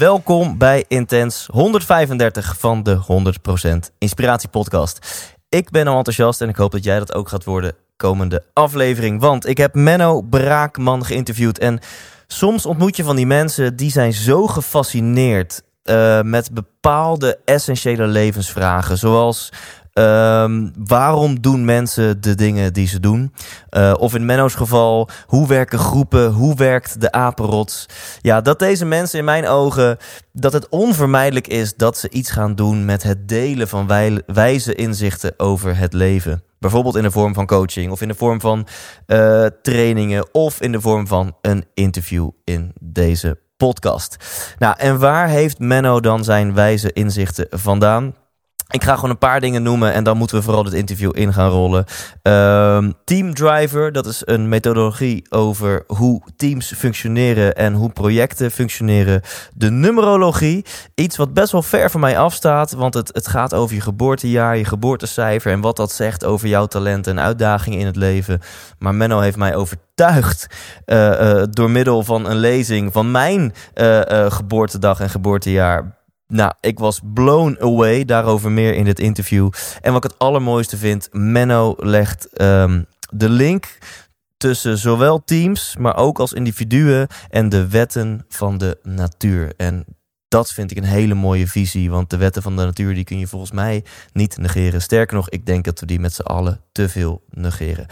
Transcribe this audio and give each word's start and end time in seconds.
Welkom 0.00 0.58
bij 0.58 0.84
Intens 0.88 1.48
135 1.52 2.58
van 2.58 2.82
de 2.82 3.00
100% 3.90 3.94
Inspiratie 3.98 4.48
Podcast. 4.48 5.06
Ik 5.48 5.70
ben 5.70 5.86
al 5.86 5.96
enthousiast 5.96 6.40
en 6.40 6.48
ik 6.48 6.56
hoop 6.56 6.70
dat 6.70 6.84
jij 6.84 6.98
dat 6.98 7.14
ook 7.14 7.28
gaat 7.28 7.44
worden 7.44 7.74
komende 7.96 8.44
aflevering. 8.52 9.20
Want 9.20 9.46
ik 9.46 9.56
heb 9.58 9.74
Menno 9.74 10.20
Braakman 10.20 11.04
geïnterviewd. 11.04 11.58
En 11.58 11.78
soms 12.26 12.66
ontmoet 12.66 12.96
je 12.96 13.04
van 13.04 13.16
die 13.16 13.26
mensen 13.26 13.76
die 13.76 13.90
zijn 13.90 14.12
zo 14.12 14.46
gefascineerd 14.46 15.62
uh, 15.84 16.20
met 16.22 16.50
bepaalde 16.52 17.38
essentiële 17.44 18.06
levensvragen. 18.06 18.98
Zoals 18.98 19.52
Ehm, 19.92 20.68
waarom 20.84 21.40
doen 21.40 21.64
mensen 21.64 22.20
de 22.20 22.34
dingen 22.34 22.72
die 22.72 22.86
ze 22.86 23.00
doen? 23.00 23.34
Uh, 23.70 23.94
of 23.98 24.14
in 24.14 24.24
Menno's 24.24 24.54
geval, 24.54 25.08
hoe 25.26 25.46
werken 25.46 25.78
groepen? 25.78 26.32
Hoe 26.32 26.54
werkt 26.54 27.00
de 27.00 27.12
apenrots? 27.12 27.86
Ja, 28.20 28.40
dat 28.40 28.58
deze 28.58 28.84
mensen 28.84 29.18
in 29.18 29.24
mijn 29.24 29.48
ogen, 29.48 29.96
dat 30.32 30.52
het 30.52 30.68
onvermijdelijk 30.68 31.48
is 31.48 31.74
dat 31.76 31.98
ze 31.98 32.10
iets 32.10 32.30
gaan 32.30 32.54
doen 32.54 32.84
met 32.84 33.02
het 33.02 33.28
delen 33.28 33.68
van 33.68 33.86
wijze 34.26 34.74
inzichten 34.74 35.34
over 35.36 35.76
het 35.76 35.92
leven. 35.92 36.42
Bijvoorbeeld 36.58 36.96
in 36.96 37.02
de 37.02 37.10
vorm 37.10 37.34
van 37.34 37.46
coaching 37.46 37.90
of 37.90 38.00
in 38.00 38.08
de 38.08 38.14
vorm 38.14 38.40
van 38.40 38.66
uh, 39.06 39.46
trainingen 39.62 40.34
of 40.34 40.60
in 40.60 40.72
de 40.72 40.80
vorm 40.80 41.06
van 41.06 41.36
een 41.40 41.64
interview 41.74 42.30
in 42.44 42.72
deze 42.80 43.38
podcast. 43.56 44.16
Nou, 44.58 44.74
en 44.78 44.98
waar 44.98 45.28
heeft 45.28 45.58
Menno 45.58 46.00
dan 46.00 46.24
zijn 46.24 46.54
wijze 46.54 46.92
inzichten 46.92 47.46
vandaan? 47.50 48.14
Ik 48.70 48.84
ga 48.84 48.94
gewoon 48.94 49.10
een 49.10 49.18
paar 49.18 49.40
dingen 49.40 49.62
noemen 49.62 49.92
en 49.92 50.04
dan 50.04 50.16
moeten 50.16 50.36
we 50.36 50.42
vooral 50.42 50.64
het 50.64 50.72
interview 50.72 51.10
in 51.14 51.32
gaan 51.32 51.50
rollen. 51.50 51.84
Um, 52.22 52.94
team 53.04 53.34
Driver, 53.34 53.92
dat 53.92 54.06
is 54.06 54.22
een 54.24 54.48
methodologie 54.48 55.26
over 55.30 55.84
hoe 55.86 56.22
teams 56.36 56.72
functioneren 56.76 57.54
en 57.54 57.74
hoe 57.74 57.90
projecten 57.90 58.50
functioneren. 58.50 59.22
De 59.54 59.70
numerologie, 59.70 60.64
iets 60.94 61.16
wat 61.16 61.34
best 61.34 61.52
wel 61.52 61.62
ver 61.62 61.90
van 61.90 62.00
mij 62.00 62.18
afstaat, 62.18 62.72
want 62.72 62.94
het, 62.94 63.10
het 63.12 63.28
gaat 63.28 63.54
over 63.54 63.74
je 63.74 63.80
geboortejaar, 63.80 64.56
je 64.56 64.64
geboortecijfer 64.64 65.52
en 65.52 65.60
wat 65.60 65.76
dat 65.76 65.92
zegt 65.92 66.24
over 66.24 66.48
jouw 66.48 66.66
talenten 66.66 67.18
en 67.18 67.24
uitdagingen 67.24 67.78
in 67.78 67.86
het 67.86 67.96
leven. 67.96 68.40
Maar 68.78 68.94
Menno 68.94 69.20
heeft 69.20 69.36
mij 69.36 69.54
overtuigd 69.54 70.46
uh, 70.86 70.96
uh, 70.96 71.42
door 71.50 71.70
middel 71.70 72.02
van 72.02 72.26
een 72.26 72.36
lezing 72.36 72.92
van 72.92 73.10
mijn 73.10 73.54
uh, 73.74 74.30
geboortedag 74.30 75.00
en 75.00 75.10
geboortejaar 75.10 75.98
nou, 76.30 76.52
ik 76.60 76.78
was 76.78 77.00
blown 77.14 77.56
away. 77.60 78.04
Daarover 78.04 78.50
meer 78.50 78.74
in 78.74 78.84
dit 78.84 78.98
interview. 78.98 79.50
En 79.80 79.92
wat 79.92 80.04
ik 80.04 80.10
het 80.10 80.18
allermooiste 80.18 80.76
vind, 80.76 81.08
Menno 81.12 81.74
legt 81.78 82.42
um, 82.42 82.86
de 83.10 83.28
link 83.28 83.78
tussen 84.36 84.78
zowel 84.78 85.24
teams, 85.24 85.76
maar 85.78 85.96
ook 85.96 86.18
als 86.18 86.32
individuen 86.32 87.06
en 87.30 87.48
de 87.48 87.68
wetten 87.68 88.24
van 88.28 88.58
de 88.58 88.78
natuur. 88.82 89.52
En 89.56 89.84
dat 90.28 90.52
vind 90.52 90.70
ik 90.70 90.76
een 90.76 90.84
hele 90.84 91.14
mooie 91.14 91.46
visie, 91.46 91.90
want 91.90 92.10
de 92.10 92.16
wetten 92.16 92.42
van 92.42 92.56
de 92.56 92.64
natuur 92.64 92.94
die 92.94 93.04
kun 93.04 93.18
je 93.18 93.26
volgens 93.26 93.52
mij 93.52 93.84
niet 94.12 94.36
negeren. 94.36 94.82
Sterker 94.82 95.16
nog, 95.16 95.28
ik 95.28 95.46
denk 95.46 95.64
dat 95.64 95.80
we 95.80 95.86
die 95.86 96.00
met 96.00 96.14
z'n 96.14 96.22
allen 96.22 96.60
te 96.72 96.88
veel 96.88 97.22
negeren. 97.30 97.86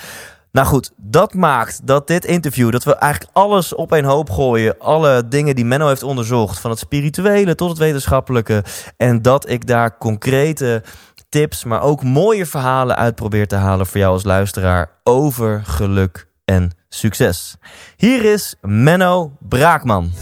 Nou 0.53 0.67
goed, 0.67 0.93
dat 0.97 1.35
maakt 1.35 1.87
dat 1.87 2.07
dit 2.07 2.25
interview, 2.25 2.71
dat 2.71 2.85
we 2.85 2.95
eigenlijk 2.95 3.37
alles 3.37 3.75
op 3.75 3.93
een 3.93 4.05
hoop 4.05 4.31
gooien. 4.31 4.79
Alle 4.79 5.29
dingen 5.29 5.55
die 5.55 5.65
Menno 5.65 5.87
heeft 5.89 6.03
onderzocht, 6.03 6.61
van 6.61 6.71
het 6.71 6.79
spirituele 6.79 7.55
tot 7.55 7.69
het 7.69 7.79
wetenschappelijke. 7.79 8.65
En 8.97 9.23
dat 9.23 9.49
ik 9.49 9.67
daar 9.67 9.99
concrete 9.99 10.83
tips, 11.29 11.65
maar 11.65 11.83
ook 11.83 12.03
mooie 12.03 12.47
verhalen 12.47 12.97
uit 12.97 13.15
probeer 13.15 13.47
te 13.47 13.57
halen 13.57 13.87
voor 13.87 13.99
jou 13.99 14.13
als 14.13 14.25
luisteraar 14.25 14.91
over 15.03 15.63
geluk 15.65 16.29
en 16.45 16.71
succes. 16.89 17.57
Hier 17.97 18.25
is 18.25 18.55
Menno 18.61 19.37
Braakman. 19.41 20.11
100% 20.13 20.15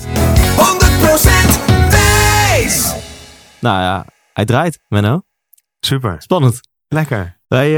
wijs! 1.90 2.94
Nou 3.60 3.80
ja, 3.80 4.06
hij 4.32 4.44
draait, 4.44 4.78
Menno. 4.88 5.22
Super. 5.80 6.14
Spannend. 6.18 6.60
Lekker. 6.88 7.38
Wij, 7.48 7.70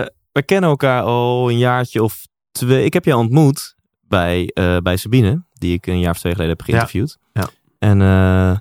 uh, 0.00 0.06
wij 0.34 0.42
kennen 0.42 0.70
elkaar 0.70 1.02
al 1.02 1.50
een 1.50 1.58
jaartje 1.58 2.02
of 2.02 2.26
twee. 2.52 2.84
Ik 2.84 2.92
heb 2.92 3.04
jou 3.04 3.20
ontmoet 3.20 3.74
bij, 4.00 4.50
uh, 4.54 4.76
bij 4.76 4.96
Sabine, 4.96 5.44
die 5.52 5.72
ik 5.72 5.86
een 5.86 5.98
jaar 5.98 6.10
of 6.10 6.18
twee 6.18 6.32
geleden 6.32 6.56
heb 6.56 6.64
geïnterviewd. 6.64 7.18
Ja. 7.32 7.40
ja. 7.40 7.48
En 7.78 8.00
uh, 8.00 8.58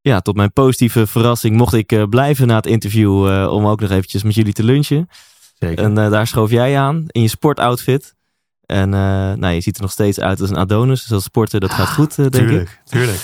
ja, 0.00 0.20
tot 0.20 0.36
mijn 0.36 0.52
positieve 0.52 1.06
verrassing 1.06 1.56
mocht 1.56 1.74
ik 1.74 1.92
uh, 1.92 2.04
blijven 2.04 2.46
na 2.46 2.56
het 2.56 2.66
interview 2.66 3.12
om 3.50 3.66
ook 3.66 3.80
nog 3.80 3.90
eventjes 3.90 4.22
met 4.22 4.34
jullie 4.34 4.52
te 4.52 4.64
lunchen. 4.64 5.08
Zeker. 5.58 5.84
En 5.84 5.94
daar 5.94 6.26
schoof 6.26 6.50
jij 6.50 6.78
aan 6.78 7.04
in 7.06 7.22
je 7.22 7.28
sportoutfit. 7.28 8.14
En 8.66 8.88
nou, 8.88 9.48
je 9.48 9.60
ziet 9.60 9.76
er 9.76 9.82
nog 9.82 9.90
steeds 9.90 10.20
uit 10.20 10.40
als 10.40 10.50
een 10.50 10.56
Adonis. 10.56 11.02
Dus 11.02 11.12
als 11.12 11.24
sporten, 11.24 11.60
dat 11.60 11.70
gaat 11.70 11.88
goed, 11.88 12.16
denk 12.16 12.32
tuurlijk, 12.32 12.70
ik. 12.70 12.80
Tuurlijk, 12.84 13.20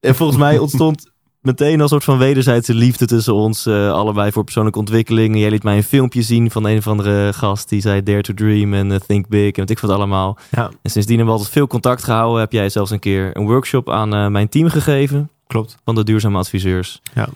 En 0.00 0.14
volgens 0.14 0.38
mij 0.38 0.58
ontstond 0.58 1.10
meteen 1.48 1.80
een 1.80 1.88
soort 1.88 2.04
van 2.04 2.18
wederzijdse 2.18 2.74
liefde 2.74 3.06
tussen 3.06 3.34
ons 3.34 3.66
uh, 3.66 3.92
allebei 3.92 4.32
voor 4.32 4.44
persoonlijke 4.44 4.78
ontwikkeling. 4.78 5.38
Jij 5.38 5.50
liet 5.50 5.62
mij 5.62 5.76
een 5.76 5.82
filmpje 5.82 6.22
zien 6.22 6.50
van 6.50 6.64
een 6.66 6.78
of 6.78 6.86
andere 6.86 7.32
gast 7.32 7.68
die 7.68 7.80
zei 7.80 8.02
Dare 8.02 8.22
to 8.22 8.34
Dream 8.34 8.74
en 8.74 8.90
uh, 8.90 8.96
Think 9.06 9.28
Big 9.28 9.52
en 9.52 9.60
wat 9.60 9.70
ik 9.70 9.78
van 9.78 9.88
het 9.88 9.98
allemaal. 9.98 10.38
Ja. 10.50 10.70
En 10.82 10.90
sindsdien 10.90 11.16
hebben 11.16 11.34
we 11.34 11.40
altijd 11.40 11.58
veel 11.58 11.66
contact 11.66 12.04
gehouden. 12.04 12.40
Heb 12.40 12.52
jij 12.52 12.68
zelfs 12.68 12.90
een 12.90 12.98
keer 12.98 13.36
een 13.36 13.46
workshop 13.46 13.90
aan 13.90 14.14
uh, 14.14 14.26
mijn 14.26 14.48
team 14.48 14.68
gegeven. 14.68 15.30
Klopt. 15.46 15.76
Van 15.84 15.94
de 15.94 16.04
duurzame 16.04 16.38
adviseurs. 16.38 17.00
Ja. 17.14 17.28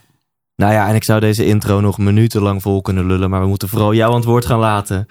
Nou 0.56 0.72
ja, 0.72 0.88
en 0.88 0.94
ik 0.94 1.04
zou 1.04 1.20
deze 1.20 1.46
intro 1.46 1.80
nog 1.80 1.98
minutenlang 1.98 2.62
vol 2.62 2.82
kunnen 2.82 3.06
lullen, 3.06 3.30
maar 3.30 3.40
we 3.40 3.46
moeten 3.46 3.68
vooral 3.68 3.94
jou 3.94 4.10
aan 4.10 4.16
het 4.16 4.24
woord 4.24 4.46
gaan 4.46 4.58
laten. 4.58 5.06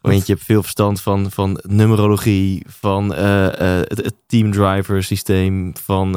Want 0.00 0.26
je 0.26 0.32
hebt 0.32 0.44
veel 0.44 0.62
verstand 0.62 1.00
van, 1.00 1.30
van 1.30 1.60
numerologie, 1.68 2.66
van 2.68 3.14
het, 3.14 3.88
het 3.88 4.14
teamdriver 4.26 5.02
systeem, 5.02 5.72
van 5.84 6.16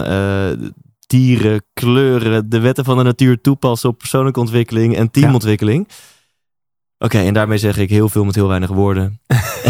dieren, 1.07 1.65
kleuren, 1.73 2.49
de 2.49 2.59
wetten 2.59 2.85
van 2.85 2.97
de 2.97 3.03
natuur 3.03 3.41
toepassen 3.41 3.89
op 3.89 3.97
persoonlijke 3.97 4.39
ontwikkeling 4.39 4.95
en 4.95 5.11
teamontwikkeling. 5.11 5.85
Ja. 5.87 5.95
Oké, 6.97 7.15
okay, 7.15 7.27
en 7.27 7.33
daarmee 7.33 7.57
zeg 7.57 7.77
ik 7.77 7.89
heel 7.89 8.09
veel 8.09 8.25
met 8.25 8.35
heel 8.35 8.47
weinig 8.47 8.69
woorden. 8.69 9.21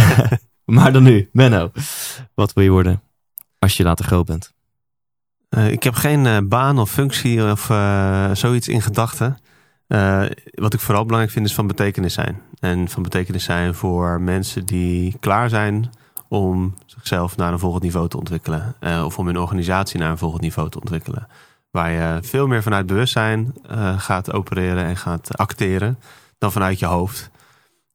maar 0.75 0.93
dan 0.93 1.03
nu, 1.03 1.29
Menno, 1.31 1.71
wat 2.33 2.53
wil 2.53 2.63
je 2.63 2.69
worden 2.69 3.01
als 3.59 3.77
je 3.77 3.83
later 3.83 4.05
groot 4.05 4.25
bent? 4.25 4.53
Uh, 5.49 5.71
ik 5.71 5.83
heb 5.83 5.93
geen 5.93 6.25
uh, 6.25 6.37
baan 6.43 6.79
of 6.79 6.91
functie 6.91 7.51
of 7.51 7.69
uh, 7.69 8.29
zoiets 8.33 8.67
in 8.67 8.81
gedachten. 8.81 9.37
wat 10.51 10.73
ik 10.73 10.79
vooral 10.79 11.03
belangrijk 11.03 11.33
vind 11.33 11.45
is 11.45 11.53
van 11.53 11.67
betekenis 11.67 12.13
zijn. 12.13 12.41
En 12.59 12.89
van 12.89 13.03
betekenis 13.03 13.43
zijn 13.43 13.73
voor 13.73 14.21
mensen 14.21 14.65
die 14.65 15.17
klaar 15.19 15.49
zijn 15.49 15.89
om 16.27 16.73
zichzelf 16.85 17.37
naar 17.37 17.53
een 17.53 17.59
volgend 17.59 17.83
niveau 17.83 18.07
te 18.07 18.17
ontwikkelen. 18.17 18.75
Uh, 18.79 19.03
of 19.05 19.19
om 19.19 19.25
hun 19.25 19.39
organisatie 19.39 19.99
naar 19.99 20.11
een 20.11 20.17
volgend 20.17 20.41
niveau 20.41 20.69
te 20.69 20.79
ontwikkelen. 20.79 21.27
Waar 21.71 21.91
je 21.91 22.19
veel 22.21 22.47
meer 22.47 22.63
vanuit 22.63 22.85
bewustzijn 22.85 23.53
uh, 23.71 23.99
gaat 23.99 24.33
opereren 24.33 24.83
en 24.83 24.97
gaat 24.97 25.37
acteren. 25.37 25.99
Dan 26.37 26.51
vanuit 26.51 26.79
je 26.79 26.85
hoofd. 26.85 27.29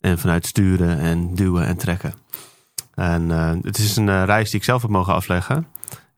En 0.01 0.19
vanuit 0.19 0.47
sturen 0.47 0.99
en 0.99 1.35
duwen 1.35 1.67
en 1.67 1.77
trekken. 1.77 2.15
En 2.95 3.23
uh, 3.23 3.53
het 3.63 3.79
is 3.79 3.97
een 3.97 4.25
reis 4.25 4.51
die 4.51 4.59
ik 4.59 4.65
zelf 4.65 4.83
heb 4.83 4.91
mogen 4.91 5.15
afleggen. 5.15 5.67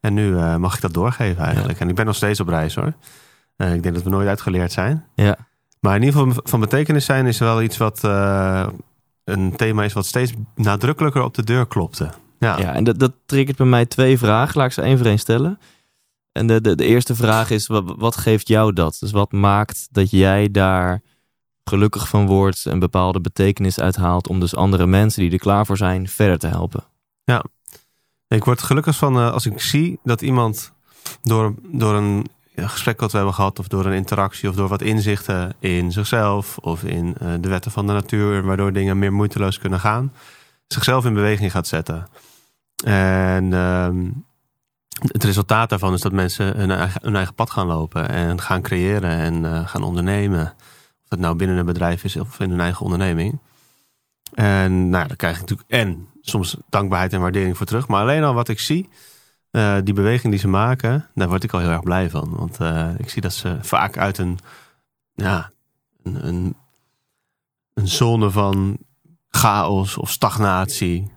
En 0.01 0.15
nu 0.15 0.35
mag 0.59 0.75
ik 0.75 0.81
dat 0.81 0.95
doorgeven 0.95 1.45
eigenlijk. 1.45 1.79
Ja. 1.79 1.85
En 1.85 1.89
ik 1.89 1.95
ben 1.95 2.07
nog 2.07 2.17
steeds 2.17 2.41
op 2.41 2.49
reis 2.49 2.75
hoor. 2.75 2.93
ik 3.57 3.83
denk 3.83 3.95
dat 3.95 4.03
we 4.03 4.11
nooit 4.11 4.29
uitgeleerd 4.29 4.73
zijn. 4.73 5.05
Ja. 5.15 5.37
Maar 5.81 5.97
in 5.97 6.03
ieder 6.03 6.21
geval 6.21 6.43
van 6.45 6.61
betekenis 6.61 7.05
zijn 7.05 7.27
is 7.27 7.39
wel 7.39 7.63
iets 7.63 7.77
wat 7.77 8.01
een 9.33 9.57
thema 9.57 9.85
is 9.85 9.93
wat 9.93 10.07
steeds 10.07 10.33
nadrukkelijker 10.55 11.23
op 11.23 11.35
de 11.35 11.45
deur 11.45 11.67
klopte. 11.67 12.11
Ja, 12.39 12.59
ja 12.59 12.75
en 12.75 12.85
dat, 12.85 12.99
dat 12.99 13.13
triggert 13.27 13.57
bij 13.57 13.67
mij 13.67 13.87
twee 13.87 14.19
vragen. 14.19 14.59
Laat 14.59 14.67
ik 14.67 14.73
ze 14.73 14.83
één 14.83 14.99
voor 14.99 15.07
één 15.07 15.19
stellen. 15.19 15.59
En 16.33 16.47
de, 16.47 16.61
de, 16.61 16.75
de 16.75 16.85
eerste 16.85 17.15
vraag 17.15 17.51
is, 17.51 17.67
wat, 17.67 17.95
wat 17.97 18.17
geeft 18.17 18.49
jou 18.49 18.73
dat? 18.73 18.97
Dus 19.01 19.11
wat 19.11 19.33
maakt 19.33 19.89
dat 19.91 20.11
jij 20.11 20.51
daar 20.51 21.03
gelukkig 21.65 22.09
van 22.09 22.27
wordt, 22.27 22.65
een 22.65 22.79
bepaalde 22.79 23.21
betekenis 23.21 23.81
uithaalt 23.81 24.29
om 24.29 24.41
dus 24.41 24.55
andere 24.55 24.87
mensen 24.87 25.23
die 25.23 25.31
er 25.31 25.39
klaar 25.39 25.67
voor 25.67 25.77
zijn 25.77 26.09
verder 26.09 26.39
te 26.39 26.47
helpen? 26.47 26.85
Ja, 27.25 27.45
ik 28.29 28.45
word 28.45 28.63
gelukkig 28.63 28.97
van 28.97 29.17
uh, 29.17 29.33
als 29.33 29.47
ik 29.47 29.61
zie 29.61 29.99
dat 30.03 30.23
iemand 30.23 30.73
door, 31.23 31.55
door 31.63 31.95
een 31.95 32.27
gesprek 32.55 33.01
wat 33.01 33.11
we 33.11 33.17
hebben 33.17 33.35
gehad, 33.35 33.59
of 33.59 33.69
door 33.69 33.87
een 33.87 33.93
interactie, 33.93 34.49
of 34.49 34.55
door 34.55 34.69
wat 34.69 34.83
inzichten 34.83 35.55
in 35.59 35.93
zichzelf 35.93 36.59
of 36.59 36.85
in 36.85 37.15
uh, 37.23 37.35
de 37.41 37.49
wetten 37.49 37.71
van 37.71 37.87
de 37.87 37.93
natuur, 37.93 38.43
waardoor 38.43 38.73
dingen 38.73 38.99
meer 38.99 39.13
moeiteloos 39.13 39.59
kunnen 39.59 39.81
gaan, 39.81 40.13
zichzelf 40.67 41.05
in 41.05 41.15
beweging 41.15 41.51
gaat 41.51 41.67
zetten. 41.67 42.09
En 42.85 43.53
ehm, 43.53 44.11
het 45.07 45.25
resultaat 45.25 45.69
daarvan 45.69 45.93
is 45.95 46.01
dat 46.01 46.13
mensen 46.13 46.57
hun 47.03 47.15
eigen, 47.15 47.35
pad 47.35 47.51
gaan 47.51 47.67
lopen 47.67 48.09
en 48.09 48.41
gaan 48.41 48.63
creëren 48.63 49.11
en 49.11 49.45
eh, 49.45 49.69
gaan 49.69 49.83
ondernemen. 49.83 50.55
Of 51.05 51.09
het 51.09 51.21
nou 51.21 51.37
binnen 51.37 51.57
een 51.57 51.67
bedrijf 51.67 52.05
is 52.05 52.17
of 52.17 52.41
in 52.41 52.51
hun 52.51 52.61
eigen 52.61 52.85
onderneming. 52.85 53.39
En 54.35 54.91
nou, 54.91 55.07
daar 55.09 55.17
krijg 55.17 55.35
ik 55.35 55.41
natuurlijk 55.41 55.71
en 55.71 56.09
soms 56.21 56.57
dankbaarheid 56.69 57.13
en 57.13 57.21
waardering 57.21 57.57
voor 57.57 57.67
terug. 57.67 57.89
Maar 57.89 58.01
alleen 58.01 58.25
al 58.25 58.35
wat 58.35 58.49
ik 58.49 58.61
zie, 58.61 58.89
eh, 59.53 59.77
die 59.85 59.95
beweging 59.95 60.33
die 60.33 60.41
ze 60.41 60.49
maken, 60.49 61.07
daar 61.15 61.29
word 61.29 61.45
ik 61.45 61.53
al 61.53 61.61
heel 61.61 61.71
erg 61.71 61.83
blij 61.83 62.11
van. 62.11 62.35
Want 62.37 62.61
eh, 62.61 62.89
ik 62.99 63.11
zie 63.11 63.23
dat 63.23 63.33
ze 63.33 63.59
vaak 63.61 63.97
uit 63.97 64.19
een, 64.19 64.39
ja, 65.15 65.51
een, 66.03 66.27
een, 66.27 66.57
een 67.75 67.89
zone 67.89 68.31
van 68.31 68.79
chaos 69.29 69.97
of 69.97 70.11
stagnatie 70.11 71.11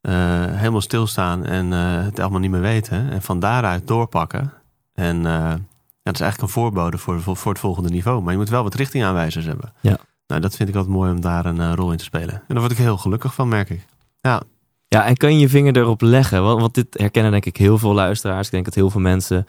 eh, 0.00 0.14
helemaal 0.44 0.80
stilstaan 0.80 1.44
en 1.44 1.70
het 1.70 2.20
allemaal 2.20 2.40
niet 2.40 2.50
meer 2.50 2.60
weten. 2.60 3.10
En 3.10 3.22
van 3.22 3.40
daaruit 3.40 3.86
doorpakken. 3.86 4.52
En 4.94 5.22
ja, 5.22 5.58
dat 6.02 6.14
is 6.14 6.20
eigenlijk 6.20 6.42
een 6.42 6.62
voorbode 6.62 6.98
voor, 6.98 7.20
voor 7.20 7.52
het 7.52 7.60
volgende 7.60 7.90
niveau. 7.90 8.22
Maar 8.22 8.32
je 8.32 8.38
moet 8.38 8.48
wel 8.48 8.62
wat 8.62 8.74
richtingaanwijzers 8.74 9.44
hebben. 9.44 9.72
Ja. 9.80 9.98
Nou, 10.26 10.40
dat 10.40 10.56
vind 10.56 10.68
ik 10.68 10.74
altijd 10.74 10.94
mooi 10.94 11.10
om 11.10 11.20
daar 11.20 11.46
een 11.46 11.74
rol 11.74 11.92
in 11.92 11.98
te 11.98 12.04
spelen. 12.04 12.34
En 12.34 12.44
daar 12.46 12.60
word 12.60 12.72
ik 12.72 12.78
heel 12.78 12.98
gelukkig 12.98 13.34
van, 13.34 13.48
merk 13.48 13.70
ik. 13.70 13.86
Ja. 14.20 14.42
Ja, 14.88 15.04
en 15.04 15.16
kun 15.16 15.32
je 15.32 15.38
je 15.38 15.48
vinger 15.48 15.76
erop 15.76 16.00
leggen? 16.00 16.42
Want, 16.42 16.60
want 16.60 16.74
dit 16.74 16.86
herkennen 16.90 17.32
denk 17.32 17.46
ik 17.46 17.56
heel 17.56 17.78
veel 17.78 17.94
luisteraars. 17.94 18.46
Ik 18.46 18.52
denk 18.52 18.64
dat 18.64 18.74
heel 18.74 18.90
veel 18.90 19.00
mensen 19.00 19.46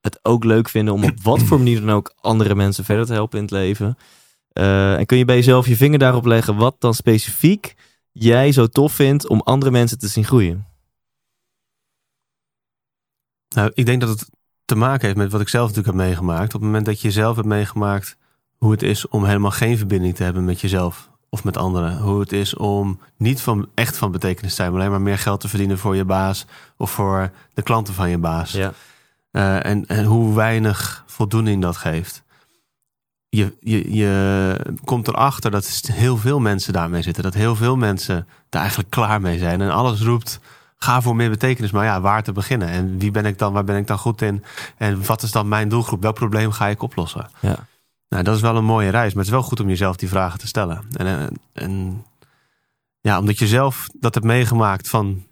het 0.00 0.18
ook 0.22 0.44
leuk 0.44 0.68
vinden 0.68 0.94
om 0.94 1.04
op 1.04 1.22
wat 1.30 1.42
voor 1.42 1.58
manier 1.58 1.80
dan 1.80 1.90
ook 1.90 2.14
andere 2.20 2.54
mensen 2.54 2.84
verder 2.84 3.06
te 3.06 3.12
helpen 3.12 3.38
in 3.38 3.44
het 3.44 3.52
leven. 3.52 3.98
Uh, 4.52 4.98
en 4.98 5.06
kun 5.06 5.18
je 5.18 5.24
bij 5.24 5.36
jezelf 5.36 5.66
je 5.66 5.76
vinger 5.76 5.98
daarop 5.98 6.24
leggen 6.24 6.56
wat 6.56 6.76
dan 6.78 6.94
specifiek 6.94 7.74
jij 8.12 8.52
zo 8.52 8.66
tof 8.66 8.92
vindt 8.92 9.28
om 9.28 9.40
andere 9.40 9.70
mensen 9.70 9.98
te 9.98 10.08
zien 10.08 10.24
groeien? 10.24 10.66
Nou, 13.48 13.70
ik 13.74 13.86
denk 13.86 14.00
dat 14.00 14.08
het 14.08 14.30
te 14.64 14.74
maken 14.74 15.06
heeft 15.06 15.18
met 15.18 15.32
wat 15.32 15.40
ik 15.40 15.48
zelf 15.48 15.68
natuurlijk 15.68 15.96
heb 15.96 16.06
meegemaakt. 16.06 16.54
Op 16.54 16.60
het 16.60 16.62
moment 16.62 16.86
dat 16.86 17.00
je 17.00 17.10
zelf 17.10 17.36
hebt 17.36 17.48
meegemaakt 17.48 18.16
hoe 18.56 18.70
het 18.70 18.82
is 18.82 19.08
om 19.08 19.24
helemaal 19.24 19.50
geen 19.50 19.78
verbinding 19.78 20.14
te 20.14 20.22
hebben 20.22 20.44
met 20.44 20.60
jezelf 20.60 21.09
of 21.30 21.44
met 21.44 21.56
anderen. 21.56 21.98
Hoe 21.98 22.20
het 22.20 22.32
is 22.32 22.56
om 22.56 23.00
niet 23.16 23.40
van, 23.40 23.68
echt 23.74 23.96
van 23.96 24.12
betekenis 24.12 24.50
te 24.50 24.56
zijn, 24.56 24.70
maar 24.70 24.80
alleen 24.80 24.92
maar 24.92 25.00
meer 25.00 25.18
geld 25.18 25.40
te 25.40 25.48
verdienen 25.48 25.78
voor 25.78 25.96
je 25.96 26.04
baas 26.04 26.46
of 26.76 26.90
voor 26.90 27.30
de 27.54 27.62
klanten 27.62 27.94
van 27.94 28.10
je 28.10 28.18
baas. 28.18 28.52
Ja. 28.52 28.72
Uh, 29.32 29.64
en, 29.64 29.86
en 29.86 30.04
hoe 30.04 30.34
weinig 30.34 31.04
voldoening 31.06 31.62
dat 31.62 31.76
geeft. 31.76 32.22
Je, 33.28 33.56
je, 33.60 33.94
je 33.94 34.76
komt 34.84 35.08
erachter 35.08 35.50
dat 35.50 35.80
heel 35.92 36.16
veel 36.16 36.40
mensen 36.40 36.72
daarmee 36.72 37.02
zitten. 37.02 37.22
Dat 37.22 37.34
heel 37.34 37.56
veel 37.56 37.76
mensen 37.76 38.26
daar 38.48 38.60
eigenlijk 38.60 38.90
klaar 38.90 39.20
mee 39.20 39.38
zijn. 39.38 39.60
En 39.60 39.70
alles 39.70 40.00
roept, 40.00 40.40
ga 40.76 41.02
voor 41.02 41.16
meer 41.16 41.30
betekenis. 41.30 41.70
Maar 41.70 41.84
ja, 41.84 42.00
waar 42.00 42.22
te 42.22 42.32
beginnen? 42.32 42.68
En 42.68 42.98
wie 42.98 43.10
ben 43.10 43.24
ik 43.24 43.38
dan? 43.38 43.52
Waar 43.52 43.64
ben 43.64 43.76
ik 43.76 43.86
dan 43.86 43.98
goed 43.98 44.22
in? 44.22 44.44
En 44.76 45.06
wat 45.06 45.22
is 45.22 45.30
dan 45.30 45.48
mijn 45.48 45.68
doelgroep? 45.68 46.02
Welk 46.02 46.14
probleem 46.14 46.52
ga 46.52 46.66
ik 46.66 46.82
oplossen? 46.82 47.30
Ja. 47.40 47.56
Nou, 48.10 48.22
dat 48.22 48.34
is 48.34 48.40
wel 48.40 48.56
een 48.56 48.64
mooie 48.64 48.88
reis, 48.88 49.08
maar 49.08 49.24
het 49.24 49.32
is 49.32 49.38
wel 49.38 49.48
goed 49.48 49.60
om 49.60 49.68
jezelf 49.68 49.96
die 49.96 50.08
vragen 50.08 50.38
te 50.38 50.46
stellen. 50.46 50.82
En, 50.96 51.06
en, 51.06 51.32
en 51.52 52.04
ja, 53.00 53.18
omdat 53.18 53.38
je 53.38 53.46
zelf 53.46 53.88
dat 53.98 54.14
hebt 54.14 54.26
meegemaakt 54.26 54.88
van 54.88 55.22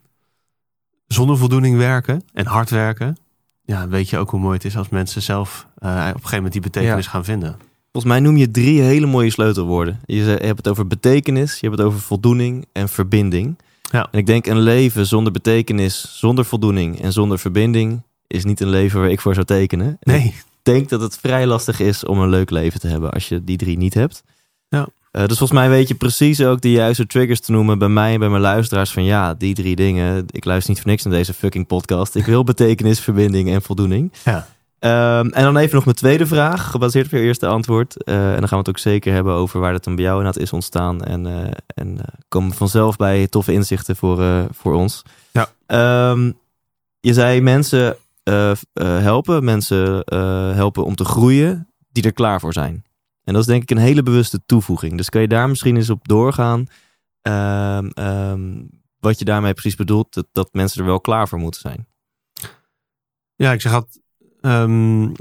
zonder 1.07 1.39
voldoening 1.39 1.77
werken 1.77 2.23
en 2.33 2.47
hard 2.47 2.71
werken, 2.71 3.17
ja, 3.65 3.89
weet 3.89 4.11
je 4.11 4.19
ook 4.19 4.31
hoe 4.31 4.41
mooi 4.41 4.55
het 4.55 4.65
is 4.65 4.77
als 4.77 4.89
mensen 4.89 5.23
zelf 5.23 5.67
uh, 5.79 5.89
op 5.91 5.97
een 5.97 6.13
gegeven 6.13 6.37
moment 6.37 6.53
die 6.53 6.63
betekenis 6.63 7.07
gaan 7.07 7.25
vinden. 7.25 7.57
Volgens 7.93 8.13
mij 8.13 8.23
noem 8.23 8.37
je 8.37 8.51
drie 8.51 8.81
hele 8.81 9.07
mooie 9.07 9.31
sleutelwoorden. 9.31 10.01
Je 10.07 10.23
hebt 10.23 10.57
het 10.57 10.69
over 10.69 10.87
betekenis, 10.87 11.61
je 11.61 11.67
hebt 11.67 11.79
het 11.79 11.87
over 11.87 12.01
voldoening 12.01 12.67
en 12.73 12.89
verbinding. 12.89 13.59
Ja. 13.91 14.09
En 14.11 14.19
ik 14.19 14.27
denk 14.27 14.47
een 14.47 14.61
leven 14.61 15.07
zonder 15.07 15.33
betekenis, 15.33 16.19
zonder 16.19 16.45
voldoening 16.45 17.01
en 17.01 17.13
zonder 17.13 17.39
verbinding 17.39 18.03
is 18.27 18.45
niet 18.45 18.61
een 18.61 18.69
leven 18.69 19.01
waar 19.01 19.11
ik 19.11 19.21
voor 19.21 19.35
zou 19.35 19.47
tekenen. 19.47 19.97
Nee 20.01 20.35
denk 20.73 20.89
dat 20.89 21.01
het 21.01 21.19
vrij 21.19 21.47
lastig 21.47 21.81
is 21.81 22.05
om 22.05 22.19
een 22.19 22.29
leuk 22.29 22.51
leven 22.51 22.81
te 22.81 22.89
hebben 22.89 23.11
als 23.11 23.29
je 23.29 23.45
die 23.45 23.57
drie 23.57 23.77
niet 23.77 23.95
hebt. 23.95 24.23
Ja. 24.69 24.89
Uh, 25.13 25.27
dus 25.27 25.39
volgens 25.39 25.59
mij 25.59 25.69
weet 25.69 25.89
je 25.89 25.95
precies 25.95 26.43
ook 26.43 26.61
de 26.61 26.71
juiste 26.71 27.07
triggers 27.07 27.41
te 27.41 27.53
noemen 27.53 27.79
bij 27.79 27.89
mij 27.89 28.13
en 28.13 28.19
bij 28.19 28.29
mijn 28.29 28.43
luisteraars. 28.43 28.91
Van 28.91 29.05
ja, 29.05 29.35
die 29.35 29.55
drie 29.55 29.77
dingen. 29.77 30.25
Ik 30.31 30.45
luister 30.45 30.71
niet 30.71 30.83
voor 30.83 30.91
niks 30.91 31.03
naar 31.05 31.13
deze 31.13 31.35
fucking 31.35 31.67
podcast. 31.67 32.15
Ik 32.15 32.27
wil 32.27 32.45
betekenis, 32.45 33.01
verbinding 33.01 33.51
en 33.51 33.63
voldoening. 33.63 34.13
Ja. 34.25 34.47
Um, 35.21 35.31
en 35.33 35.43
dan 35.43 35.57
even 35.57 35.75
nog 35.75 35.85
mijn 35.85 35.97
tweede 35.97 36.27
vraag, 36.27 36.71
gebaseerd 36.71 37.07
op 37.07 37.13
je 37.13 37.19
eerste 37.19 37.47
antwoord. 37.47 37.95
Uh, 38.05 38.33
en 38.33 38.39
dan 38.39 38.49
gaan 38.49 38.59
we 38.59 38.65
het 38.65 38.69
ook 38.69 38.79
zeker 38.79 39.13
hebben 39.13 39.33
over 39.33 39.61
waar 39.61 39.73
dat 39.73 39.85
dan 39.85 39.95
bij 39.95 40.05
jou 40.05 40.19
inderdaad 40.19 40.43
is 40.43 40.53
ontstaan. 40.53 41.05
En, 41.05 41.27
uh, 41.27 41.51
en 41.75 41.99
komen 42.29 42.55
vanzelf 42.55 42.97
bij 42.97 43.27
toffe 43.27 43.53
inzichten 43.53 43.97
voor, 43.97 44.47
voor 44.51 44.75
ons. 44.75 45.03
Ja. 45.33 46.11
Um, 46.11 46.39
je 47.01 47.13
zei 47.13 47.41
mensen 47.41 47.97
uh, 48.29 48.53
helpen, 48.75 49.45
mensen 49.45 50.05
uh, 50.13 50.55
helpen 50.55 50.85
om 50.85 50.95
te 50.95 51.05
groeien, 51.05 51.73
die 51.89 52.03
er 52.03 52.13
klaar 52.13 52.41
voor 52.41 52.53
zijn. 52.53 52.85
En 53.25 53.33
dat 53.33 53.43
is 53.43 53.49
denk 53.49 53.63
ik 53.63 53.71
een 53.71 53.77
hele 53.77 54.03
bewuste 54.03 54.41
toevoeging. 54.47 54.97
Dus 54.97 55.09
kan 55.09 55.21
je 55.21 55.29
daar 55.29 55.49
misschien 55.49 55.77
eens 55.77 55.91
op 55.91 56.09
doorgaan, 56.09 56.67
uh, 57.23 57.79
wat 59.01 59.19
je 59.19 59.25
daarmee 59.25 59.53
precies 59.53 59.77
bedoelt, 59.77 60.15
dat, 60.15 60.27
dat, 60.33 60.49
mensen 60.53 60.81
er 60.81 60.87
wel 60.87 61.01
klaar 61.01 61.29
voor 61.29 61.39
moeten 61.39 61.61
zijn. 61.61 61.87
Ja, 63.35 63.53
ik 63.53 63.61
zeg 63.61 63.73
altijd, 63.73 64.01
um, 64.41 65.13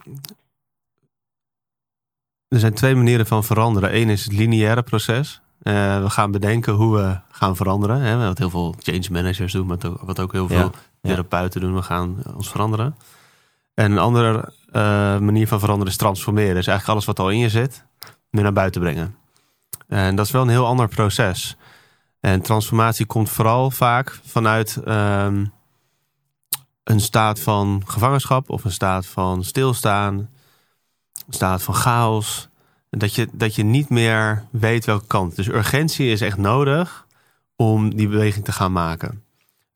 er 2.48 2.59
zijn 2.59 2.74
twee 2.74 2.95
manieren 2.95 3.25
van 3.25 3.44
veranderen. 3.44 3.95
Eén 3.95 4.09
is 4.09 4.24
het 4.24 4.33
lineaire 4.33 4.83
proces. 4.83 5.42
Uh, 5.62 6.01
we 6.01 6.09
gaan 6.09 6.31
bedenken 6.31 6.74
hoe 6.74 6.95
we 6.95 7.19
gaan 7.30 7.56
veranderen. 7.56 8.00
Hè? 8.00 8.18
Wat 8.18 8.38
heel 8.38 8.50
veel 8.50 8.75
change 8.80 9.07
managers 9.12 9.54
doen, 9.54 9.68
maar 9.68 9.77
wat 10.01 10.19
ook 10.19 10.31
heel 10.31 10.48
veel 10.48 10.57
ja, 10.57 10.71
therapeuten 11.01 11.61
doen. 11.61 11.75
We 11.75 11.81
gaan 11.81 12.23
ons 12.35 12.49
veranderen. 12.49 12.95
En 13.73 13.91
een 13.91 13.97
andere 13.97 14.53
uh, 14.71 14.81
manier 15.19 15.47
van 15.47 15.59
veranderen 15.59 15.91
is 15.91 15.97
transformeren. 15.97 16.55
Dus 16.55 16.67
eigenlijk 16.67 16.88
alles 16.88 17.05
wat 17.05 17.19
al 17.19 17.31
in 17.31 17.38
je 17.38 17.49
zit, 17.49 17.85
meer 18.29 18.44
naar 18.44 18.53
buiten 18.53 18.81
brengen. 18.81 19.15
En 19.88 20.15
dat 20.15 20.25
is 20.25 20.31
wel 20.31 20.41
een 20.41 20.49
heel 20.49 20.65
ander 20.65 20.88
proces. 20.88 21.57
En 22.19 22.41
transformatie 22.41 23.05
komt 23.05 23.29
vooral 23.29 23.71
vaak 23.71 24.19
vanuit 24.25 24.81
um, 24.88 25.53
een 26.83 26.99
staat 26.99 27.39
van 27.39 27.81
gevangenschap 27.85 28.49
of 28.49 28.63
een 28.63 28.71
staat 28.71 29.05
van 29.05 29.44
stilstaan, 29.44 30.15
een 30.17 30.29
staat 31.33 31.63
van 31.63 31.73
chaos. 31.73 32.47
Dat 32.89 33.15
je, 33.15 33.27
dat 33.31 33.55
je 33.55 33.63
niet 33.63 33.89
meer 33.89 34.45
weet 34.51 34.85
welke 34.85 35.07
kant. 35.07 35.35
Dus 35.35 35.47
urgentie 35.47 36.11
is 36.11 36.21
echt 36.21 36.38
nodig 36.38 37.05
om 37.55 37.95
die 37.95 38.07
beweging 38.07 38.45
te 38.45 38.51
gaan 38.51 38.71
maken. 38.71 39.23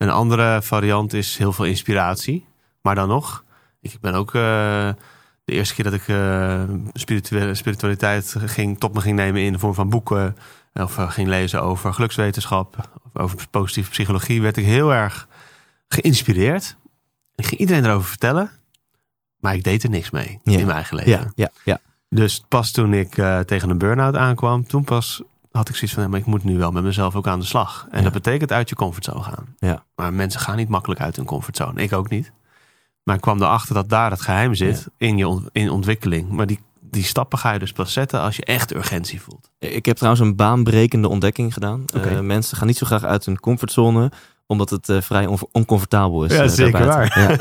Een 0.01 0.09
andere 0.09 0.61
variant 0.61 1.13
is 1.13 1.37
heel 1.37 1.53
veel 1.53 1.65
inspiratie. 1.65 2.45
Maar 2.81 2.95
dan 2.95 3.07
nog, 3.07 3.43
ik 3.81 3.97
ben 3.99 4.13
ook 4.13 4.33
uh, 4.33 4.41
de 5.43 5.53
eerste 5.53 5.75
keer 5.75 5.83
dat 5.83 5.93
ik 5.93 6.07
uh, 6.07 6.63
spirituele, 6.93 7.55
spiritualiteit 7.55 8.35
ging, 8.37 8.79
tot 8.79 8.93
me 8.93 9.01
ging 9.01 9.15
nemen 9.15 9.41
in 9.41 9.51
de 9.53 9.59
vorm 9.59 9.73
van 9.73 9.89
boeken. 9.89 10.37
Of 10.73 10.97
uh, 10.97 11.11
ging 11.11 11.27
lezen 11.27 11.61
over 11.61 11.93
gelukswetenschap, 11.93 12.89
of 13.03 13.21
over 13.21 13.47
positieve 13.49 13.89
psychologie, 13.89 14.41
werd 14.41 14.57
ik 14.57 14.65
heel 14.65 14.93
erg 14.93 15.27
geïnspireerd. 15.87 16.75
Ik 17.35 17.45
ging 17.45 17.61
iedereen 17.61 17.85
erover 17.85 18.07
vertellen, 18.09 18.51
maar 19.39 19.53
ik 19.55 19.63
deed 19.63 19.83
er 19.83 19.89
niks 19.89 20.09
mee 20.09 20.39
ja. 20.43 20.57
in 20.57 20.65
mijn 20.65 20.75
eigen 20.75 20.95
leven. 20.95 21.11
Ja, 21.11 21.31
ja, 21.35 21.49
ja. 21.63 21.79
Dus 22.09 22.43
pas 22.47 22.71
toen 22.71 22.93
ik 22.93 23.13
tegen 23.45 23.69
een 23.69 23.77
burn-out 23.77 24.15
aankwam, 24.15 24.67
toen 24.67 24.83
pas 24.83 25.21
had 25.51 25.69
ik 25.69 25.75
zoiets 25.75 25.93
van, 25.97 26.09
maar 26.09 26.19
ik 26.19 26.25
moet 26.25 26.43
nu 26.43 26.57
wel 26.57 26.71
met 26.71 26.83
mezelf 26.83 27.15
ook 27.15 27.27
aan 27.27 27.39
de 27.39 27.45
slag. 27.45 27.87
En 27.91 27.97
Ja. 27.97 28.03
dat 28.03 28.13
betekent 28.13 28.51
uit 28.51 28.69
je 28.69 28.75
comfortzone 28.75 29.23
gaan. 29.23 29.55
Ja. 29.59 29.83
Maar 29.95 30.13
mensen 30.13 30.39
gaan 30.39 30.57
niet 30.57 30.69
makkelijk 30.69 31.01
uit 31.01 31.15
hun 31.15 31.25
comfortzone. 31.25 31.81
Ik 31.81 31.93
ook 31.93 32.09
niet. 32.09 32.31
Maar 33.03 33.15
ik 33.15 33.21
kwam 33.21 33.41
erachter 33.41 33.73
dat 33.75 33.89
daar 33.89 34.11
het 34.11 34.21
geheim 34.21 34.55
zit 34.55 34.87
in 34.97 35.17
je 35.17 35.27
on- 35.27 35.49
in 35.51 35.69
ontwikkeling. 35.69 36.29
Maar 36.29 36.45
die, 36.47 36.59
die 36.79 37.03
stappen 37.03 37.39
ga 37.39 37.51
je 37.51 37.59
dus 37.59 37.71
pas 37.71 37.93
zetten 37.93 38.19
als 38.21 38.35
je 38.35 38.45
echt 38.45 38.73
urgentie 38.73 39.21
voelt. 39.21 39.49
Ik 39.59 39.85
heb 39.85 39.95
trouwens 39.97 40.23
een 40.23 40.35
baanbrekende 40.35 41.07
ontdekking 41.07 41.53
gedaan. 41.53 41.85
Eh, 41.93 42.19
mensen 42.19 42.57
gaan 42.57 42.67
niet 42.67 42.77
zo 42.77 42.85
graag 42.85 43.03
uit 43.03 43.25
hun 43.25 43.39
comfortzone, 43.39 44.11
omdat 44.45 44.69
het 44.69 44.89
eh, 44.89 45.01
vrij 45.01 45.25
on- 45.25 45.39
oncomfortabel 45.51 46.23
is. 46.25 46.31
Ja, 46.33 46.43
eh, 46.43 46.49
zeker 46.49 46.79
daarbuiten. 46.79 47.21
Ja. 47.21 47.37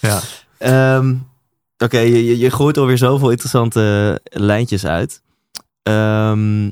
Ja. 0.58 0.96
Ehm, 0.98 1.14
Oké, 1.78 1.98
je, 1.98 2.24
je, 2.24 2.38
je 2.38 2.50
gooit 2.50 2.78
alweer 2.78 2.98
zoveel 2.98 3.30
interessante 3.30 4.20
lijntjes 4.24 4.86
uit. 4.86 5.22
Ehm, 5.82 6.70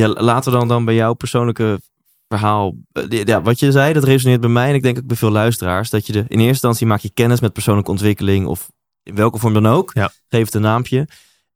ja, 0.00 0.08
laten 0.22 0.52
we 0.52 0.58
dan, 0.58 0.68
dan 0.68 0.84
bij 0.84 0.94
jouw 0.94 1.14
persoonlijke 1.14 1.80
verhaal. 2.28 2.74
eh, 2.92 3.22
Ja, 3.24 3.42
wat 3.42 3.58
je 3.58 3.72
zei, 3.72 3.92
dat 3.92 4.04
resoneert 4.04 4.40
bij 4.40 4.50
mij 4.50 4.68
en 4.68 4.74
ik 4.74 4.82
denk 4.82 4.98
ook 4.98 5.06
bij 5.06 5.16
veel 5.16 5.30
luisteraars. 5.30 5.90
Dat 5.90 6.06
je 6.06 6.12
de, 6.12 6.18
in 6.18 6.24
eerste 6.28 6.46
instantie 6.48 6.86
maak 6.86 7.00
je 7.00 7.10
kennis 7.14 7.40
met 7.40 7.52
persoonlijke 7.52 7.90
ontwikkeling 7.90 8.46
of 8.46 8.68
in 9.02 9.14
welke 9.14 9.38
vorm 9.38 9.52
dan 9.52 9.66
ook. 9.66 9.90
Ja. 9.94 10.10
Geef 10.28 10.44
het 10.44 10.54
een 10.54 10.62
naampje. 10.62 11.08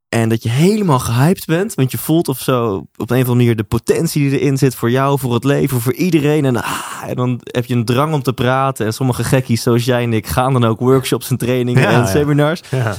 En 0.08 0.28
dat 0.28 0.42
je 0.42 0.48
helemaal 0.48 0.98
gehyped 0.98 1.44
bent, 1.46 1.74
want 1.74 1.90
je 1.90 1.98
voelt 1.98 2.28
of 2.28 2.40
zo 2.40 2.74
op 2.76 2.86
een 2.96 3.02
of 3.04 3.10
andere 3.10 3.34
manier 3.34 3.56
de 3.56 3.64
potentie 3.64 4.30
die 4.30 4.38
erin 4.40 4.58
zit 4.58 4.74
voor 4.74 4.90
jou, 4.90 5.18
voor 5.18 5.34
het 5.34 5.44
leven, 5.44 5.80
voor 5.80 5.94
iedereen. 5.94 6.44
En, 6.44 6.56
ah, 6.62 7.02
en 7.06 7.14
dan 7.16 7.40
heb 7.42 7.64
je 7.64 7.74
een 7.74 7.84
drang 7.84 8.14
om 8.14 8.22
te 8.22 8.32
praten. 8.32 8.86
En 8.86 8.92
sommige 8.92 9.24
gekkies 9.24 9.62
zoals 9.62 9.84
jij 9.84 10.02
en 10.02 10.12
ik 10.12 10.26
gaan 10.26 10.52
dan 10.52 10.64
ook 10.64 10.80
workshops 10.80 11.30
en 11.30 11.36
trainingen 11.36 11.82
Ja, 11.82 11.88
en 11.90 11.98
ja. 11.98 12.06
seminars. 12.06 12.62
Ja. 12.70 12.96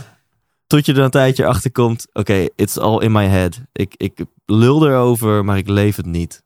Tot 0.67 0.85
je 0.85 0.93
er 0.93 0.99
een 0.99 1.09
tijdje 1.09 1.45
achter 1.45 1.71
komt, 1.71 2.07
oké, 2.13 2.47
it's 2.55 2.77
all 2.77 2.99
in 2.99 3.11
my 3.11 3.25
head. 3.25 3.61
Ik, 3.71 3.93
ik 3.97 4.25
lul 4.45 4.87
erover, 4.87 5.45
maar 5.45 5.57
ik 5.57 5.67
leef 5.67 5.95
het 5.95 6.05
niet. 6.05 6.43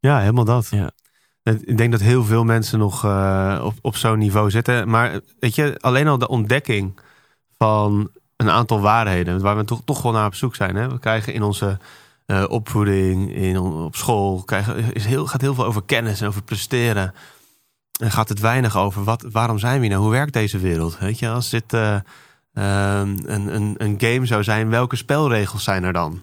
Ja, 0.00 0.18
helemaal 0.18 0.44
dat. 0.44 0.68
Ja. 0.70 0.90
Ik 1.42 1.76
denk 1.76 1.92
dat 1.92 2.00
heel 2.00 2.24
veel 2.24 2.44
mensen 2.44 2.78
nog 2.78 3.04
uh, 3.04 3.60
op, 3.64 3.74
op 3.80 3.96
zo'n 3.96 4.18
niveau 4.18 4.50
zitten. 4.50 4.88
Maar 4.88 5.20
weet 5.38 5.54
je, 5.54 5.76
alleen 5.80 6.08
al 6.08 6.18
de 6.18 6.28
ontdekking 6.28 6.98
van 7.56 8.10
een 8.36 8.50
aantal 8.50 8.80
waarheden, 8.80 9.40
waar 9.40 9.56
we 9.56 9.64
toch, 9.64 9.80
toch 9.84 10.02
wel 10.02 10.12
naar 10.12 10.26
op 10.26 10.34
zoek 10.34 10.54
zijn. 10.54 10.76
Hè? 10.76 10.88
We 10.88 10.98
krijgen 10.98 11.34
in 11.34 11.42
onze 11.42 11.78
uh, 12.26 12.44
opvoeding, 12.48 13.34
in, 13.34 13.58
op 13.58 13.96
school, 13.96 14.42
krijgen, 14.44 14.94
is 14.94 15.04
heel, 15.04 15.26
gaat 15.26 15.40
heel 15.40 15.54
veel 15.54 15.64
over 15.64 15.82
kennis 15.84 16.20
en 16.20 16.28
over 16.28 16.42
presteren. 16.42 17.14
En 18.00 18.10
gaat 18.10 18.28
het 18.28 18.40
weinig 18.40 18.76
over 18.76 19.04
wat, 19.04 19.26
waarom 19.30 19.58
zijn 19.58 19.80
we 19.80 19.86
nou? 19.86 20.02
Hoe 20.02 20.10
werkt 20.10 20.32
deze 20.32 20.58
wereld? 20.58 20.98
Weet 20.98 21.18
je, 21.18 21.28
als 21.28 21.50
dit 21.50 21.72
uh, 21.72 21.96
een, 22.60 23.54
een, 23.54 23.74
een 23.76 23.94
game 23.98 24.26
zou 24.26 24.42
zijn, 24.42 24.68
welke 24.68 24.96
spelregels 24.96 25.64
zijn 25.64 25.84
er 25.84 25.92
dan? 25.92 26.22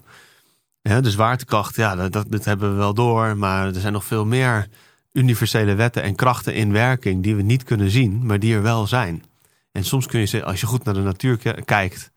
Ja, 0.81 1.01
de 1.01 1.11
zwaartekracht, 1.11 1.75
ja, 1.75 1.95
dat, 1.95 2.25
dat, 2.29 2.45
hebben 2.45 2.69
we 2.71 2.75
wel 2.75 2.93
door. 2.93 3.37
Maar 3.37 3.67
er 3.67 3.79
zijn 3.79 3.93
nog 3.93 4.05
veel 4.05 4.25
meer 4.25 4.67
universele 5.11 5.75
wetten 5.75 6.03
en 6.03 6.15
krachten 6.15 6.53
in 6.53 6.71
werking 6.71 7.23
die 7.23 7.35
we 7.35 7.41
niet 7.41 7.63
kunnen 7.63 7.89
zien, 7.89 8.25
maar 8.25 8.39
die 8.39 8.55
er 8.55 8.61
wel 8.61 8.87
zijn. 8.87 9.23
En 9.71 9.83
soms 9.83 10.05
kun 10.05 10.19
je, 10.19 10.43
als 10.43 10.59
je 10.59 10.67
goed 10.67 10.83
naar 10.83 10.93
de 10.93 10.99
natuur 10.99 11.37
kijkt, 11.65 12.11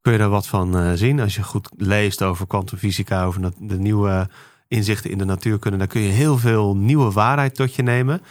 kun 0.00 0.12
je 0.12 0.18
daar 0.18 0.28
wat 0.28 0.46
van 0.46 0.76
uh, 0.76 0.92
zien. 0.92 1.20
Als 1.20 1.34
je 1.34 1.42
goed 1.42 1.68
leest 1.76 2.22
over 2.22 2.46
kwantumfysica, 2.46 3.24
over 3.24 3.52
de 3.58 3.78
nieuwe 3.78 4.28
inzichten 4.68 5.10
in 5.10 5.18
de 5.18 5.24
natuurkunde, 5.24 5.78
dan 5.78 5.86
kun 5.86 6.00
je 6.00 6.12
heel 6.12 6.38
veel 6.38 6.76
nieuwe 6.76 7.12
waarheid 7.12 7.54
tot 7.54 7.74
je 7.74 7.82
nemen. 7.82 8.22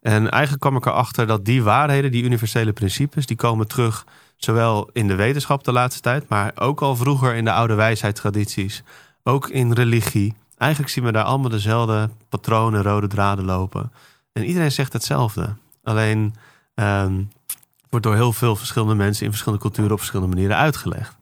En 0.00 0.30
eigenlijk 0.30 0.62
kwam 0.62 0.76
ik 0.76 0.86
erachter 0.86 1.26
dat 1.26 1.44
die 1.44 1.62
waarheden, 1.62 2.10
die 2.10 2.24
universele 2.24 2.72
principes, 2.72 3.26
die 3.26 3.36
komen 3.36 3.68
terug 3.68 4.06
zowel 4.36 4.90
in 4.92 5.08
de 5.08 5.14
wetenschap 5.14 5.64
de 5.64 5.72
laatste 5.72 6.00
tijd, 6.00 6.28
maar 6.28 6.52
ook 6.54 6.82
al 6.82 6.96
vroeger 6.96 7.34
in 7.34 7.44
de 7.44 7.52
oude 7.52 7.74
wijsheidstradities, 7.74 8.82
ook 9.22 9.48
in 9.48 9.72
religie. 9.72 10.34
Eigenlijk 10.56 10.92
zien 10.92 11.04
we 11.04 11.12
daar 11.12 11.24
allemaal 11.24 11.50
dezelfde 11.50 12.10
patronen, 12.28 12.82
rode 12.82 13.06
draden 13.06 13.44
lopen. 13.44 13.92
En 14.32 14.44
iedereen 14.44 14.72
zegt 14.72 14.92
hetzelfde. 14.92 15.54
Alleen 15.82 16.34
um, 16.74 17.30
wordt 17.90 18.06
door 18.06 18.14
heel 18.14 18.32
veel 18.32 18.56
verschillende 18.56 18.94
mensen 18.94 19.24
in 19.24 19.30
verschillende 19.30 19.62
culturen 19.62 19.92
op 19.92 19.98
verschillende 19.98 20.34
manieren 20.34 20.56
uitgelegd. 20.56 21.16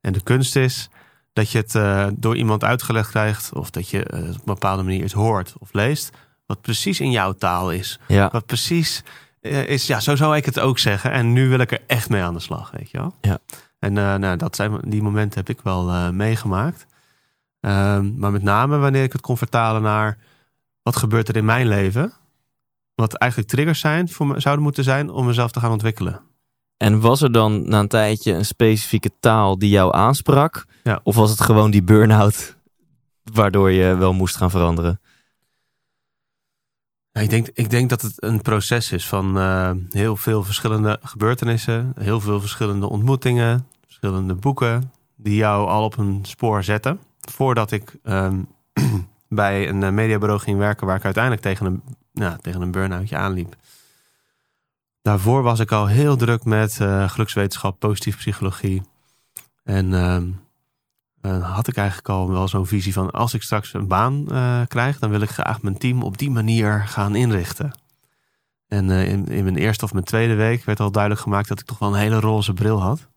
En 0.00 0.12
de 0.12 0.22
kunst 0.22 0.56
is 0.56 0.88
dat 1.32 1.50
je 1.50 1.58
het 1.58 1.74
uh, 1.74 2.06
door 2.12 2.36
iemand 2.36 2.64
uitgelegd 2.64 3.10
krijgt, 3.10 3.52
of 3.52 3.70
dat 3.70 3.88
je 3.88 4.10
uh, 4.14 4.18
op 4.20 4.26
een 4.26 4.40
bepaalde 4.44 4.82
manier 4.82 5.04
iets 5.04 5.12
hoort 5.12 5.54
of 5.58 5.72
leest, 5.72 6.10
wat 6.46 6.60
precies 6.60 7.00
in 7.00 7.10
jouw 7.10 7.32
taal 7.32 7.72
is. 7.72 7.98
Ja. 8.06 8.28
Wat 8.32 8.46
precies 8.46 9.02
is, 9.40 9.86
ja, 9.86 10.00
zo 10.00 10.16
zou 10.16 10.36
ik 10.36 10.44
het 10.44 10.60
ook 10.60 10.78
zeggen. 10.78 11.10
En 11.10 11.32
nu 11.32 11.48
wil 11.48 11.58
ik 11.58 11.72
er 11.72 11.82
echt 11.86 12.08
mee 12.08 12.22
aan 12.22 12.34
de 12.34 12.40
slag, 12.40 12.70
weet 12.70 12.90
je 12.90 12.98
wel. 12.98 13.14
Ja. 13.20 13.38
En 13.78 13.92
nou, 13.92 14.36
dat 14.36 14.56
zijn, 14.56 14.80
die 14.84 15.02
momenten 15.02 15.38
heb 15.38 15.48
ik 15.48 15.60
wel 15.62 16.12
meegemaakt. 16.12 16.86
Ehm, 17.60 18.18
maar 18.18 18.32
met 18.32 18.42
name 18.42 18.78
wanneer 18.78 19.02
ik 19.02 19.12
het 19.12 19.20
kon 19.20 19.36
vertalen 19.36 19.82
naar 19.82 20.18
wat 20.82 20.96
gebeurt 20.96 21.28
er 21.28 21.36
in 21.36 21.44
mijn 21.44 21.68
leven. 21.68 22.12
Wat 22.94 23.14
eigenlijk 23.14 23.50
triggers 23.50 23.80
zijn 23.80 24.08
voor 24.08 24.26
me, 24.26 24.40
zouden 24.40 24.64
moeten 24.64 24.84
zijn 24.84 25.10
om 25.10 25.26
mezelf 25.26 25.50
te 25.50 25.60
gaan 25.60 25.70
ontwikkelen. 25.70 26.20
En 26.76 27.00
was 27.00 27.22
er 27.22 27.32
dan 27.32 27.68
na 27.68 27.78
een 27.78 27.88
tijdje 27.88 28.32
een 28.32 28.44
specifieke 28.44 29.10
taal 29.20 29.58
die 29.58 29.70
jou 29.70 29.94
aansprak? 29.94 30.66
Ja. 30.82 31.00
Of 31.02 31.14
was 31.16 31.30
het 31.30 31.40
gewoon 31.40 31.70
die 31.70 31.82
burn-out 31.82 32.56
waardoor 33.32 33.70
je 33.70 33.96
wel 33.96 34.12
moest 34.12 34.36
gaan 34.36 34.50
veranderen? 34.50 35.00
Ik, 37.20 37.30
denk, 37.30 37.48
ik 37.54 37.70
denk 37.70 37.90
dat 37.90 38.02
het 38.02 38.22
een 38.22 38.42
proces 38.42 38.92
is 38.92 39.06
van 39.06 39.38
uh, 39.38 39.70
heel 39.90 40.16
veel 40.16 40.44
verschillende 40.44 40.98
gebeurtenissen, 41.02 41.92
heel 41.98 42.20
veel 42.20 42.40
verschillende 42.40 42.88
ontmoetingen, 42.88 43.66
verschillende 43.84 44.34
boeken 44.34 44.92
die 45.16 45.34
jou 45.34 45.68
al 45.68 45.84
op 45.84 45.98
een 45.98 46.18
spoor 46.22 46.64
zetten. 46.64 47.00
Voordat 47.20 47.70
ik 47.70 47.96
um, 48.04 48.48
bij 49.28 49.68
een 49.68 49.94
mediabureau 49.94 50.40
ging 50.40 50.58
werken 50.58 50.86
waar 50.86 50.96
ik 50.96 51.04
uiteindelijk 51.04 51.42
tegen 51.42 51.66
een, 51.66 51.82
nou, 52.12 52.38
tegen 52.40 52.60
een 52.60 52.70
burn-outje 52.70 53.16
aanliep. 53.16 53.56
Daarvoor 55.02 55.42
was 55.42 55.60
ik 55.60 55.72
al 55.72 55.86
heel 55.86 56.16
druk 56.16 56.44
met 56.44 56.78
uh, 56.82 57.08
gelukswetenschap, 57.08 57.78
positieve 57.78 58.18
psychologie. 58.18 58.82
En 59.64 59.92
uh, 61.22 61.54
had 61.54 61.68
ik 61.68 61.76
eigenlijk 61.76 62.08
al 62.08 62.30
wel 62.30 62.48
zo'n 62.48 62.66
visie 62.66 62.92
van 62.92 63.10
als 63.10 63.34
ik 63.34 63.42
straks 63.42 63.74
een 63.74 63.86
baan 63.86 64.26
uh, 64.30 64.60
krijg, 64.66 64.98
dan 64.98 65.10
wil 65.10 65.20
ik 65.20 65.30
graag 65.30 65.62
mijn 65.62 65.78
team 65.78 66.02
op 66.02 66.18
die 66.18 66.30
manier 66.30 66.84
gaan 66.86 67.14
inrichten. 67.14 67.72
En 68.68 68.90
in, 68.90 69.26
in, 69.26 69.44
mijn 69.44 69.56
eerste 69.56 69.84
of 69.84 69.92
mijn 69.92 70.04
tweede 70.04 70.34
week 70.34 70.64
werd 70.64 70.80
al 70.80 70.90
duidelijk 70.90 71.22
gemaakt 71.22 71.48
dat 71.48 71.60
ik 71.60 71.66
toch 71.66 71.78
wel 71.78 71.88
een 71.88 72.00
hele 72.00 72.20
roze 72.20 72.52
bril 72.52 72.80
had. 72.80 73.08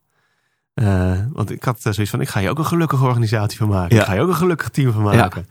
want 1.34 1.52
ik 1.52 1.64
had 1.64 1.82
zoiets 1.82 2.10
van, 2.10 2.22
ik 2.22 2.30
ga 2.30 2.40
je 2.40 2.50
ook 2.50 2.58
een 2.58 2.66
gelukkige 2.66 3.04
organisatie 3.04 3.58
van 3.58 3.68
maken. 3.68 3.96
Ja. 3.96 4.02
Ik 4.02 4.08
ga 4.08 4.14
je 4.14 4.22
ook 4.22 4.28
een 4.28 4.36
gelukkig 4.36 4.70
team 4.70 4.92
van 4.92 5.02
maken. 5.02 5.48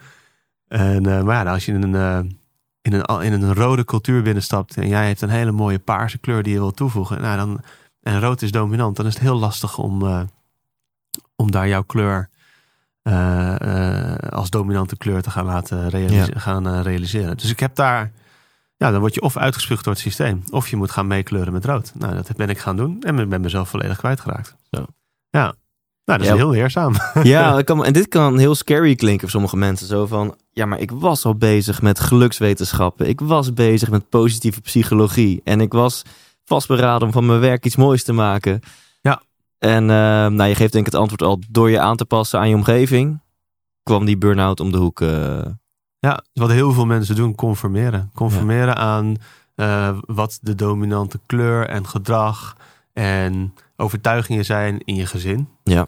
Ja. 0.69 0.77
En, 0.77 1.03
maar 1.03 1.37
ja, 1.37 1.43
nou, 1.43 1.49
als 1.49 1.65
je 1.65 1.73
een 1.73 1.95
in 2.83 2.93
een, 2.93 3.23
in 3.23 3.33
een 3.33 3.55
rode 3.55 3.85
cultuur 3.85 4.23
binnenstapt 4.23 4.77
en 4.77 4.89
jij 4.89 5.07
hebt 5.07 5.21
een 5.21 5.29
hele 5.29 5.53
mooie 5.53 5.79
paarse 5.79 6.19
kleur 6.19 6.43
die 6.43 6.53
je 6.53 6.59
wil 6.59 6.73
toevoegen, 6.73 7.21
nou 7.21 7.37
dan, 7.37 7.61
en 8.03 8.21
rood 8.21 8.43
is 8.43 8.51
dominant, 8.51 8.97
dan 8.97 9.07
is 9.07 9.15
het 9.15 9.23
heel 9.23 9.39
lastig 9.39 9.79
om, 9.79 10.29
om 11.37 11.51
daar 11.51 11.69
jouw 11.69 11.83
kleur 11.83 12.31
uh, 13.03 13.55
uh, 13.63 14.15
als 14.31 14.51
dominante 14.51 14.97
kleur 14.97 15.23
te 15.23 15.31
gaan 15.31 15.45
laten 15.45 15.89
realise 15.89 16.31
Ja. 16.35 16.41
gaan, 16.41 16.81
realiseren. 16.83 17.37
Dus 17.37 17.51
ik 17.51 17.61
heb 17.61 17.75
daar, 17.75 18.13
ja, 18.77 18.91
dan 18.91 19.01
word 19.01 19.15
je 19.15 19.21
of 19.23 19.37
uitgespuugd 19.37 19.85
door 19.85 19.93
het 19.93 20.03
systeem, 20.03 20.43
of 20.51 20.69
je 20.69 20.77
moet 20.77 20.91
gaan 20.91 21.07
meekleuren 21.07 21.53
met 21.53 21.65
rood. 21.65 21.93
Nou, 21.95 22.15
dat 22.15 22.37
ben 22.37 22.49
ik 22.49 22.59
gaan 22.59 22.77
doen 22.77 23.03
en 23.03 23.19
ik 23.19 23.29
ben 23.29 23.41
mezelf 23.41 23.69
volledig 23.69 23.97
kwijtgeraakt. 23.97 24.57
Zo. 24.71 24.87
Ja. 25.31 25.55
Nou, 26.05 26.19
dat 26.19 26.21
is 26.21 26.27
Ja. 26.27 26.35
heel 26.35 26.51
leerzaam. 26.51 26.95
Ja, 27.23 27.63
kan, 27.63 27.85
en 27.85 27.93
dit 27.93 28.09
kan 28.09 28.39
heel 28.39 28.55
scary 28.55 28.95
klinken 28.95 29.21
voor 29.21 29.31
sommige 29.31 29.57
mensen. 29.57 29.87
Zo 29.87 30.07
van, 30.07 30.35
ja, 30.51 30.67
maar 30.67 30.79
ik 30.79 30.91
was 30.91 31.25
al 31.25 31.35
bezig 31.35 31.83
met 31.83 32.01
gelukswetenschappen. 32.01 33.09
Ik 33.09 33.21
was 33.21 33.53
bezig 33.55 33.91
met 33.91 34.09
positieve 34.09 34.61
psychologie. 34.61 35.41
En 35.45 35.61
ik 35.61 35.73
was 35.73 36.03
vastberaden 36.45 37.07
om 37.07 37.13
van 37.13 37.27
mijn 37.27 37.41
werk 37.41 37.65
iets 37.65 37.77
moois 37.77 38.05
te 38.05 38.13
maken. 38.13 38.61
En 39.61 39.83
uh, 39.83 39.89
nou, 40.27 40.45
je 40.45 40.55
geeft 40.55 40.73
denk 40.73 40.87
ik 40.87 40.93
het 40.93 41.01
antwoord 41.01 41.23
al 41.23 41.41
door 41.49 41.71
je 41.71 41.81
aan 41.81 41.97
te 41.97 42.05
passen 42.05 42.39
aan 42.39 42.49
je 42.49 42.55
omgeving. 42.55 43.21
Kwam 43.83 44.05
die 44.05 44.19
burn-out 44.19 44.61
om 44.61 44.73
de 44.73 44.79
hoek. 44.79 45.01
Uh... 45.01 45.41
Ja, 45.99 46.23
wat 46.33 46.51
heel 46.51 46.73
veel 46.73 46.87
mensen 46.87 47.17
doen, 47.17 47.35
conformeren. 47.35 48.11
Conformeren 48.15 48.77
aan 48.77 49.17
uh, 49.57 49.99
wat 50.07 50.39
de 50.43 50.55
dominante 50.55 51.21
kleur 51.27 51.69
en 51.69 51.87
gedrag 51.87 52.57
en 52.93 53.55
overtuigingen 53.77 54.45
zijn 54.45 54.81
in 54.85 54.95
je 54.95 55.07
gezin. 55.07 55.49
Ja. 55.65 55.87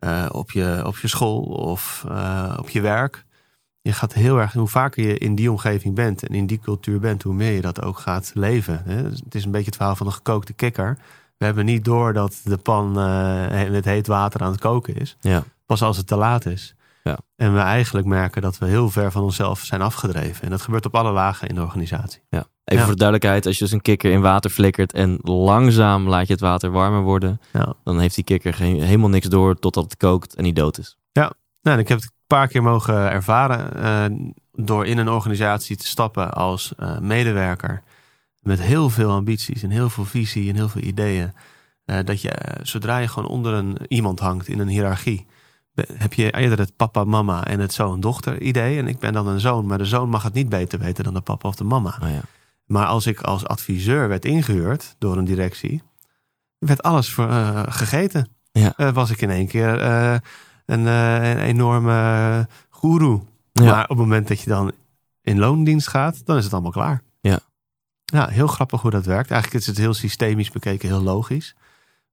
Uh, 0.00 0.26
op, 0.32 0.50
je, 0.50 0.82
op 0.86 0.98
je 0.98 1.08
school 1.08 1.40
of 1.42 2.04
uh, 2.08 2.56
op 2.58 2.68
je 2.68 2.80
werk. 2.80 3.24
Je 3.80 3.92
gaat 3.92 4.12
heel 4.12 4.38
erg, 4.38 4.52
hoe 4.52 4.68
vaker 4.68 5.06
je 5.06 5.18
in 5.18 5.34
die 5.34 5.50
omgeving 5.50 5.94
bent 5.94 6.26
en 6.28 6.34
in 6.34 6.46
die 6.46 6.58
cultuur 6.58 7.00
bent, 7.00 7.22
hoe 7.22 7.34
meer 7.34 7.52
je 7.52 7.60
dat 7.60 7.82
ook 7.82 7.98
gaat 7.98 8.30
leven. 8.34 8.82
Hè? 8.84 8.96
Het 9.02 9.34
is 9.34 9.44
een 9.44 9.50
beetje 9.50 9.66
het 9.66 9.76
verhaal 9.76 9.96
van 9.96 10.06
de 10.06 10.12
gekookte 10.12 10.52
kikker. 10.52 10.98
We 11.38 11.44
hebben 11.44 11.64
niet 11.64 11.84
door 11.84 12.12
dat 12.12 12.40
de 12.44 12.56
pan 12.56 12.98
uh, 12.98 13.68
met 13.70 13.84
heet 13.84 14.06
water 14.06 14.40
aan 14.40 14.50
het 14.50 14.60
koken 14.60 14.96
is. 14.96 15.16
Ja. 15.20 15.42
Pas 15.66 15.82
als 15.82 15.96
het 15.96 16.06
te 16.06 16.16
laat 16.16 16.46
is. 16.46 16.74
Ja. 17.02 17.18
En 17.36 17.54
we 17.54 17.60
eigenlijk 17.60 18.06
merken 18.06 18.42
dat 18.42 18.58
we 18.58 18.66
heel 18.66 18.90
ver 18.90 19.12
van 19.12 19.22
onszelf 19.22 19.60
zijn 19.60 19.82
afgedreven. 19.82 20.42
En 20.44 20.50
dat 20.50 20.62
gebeurt 20.62 20.86
op 20.86 20.94
alle 20.94 21.12
lagen 21.12 21.48
in 21.48 21.54
de 21.54 21.60
organisatie. 21.60 22.22
Ja. 22.28 22.38
Even 22.64 22.80
Ja. 22.80 22.82
voor 22.82 22.92
de 22.92 22.98
duidelijkheid, 23.04 23.46
als 23.46 23.58
je 23.58 23.64
dus 23.64 23.72
een 23.72 23.80
kikker 23.82 24.10
in 24.12 24.20
water 24.20 24.50
flikkert 24.50 24.92
en 24.92 25.18
langzaam 25.22 26.08
laat 26.08 26.26
je 26.26 26.32
het 26.32 26.42
water 26.42 26.70
warmer 26.70 27.00
worden, 27.02 27.40
Ja. 27.52 27.74
dan 27.84 28.00
heeft 28.00 28.14
die 28.14 28.24
kikker 28.24 28.54
geen, 28.54 28.82
helemaal 28.82 29.08
niks 29.08 29.26
door 29.28 29.58
totdat 29.58 29.84
het 29.84 29.96
kookt 29.96 30.34
en 30.34 30.44
die 30.44 30.52
dood 30.52 30.78
is. 30.78 30.96
Nou, 31.12 31.32
en 31.62 31.78
ik 31.78 31.88
heb 31.88 31.98
het 32.00 32.06
een 32.06 32.16
paar 32.26 32.48
keer 32.48 32.62
mogen 32.62 33.10
ervaren 33.10 33.74
eh, 33.82 34.18
door 34.52 34.86
in 34.86 34.98
een 34.98 35.08
organisatie 35.08 35.76
te 35.76 35.86
stappen 35.86 36.32
als 36.32 36.72
eh, 36.76 36.98
medewerker. 36.98 37.82
Met 38.48 38.60
heel 38.60 38.90
veel 38.90 39.10
ambities 39.10 39.62
en 39.62 39.70
heel 39.70 39.90
veel 39.90 40.04
visie 40.04 40.48
en 40.48 40.54
heel 40.54 40.68
veel 40.68 40.82
ideeën. 40.82 41.32
Eh, 41.84 41.98
dat 42.04 42.20
je, 42.20 42.30
eh, 42.30 42.64
zodra 42.64 42.98
je 42.98 43.08
gewoon 43.08 43.28
onder 43.28 43.52
een, 43.52 43.78
iemand 43.88 44.20
hangt 44.20 44.48
in 44.48 44.58
een 44.58 44.68
hiërarchie, 44.68 45.26
heb 45.92 46.12
je 46.12 46.30
eerder 46.30 46.58
het 46.58 46.76
papa, 46.76 47.04
mama 47.04 47.44
en 47.44 47.60
het 47.60 47.72
zoon-dochter 47.72 48.40
idee. 48.40 48.78
En 48.78 48.88
ik 48.88 48.98
ben 48.98 49.12
dan 49.12 49.26
een 49.26 49.40
zoon, 49.40 49.66
maar 49.66 49.78
de 49.78 49.84
zoon 49.84 50.08
mag 50.08 50.22
het 50.22 50.32
niet 50.32 50.48
beter 50.48 50.78
weten 50.78 51.04
dan 51.04 51.14
de 51.14 51.20
papa 51.20 51.48
of 51.48 51.54
de 51.54 51.64
mama. 51.64 51.98
Oh 52.02 52.08
ja. 52.10 52.20
Maar 52.64 52.86
als 52.86 53.06
ik 53.06 53.20
als 53.20 53.46
adviseur 53.46 54.08
werd 54.08 54.24
ingehuurd 54.24 54.94
door 54.98 55.16
een 55.16 55.24
directie, 55.24 55.82
werd 56.58 56.82
alles 56.82 57.12
voor, 57.12 57.28
eh, 57.28 57.62
gegeten. 57.68 58.28
Ja. 58.52 58.92
Was 58.92 59.10
ik 59.10 59.20
in 59.20 59.30
één 59.30 59.46
keer 59.46 59.82
een, 59.82 60.86
een 60.86 61.38
enorme 61.38 62.48
goeroe. 62.68 63.20
Ja. 63.52 63.64
Maar 63.64 63.82
op 63.82 63.88
het 63.88 63.98
moment 63.98 64.28
dat 64.28 64.40
je 64.40 64.50
dan 64.50 64.72
in 65.22 65.38
loondienst 65.38 65.88
gaat, 65.88 66.26
dan 66.26 66.36
is 66.36 66.44
het 66.44 66.52
allemaal 66.52 66.70
klaar. 66.70 67.02
Ja. 68.12 68.28
Heel 68.28 68.46
grappig 68.46 68.80
hoe 68.80 68.90
dat 68.90 69.04
werkt. 69.04 69.30
Eigenlijk 69.30 69.62
is 69.62 69.68
het 69.68 69.78
heel 69.78 69.94
systemisch 69.94 70.50
bekeken, 70.50 70.88
heel 70.88 71.02
logisch. 71.02 71.54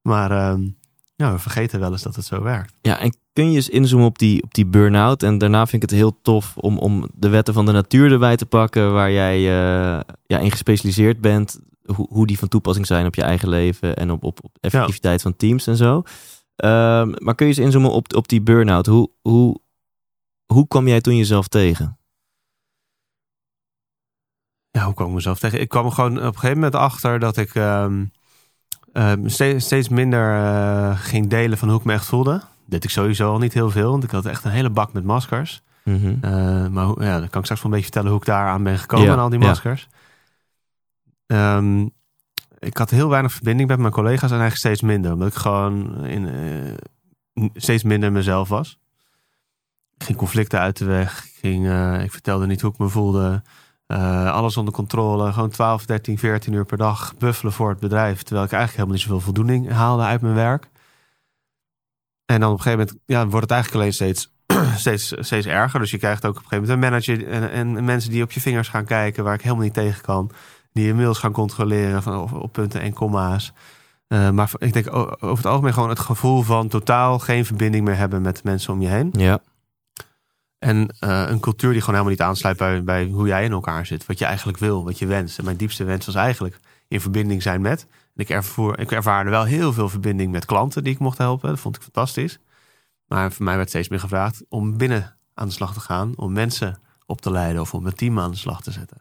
Maar 0.02 0.32
ehm, 0.32 0.68
ja, 1.16 1.32
we 1.32 1.40
vergeten 1.40 1.80
wel 1.80 1.92
eens 1.92 2.04
dat 2.04 2.16
het 2.16 2.26
zo 2.26 2.42
werkt. 2.42 2.74
Ja, 2.82 3.00
en 3.00 3.16
kun 3.34 3.50
je 3.50 3.56
eens 3.56 3.70
inzoomen 3.70 4.08
op 4.08 4.20
die, 4.20 4.44
op 4.44 4.54
die 4.54 4.66
burn-out? 4.66 5.24
En 5.24 5.38
daarna 5.38 5.68
vind 5.68 5.84
ik 5.84 5.90
het 5.90 6.00
heel 6.00 6.22
tof 6.22 6.58
om, 6.58 6.78
om 6.78 7.10
de 7.14 7.30
wetten 7.30 7.54
van 7.54 7.66
de 7.66 7.72
natuur 7.72 8.12
erbij 8.12 8.36
te 8.36 8.46
pakken, 8.46 8.94
waar 8.94 9.12
jij 9.12 9.36
eh, 9.36 10.02
ja, 10.26 10.40
in 10.40 10.52
gespecialiseerd 10.52 11.22
bent. 11.22 11.60
Hoe, 11.86 12.08
hoe 12.10 12.28
die 12.28 12.40
van 12.40 12.48
toepassing 12.48 12.88
zijn 12.88 13.06
op 13.06 13.16
je 13.16 13.22
eigen 13.22 13.50
leven 13.50 13.96
en 13.96 14.12
op, 14.12 14.24
op, 14.24 14.40
op 14.44 14.58
effectiviteit 14.62 15.22
van 15.22 15.36
teams 15.36 15.68
en 15.68 15.76
zo. 15.76 16.04
Ehm, 16.56 17.14
maar 17.18 17.36
kun 17.36 17.48
je 17.48 17.54
eens 17.54 17.66
inzoomen 17.66 17.92
op, 17.92 18.16
op 18.16 18.28
die 18.28 18.42
burn-out? 18.42 18.86
Hoe, 18.86 19.10
hoe, 19.22 19.60
hoe 20.46 20.68
kwam 20.68 20.88
jij 20.88 21.02
toen 21.02 21.18
jezelf 21.18 21.48
tegen? 21.48 21.98
Ja, 24.76 24.86
hoe 24.86 24.94
kwam 24.94 25.08
ik 25.08 25.14
mezelf 25.14 25.40
tegen? 25.40 25.60
Ik 25.60 25.70
kwam 25.70 25.86
er 25.86 25.92
gewoon 25.92 26.18
op 26.18 26.24
een 26.24 26.34
gegeven 26.34 26.56
moment 26.56 26.76
achter 26.76 27.20
dat 27.20 27.38
ik 27.38 27.56
ehm, 27.56 28.06
ehm, 28.94 29.28
steeds, 29.28 29.66
steeds 29.66 29.90
minder 29.90 30.36
eh, 30.44 31.00
ging 31.00 31.30
delen 31.30 31.58
van 31.58 31.70
hoe 31.70 31.80
ik 31.80 31.86
me 31.86 31.94
echt 31.94 32.06
voelde. 32.06 32.32
Dat 32.32 32.42
deed 32.66 32.84
ik 32.84 32.90
sowieso 32.90 33.32
al 33.32 33.38
niet 33.40 33.54
heel 33.54 33.72
veel, 33.72 33.92
want 33.92 34.04
ik 34.04 34.12
had 34.12 34.26
echt 34.26 34.44
een 34.44 34.52
hele 34.52 34.70
bak 34.70 34.94
met 34.94 35.04
maskers. 35.04 35.62
Mhm. 35.84 36.16
Eh, 36.22 36.68
maar 36.68 36.86
hoe- 36.86 37.04
ja, 37.04 37.20
dan 37.20 37.30
kan 37.30 37.40
ik 37.40 37.46
straks 37.46 37.62
wel 37.62 37.64
een 37.64 37.70
beetje 37.78 37.84
vertellen 37.84 38.10
hoe 38.10 38.20
ik 38.20 38.26
daar 38.26 38.48
aan 38.48 38.64
ben 38.64 38.80
gekomen 38.80 39.06
Ja, 39.06 39.12
aan 39.12 39.20
al 39.20 39.30
die 39.30 39.40
ja. 39.40 39.46
maskers. 39.46 39.88
Ehm, 41.28 41.82
ik 42.60 42.78
had 42.78 42.90
heel 42.90 43.10
weinig 43.10 43.32
verbinding 43.32 43.70
met 43.70 43.80
mijn 43.80 43.92
collega's 43.94 44.32
en 44.32 44.40
eigenlijk 44.40 44.58
steeds 44.58 44.82
minder. 44.82 45.12
Omdat 45.14 45.28
ik 45.28 45.34
gewoon 45.34 46.06
in, 46.06 46.28
eh, 46.30 47.48
steeds 47.56 47.84
minder 47.84 48.12
mezelf 48.12 48.50
was. 48.50 48.80
Ik 49.98 50.04
ging 50.04 50.18
conflicten 50.18 50.60
uit 50.60 50.78
de 50.78 50.86
weg. 50.86 51.26
Ik, 51.26 51.34
ging, 51.40 51.66
ik 52.04 52.12
vertelde 52.12 52.46
niet 52.46 52.62
hoe 52.62 52.72
ik 52.72 52.78
me 52.78 52.88
voelde. 52.90 53.44
Eh, 53.88 54.34
alles 54.34 54.58
onder 54.58 54.74
controle. 54.74 55.34
Gewoon 55.34 55.50
12, 55.50 55.86
13, 55.86 56.18
14 56.18 56.54
uur 56.54 56.66
per 56.66 56.78
dag 56.78 57.14
buffelen 57.18 57.54
voor 57.54 57.70
het 57.70 57.80
bedrijf. 57.80 58.24
Terwijl 58.24 58.46
ik 58.46 58.52
eigenlijk 58.52 58.72
helemaal 58.72 58.94
niet 58.94 59.04
zoveel 59.04 59.34
voldoening 59.34 59.72
haalde 59.72 60.04
uit 60.04 60.22
mijn 60.22 60.34
werk. 60.34 60.70
En 62.26 62.40
dan 62.40 62.52
op 62.52 62.58
een 62.58 62.64
gegeven 62.64 62.86
moment 62.86 63.04
ja, 63.06 63.28
wordt 63.28 63.42
het 63.42 63.52
eigenlijk 63.52 63.82
alleen 63.82 63.94
steeds 63.94 64.34
steeds, 64.76 65.14
steeds 65.20 65.46
erger. 65.46 65.80
Dus 65.80 65.92
je 65.92 65.98
krijgt 65.98 66.26
ook 66.26 66.38
op 66.38 66.44
een 66.44 66.48
gegeven 66.50 66.80
moment 66.80 66.84
een 66.84 67.14
manager 67.16 67.52
en, 67.52 67.76
en 67.76 67.86
mensen 67.86 68.12
die 68.12 68.24
op 68.24 68.32
je 68.32 68.42
vingers 68.42 68.68
gaan 68.68 68.86
kijken, 68.86 69.24
waar 69.24 69.34
ik 69.34 69.42
helemaal 69.42 69.64
niet 69.64 69.74
tegen 69.74 70.02
kan. 70.02 70.32
Die 70.74 70.86
je 70.86 70.94
mails 70.94 71.18
gaan 71.18 71.32
controleren 71.32 72.04
van, 72.04 72.20
op, 72.20 72.34
op 72.34 72.52
punten 72.52 72.82
en 72.82 72.94
komma's. 72.94 73.54
Eh, 74.08 74.30
maar 74.30 74.52
ik 74.58 74.74
denk 74.74 74.96
over 74.96 75.38
het 75.38 75.46
algemeen 75.46 75.74
gewoon 75.74 75.90
het 75.90 76.00
gevoel 76.00 76.42
van 76.42 76.68
totaal 76.68 77.20
geen 77.20 77.46
verbinding 77.46 77.86
meer 77.86 77.98
hebben 77.98 78.22
met 78.22 78.44
mensen 78.44 78.74
om 78.74 78.82
je 78.82 78.88
heen. 78.88 79.10
Ja. 79.18 79.40
En 80.66 80.88
eh, 81.00 81.26
een 81.28 81.40
cultuur 81.40 81.72
die 81.72 81.80
gewoon 81.80 81.96
helemaal 81.96 82.18
niet 82.18 82.28
aansluit 82.28 82.58
bij, 82.58 82.84
bij 82.84 83.06
hoe 83.06 83.28
jij 83.28 83.44
in 83.44 83.52
elkaar 83.52 83.86
zit. 83.86 84.06
Wat 84.06 84.20
je 84.20 84.26
eigenlijk 84.26 84.58
wil, 84.58 84.84
wat 84.84 85.00
je 85.00 85.06
wenst. 85.06 85.38
En 85.38 85.46
mijn 85.46 85.58
diepste 85.58 85.84
wens 85.84 86.06
was 86.06 86.16
eigenlijk 86.16 86.60
in 86.88 87.02
verbinding 87.02 87.42
zijn 87.42 87.62
met. 87.62 87.88
Ik, 88.16 88.30
ervoer, 88.30 88.80
ik 88.80 88.92
ervaarde 88.92 89.30
wel 89.30 89.44
heel 89.44 89.74
veel 89.74 89.90
verbinding 89.90 90.32
met 90.32 90.46
klanten 90.46 90.84
die 90.84 90.94
ik 90.94 91.00
mocht 91.00 91.18
helpen. 91.18 91.50
Dat 91.50 91.60
vond 91.60 91.76
ik 91.76 91.82
fantastisch. 91.82 92.40
Maar 93.08 93.32
voor 93.32 93.46
mij 93.46 93.56
werd 93.56 93.70
steeds 93.70 93.90
meer 93.90 94.00
gevraagd 94.00 94.44
om 94.50 94.78
binnen 94.78 95.18
aan 95.34 95.48
de 95.48 95.54
slag 95.54 95.74
te 95.74 95.80
gaan. 95.80 96.14
Om 96.16 96.34
mensen 96.34 96.80
op 97.06 97.22
te 97.22 97.32
leiden 97.32 97.62
of 97.62 97.74
om 97.74 97.86
een 97.86 97.96
team 97.96 98.20
aan 98.20 98.32
de 98.32 98.38
slag 98.38 98.62
te 98.62 98.72
zetten. 98.72 98.98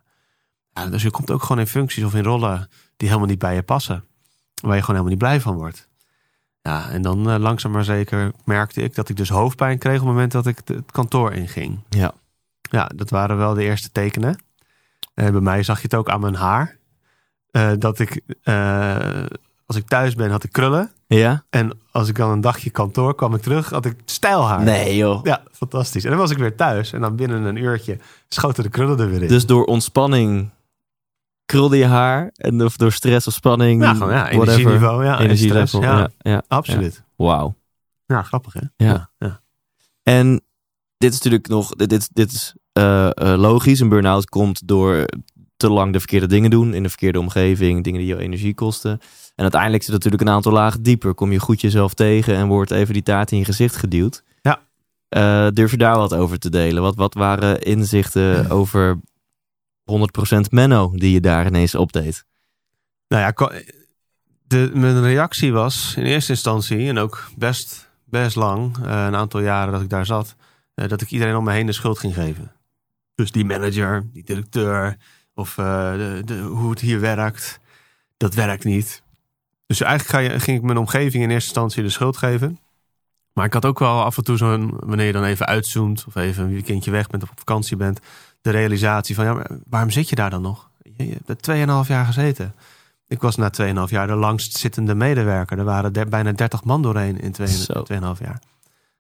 Ja, 0.73 0.87
dus 0.87 1.02
je 1.02 1.11
komt 1.11 1.30
ook 1.30 1.42
gewoon 1.42 1.59
in 1.59 1.66
functies 1.66 2.04
of 2.04 2.14
in 2.14 2.25
rollen 2.25 2.68
die 2.97 3.09
helemaal 3.09 3.28
niet 3.28 3.38
bij 3.38 3.54
je 3.54 3.62
passen. 3.62 4.04
Waar 4.62 4.76
je 4.76 4.80
gewoon 4.83 4.97
helemaal 4.97 5.09
niet 5.09 5.18
blij 5.18 5.40
van 5.40 5.54
wordt. 5.54 5.88
Ja, 6.68 6.90
en 6.90 7.02
dan 7.02 7.30
eh, 7.30 7.38
langzaam 7.38 7.73
maar 7.73 7.85
zeker 7.85 8.33
merkte 8.44 8.83
ik 8.83 8.94
dat 8.94 9.09
ik 9.09 9.16
dus 9.16 9.28
hoofdpijn 9.28 9.78
kreeg 9.78 10.00
op 10.00 10.00
het 10.00 10.09
moment 10.09 10.33
dat 10.33 10.47
ik 10.47 10.61
het 10.64 10.90
kantoor 10.90 11.33
inging. 11.33 11.78
Ja. 11.88 12.12
Ja, 12.71 12.90
dat 12.97 13.11
waren 13.11 13.37
wel 13.37 13.54
de 13.54 13.62
eerste 13.62 13.92
tekenen. 13.92 14.42
Eh, 15.14 15.30
bij 15.30 15.40
mij 15.40 15.62
zag 15.62 15.76
je 15.76 15.83
het 15.83 15.94
ook 15.94 16.09
aan 16.09 16.21
mijn 16.21 16.35
haar. 16.35 16.76
Eh, 17.50 17.71
dat 17.78 17.99
ik, 17.99 18.21
als 19.66 19.76
ik 19.76 19.87
thuis 19.87 20.14
ben, 20.14 20.30
had 20.30 20.44
ik 20.44 20.52
krullen. 20.52 20.90
Ja? 21.06 21.44
En 21.50 21.78
als 21.90 22.09
ik 22.09 22.16
dan 22.16 22.30
een 22.30 22.40
dagje 22.40 22.71
kantoor 22.71 23.14
kwam 23.14 23.35
ik 23.35 23.42
terug, 23.42 23.71
had 23.71 23.85
ik 23.85 23.97
stijlhaar. 24.04 24.62
Nee 24.62 24.97
joh. 24.97 25.25
Ja, 25.25 25.42
fantastisch. 25.52 26.04
En 26.04 26.11
dan 26.11 26.18
was 26.18 26.30
ik 26.30 26.38
weer 26.38 26.56
thuis. 26.56 26.92
En 26.92 27.00
dan 27.00 27.16
binnen 27.16 27.42
een 27.42 27.56
uurtje 27.56 27.99
schoten 28.28 28.62
de 28.62 28.68
krullen 28.68 28.99
er 28.99 29.11
weer 29.11 29.23
in. 29.23 29.28
Dus 29.28 29.47
door 29.47 29.64
ontspanning 29.64 30.50
krulde 31.44 31.76
je 31.76 31.86
haar 31.86 32.30
en 32.34 32.64
of 32.64 32.76
door 32.76 32.92
stress 32.92 33.26
of 33.26 33.32
spanning, 33.32 33.82
ja, 33.82 33.94
gewoon, 33.94 34.12
ja, 34.12 34.30
energieniveau. 34.30 35.04
Ja, 35.04 35.18
en 35.18 35.24
energielevel. 35.24 35.66
stress, 35.66 35.84
Ja. 35.84 36.08
Ja, 36.18 36.42
absoluut. 36.48 37.02
Wauw. 37.16 37.54
Ja, 38.06 38.22
grappig 38.22 38.52
hè? 38.52 38.86
Ja. 38.86 39.10
ja. 39.18 39.40
En 40.02 40.40
dit 40.98 41.12
is 41.12 41.16
natuurlijk 41.16 41.48
nog, 41.48 41.70
dit, 41.70 41.88
dit, 41.88 42.08
dit 42.12 42.32
is 42.32 42.54
eh, 42.72 43.06
eh, 43.06 43.38
logisch. 43.38 43.80
Een 43.80 43.88
burn-out 43.88 44.28
komt 44.28 44.68
door 44.68 45.04
te 45.56 45.70
lang 45.70 45.92
de 45.92 45.98
verkeerde 45.98 46.26
dingen 46.26 46.50
doen 46.50 46.74
in 46.74 46.82
de 46.82 46.88
verkeerde 46.88 47.18
omgeving, 47.18 47.84
dingen 47.84 48.00
die 48.00 48.08
jou 48.08 48.20
energie 48.20 48.54
kosten. 48.54 48.90
En 49.34 49.42
uiteindelijk 49.42 49.82
zit 49.82 49.92
natuurlijk 49.92 50.22
een 50.22 50.28
aantal 50.28 50.52
lagen 50.52 50.82
dieper. 50.82 51.14
Kom 51.14 51.32
je 51.32 51.38
goed 51.38 51.60
jezelf 51.60 51.95
tegen 51.95 52.34
en 52.34 52.47
wordt 52.47 52.71
even 52.71 52.92
die 52.92 53.02
taart 53.02 53.32
in 53.32 53.38
je 53.38 53.45
gezicht 53.45 53.76
geduwd. 53.76 54.23
Ja. 54.42 54.60
Eh, 55.08 55.47
durf 55.52 55.71
je 55.71 55.76
daar 55.76 55.97
wat 55.97 56.14
over 56.14 56.38
te 56.38 56.50
delen? 56.50 56.82
Wat, 56.82 56.97
wat 56.97 57.14
waren 57.14 57.62
inzichten 57.62 58.50
over 58.50 59.00
100% 59.84 60.50
Menno 60.50 60.92
die 60.94 61.12
je 61.12 61.20
daar 61.20 61.47
ineens 61.47 61.75
opdeed? 61.75 62.25
Nou 63.08 63.23
ja, 63.23 63.52
de, 64.47 64.70
mijn 64.75 65.02
reactie 65.02 65.52
was 65.52 65.94
in 65.97 66.04
eerste 66.04 66.32
instantie, 66.32 66.88
en 66.88 66.99
ook 66.99 67.28
best, 67.36 67.90
best 68.04 68.36
lang, 68.36 68.76
eh, 68.76 68.82
een 68.82 69.16
aantal 69.16 69.40
jaren 69.40 69.73
dat 69.73 69.82
ik 69.82 69.88
daar 69.88 70.06
zat, 70.06 70.36
eh, 70.75 70.88
dat 70.88 71.00
ik 71.00 71.10
iedereen 71.10 71.36
om 71.36 71.44
me 71.44 71.52
heen 71.52 71.66
de 71.66 71.73
schuld 71.73 71.99
ging 71.99 72.14
geven. 72.14 72.52
Dus 73.14 73.32
die 73.32 73.44
manager, 73.44 74.08
die 74.12 74.25
directeur, 74.25 74.97
of 75.34 75.58
eh, 75.58 75.92
de, 75.92 76.23
de, 76.25 76.38
hoe 76.38 76.70
het 76.70 76.80
hier 76.80 77.00
werkt, 77.00 77.60
dat 78.16 78.34
werkt 78.34 78.64
niet. 78.64 79.02
Dus 79.66 79.80
eigenlijk 79.80 80.10
ga 80.10 80.34
je, 80.34 80.40
ging 80.40 80.58
ik 80.58 80.64
mijn 80.64 80.78
omgeving 80.78 81.23
in 81.23 81.30
eerste 81.30 81.49
instantie 81.49 81.82
de 81.82 81.88
schuld 81.88 82.16
geven. 82.16 82.58
Maar 83.32 83.44
ik 83.47 83.52
had 83.52 83.64
ook 83.64 83.78
wel 83.78 84.02
af 84.02 84.16
en 84.16 84.25
toe 84.25 84.36
zo'n, 84.36 84.75
wanneer 84.78 85.06
je 85.06 85.12
dan 85.12 85.25
even 85.25 85.47
uitzoomt, 85.47 86.04
of 86.06 86.14
even 86.14 86.44
een 86.44 86.50
weekendje 86.50 86.90
weg 86.90 87.06
bent 87.06 87.23
of 87.23 87.30
op 87.30 87.38
vakantie 87.38 87.76
bent, 87.76 88.00
de 88.45 88.50
realisatie 88.50 89.15
van, 89.15 89.25
ja, 89.25 89.43
waarom 89.69 89.91
zit 89.91 90.09
je 90.09 90.15
daar 90.15 90.30
dan 90.30 90.43
nog? 90.43 90.69
Je, 90.83 91.07
je 91.07 91.17
hebt 91.25 91.47
er 91.47 91.83
2,5 91.85 91.89
jaar 91.89 92.04
gezeten. 92.04 92.54
Ik 93.09 93.21
was 93.21 93.37
na 93.37 93.50
2,5 93.87 93.91
jaar 93.91 94.07
de 94.07 94.15
langst 94.15 94.57
zittende 94.57 94.95
medewerker. 94.95 95.59
Er 95.59 95.65
waren 95.65 95.93
der- 95.93 96.09
bijna 96.09 96.33
30 96.33 96.65
man 96.65 96.83
doorheen 96.83 97.21
in 97.21 97.33
2,5 97.33 97.45
Zo. 97.45 97.83
2,5 97.83 98.21
jaar. 98.21 98.41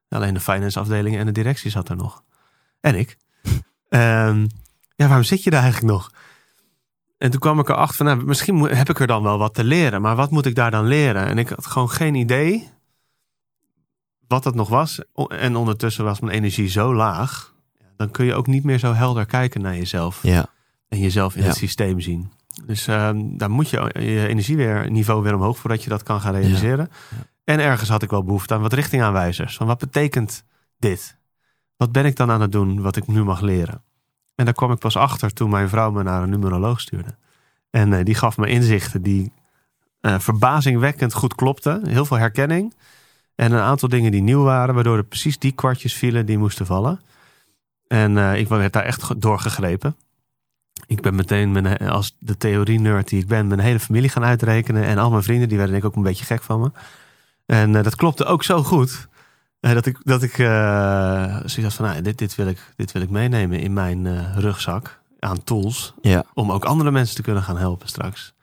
Alleen 0.08 0.34
de 0.34 0.40
finance 0.40 0.78
afdeling 0.80 1.16
en 1.16 1.26
de 1.26 1.32
directie 1.32 1.70
zat 1.70 1.88
er 1.88 1.96
nog. 1.96 2.22
En 2.80 2.94
ik. 2.94 3.16
Ehm, 3.88 4.46
ja, 4.96 5.06
waarom 5.06 5.22
zit 5.24 5.42
je 5.42 5.50
daar 5.50 5.62
eigenlijk 5.62 5.92
nog? 5.92 6.10
En 7.18 7.30
toen 7.30 7.40
kwam 7.40 7.58
ik 7.58 7.68
erachter 7.68 7.96
van, 7.96 8.06
nou, 8.06 8.24
misschien 8.24 8.54
moet- 8.54 8.70
heb 8.70 8.88
ik 8.88 9.00
er 9.00 9.06
dan 9.06 9.22
wel 9.22 9.38
wat 9.38 9.54
te 9.54 9.64
leren. 9.64 10.00
Maar 10.02 10.16
wat 10.16 10.30
moet 10.30 10.46
ik 10.46 10.54
daar 10.54 10.70
dan 10.70 10.84
leren? 10.86 11.26
En 11.26 11.38
ik 11.38 11.48
had 11.48 11.66
gewoon 11.66 11.90
geen 11.90 12.14
idee 12.14 12.68
wat 14.28 14.42
dat 14.42 14.54
nog 14.54 14.68
was. 14.68 15.00
En 15.28 15.56
ondertussen 15.56 16.04
was 16.04 16.20
mijn 16.20 16.36
energie 16.36 16.68
zo 16.68 16.94
laag. 16.94 17.53
Dan 17.96 18.10
kun 18.10 18.24
je 18.24 18.34
ook 18.34 18.46
niet 18.46 18.64
meer 18.64 18.78
zo 18.78 18.92
helder 18.92 19.26
kijken 19.26 19.60
naar 19.60 19.76
jezelf 19.76 20.22
Ja. 20.22 20.46
en 20.88 20.98
jezelf 20.98 21.34
in 21.36 21.42
Ja. 21.42 21.48
het 21.48 21.56
systeem 21.56 22.00
zien. 22.00 22.30
Dus 22.66 22.86
ehm, 22.86 23.36
daar 23.36 23.50
moet 23.50 23.68
je 23.70 23.90
je 23.98 24.26
energieniveau 24.28 25.22
weer 25.22 25.34
omhoog 25.34 25.58
voordat 25.58 25.82
je 25.82 25.88
dat 25.90 26.02
kan 26.02 26.20
gaan 26.20 26.34
realiseren. 26.34 26.88
Ja. 27.10 27.16
En 27.44 27.60
ergens 27.60 27.88
had 27.88 28.02
ik 28.02 28.10
wel 28.10 28.24
behoefte 28.24 28.54
aan 28.54 28.60
wat 28.60 28.72
richtingaanwijzers. 28.72 29.56
Van 29.56 29.66
wat 29.66 29.78
betekent 29.78 30.44
dit? 30.78 31.16
Wat 31.76 31.92
ben 31.92 32.04
ik 32.04 32.16
dan 32.16 32.30
aan 32.30 32.40
het 32.40 32.52
doen 32.52 32.82
wat 32.82 32.96
ik 32.96 33.06
nu 33.06 33.24
mag 33.24 33.40
leren? 33.40 33.82
En 34.34 34.44
daar 34.44 34.54
kwam 34.54 34.72
ik 34.72 34.78
pas 34.78 34.96
achter 34.96 35.32
toen 35.32 35.50
mijn 35.50 35.68
vrouw 35.68 35.90
me 35.90 36.02
naar 36.02 36.22
een 36.22 36.30
numeroloog 36.30 36.80
stuurde. 36.80 37.14
En 37.70 37.92
eh, 37.92 38.04
die 38.04 38.14
gaf 38.14 38.36
me 38.36 38.46
inzichten 38.48 39.02
die 39.02 39.32
eh, 40.00 40.18
verbazingwekkend 40.18 41.12
goed 41.12 41.34
klopten. 41.34 41.88
Heel 41.88 42.04
veel 42.04 42.16
herkenning. 42.16 42.74
En 43.34 43.52
een 43.52 43.60
aantal 43.60 43.88
dingen 43.88 44.10
die 44.10 44.22
nieuw 44.22 44.42
waren, 44.42 44.74
waardoor 44.74 44.96
er 44.96 45.04
precies 45.04 45.38
die 45.38 45.52
kwartjes 45.52 45.94
vielen 45.94 46.26
die 46.26 46.38
moesten 46.38 46.66
vallen. 46.66 47.00
En 47.86 48.18
eh, 48.18 48.38
ik 48.38 48.48
werd 48.48 48.72
daar 48.72 48.82
echt 48.84 49.02
ge- 49.02 49.18
doorgegrepen. 49.18 49.96
Ik 50.86 51.00
ben 51.00 51.14
meteen, 51.14 51.52
mijn, 51.52 51.78
als 51.78 52.16
de 52.18 52.36
theorie-nerd 52.36 53.08
die 53.08 53.20
ik 53.20 53.26
ben, 53.28 53.46
mijn 53.46 53.60
hele 53.60 53.80
familie 53.80 54.08
gaan 54.10 54.24
uitrekenen. 54.24 54.84
En 54.84 54.98
al 54.98 55.10
mijn 55.10 55.22
vrienden, 55.22 55.48
die 55.48 55.56
werden 55.58 55.74
denk 55.74 55.86
ik 55.86 55.90
ook 55.92 55.96
een 55.96 56.08
beetje 56.10 56.24
gek 56.24 56.42
van 56.42 56.60
me. 56.60 56.70
En 57.46 57.76
eh, 57.76 57.82
dat 57.82 57.96
klopte 57.96 58.24
ook 58.24 58.42
zo 58.44 58.62
goed. 58.62 59.08
eh, 59.60 59.72
dat 59.72 59.86
ik, 59.86 59.98
dat 60.02 60.22
ik 60.22 60.38
eh 60.38 61.24
zoiets 61.36 61.62
had 61.62 61.74
van, 61.74 61.86
nou, 61.86 62.02
dit, 62.02 62.18
dit, 62.18 62.34
wil 62.34 62.46
ik, 62.46 62.72
dit 62.76 62.92
wil 62.92 63.02
ik 63.02 63.10
meenemen 63.10 63.60
in 63.60 63.72
mijn 63.72 64.06
eh, 64.06 64.36
rugzak 64.36 65.00
aan 65.18 65.44
tools. 65.44 65.94
Ja. 66.00 66.24
Om 66.34 66.52
ook 66.52 66.64
andere 66.64 66.90
mensen 66.90 67.16
te 67.16 67.22
kunnen 67.22 67.42
gaan 67.42 67.58
helpen 67.58 67.88
straks. 67.88 68.34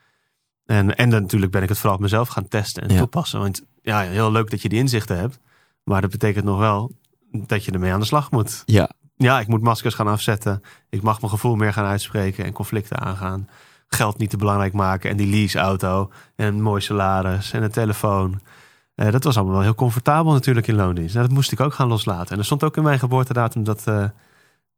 En, 0.65 0.95
en 0.95 1.10
dan 1.10 1.21
natuurlijk 1.21 1.51
ben 1.51 1.63
ik 1.63 1.69
het 1.69 1.77
vooral 1.77 1.95
op 1.95 2.01
mezelf 2.01 2.27
gaan 2.27 2.47
testen 2.47 2.84
en 2.84 2.89
Ja. 2.93 2.97
toepassen. 2.99 3.39
Want 3.39 3.62
ja, 3.82 3.99
heel 4.01 4.32
leuk 4.32 4.49
dat 4.49 4.62
je 4.62 4.69
die 4.69 4.80
inzichten 4.80 5.17
hebt. 5.17 5.39
Maar 5.84 6.01
dat 6.01 6.12
betekent 6.12 6.45
nog 6.45 6.60
wel 6.60 6.91
dat 7.32 7.65
je 7.65 7.71
ermee 7.71 7.93
aan 7.93 7.99
de 7.99 8.06
slag 8.06 8.32
moet. 8.32 8.63
Ja. 8.65 8.89
Ja, 9.21 9.39
ik 9.39 9.47
moet 9.47 9.62
maskers 9.62 9.93
gaan 9.93 10.07
afzetten. 10.07 10.63
Ik 10.89 11.01
mag 11.01 11.19
mijn 11.21 11.31
gevoel 11.31 11.55
meer 11.55 11.73
gaan 11.73 11.86
uitspreken 11.86 12.45
en 12.45 12.53
conflicten 12.53 12.99
aangaan. 12.99 13.47
Geld 13.88 14.17
niet 14.17 14.29
te 14.29 14.38
belangrijk 14.38 14.73
maken. 14.73 15.10
En 15.10 15.17
die 15.17 15.27
leaseauto. 15.27 16.12
En 16.36 16.45
een 16.45 16.62
mooi 16.62 16.81
salaris. 16.81 17.51
En 17.51 17.63
een 17.63 17.71
telefoon. 17.71 18.39
Eh, 18.95 19.12
dat 19.12 19.23
was 19.23 19.36
allemaal 19.36 19.53
wel 19.53 19.63
heel 19.63 19.75
comfortabel 19.75 20.34
natuurlijk 20.34 20.67
in 20.67 20.75
loondienst. 20.75 21.13
Nou, 21.13 21.27
dat 21.27 21.36
moest 21.36 21.51
ik 21.51 21.60
ook 21.60 21.73
gaan 21.73 21.88
loslaten. 21.88 22.31
En 22.31 22.38
er 22.38 22.45
stond 22.45 22.63
ook 22.63 22.77
in 22.77 22.84
mijn 22.84 22.99
geboortedatum 22.99 23.63
dat 23.63 23.88
eh, 23.88 24.05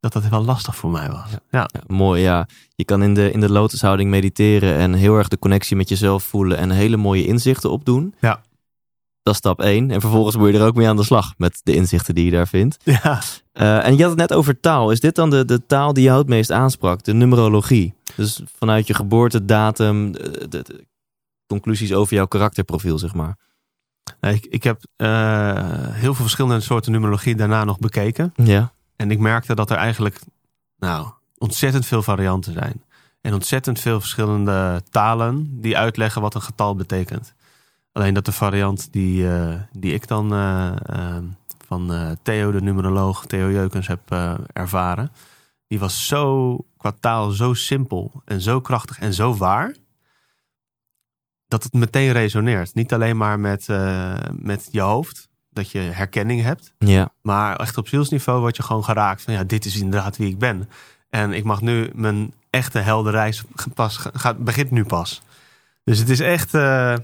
dat, 0.00 0.12
dat 0.12 0.28
wel 0.28 0.44
lastig 0.44 0.76
voor 0.76 0.90
mij 0.90 1.10
was. 1.10 1.30
Ja. 1.30 1.68
Ja, 1.72 1.80
mooi, 1.86 2.22
ja. 2.22 2.46
Je 2.76 2.84
kan 2.84 3.02
in 3.02 3.14
de, 3.14 3.30
in 3.30 3.40
de 3.40 3.50
lotushouding 3.50 4.10
mediteren 4.10 4.76
en 4.76 4.92
heel 4.92 5.16
erg 5.16 5.28
de 5.28 5.38
connectie 5.38 5.76
met 5.76 5.88
jezelf 5.88 6.22
voelen 6.22 6.58
en 6.58 6.70
hele 6.70 6.96
mooie 6.96 7.26
inzichten 7.26 7.70
opdoen. 7.70 8.14
Ja. 8.20 8.40
Dat 9.24 9.32
is 9.32 9.38
stap 9.38 9.60
één. 9.60 9.90
En 9.90 10.00
vervolgens 10.00 10.36
moet 10.36 10.52
je 10.52 10.58
er 10.58 10.66
ook 10.66 10.74
mee 10.74 10.88
aan 10.88 10.96
de 10.96 11.04
slag 11.04 11.34
met 11.36 11.60
de 11.62 11.74
inzichten 11.74 12.14
die 12.14 12.24
je 12.24 12.30
daar 12.30 12.48
vindt. 12.48 12.76
ja. 12.84 13.20
Eh, 13.52 13.86
en 13.86 13.96
je 13.96 14.00
had 14.00 14.10
het 14.10 14.18
net 14.20 14.32
over 14.32 14.60
taal. 14.60 14.90
Is 14.90 15.00
dit 15.00 15.14
dan 15.14 15.30
de, 15.30 15.44
de 15.44 15.66
taal 15.66 15.92
die 15.92 16.04
jou 16.04 16.18
het 16.18 16.28
meest 16.28 16.50
aansprak? 16.50 17.04
De 17.04 17.14
numerologie. 17.14 17.94
Dus 18.16 18.42
vanuit 18.58 18.86
je 18.86 18.94
geboortedatum, 18.94 20.12
de, 20.12 20.46
de, 20.48 20.62
de 20.62 20.86
conclusies 21.46 21.92
over 21.92 22.14
jouw 22.14 22.26
karakterprofiel, 22.26 22.98
zeg 22.98 23.14
maar. 23.14 23.36
Ik 24.48 24.62
heb 24.62 24.82
eh, 24.96 25.08
heel 25.90 26.14
veel 26.14 26.24
verschillende 26.24 26.60
soorten 26.60 26.92
numerologie 26.92 27.34
daarna 27.34 27.64
nog 27.64 27.78
bekeken. 27.78 28.32
Ja. 28.36 28.72
En 28.96 29.10
ik 29.10 29.18
merkte 29.18 29.54
dat 29.54 29.70
er 29.70 29.76
eigenlijk 29.76 30.20
nou, 30.78 31.08
ontzettend 31.38 31.86
veel 31.86 32.02
varianten 32.02 32.52
zijn. 32.52 32.82
En 33.20 33.34
ontzettend 33.34 33.80
veel 33.80 34.00
verschillende 34.00 34.82
talen 34.90 35.60
die 35.60 35.76
uitleggen 35.76 36.22
wat 36.22 36.34
een 36.34 36.42
getal 36.42 36.74
betekent. 36.74 37.34
Alleen 37.94 38.14
dat 38.14 38.24
de 38.24 38.32
variant 38.32 38.92
die, 38.92 39.28
eh, 39.28 39.54
die 39.72 39.94
ik 39.94 40.08
dan 40.08 40.32
eh, 40.32 40.76
eh, 40.86 41.22
van 41.66 42.16
Theo, 42.22 42.50
de 42.52 42.60
numeroloog, 42.62 43.26
Theo 43.26 43.50
Jeukens, 43.50 43.86
heb 43.86 44.00
ervaren. 44.52 45.12
Die 45.66 45.78
was 45.78 46.06
zo 46.06 46.56
qua 46.76 46.92
taal 47.00 47.30
zo 47.30 47.54
simpel 47.54 48.22
en 48.24 48.40
zo 48.40 48.60
krachtig 48.60 48.98
en 48.98 49.14
zo 49.14 49.36
waar. 49.36 49.74
Dat 51.48 51.62
het 51.62 51.72
meteen 51.72 52.12
resoneert. 52.12 52.74
Niet 52.74 52.92
alleen 52.92 53.16
maar 53.16 53.40
met, 53.40 53.66
met 54.32 54.68
je 54.70 54.80
hoofd, 54.80 55.28
dat 55.50 55.70
je 55.70 55.78
herkenning 55.78 56.42
hebt. 56.42 56.74
Ja. 56.78 57.12
Maar 57.22 57.56
echt 57.56 57.76
op 57.76 57.88
zielsniveau 57.88 58.40
word 58.40 58.56
je 58.56 58.62
gewoon 58.62 58.84
geraakt 58.84 59.22
van 59.22 59.34
ja, 59.34 59.44
dit 59.44 59.64
is 59.64 59.76
inderdaad 59.76 60.16
wie 60.16 60.30
ik 60.30 60.38
ben. 60.38 60.68
En 61.10 61.32
ik 61.32 61.44
mag 61.44 61.60
nu 61.60 61.90
mijn 61.94 62.34
echte 62.50 62.78
heldenreis 62.78 63.42
pas, 63.74 63.96
gaat, 64.12 64.38
begint 64.38 64.70
nu 64.70 64.84
pas. 64.84 65.22
Dus 65.84 65.98
het 65.98 66.08
is 66.08 66.20
echt, 66.20 66.52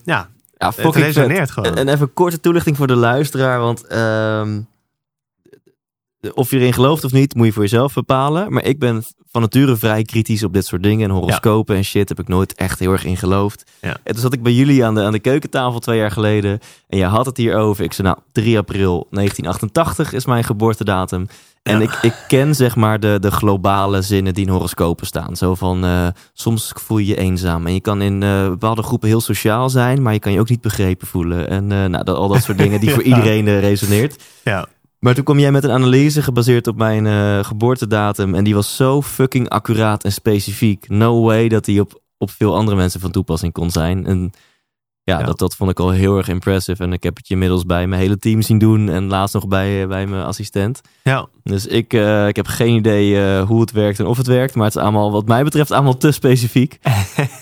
ja, 0.05 0.29
Ja, 0.61 0.73
het 0.77 0.97
resoneert 0.97 1.51
gewoon. 1.51 1.71
En, 1.71 1.77
en 1.77 1.89
even 1.89 2.01
een 2.01 2.13
korte 2.13 2.41
toelichting 2.41 2.77
voor 2.77 2.87
de 2.87 2.97
luisteraar. 2.97 3.61
Want 3.61 3.87
ehm, 3.87 4.61
of 6.35 6.51
je 6.51 6.59
erin 6.59 6.73
gelooft 6.73 7.05
of 7.05 7.13
niet, 7.13 7.35
moet 7.35 7.47
je 7.47 7.53
voor 7.53 7.63
jezelf 7.63 7.95
bepalen. 7.95 8.53
Maar 8.53 8.65
ik 8.65 8.79
ben 8.79 9.05
van 9.31 9.41
nature 9.41 9.77
vrij 9.77 10.03
kritisch 10.03 10.45
op 10.45 10.53
dit 10.53 10.67
soort 10.67 10.83
dingen. 10.83 11.09
En 11.09 11.15
horoscopen 11.15 11.77
en 11.77 11.85
shit 11.85 12.09
heb 12.09 12.19
ik 12.21 12.29
nooit 12.29 12.55
echt 12.55 12.79
heel 12.79 12.93
erg 12.93 13.05
in 13.05 13.17
geloofd. 13.17 13.71
Ja. 13.81 13.97
En 14.03 14.13
toen 14.13 14.23
zat 14.23 14.33
ik 14.33 14.43
bij 14.43 14.53
jullie 14.53 14.85
aan 14.85 14.95
de, 14.95 15.03
aan 15.03 15.13
de 15.13 15.19
keukentafel 15.19 15.81
twee 15.81 15.99
jaar 15.99 16.11
geleden. 16.11 16.61
En 16.89 16.99
jij 16.99 17.09
had 17.09 17.27
het 17.27 17.37
hier 17.37 17.57
over. 17.57 17.85
Ik 17.85 17.93
zei 17.93 18.09
nou, 18.09 18.19
3 18.33 18.59
april 18.59 19.07
1988 19.11 20.13
is 20.13 20.27
mijn 20.27 20.45
geboortedatum. 20.45 21.27
En 21.63 21.79
Ja. 21.79 21.85
ik, 21.85 21.99
ik 22.03 22.15
ken 22.29 22.55
zeg 22.55 22.77
maar 22.77 23.01
de, 23.01 23.19
de 23.21 23.31
globale 23.31 24.03
zinnen 24.03 24.35
die 24.35 24.47
in 24.47 24.53
horoscopen 24.53 25.07
staan. 25.07 25.37
Zo 25.37 25.55
van, 25.55 25.85
eh, 25.85 26.07
soms 26.33 26.73
voel 26.77 26.99
je 26.99 27.07
je 27.07 27.17
eenzaam. 27.17 27.67
En 27.67 27.75
je 27.75 27.81
kan 27.81 28.03
in 28.03 28.23
eh, 28.23 28.49
bepaalde 28.49 28.83
groepen 28.83 29.09
heel 29.09 29.21
sociaal 29.21 29.71
zijn, 29.71 30.03
maar 30.03 30.13
je 30.13 30.19
kan 30.19 30.33
je 30.33 30.41
ook 30.41 30.49
niet 30.49 30.61
begrepen 30.61 31.07
voelen. 31.07 31.49
En 31.49 31.73
eh, 31.73 31.85
nou, 31.85 32.05
dat, 32.05 32.17
al 32.17 32.29
dat 32.29 32.43
soort 32.43 32.59
dingen 32.59 32.81
die 32.81 32.91
voor 32.91 33.03
iedereen 33.13 33.61
resoneert. 33.61 34.23
ja, 34.45 34.67
Maar 34.99 35.15
toen 35.15 35.25
kwam 35.25 35.39
jij 35.39 35.53
met 35.53 35.65
een 35.65 35.71
analyse 35.71 36.23
gebaseerd 36.23 36.67
op 36.67 36.77
mijn 36.77 37.45
geboortedatum. 37.45 38.35
En 38.35 38.45
die 38.45 38.55
was 38.55 38.77
zo 38.77 39.03
fucking 39.03 39.49
accuraat 39.49 40.05
en 40.05 40.13
specifiek. 40.13 40.89
No 40.89 41.23
way 41.23 41.49
dat 41.49 41.65
die 41.65 41.81
op, 41.81 42.01
op 42.19 42.31
veel 42.31 42.57
andere 42.57 42.77
mensen 42.77 43.01
van 43.01 43.11
toepassing 43.11 43.53
kon 43.53 43.71
zijn. 43.71 44.07
En 44.07 44.33
ja, 45.03 45.19
Ja. 45.19 45.25
Dat, 45.25 45.39
dat 45.39 45.55
vond 45.55 45.71
ik 45.71 45.81
al 45.81 45.91
heel 45.91 46.17
erg 46.17 46.29
impressive. 46.29 46.83
En 46.83 46.93
ik 46.93 47.03
heb 47.03 47.17
het 47.17 47.29
je 47.29 47.35
inmiddels 47.35 47.65
bij 47.65 47.87
mijn 47.87 48.01
hele 48.01 48.19
team 48.19 48.43
zien 48.43 48.59
doen. 48.59 48.89
En 48.89 49.05
laatst 49.07 49.35
nog 49.35 49.49
bij, 49.49 49.83
eh, 49.83 49.89
bij 49.89 50.07
mijn 50.07 50.25
assistent. 50.25 50.81
ja, 51.03 51.29
Dus 51.43 51.67
ik, 51.67 51.93
eh, 51.93 52.29
ik 52.29 52.37
heb 52.37 52.47
geen 52.47 52.75
idee 52.75 53.25
eh, 53.25 53.47
hoe 53.47 53.61
het 53.61 53.71
werkt 53.71 53.99
en 53.99 54.07
of 54.07 54.17
het 54.17 54.27
werkt. 54.27 54.55
Maar 54.55 54.65
het 54.65 54.75
is 54.77 54.83
allemaal, 54.83 55.13
wat 55.13 55.27
mij 55.27 55.45
betreft, 55.45 55.71
allemaal 55.71 55.97
te 55.97 56.11
specifiek. 56.11 56.79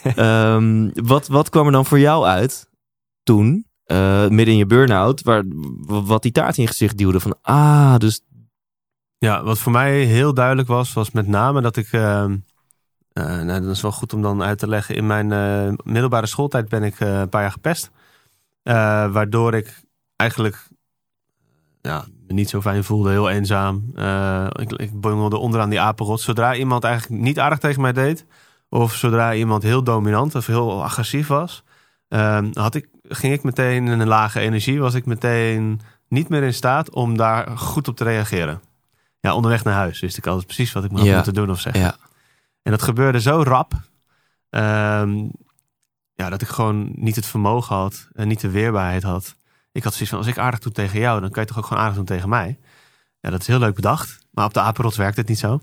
Ehm, 0.02 0.88
wat, 0.94 1.26
wat 1.26 1.48
kwam 1.48 1.66
er 1.66 1.72
dan 1.72 1.86
voor 1.86 1.98
jou 1.98 2.24
uit 2.26 2.68
toen, 3.22 3.66
midden 4.28 4.46
in 4.46 4.56
je 4.56 4.66
burn-out, 4.66 5.22
waar, 5.22 5.42
wat 5.86 6.22
die 6.22 6.32
taart 6.32 6.56
in 6.56 6.62
je 6.62 6.68
gezicht 6.68 6.98
duwde? 6.98 7.20
Van, 7.20 7.36
ah, 7.42 7.96
dus 7.96 8.22
ja, 9.18 9.42
wat 9.42 9.58
voor 9.58 9.72
mij 9.72 10.04
heel 10.04 10.34
duidelijk 10.34 10.68
was, 10.68 10.92
was 10.92 11.10
met 11.10 11.26
name 11.26 11.60
dat 11.60 11.76
ik, 11.76 11.92
eh, 11.92 12.22
eh, 12.24 12.30
nou, 13.22 13.60
dat 13.60 13.70
is 13.70 13.82
wel 13.82 13.92
goed 13.92 14.12
om 14.12 14.22
dan 14.22 14.42
uit 14.42 14.58
te 14.58 14.68
leggen. 14.68 14.94
In 14.94 15.06
mijn 15.06 15.32
eh, 15.32 15.74
middelbare 15.84 16.26
schooltijd 16.26 16.68
ben 16.68 16.82
ik 16.82 17.00
eh, 17.00 17.18
een 17.20 17.28
paar 17.28 17.42
jaar 17.42 17.52
gepest. 17.52 17.90
Eh, 18.62 18.74
waardoor 19.12 19.54
ik 19.54 19.82
eigenlijk 20.16 20.68
ja, 21.82 22.04
me 22.26 22.34
niet 22.34 22.48
zo 22.48 22.60
fijn 22.60 22.84
voelde, 22.84 23.10
heel 23.10 23.30
eenzaam. 23.30 23.90
Eh, 23.94 24.46
ik, 24.52 24.72
ik 24.72 25.00
bungelde 25.00 25.36
onderaan 25.36 25.70
die 25.70 25.80
apenrot. 25.80 26.20
Zodra 26.20 26.54
iemand 26.54 26.84
eigenlijk 26.84 27.22
niet 27.22 27.38
aardig 27.38 27.58
tegen 27.58 27.80
mij 27.80 27.92
deed, 27.92 28.26
of 28.68 28.94
zodra 28.94 29.34
iemand 29.34 29.62
heel 29.62 29.82
dominant 29.82 30.34
of 30.34 30.46
heel 30.46 30.82
agressief 30.82 31.26
was, 31.26 31.62
eh, 32.08 32.38
had 32.52 32.74
ik, 32.74 32.88
ging 33.02 33.32
ik 33.32 33.42
meteen 33.42 33.88
in 33.88 34.00
een 34.00 34.08
lage 34.08 34.40
energie, 34.40 34.80
was 34.80 34.94
ik 34.94 35.06
meteen 35.06 35.80
niet 36.08 36.28
meer 36.28 36.42
in 36.42 36.54
staat 36.54 36.90
om 36.90 37.16
daar 37.16 37.58
goed 37.58 37.88
op 37.88 37.96
te 37.96 38.04
reageren. 38.04 38.60
Ja, 39.20 39.34
onderweg 39.34 39.64
naar 39.64 39.74
huis 39.74 40.00
wist 40.00 40.16
ik 40.16 40.26
altijd 40.26 40.46
precies 40.46 40.72
wat 40.72 40.84
ik 40.84 40.90
moeten 40.90 41.34
doen 41.34 41.50
of 41.50 41.60
zeggen. 41.60 41.82
ja, 41.82 41.96
En 42.68 42.74
dat 42.74 42.82
gebeurde 42.82 43.20
zo 43.20 43.42
rap. 43.42 43.72
ehm, 44.50 45.28
ja, 46.14 46.28
dat 46.30 46.42
ik 46.42 46.48
gewoon 46.48 46.92
niet 46.94 47.16
het 47.16 47.26
vermogen 47.26 47.76
had 47.76 48.08
en 48.12 48.28
niet 48.28 48.40
de 48.40 48.50
weerbaarheid 48.50 49.02
had. 49.02 49.34
Ik 49.72 49.82
had 49.82 49.92
zoiets 49.92 50.10
van, 50.10 50.18
als 50.18 50.28
ik 50.28 50.38
aardig 50.38 50.60
doe 50.60 50.72
tegen 50.72 51.00
jou, 51.00 51.20
dan 51.20 51.30
kan 51.30 51.42
je 51.42 51.48
toch 51.48 51.58
ook 51.58 51.66
gewoon 51.66 51.82
aardig 51.82 51.96
doen 51.96 52.04
tegen 52.04 52.28
mij. 52.28 52.58
Ja, 53.20 53.30
dat 53.30 53.40
is 53.40 53.46
heel 53.46 53.58
leuk 53.58 53.74
bedacht. 53.74 54.18
Maar 54.30 54.44
op 54.44 54.54
de 54.54 54.60
apenrots 54.60 54.96
werkt 54.96 55.16
het 55.16 55.28
niet 55.28 55.38
zo. 55.38 55.60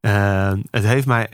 Ehm, 0.00 0.62
het 0.70 0.84
heeft 0.84 1.06
mij 1.06 1.30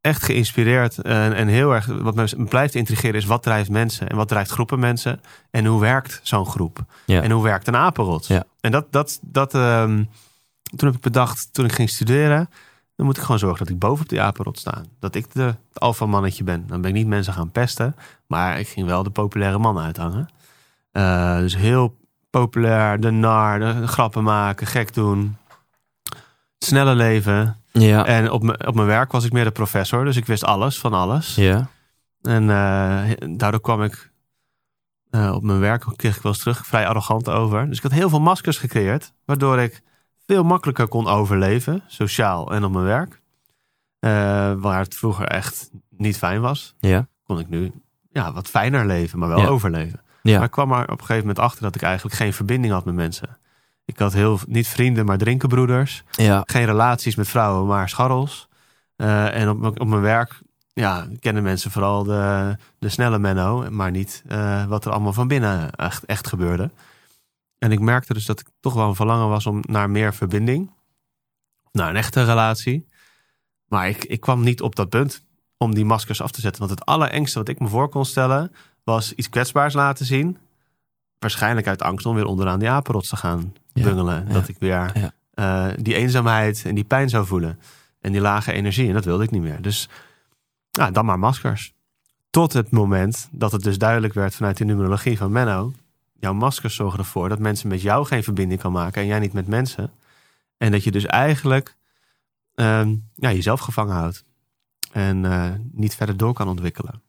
echt 0.00 0.22
geïnspireerd. 0.22 0.98
En, 0.98 1.32
en 1.34 1.48
heel 1.48 1.74
erg, 1.74 1.86
wat 1.86 2.14
me 2.14 2.44
blijft 2.48 2.74
intrigeren 2.74 3.16
is, 3.16 3.24
wat 3.24 3.42
drijft 3.42 3.70
mensen? 3.70 4.08
En 4.08 4.16
wat 4.16 4.28
drijft 4.28 4.50
groepen 4.50 4.78
mensen? 4.78 5.20
En 5.50 5.64
hoe 5.66 5.80
werkt 5.80 6.20
zo'n 6.22 6.46
groep? 6.46 6.84
Ja. 7.04 7.22
En 7.22 7.30
hoe 7.30 7.42
werkt 7.42 7.66
een 7.66 7.76
apenrots? 7.76 8.28
Ja. 8.28 8.44
En 8.60 8.70
dat, 8.70 8.92
dat, 8.92 9.18
dat 9.22 9.54
ehm, 9.54 10.04
toen 10.76 10.88
heb 10.88 10.94
ik 10.96 11.00
bedacht, 11.00 11.52
toen 11.52 11.64
ik 11.64 11.72
ging 11.72 11.90
studeren, 11.90 12.48
dan 12.98 13.06
moet 13.06 13.16
ik 13.16 13.22
gewoon 13.22 13.38
zorgen 13.38 13.58
dat 13.58 13.68
ik 13.74 13.78
bovenop 13.78 14.08
die 14.08 14.20
apenrot 14.20 14.58
sta. 14.58 14.82
Dat 15.00 15.14
ik 15.14 15.32
de, 15.32 15.54
alfamannetje 15.72 16.44
ben. 16.44 16.64
Dan 16.66 16.80
ben 16.80 16.90
ik 16.90 16.96
niet 16.96 17.06
mensen 17.06 17.32
gaan 17.32 17.50
pesten, 17.50 17.96
maar 18.26 18.58
ik 18.60 18.68
ging 18.68 18.86
wel 18.86 19.02
de 19.02 19.10
populaire 19.10 19.58
man 19.58 19.78
uithangen. 19.78 20.28
Eh, 20.92 21.38
dus 21.38 21.56
heel 21.56 21.96
populair, 22.30 23.00
de 23.00 23.10
nar, 23.10 23.58
de 23.58 23.86
grappen 23.86 24.22
maken, 24.22 24.66
gek 24.66 24.94
doen. 24.94 25.36
Snelle 26.58 26.94
leven. 26.94 27.56
ja, 27.72 28.04
En 28.06 28.30
op, 28.30 28.42
mijn- 28.42 28.66
op 28.66 28.74
mijn 28.74 28.86
werk 28.86 29.12
was 29.12 29.24
ik 29.24 29.32
meer 29.32 29.44
de 29.44 29.50
professor, 29.50 30.04
dus 30.04 30.16
ik 30.16 30.26
wist 30.26 30.44
alles 30.44 30.78
van 30.78 30.92
alles. 30.92 31.34
ja, 31.34 31.68
En 32.22 32.50
eh, 32.50 33.10
daardoor 33.36 33.60
kwam 33.60 33.82
ik 33.82 34.10
eh, 35.10 35.32
op 35.34 35.42
mijn 35.42 35.58
werk, 35.60 35.84
kreeg 35.96 36.16
ik 36.16 36.22
wel 36.22 36.32
eens 36.32 36.40
terug, 36.40 36.66
vrij 36.66 36.86
arrogant 36.86 37.28
over. 37.28 37.66
Dus 37.68 37.76
ik 37.76 37.82
had 37.82 37.92
heel 37.92 38.08
veel 38.08 38.20
maskers 38.20 38.58
gecreëerd, 38.58 39.12
waardoor 39.24 39.58
ik 39.58 39.82
veel 40.28 40.44
makkelijker 40.44 40.88
kon 40.88 41.06
overleven, 41.06 41.82
sociaal 41.86 42.52
en 42.52 42.64
op 42.64 42.72
mijn 42.72 42.84
werk. 42.84 43.20
Eh, 43.98 44.10
waar 44.56 44.78
het 44.80 44.94
vroeger 44.94 45.26
echt 45.26 45.70
niet 45.90 46.18
fijn 46.18 46.40
was, 46.40 46.74
ja, 46.78 47.06
kon 47.24 47.38
ik 47.38 47.48
nu 47.48 47.72
ja, 48.12 48.32
wat 48.32 48.48
fijner 48.48 48.86
leven, 48.86 49.18
maar 49.18 49.28
wel 49.28 49.38
Ja. 49.40 49.46
overleven. 49.46 50.00
Ja. 50.22 50.34
Maar 50.36 50.44
ik 50.46 50.50
kwam 50.50 50.72
er 50.72 50.82
op 50.82 50.90
een 50.90 50.98
gegeven 50.98 51.18
moment 51.20 51.38
achter 51.38 51.62
dat 51.62 51.74
ik 51.74 51.82
eigenlijk 51.82 52.16
geen 52.16 52.32
verbinding 52.32 52.72
had 52.72 52.84
met 52.84 52.94
mensen. 52.94 53.28
Ik 53.84 53.98
had 53.98 54.12
heel, 54.12 54.38
niet 54.46 54.68
vrienden, 54.68 55.04
maar 55.06 55.18
drinkenbroeders. 55.18 56.02
ja, 56.10 56.42
Geen 56.46 56.64
relaties 56.64 57.14
met 57.16 57.28
vrouwen, 57.28 57.66
maar 57.66 57.88
scharrels. 57.88 58.48
Eh, 58.96 59.34
en 59.40 59.48
op, 59.48 59.58
mijn- 59.58 59.80
op 59.80 59.86
mijn 59.86 60.00
werk 60.02 60.40
ja, 60.72 61.06
kennen 61.20 61.42
mensen 61.42 61.70
vooral 61.70 62.04
de, 62.04 62.56
de 62.78 62.88
snelle 62.88 63.18
Menno, 63.18 63.70
maar 63.70 63.90
niet 63.90 64.22
eh, 64.28 64.64
wat 64.66 64.84
er 64.84 64.92
allemaal 64.92 65.12
van 65.12 65.28
binnen 65.28 65.70
echt, 65.70 66.04
echt 66.04 66.26
gebeurde. 66.26 66.70
En 67.58 67.72
ik 67.72 67.80
merkte 67.80 68.14
dus 68.14 68.26
dat 68.26 68.40
ik 68.40 68.46
toch 68.60 68.74
wel 68.74 68.88
een 68.88 68.94
verlangen 68.94 69.28
was 69.28 69.46
om 69.46 69.62
naar 69.66 69.90
meer 69.90 70.14
verbinding. 70.14 70.70
Naar 71.72 71.88
een 71.90 71.96
echte 71.96 72.24
relatie. 72.24 72.86
Maar 73.68 73.88
ik, 73.88 74.04
ik 74.04 74.20
kwam 74.20 74.42
niet 74.42 74.62
op 74.62 74.76
dat 74.76 74.88
punt 74.88 75.24
om 75.56 75.74
die 75.74 75.84
maskers 75.84 76.22
af 76.22 76.30
te 76.30 76.40
zetten. 76.40 76.66
Want 76.66 76.78
het 76.78 76.88
allerengste 76.88 77.38
wat 77.38 77.48
ik 77.48 77.60
me 77.60 77.68
voor 77.68 77.88
kon 77.88 78.04
stellen 78.04 78.52
was 78.84 79.12
iets 79.12 79.28
kwetsbaars 79.28 79.74
laten 79.74 80.06
zien. 80.06 80.38
Waarschijnlijk 81.18 81.66
uit 81.66 81.82
angst 81.82 82.06
om 82.06 82.14
weer 82.14 82.26
onderaan 82.26 82.58
die 82.58 82.70
apenrots 82.70 83.08
te 83.08 83.16
gaan 83.16 83.52
bungelen. 83.72 84.24
ja, 84.26 84.32
Dat 84.32 84.48
ik 84.48 84.56
weer 84.58 84.92
ja. 84.94 85.12
eh, 85.34 85.74
die 85.82 85.94
eenzaamheid 85.94 86.62
en 86.64 86.74
die 86.74 86.84
pijn 86.84 87.08
zou 87.08 87.26
voelen. 87.26 87.58
En 88.00 88.12
die 88.12 88.20
lage 88.20 88.52
energie. 88.52 88.88
En 88.88 88.94
dat 88.94 89.04
wilde 89.04 89.24
ik 89.24 89.30
niet 89.30 89.42
meer. 89.42 89.62
Dus 89.62 89.88
nou, 90.70 90.92
dan 90.92 91.04
maar 91.04 91.18
maskers. 91.18 91.72
Tot 92.30 92.52
het 92.52 92.70
moment 92.70 93.28
dat 93.30 93.52
het 93.52 93.62
dus 93.62 93.78
duidelijk 93.78 94.14
werd 94.14 94.34
vanuit 94.34 94.56
de 94.56 94.64
numerologie 94.64 95.18
van 95.18 95.32
Menno. 95.32 95.72
Jouw 96.20 96.32
maskers 96.32 96.74
zorgen 96.74 96.98
ervoor 96.98 97.28
dat 97.28 97.38
mensen 97.38 97.68
met 97.68 97.82
jou 97.82 98.06
geen 98.06 98.22
verbinding 98.22 98.60
kan 98.60 98.72
maken. 98.72 99.02
En 99.02 99.08
jij 99.08 99.18
niet 99.18 99.32
met 99.32 99.46
mensen. 99.46 99.92
En 100.56 100.70
dat 100.70 100.84
je 100.84 100.90
dus 100.90 101.06
eigenlijk 101.06 101.76
ehm, 102.54 102.96
ja, 103.14 103.32
jezelf 103.32 103.60
gevangen 103.60 103.94
houdt. 103.94 104.24
En 104.92 105.24
eh, 105.24 105.50
niet 105.72 105.94
verder 105.94 106.16
door 106.16 106.32
kan 106.32 106.48
ontwikkelen. 106.48 107.02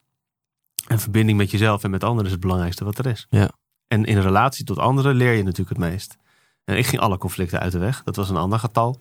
En 0.87 0.99
verbinding 0.99 1.37
met 1.37 1.51
jezelf 1.51 1.83
en 1.83 1.89
met 1.89 2.03
anderen 2.03 2.25
is 2.25 2.31
het 2.31 2.39
belangrijkste 2.39 2.83
wat 2.83 2.97
er 2.97 3.05
is. 3.05 3.27
Ja. 3.29 3.51
En 3.87 4.05
in 4.05 4.19
relatie 4.19 4.65
tot 4.65 4.77
anderen 4.77 5.15
leer 5.15 5.33
je 5.33 5.43
natuurlijk 5.43 5.77
het 5.77 5.89
meest. 5.89 6.17
En 6.63 6.77
ik 6.77 6.85
ging 6.85 7.01
alle 7.01 7.17
conflicten 7.17 7.59
uit 7.59 7.71
de 7.71 7.77
weg. 7.77 8.03
Dat 8.03 8.15
was 8.15 8.29
een 8.29 8.35
ander 8.35 8.59
getal. 8.59 8.99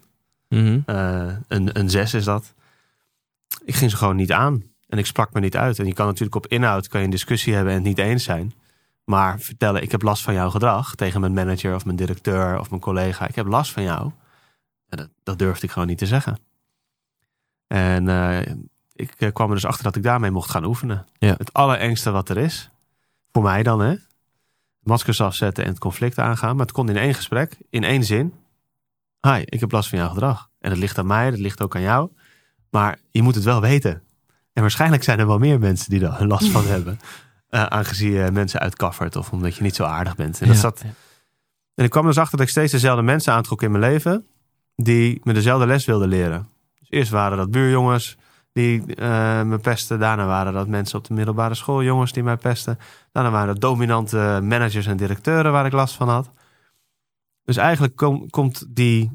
Mhm. 0.48 0.80
Eh, 0.86 1.36
een, 1.48 1.78
een 1.78 1.90
zes 1.90 2.14
is 2.14 2.24
dat. 2.24 2.54
Ik 3.64 3.74
ging 3.74 3.90
ze 3.90 3.96
gewoon 3.96 4.16
niet 4.16 4.32
aan. 4.32 4.62
En 4.86 4.98
ik 4.98 5.06
sprak 5.06 5.32
me 5.32 5.40
niet 5.40 5.56
uit. 5.56 5.78
En 5.78 5.86
je 5.86 5.92
kan 5.92 6.06
natuurlijk 6.06 6.36
op 6.36 6.46
inhoud 6.46 6.88
kan 6.88 7.00
je 7.00 7.06
een 7.06 7.12
discussie 7.12 7.54
hebben 7.54 7.72
en 7.72 7.78
het 7.78 7.88
niet 7.88 7.98
eens 7.98 8.24
zijn. 8.24 8.52
Maar 9.08 9.40
vertellen, 9.40 9.82
ik 9.82 9.90
heb 9.90 10.02
last 10.02 10.22
van 10.22 10.34
jouw 10.34 10.50
gedrag 10.50 10.94
tegen 10.94 11.20
mijn 11.20 11.32
manager 11.32 11.74
of 11.74 11.84
mijn 11.84 11.96
directeur 11.96 12.58
of 12.58 12.70
mijn 12.70 12.80
collega. 12.80 13.28
Ik 13.28 13.34
heb 13.34 13.46
last 13.46 13.72
van 13.72 13.82
jou. 13.82 14.10
Ja, 14.88 14.96
dat, 14.96 15.08
dat 15.22 15.38
durfde 15.38 15.66
ik 15.66 15.72
gewoon 15.72 15.88
niet 15.88 15.98
te 15.98 16.06
zeggen. 16.06 16.38
En 17.66 18.08
eh, 18.08 18.54
ik 18.92 19.14
eh, 19.18 19.32
kwam 19.32 19.48
er 19.48 19.54
dus 19.54 19.64
achter 19.64 19.84
dat 19.84 19.96
ik 19.96 20.02
daarmee 20.02 20.30
mocht 20.30 20.50
gaan 20.50 20.64
oefenen. 20.64 21.06
Ja. 21.18 21.34
Het 21.38 21.52
allerengste 21.52 22.10
wat 22.10 22.28
er 22.28 22.36
is. 22.36 22.70
Voor 23.32 23.42
mij 23.42 23.62
dan, 23.62 23.80
hè. 23.80 23.94
Maskers 24.80 25.20
afzetten 25.20 25.64
en 25.64 25.70
het 25.70 25.78
conflict 25.78 26.18
aangaan. 26.18 26.56
Maar 26.56 26.66
het 26.66 26.74
kon 26.74 26.88
in 26.88 26.96
één 26.96 27.14
gesprek, 27.14 27.56
in 27.70 27.84
één 27.84 28.04
zin. 28.04 28.34
Hi, 29.20 29.42
ik 29.44 29.60
heb 29.60 29.72
last 29.72 29.88
van 29.88 29.98
jouw 29.98 30.08
gedrag. 30.08 30.48
En 30.60 30.70
het 30.70 30.78
ligt 30.78 30.98
aan 30.98 31.06
mij, 31.06 31.30
dat 31.30 31.38
ligt 31.38 31.62
ook 31.62 31.76
aan 31.76 31.82
jou. 31.82 32.10
Maar 32.70 32.98
je 33.10 33.22
moet 33.22 33.34
het 33.34 33.44
wel 33.44 33.60
weten. 33.60 34.02
En 34.52 34.62
waarschijnlijk 34.62 35.02
zijn 35.02 35.18
er 35.18 35.26
wel 35.26 35.38
meer 35.38 35.58
mensen 35.58 35.90
die 35.90 36.00
daar 36.00 36.26
last 36.26 36.50
van 36.50 36.66
hebben. 36.74 36.98
Eh, 37.48 37.62
aangezien 37.64 38.10
je 38.12 38.30
mensen 38.32 38.60
uitkaffert 38.60 39.16
of 39.16 39.32
omdat 39.32 39.56
je 39.56 39.62
niet 39.62 39.74
zo 39.76 39.84
aardig 39.84 40.16
bent. 40.16 40.40
En, 40.40 40.46
dat 40.46 40.56
Ja. 40.56 40.62
zat, 40.62 40.84
en 41.74 41.84
ik 41.84 41.90
kwam 41.90 42.06
dus 42.06 42.18
achter 42.18 42.36
dat 42.38 42.46
ik 42.46 42.52
steeds 42.52 42.72
dezelfde 42.72 43.02
mensen 43.02 43.32
aantrok 43.32 43.62
in 43.62 43.70
mijn 43.70 43.82
leven. 43.92 44.26
Die 44.76 45.20
me 45.22 45.32
dezelfde 45.32 45.66
les 45.66 45.84
wilden 45.84 46.08
leren. 46.08 46.48
Dus 46.78 46.90
eerst 46.90 47.10
waren 47.10 47.38
dat 47.38 47.50
buurjongens 47.50 48.16
die 48.52 48.94
eh, 48.94 49.42
me 49.42 49.58
pesten. 49.58 49.98
Daarna 49.98 50.26
waren 50.26 50.52
dat 50.52 50.68
mensen 50.68 50.98
op 50.98 51.06
de 51.06 51.14
middelbare 51.14 51.54
school, 51.54 51.82
jongens 51.82 52.12
die 52.12 52.22
mij 52.22 52.36
pesten. 52.36 52.78
Daarna 53.12 53.30
waren 53.30 53.46
dat 53.48 53.60
dominante 53.60 54.40
managers 54.42 54.86
en 54.86 54.96
directeuren 54.96 55.52
waar 55.52 55.66
ik 55.66 55.72
last 55.72 55.94
van 55.94 56.08
had. 56.08 56.30
Dus 57.44 57.56
eigenlijk 57.56 57.96
kom- 57.96 58.30
komt 58.30 58.66
die... 58.68 59.10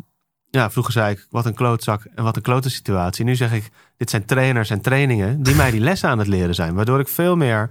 Ja, 0.49 0.69
vroeger 0.71 0.93
zei 0.93 1.11
ik, 1.13 1.27
wat 1.29 1.45
een 1.45 1.53
klootzak 1.53 2.03
en 2.15 2.23
wat 2.23 2.35
een 2.35 2.41
klote 2.41 2.69
situatie. 2.69 3.25
Nu 3.25 3.35
zeg 3.35 3.53
ik, 3.53 3.69
dit 3.97 4.09
zijn 4.09 4.25
trainers 4.25 4.69
en 4.69 4.81
trainingen 4.81 5.43
die 5.43 5.55
mij 5.55 5.71
die 5.71 5.79
lessen 5.79 6.09
aan 6.09 6.19
het 6.19 6.27
leren 6.27 6.55
zijn. 6.55 6.73
Waardoor 6.75 6.99
ik 6.99 7.07
veel 7.07 7.35
meer 7.35 7.69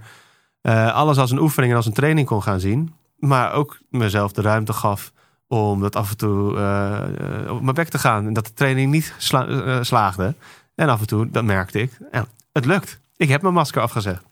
eh, 0.63 0.93
alles 0.93 1.17
als 1.17 1.31
een 1.31 1.39
oefening 1.39 1.71
en 1.71 1.77
als 1.77 1.85
een 1.85 1.93
training 1.93 2.27
kon 2.27 2.43
gaan 2.43 2.59
zien. 2.59 2.93
Maar 3.17 3.53
ook 3.53 3.79
mezelf 3.89 4.31
de 4.31 4.41
ruimte 4.41 4.73
gaf 4.73 5.11
om 5.47 5.81
dat 5.81 5.95
af 5.95 6.09
en 6.09 6.17
toe 6.17 6.57
eh, 6.57 7.43
eh, 7.43 7.51
op 7.51 7.61
mijn 7.61 7.75
bek 7.75 7.89
te 7.89 7.99
gaan. 7.99 8.27
En 8.27 8.33
dat 8.33 8.45
de 8.45 8.53
training 8.53 8.91
niet 8.91 9.13
sla- 9.17 9.83
slaagde. 9.83 10.35
En 10.75 10.89
af 10.89 10.99
en 10.99 11.07
toe, 11.07 11.29
dat 11.29 11.43
merkte 11.43 11.81
ik, 11.81 11.97
ja, 12.11 12.25
het 12.53 12.65
lukt. 12.65 12.99
Ik 13.17 13.29
heb 13.29 13.41
mijn 13.41 13.53
masker 13.53 13.81
afgezegd. 13.81 14.23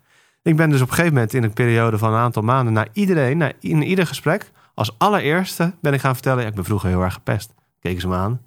Ik 0.41 0.55
ben 0.55 0.69
dus 0.69 0.81
op 0.81 0.87
een 0.87 0.93
gegeven 0.93 1.13
moment 1.13 1.33
in 1.33 1.43
een 1.43 1.53
periode 1.53 1.97
van 1.97 2.13
een 2.13 2.19
aantal 2.19 2.41
maanden... 2.41 2.73
naar 2.73 2.87
iedereen, 2.93 3.37
naar, 3.37 3.53
in 3.59 3.83
ieder 3.83 4.07
gesprek... 4.07 4.51
als 4.73 4.95
allereerste 4.97 5.73
ben 5.81 5.93
ik 5.93 5.99
gaan 5.99 6.13
vertellen... 6.13 6.41
Ja, 6.41 6.49
ik 6.49 6.55
ben 6.55 6.63
vroeger 6.63 6.89
heel 6.89 7.01
erg 7.01 7.13
gepest. 7.13 7.53
Keken 7.79 8.01
ze 8.01 8.07
me 8.07 8.15
aan. 8.15 8.41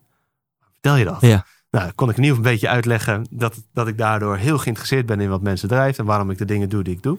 Vertel 0.73 0.97
je 0.97 1.05
dat? 1.05 1.21
Ja. 1.21 1.45
Nou, 1.71 1.93
kon 1.93 2.11
ik 2.11 2.17
in 2.17 2.23
ieder 2.23 2.37
geval 2.37 2.53
een 2.53 2.59
beetje 2.59 2.75
uitleggen... 2.75 3.27
Dat, 3.31 3.63
dat 3.73 3.89
ik 3.89 3.99
daardoor 3.99 4.37
heel 4.37 4.59
geïnteresseerd 4.59 5.07
ben 5.07 5.21
in 5.21 5.29
wat 5.29 5.43
mensen 5.43 5.69
drijft... 5.69 5.99
en 5.99 6.05
waarom 6.05 6.31
ik 6.31 6.39
de 6.39 6.45
dingen 6.45 6.69
doe 6.69 6.83
die 6.83 6.95
ik 6.95 7.03
doe. 7.03 7.19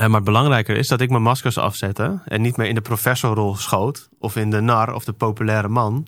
Eh, 0.00 0.08
maar 0.08 0.22
belangrijker 0.22 0.76
is 0.76 0.88
dat 0.88 1.00
ik 1.00 1.10
mijn 1.10 1.22
maskers 1.22 1.58
afzette... 1.58 2.20
en 2.24 2.40
niet 2.40 2.56
meer 2.56 2.66
in 2.66 2.74
de 2.74 2.80
professorrol 2.80 3.56
schoot... 3.56 4.08
of 4.18 4.36
in 4.36 4.50
de 4.50 4.60
nar 4.60 4.94
of 4.94 5.04
de 5.04 5.12
populaire 5.12 5.68
man... 5.68 6.06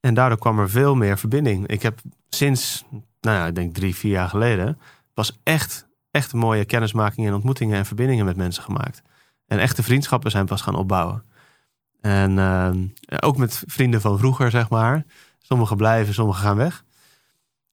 En 0.00 0.14
daardoor 0.14 0.38
kwam 0.38 0.58
er 0.58 0.70
veel 0.70 0.94
meer 0.94 1.18
verbinding. 1.18 1.66
Ik 1.66 1.82
heb 1.82 2.00
sinds, 2.28 2.84
nou 3.20 3.36
ja, 3.36 3.46
ik 3.46 3.54
denk 3.54 3.74
drie, 3.74 3.94
vier 3.94 4.10
jaar 4.10 4.28
geleden, 4.28 4.78
pas 5.14 5.38
echt, 5.42 5.88
echt 6.10 6.32
mooie 6.32 6.64
kennismakingen 6.64 7.28
en 7.28 7.34
ontmoetingen 7.34 7.76
en 7.76 7.86
verbindingen 7.86 8.24
met 8.24 8.36
mensen 8.36 8.62
gemaakt. 8.62 9.02
En 9.46 9.58
echte 9.58 9.82
vriendschappen 9.82 10.30
zijn 10.30 10.46
pas 10.46 10.60
gaan 10.60 10.74
opbouwen. 10.74 11.24
En 12.00 12.38
eh, 12.38 12.70
ook 13.20 13.36
met 13.36 13.62
vrienden 13.66 14.00
van 14.00 14.18
vroeger, 14.18 14.50
zeg 14.50 14.70
maar. 14.70 15.04
Sommigen 15.38 15.76
blijven, 15.76 16.14
sommigen 16.14 16.42
gaan 16.42 16.56
weg. 16.56 16.84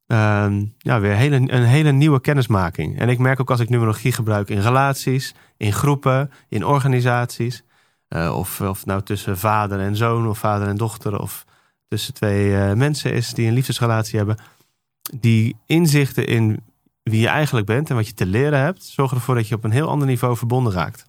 Ehm, 0.09 0.65
ja, 0.77 0.99
weer 0.99 1.15
hele, 1.15 1.35
een 1.35 1.63
hele 1.63 1.91
nieuwe 1.91 2.21
kennismaking. 2.21 2.99
En 2.99 3.09
ik 3.09 3.17
merk 3.19 3.39
ook 3.39 3.49
als 3.49 3.59
ik 3.59 3.69
numerologie 3.69 4.11
gebruik 4.11 4.49
in 4.49 4.59
relaties, 4.59 5.33
in 5.57 5.73
groepen, 5.73 6.31
in 6.47 6.65
organisaties. 6.65 7.63
eh, 8.07 8.35
of, 8.37 8.61
of 8.61 8.85
nou 8.85 9.01
tussen 9.01 9.37
vader 9.37 9.79
en 9.79 9.95
zoon, 9.95 10.27
of 10.27 10.37
vader 10.37 10.67
en 10.67 10.77
dochter, 10.77 11.19
of 11.19 11.45
tussen 11.87 12.13
twee 12.13 12.57
eh, 12.57 12.73
mensen 12.73 13.13
is 13.13 13.33
die 13.33 13.47
een 13.47 13.53
liefdesrelatie 13.53 14.17
hebben. 14.17 14.37
Die 15.19 15.55
inzichten 15.65 16.27
in 16.27 16.59
wie 17.03 17.19
je 17.21 17.27
eigenlijk 17.27 17.65
bent 17.65 17.89
en 17.89 17.95
wat 17.95 18.07
je 18.07 18.13
te 18.13 18.25
leren 18.25 18.59
hebt, 18.59 18.83
zorgen 18.83 19.17
ervoor 19.17 19.35
dat 19.35 19.47
je 19.47 19.55
op 19.55 19.63
een 19.63 19.71
heel 19.71 19.87
ander 19.89 20.07
niveau 20.07 20.37
verbonden 20.37 20.73
raakt. 20.73 21.05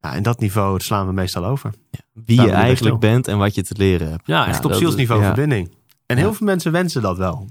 Ja, 0.00 0.14
en 0.14 0.22
dat 0.22 0.40
niveau 0.40 0.80
slaan 0.80 1.06
we 1.06 1.12
meestal 1.12 1.44
over. 1.44 1.70
Wie 2.12 2.40
je 2.40 2.50
eigenlijk 2.50 2.98
bent 2.98 3.28
en 3.28 3.38
wat 3.38 3.54
je 3.54 3.62
te 3.62 3.74
leren 3.76 4.10
hebt. 4.10 4.26
Ja, 4.26 4.46
echt 4.46 4.64
op 4.64 4.72
zielsniveau 4.72 5.22
verbinding. 5.22 5.74
En 6.06 6.16
heel 6.16 6.34
veel 6.34 6.46
mensen 6.46 6.72
wensen 6.72 7.02
dat 7.02 7.16
wel. 7.16 7.48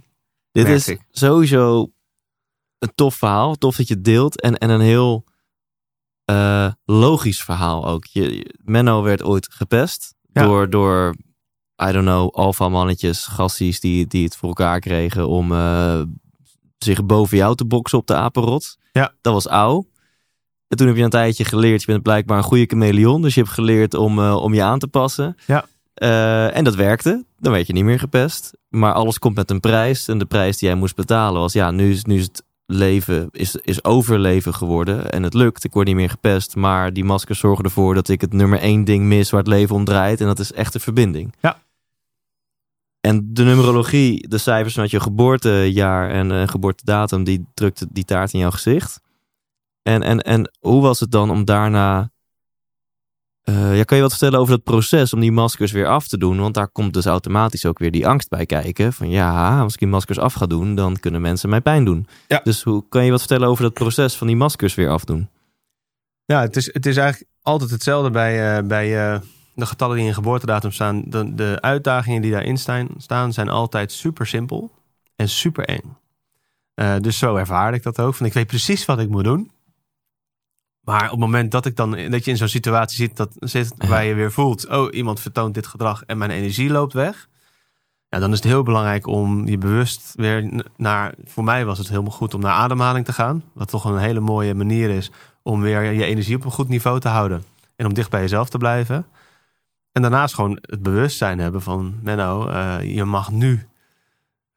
Dit 0.63 0.67
is 0.67 0.87
ik. 0.87 1.01
sowieso 1.11 1.91
een 2.79 2.91
tof 2.95 3.15
verhaal. 3.15 3.55
Tof 3.55 3.75
dat 3.75 3.87
je 3.87 3.93
het 3.93 4.03
deelt. 4.03 4.41
En, 4.41 4.57
en 4.57 4.69
een 4.69 4.79
heel 4.81 5.25
eh, 6.25 6.71
logisch 6.85 7.43
verhaal 7.43 7.87
ook. 7.87 8.05
Je, 8.05 8.35
je- 8.35 8.55
Menno 8.63 9.01
werd 9.03 9.23
ooit 9.23 9.47
gepest 9.53 10.15
Ja. 10.33 10.43
door, 10.43 10.69
door, 10.69 11.15
I 11.83 11.91
don't 11.91 12.05
know, 12.05 12.29
alfa 12.35 12.69
mannetjes, 12.69 13.25
gassies 13.25 13.79
die, 13.79 14.07
die 14.07 14.23
het 14.23 14.35
voor 14.35 14.47
elkaar 14.49 14.79
kregen 14.79 15.27
om 15.27 15.51
eh, 15.51 16.01
zich 16.77 17.05
boven 17.05 17.37
jou 17.37 17.55
te 17.55 17.65
boksen 17.65 17.97
op 17.97 18.07
de 18.07 18.15
apenrot. 18.15 18.77
Ja. 18.91 19.13
Dat 19.21 19.33
was 19.33 19.47
oud. 19.47 19.85
En 20.67 20.77
toen 20.77 20.87
heb 20.87 20.95
je 20.95 21.03
een 21.03 21.09
tijdje 21.09 21.45
geleerd, 21.45 21.81
je 21.81 21.91
bent 21.91 22.03
blijkbaar 22.03 22.37
een 22.37 22.43
goede 22.43 22.65
chameleon. 22.65 23.21
Dus 23.21 23.33
je 23.33 23.41
hebt 23.41 23.53
geleerd 23.53 23.93
om, 23.93 24.19
eh, 24.19 24.35
om 24.35 24.53
je 24.53 24.63
aan 24.63 24.79
te 24.79 24.87
passen. 24.87 25.37
Ja. 25.47 25.65
Eh, 25.95 26.57
en 26.57 26.63
dat 26.63 26.75
werkte. 26.75 27.25
Dan 27.39 27.51
werd 27.51 27.67
je 27.67 27.73
niet 27.73 27.83
meer 27.83 27.99
gepest. 27.99 28.53
Maar 28.69 28.93
alles 28.93 29.19
komt 29.19 29.35
met 29.35 29.51
een 29.51 29.59
prijs. 29.59 30.07
En 30.07 30.17
de 30.17 30.25
prijs 30.25 30.57
die 30.57 30.67
jij 30.67 30.77
moest 30.77 30.95
betalen 30.95 31.41
was, 31.41 31.53
ja, 31.53 31.71
nu 31.71 31.91
is, 31.91 32.03
nu 32.03 32.15
is 32.17 32.23
het 32.23 32.43
leven 32.65 33.27
is, 33.31 33.55
is 33.55 33.83
overleven 33.83 34.53
geworden. 34.53 35.11
En 35.11 35.23
het 35.23 35.33
lukt. 35.33 35.63
Ik 35.63 35.73
word 35.73 35.87
niet 35.87 35.95
meer 35.95 36.09
gepest. 36.09 36.55
Maar 36.55 36.93
die 36.93 37.03
maskers 37.03 37.39
zorgen 37.39 37.65
ervoor 37.65 37.93
dat 37.93 38.09
ik 38.09 38.21
het 38.21 38.33
nummer 38.33 38.59
één 38.59 38.83
ding 38.83 39.05
mis 39.05 39.29
waar 39.29 39.39
het 39.39 39.49
leven 39.49 39.75
om 39.75 39.85
draait. 39.85 40.21
En 40.21 40.27
dat 40.27 40.39
is 40.39 40.53
echte 40.53 40.79
verbinding. 40.79 41.33
Ja. 41.39 41.63
En 43.01 43.33
de 43.33 43.43
numerologie, 43.43 44.27
de 44.27 44.37
cijfers 44.37 44.73
van 44.73 44.87
je 44.89 44.99
geboortejaar 44.99 46.09
en 46.09 46.31
eh, 46.31 46.47
geboortedatum, 46.47 47.23
die 47.23 47.45
drukte 47.53 47.87
die 47.91 48.05
taart 48.05 48.33
in 48.33 48.39
jouw 48.39 48.51
gezicht. 48.51 49.01
En, 49.81 50.03
en, 50.03 50.21
en 50.21 50.51
hoe 50.59 50.81
was 50.81 50.99
het 50.99 51.11
dan 51.11 51.29
om 51.29 51.45
daarna. 51.45 52.13
Eh, 53.45 53.77
ja, 53.77 53.83
kan 53.83 53.97
je 53.97 54.03
wat 54.03 54.11
vertellen 54.11 54.39
over 54.39 54.53
dat 54.53 54.63
proces 54.63 55.13
om 55.13 55.19
die 55.19 55.31
maskers 55.31 55.71
weer 55.71 55.87
af 55.87 56.07
te 56.07 56.17
doen? 56.17 56.39
Want 56.39 56.53
daar 56.53 56.67
komt 56.67 56.93
dus 56.93 57.05
automatisch 57.05 57.65
ook 57.65 57.79
weer 57.79 57.91
die 57.91 58.07
angst 58.07 58.29
bij 58.29 58.45
kijken. 58.45 58.93
Van 58.93 59.09
ja, 59.09 59.61
als 59.61 59.73
ik 59.73 59.79
die 59.79 59.87
maskers 59.87 60.19
af 60.19 60.33
ga 60.33 60.45
doen, 60.45 60.75
dan 60.75 60.99
kunnen 60.99 61.21
mensen 61.21 61.49
mij 61.49 61.61
pijn 61.61 61.85
doen. 61.85 62.07
Ja. 62.27 62.41
Dus 62.43 62.63
hoe 62.63 62.83
kan 62.89 63.05
je 63.05 63.11
wat 63.11 63.19
vertellen 63.19 63.47
over 63.47 63.63
dat 63.63 63.73
proces 63.73 64.15
van 64.15 64.27
die 64.27 64.35
maskers 64.35 64.75
weer 64.75 64.89
afdoen? 64.89 65.29
Ja, 66.25 66.41
het 66.41 66.55
is, 66.55 66.73
het 66.73 66.85
is 66.85 66.97
eigenlijk 66.97 67.31
altijd 67.41 67.69
hetzelfde 67.69 68.09
bij, 68.11 68.57
eh, 68.57 68.63
bij 68.63 69.13
eh, 69.13 69.19
de 69.53 69.65
getallen 69.65 69.97
die 69.97 70.05
in 70.05 70.13
geboortedatum 70.13 70.71
staan. 70.71 71.03
De, 71.05 71.35
de 71.35 71.57
uitdagingen 71.61 72.21
die 72.21 72.31
daarin 72.31 72.57
staan, 72.57 72.87
staan 72.97 73.33
zijn 73.33 73.49
altijd 73.49 73.91
super 73.91 74.27
simpel 74.27 74.71
en 75.15 75.29
super 75.29 75.65
eng. 75.65 75.97
Dus 77.01 77.17
zo 77.17 77.35
ervaarde 77.35 77.77
ik 77.77 77.83
dat 77.83 77.99
ook. 77.99 78.15
Van 78.15 78.25
ik 78.25 78.33
weet 78.33 78.47
precies 78.47 78.85
wat 78.85 78.99
ik 78.99 79.09
moet 79.09 79.23
doen. 79.23 79.51
Maar 80.85 81.03
op 81.03 81.09
het 81.11 81.19
moment 81.19 81.51
dat 81.51 81.65
ik 81.65 81.75
dan 81.75 81.91
dat 82.09 82.25
je 82.25 82.31
in 82.31 82.37
zo'n 82.37 82.47
situatie 82.47 82.97
zit, 82.97 83.17
dat, 83.17 83.29
zit 83.39 83.73
waar 83.87 84.05
je 84.05 84.13
weer 84.13 84.31
voelt, 84.31 84.67
oh, 84.67 84.93
iemand 84.93 85.19
vertoont 85.19 85.53
dit 85.53 85.67
gedrag 85.67 86.03
en 86.05 86.17
mijn 86.17 86.31
energie 86.31 86.69
loopt 86.69 86.93
weg. 86.93 87.27
Ja, 88.09 88.19
dan 88.19 88.31
is 88.31 88.37
het 88.37 88.47
heel 88.47 88.63
belangrijk 88.63 89.07
om 89.07 89.47
je 89.47 89.57
bewust 89.57 90.13
weer 90.15 90.63
naar. 90.77 91.13
Voor 91.25 91.43
mij 91.43 91.65
was 91.65 91.77
het 91.77 91.89
helemaal 91.89 92.11
goed 92.11 92.33
om 92.33 92.41
naar 92.41 92.53
ademhaling 92.53 93.05
te 93.05 93.13
gaan. 93.13 93.43
Wat 93.53 93.69
toch 93.69 93.85
een 93.85 93.97
hele 93.97 94.19
mooie 94.19 94.53
manier 94.53 94.89
is 94.89 95.11
om 95.43 95.61
weer 95.61 95.91
je 95.91 96.05
energie 96.05 96.35
op 96.35 96.45
een 96.45 96.51
goed 96.51 96.69
niveau 96.69 96.99
te 96.99 97.07
houden. 97.07 97.43
En 97.75 97.85
om 97.85 97.93
dicht 97.93 98.09
bij 98.09 98.21
jezelf 98.21 98.49
te 98.49 98.57
blijven. 98.57 99.05
En 99.91 100.01
daarnaast 100.01 100.33
gewoon 100.35 100.57
het 100.61 100.83
bewustzijn 100.83 101.39
hebben 101.39 101.61
van... 101.61 101.95
Menno, 102.01 102.47
eh, 102.47 102.95
je 102.95 103.03
mag 103.03 103.31
nu 103.31 103.67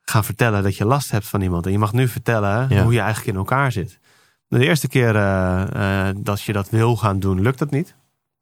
gaan 0.02 0.24
vertellen 0.24 0.62
dat 0.62 0.76
je 0.76 0.84
last 0.84 1.10
hebt 1.10 1.26
van 1.26 1.40
iemand. 1.40 1.66
En 1.66 1.72
je 1.72 1.78
mag 1.78 1.92
nu 1.92 2.08
vertellen 2.08 2.66
Ja. 2.68 2.82
hoe 2.82 2.92
je 2.92 2.98
eigenlijk 3.00 3.30
in 3.30 3.36
elkaar 3.36 3.72
zit. 3.72 3.98
De 4.48 4.64
eerste 4.64 4.88
keer 4.88 5.16
eh, 5.16 6.08
eh, 6.08 6.16
dat 6.18 6.42
je 6.42 6.52
dat 6.52 6.68
wil 6.70 6.96
gaan 6.96 7.18
doen, 7.20 7.40
lukt 7.40 7.58
dat 7.58 7.70
niet. 7.70 7.94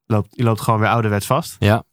Loopt, 0.06 0.28
je 0.30 0.42
loopt 0.42 0.60
gewoon 0.60 0.80
weer 0.80 0.88
ouderwets 0.88 1.26
vast. 1.26 1.56
Ja. 1.58 1.84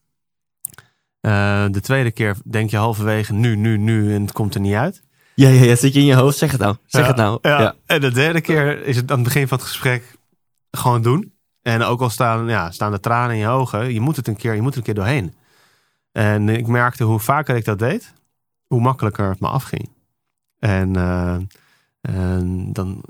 Eh, 1.20 1.66
de 1.72 1.82
tweede 1.82 2.12
keer 2.12 2.38
denk 2.44 2.70
je 2.70 2.78
halverwege 2.78 3.34
nu, 3.34 3.56
nu, 3.56 3.78
nu 3.78 4.14
en 4.16 4.22
het 4.22 4.32
komt 4.32 4.56
er 4.56 4.62
niet 4.62 4.74
uit. 4.74 5.04
Ja, 5.36 5.50
ja, 5.50 5.64
ja, 5.64 5.76
zit 5.76 5.94
je 5.94 6.00
in 6.00 6.06
je 6.06 6.16
hoofd? 6.16 6.38
Zeg 6.38 6.52
het 6.52 6.60
nou. 6.60 6.76
Zeg 6.86 7.02
Ja, 7.02 7.08
het 7.08 7.18
nou. 7.18 7.40
Ja. 7.42 7.76
En 7.86 8.02
de 8.02 8.12
derde 8.12 8.42
keer 8.42 8.86
is 8.86 8.96
het 8.96 9.12
aan 9.12 9.18
het 9.18 9.26
begin 9.26 9.48
van 9.48 9.58
het 9.58 9.68
gesprek 9.68 10.18
gewoon 10.72 11.02
doen. 11.02 11.34
En 11.62 11.84
ook 11.84 12.02
al 12.02 12.10
staan, 12.10 12.48
ja, 12.48 12.72
staan 12.72 12.92
de 12.92 13.00
tranen 13.00 13.36
in 13.36 13.42
je 13.42 13.48
ogen, 13.48 13.94
je 13.94 14.00
moet 14.00 14.16
het 14.16 14.28
een 14.28 14.36
keer, 14.36 14.54
je 14.54 14.62
moet 14.62 14.72
er 14.72 14.78
een 14.78 14.84
keer 14.84 14.94
doorheen. 14.94 15.34
En 16.12 16.50
ik 16.50 16.68
merkte 16.68 17.04
hoe 17.04 17.20
vaker 17.20 17.56
ik 17.56 17.66
dat 17.66 17.80
deed, 17.80 18.14
hoe 18.68 18.82
makkelijker 18.82 19.30
het 19.30 19.40
me 19.40 19.48
afging. 19.48 19.90
En, 20.60 20.96
en 22.02 22.74
dan 22.74 23.04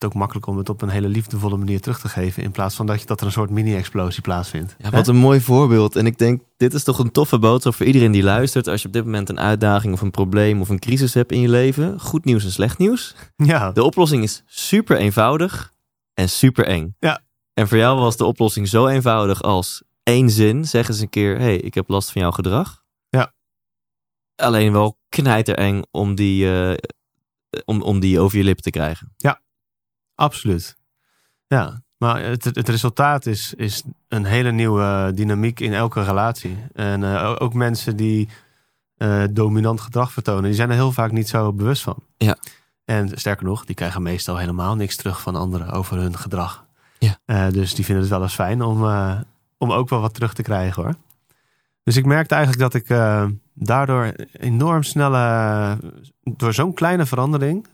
het 0.00 0.10
ook 0.10 0.18
makkelijk 0.18 0.46
om 0.46 0.58
het 0.58 0.68
op 0.68 0.82
een 0.82 0.88
hele 0.88 1.08
liefdevolle 1.08 1.56
manier 1.56 1.80
terug 1.80 2.00
te 2.00 2.08
geven. 2.08 2.42
In 2.42 2.50
plaats 2.50 2.74
van 2.74 2.86
dat, 2.86 3.00
je, 3.00 3.06
dat 3.06 3.20
er 3.20 3.26
een 3.26 3.32
soort 3.32 3.50
mini-explosie 3.50 4.22
plaatsvindt. 4.22 4.76
Ja, 4.78 4.90
wat 4.90 5.08
een 5.08 5.16
mooi 5.16 5.40
voorbeeld. 5.40 5.96
En 5.96 6.06
ik 6.06 6.18
denk, 6.18 6.42
dit 6.56 6.74
is 6.74 6.84
toch 6.84 6.98
een 6.98 7.10
toffe 7.10 7.38
boodschap 7.38 7.74
voor 7.74 7.86
iedereen 7.86 8.12
die 8.12 8.22
luistert. 8.22 8.68
Als 8.68 8.80
je 8.82 8.86
op 8.86 8.92
dit 8.92 9.04
moment 9.04 9.28
een 9.28 9.40
uitdaging 9.40 9.92
of 9.92 10.00
een 10.00 10.10
probleem 10.10 10.60
of 10.60 10.68
een 10.68 10.78
crisis 10.78 11.14
hebt 11.14 11.32
in 11.32 11.40
je 11.40 11.48
leven. 11.48 12.00
Goed 12.00 12.24
nieuws 12.24 12.44
en 12.44 12.50
slecht 12.50 12.78
nieuws. 12.78 13.14
Ja, 13.36 13.70
De 13.70 13.82
oplossing 13.82 14.22
is 14.22 14.42
super 14.46 14.96
eenvoudig 14.96 15.72
en 16.14 16.28
super 16.28 16.66
eng. 16.66 16.96
Ja. 16.98 17.20
En 17.54 17.68
voor 17.68 17.78
jou 17.78 17.98
was 17.98 18.16
de 18.16 18.24
oplossing 18.24 18.68
zo 18.68 18.86
eenvoudig 18.86 19.42
als 19.42 19.82
één 20.02 20.30
zin. 20.30 20.64
Zeg 20.64 20.88
eens 20.88 21.00
een 21.00 21.08
keer, 21.08 21.38
hey, 21.38 21.56
ik 21.56 21.74
heb 21.74 21.88
last 21.88 22.12
van 22.12 22.22
jouw 22.22 22.30
gedrag. 22.30 22.82
Ja. 23.08 23.32
Alleen 24.36 24.72
wel 24.72 24.98
knijtereng 25.08 25.86
om 25.90 26.14
die, 26.14 26.52
eh, 26.52 26.76
om, 27.64 27.82
om 27.82 28.00
die 28.00 28.20
over 28.20 28.38
je 28.38 28.44
lippen 28.44 28.64
te 28.64 28.70
krijgen. 28.70 29.12
Absoluut. 30.20 30.76
Ja, 31.46 31.82
maar 32.00 32.22
het, 32.22 32.44
het 32.44 32.68
resultaat 32.68 33.26
is, 33.26 33.54
is 33.54 33.82
een 34.08 34.24
hele 34.24 34.50
nieuwe 34.52 35.12
dynamiek 35.14 35.60
in 35.60 35.72
elke 35.72 36.02
relatie. 36.02 36.56
En 36.72 37.04
eh, 37.04 37.36
ook 37.38 37.54
mensen 37.54 37.96
die 37.96 38.28
eh, 38.96 39.22
dominant 39.30 39.80
gedrag 39.80 40.12
vertonen, 40.12 40.44
die 40.44 40.54
zijn 40.54 40.68
er 40.68 40.74
heel 40.74 40.92
vaak 40.92 41.12
niet 41.12 41.28
zo 41.28 41.52
bewust 41.52 41.82
van. 41.82 41.96
Ja. 42.16 42.38
En 42.84 43.18
sterker 43.18 43.46
nog, 43.46 43.64
die 43.64 43.74
krijgen 43.74 44.02
meestal 44.02 44.36
helemaal 44.36 44.74
niks 44.76 44.96
terug 44.96 45.20
van 45.20 45.36
anderen 45.36 45.70
over 45.70 45.96
hun 45.96 46.16
gedrag. 46.16 46.64
Ja. 46.98 47.18
Eh, 47.24 47.48
dus 47.50 47.74
die 47.74 47.84
vinden 47.84 48.02
het 48.04 48.12
wel 48.12 48.22
eens 48.22 48.34
fijn 48.34 48.62
om, 48.62 48.84
om 49.58 49.72
ook 49.72 49.88
wel 49.88 50.00
wat 50.00 50.14
terug 50.14 50.34
te 50.34 50.42
krijgen 50.42 50.82
hoor. 50.82 50.94
Dus 51.82 51.96
ik 51.96 52.04
merkte 52.06 52.34
eigenlijk 52.34 52.72
dat 52.72 52.82
ik 52.82 52.88
daardoor 53.54 54.14
enorm 54.32 54.82
snelle, 54.82 55.78
door 56.22 56.54
zo'n 56.54 56.74
kleine 56.74 57.06
verandering, 57.06 57.66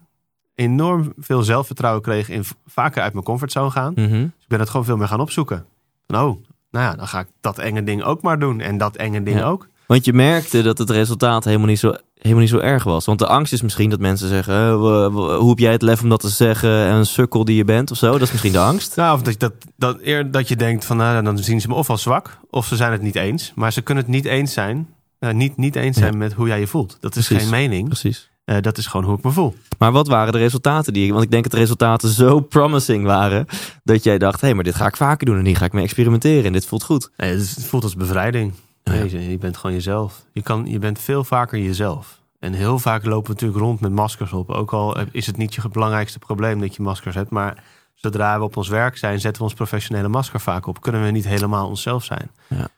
enorm 0.57 1.13
veel 1.19 1.43
zelfvertrouwen 1.43 2.03
kreeg 2.03 2.29
in 2.29 2.45
vaker 2.67 3.03
uit 3.03 3.13
mijn 3.13 3.25
comfortzone 3.25 3.71
gaan. 3.71 3.93
Mhm. 3.97 4.11
Dus 4.11 4.23
ik 4.43 4.49
ben 4.49 4.61
het 4.61 4.71
gewoon 4.71 4.87
veel 4.87 4.97
meer 4.97 5.09
gaan 5.09 5.21
opzoeken. 5.21 5.65
Van, 6.07 6.17
oh, 6.21 6.45
nou 6.71 6.85
ja, 6.85 6.95
dan 6.95 7.09
ga 7.09 7.21
ik 7.21 7.27
dat 7.41 7.59
enge 7.59 7.85
ding 7.85 8.03
ook 8.03 8.23
maar 8.23 8.39
doen. 8.39 8.61
En 8.61 8.79
dat 8.79 8.97
enge 8.97 9.23
ding 9.23 9.39
Ja. 9.39 9.45
ook. 9.45 9.69
Want 9.87 10.05
je 10.05 10.13
merkte 10.13 10.63
dat 10.63 10.79
het 10.79 10.91
resultaat 10.91 11.45
helemaal 11.45 11.67
niet, 11.67 11.79
zo, 11.79 11.95
helemaal 12.15 12.41
niet 12.41 12.51
zo 12.51 12.59
erg 12.59 12.85
was. 12.85 13.05
Want 13.05 13.19
de 13.19 13.27
angst 13.27 13.53
is 13.53 13.63
misschien 13.63 13.91
dat 13.91 14.01
mensen 14.01 14.29
zeggen... 14.29 14.73
hoe 15.13 15.49
heb 15.49 15.59
jij 15.59 15.73
het 15.73 15.83
lef 15.83 16.03
om 16.03 16.09
dat 16.09 16.21
te 16.21 16.29
zeggen? 16.29 16.71
En 16.87 16.95
een 16.95 17.07
sukkel 17.07 17.45
die 17.45 17.57
je 17.57 17.65
bent 17.65 17.91
of 17.91 17.97
zo. 17.97 18.13
Dat 18.13 18.21
is 18.23 18.31
misschien 18.31 18.53
de 18.53 18.59
angst. 18.59 18.97
Nou, 18.97 19.15
of 19.15 19.23
dat, 19.23 19.39
dat, 19.39 19.53
dat, 19.77 19.99
eer, 20.03 20.31
dat 20.31 20.49
je 20.49 20.57
denkt 20.57 20.85
van, 20.85 20.97
nou, 20.97 21.23
dan 21.25 21.39
zien 21.39 21.61
ze 21.61 21.69
me 21.69 21.75
of 21.75 21.91
als 21.91 22.03
zwak, 22.03 22.39
of 22.51 22.67
ze 22.67 22.77
zijn 22.77 22.93
het 22.93 23.03
niet 23.03 23.15
eens. 23.17 23.53
Maar 23.55 23.73
ze 23.73 23.81
kunnen 23.83 24.05
het 24.05 24.13
niet 24.13 24.25
eens 24.25 24.53
zijn, 24.53 24.89
eh, 25.19 25.33
niet, 25.33 25.57
niet 25.57 25.77
eens 25.77 25.97
Ja. 25.97 26.03
zijn 26.03 26.19
met 26.19 26.33
hoe 26.33 26.47
jij 26.47 26.61
je 26.61 26.67
voelt. 26.67 26.97
Dat 27.01 27.17
is 27.17 27.27
Precies. 27.27 27.43
geen 27.49 27.59
mening, 27.61 27.87
Precies. 27.89 28.31
Eh, 28.47 28.57
dat 28.61 28.79
is 28.79 28.87
gewoon 28.87 29.07
hoe 29.07 29.17
ik 29.17 29.25
me 29.25 29.31
voel. 29.31 29.55
Maar 29.79 29.93
wat 29.93 30.09
waren 30.09 30.33
de 30.33 30.39
resultaten 30.39 30.93
die... 30.93 31.13
Want 31.13 31.25
ik 31.25 31.31
denk 31.31 31.43
dat 31.43 31.53
de 31.53 31.59
resultaten 31.59 32.09
zo 32.09 32.41
promising 32.57 33.05
waren... 33.05 33.47
dat 33.85 34.05
jij 34.05 34.19
dacht, 34.19 34.41
hé, 34.41 34.47
hey, 34.47 34.55
maar 34.55 34.65
dit 34.65 34.75
ga 34.75 34.87
ik 34.87 34.97
vaker 34.97 35.27
doen... 35.27 35.39
en 35.39 35.45
hier 35.45 35.57
ga 35.57 35.65
ik 35.65 35.73
mee 35.73 35.85
experimenteren 35.85 36.45
en 36.45 36.53
dit 36.53 36.67
voelt 36.67 36.83
goed. 36.83 37.11
Nee, 37.17 37.31
het, 37.31 37.65
voelt 37.67 37.83
als 37.83 37.97
bevrijding. 37.97 38.53
Nee, 38.85 39.11
je, 39.11 39.31
je 39.31 39.39
bent 39.39 39.57
gewoon 39.57 39.77
jezelf. 39.77 40.25
Je, 40.33 40.43
kan, 40.43 40.67
je 40.67 40.79
bent 40.79 40.99
veel 40.99 41.25
vaker 41.25 41.59
jezelf. 41.59 42.21
En 42.39 42.53
heel 42.53 42.79
vaak 42.79 43.05
lopen 43.05 43.27
we 43.27 43.33
natuurlijk 43.33 43.61
rond 43.61 43.81
met 43.81 43.93
maskers 43.93 44.33
op. 44.33 44.51
Ook 44.51 44.73
al 44.73 45.01
is 45.11 45.27
het 45.27 45.37
niet 45.37 45.55
je 45.55 45.69
belangrijkste 45.69 46.19
probleem 46.19 46.61
dat 46.61 46.75
je 46.75 46.83
maskers 46.83 47.15
hebt. 47.15 47.31
Maar 47.31 47.65
zodra 47.95 48.39
we 48.39 48.45
op 48.45 48.57
ons 48.57 48.69
werk 48.69 48.97
zijn, 48.97 49.21
zetten 49.21 49.43
we 49.43 49.49
ons 49.49 49.57
professionele 49.57 50.09
masker 50.09 50.41
vaak 50.41 50.67
op. 50.67 50.81
Kunnen 50.81 51.05
we 51.05 51.11
niet 51.11 51.29
helemaal 51.29 51.69
onszelf 51.69 52.05
zijn. 52.05 52.31
Ja. 52.49 52.69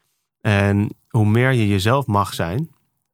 En 0.41 0.89
hoe 1.09 1.27
meer 1.27 1.53
je 1.53 1.69
jezelf 1.69 2.07
mag 2.07 2.35
zijn, 2.35 2.71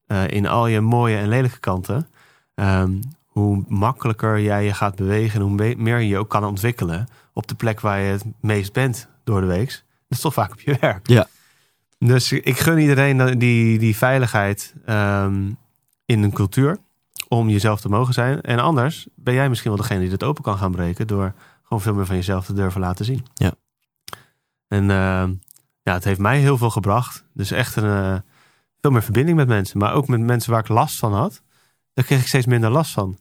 eh, 0.07 0.29
in 0.29 0.47
al 0.47 0.67
je 0.67 0.81
mooie 0.81 1.17
en 1.17 1.29
lelijke 1.29 1.61
kanten, 1.61 2.09
ehm, 2.55 2.93
hoe 3.27 3.65
makkelijker 3.69 4.41
jij 4.41 4.65
je 4.65 4.75
gaat 4.75 4.95
bewegen 4.97 5.41
en 5.41 5.47
hoe 5.47 5.55
me- 5.55 5.75
meer 5.77 5.99
je 5.99 6.09
je 6.09 6.19
ook 6.19 6.31
kan 6.31 6.45
ontwikkelen 6.45 7.09
op 7.33 7.47
de 7.47 7.55
plek 7.55 7.81
waar 7.81 8.01
je 8.01 8.11
het 8.11 8.25
meest 8.41 8.73
bent 8.73 9.09
door 9.25 9.41
de 9.41 9.47
week. 9.47 9.69
Dat 9.69 10.19
is 10.19 10.21
toch 10.21 10.35
vaak 10.35 10.53
op 10.53 10.61
je 10.61 10.77
werk. 10.81 11.09
Ja. 11.09 11.27
Dus 11.99 12.33
ik 12.33 12.59
gun 12.59 12.79
iedereen 12.79 13.39
die, 13.39 13.79
die 13.79 13.97
veiligheid 13.97 14.75
ehm, 14.85 15.51
in 16.07 16.23
een 16.23 16.33
cultuur 16.33 16.79
om 17.29 17.49
jezelf 17.49 17.81
te 17.81 17.89
mogen 17.89 18.15
zijn. 18.15 18.41
En 18.41 18.59
anders 18.59 19.07
ben 19.15 19.35
jij 19.35 19.49
misschien 19.49 19.71
wel 19.71 19.81
degene 19.81 20.01
die 20.01 20.09
dat 20.11 20.23
open 20.25 20.43
kan 20.43 20.59
gaan 20.59 20.73
breken 20.73 21.07
door 21.07 21.35
gewoon 21.63 21.83
veel 21.83 21.95
meer 21.95 22.07
van 22.07 22.17
jezelf 22.17 22.45
te 22.47 22.53
durven 22.53 22.81
laten 22.81 23.05
zien. 23.05 23.27
Ja. 23.35 23.53
En 24.69 24.91
ehm, 24.91 25.33
ja, 25.83 25.93
het 25.93 26.05
heeft 26.05 26.21
mij 26.21 26.39
heel 26.39 26.59
veel 26.59 26.71
gebracht. 26.71 27.25
Dus 27.33 27.51
echt 27.51 27.77
een, 27.77 27.85
eh, 27.85 28.17
veel 28.81 28.91
meer 28.91 29.03
verbinding 29.03 29.37
met 29.37 29.49
mensen. 29.49 29.79
Maar 29.79 29.93
ook 29.95 30.09
met 30.09 30.21
mensen 30.21 30.51
waar 30.51 30.61
ik 30.61 30.69
last 30.69 30.99
van 30.99 31.13
had. 31.15 31.43
Daar 31.95 32.05
kreeg 32.05 32.21
ik 32.21 32.27
steeds 32.27 32.47
minder 32.47 32.71
last 32.71 32.93
van. 32.93 33.19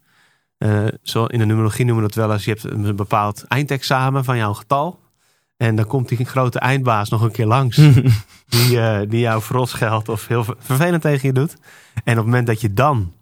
Eh, 0.58 0.86
zo 1.02 1.26
in 1.26 1.40
de 1.40 1.46
numerologie 1.46 1.86
noemen 1.86 2.04
we 2.04 2.10
dat 2.10 2.26
wel 2.26 2.34
eens. 2.34 2.46
Je 2.46 2.52
hebt 2.52 2.64
een 2.64 2.96
bepaald 2.96 3.44
eindexamen 3.44 4.24
van 4.24 4.38
jouw 4.38 4.54
getal. 4.54 5.00
En 5.58 5.76
dan 5.76 5.86
komt 5.88 6.10
die 6.10 6.26
grote 6.26 6.60
eindbaas 6.60 7.10
nog 7.10 7.22
een 7.22 7.32
keer 7.32 7.46
langs. 7.46 7.76
die, 8.56 8.80
eh, 8.80 9.10
die 9.10 9.20
jou 9.20 9.42
verrot 9.42 9.70
scheldt 9.70 10.10
of 10.10 10.28
heel 10.28 10.44
ver- 10.44 10.56
vervelend 10.60 11.02
tegen 11.02 11.28
je 11.28 11.34
doet. 11.34 11.56
En 11.94 12.12
op 12.12 12.16
het 12.18 12.26
moment 12.26 12.48
dat 12.48 12.62
je 12.62 12.74
dan 12.74 13.14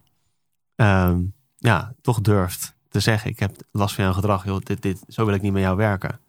ehm, 0.75 1.19
ja, 1.57 1.93
toch 2.01 2.21
durft 2.21 2.75
te 2.89 2.99
zeggen: 2.99 3.29
Ik 3.31 3.39
heb 3.39 3.55
last 3.71 3.95
van 3.95 4.03
jouw 4.03 4.13
gedrag, 4.13 4.45
joh, 4.45 4.59
dit, 4.63 4.81
dit, 4.81 5.03
zo 5.07 5.25
wil 5.25 5.33
ik 5.33 5.41
niet 5.41 5.53
met 5.53 5.61
jou 5.61 5.77
werken. 5.77 6.19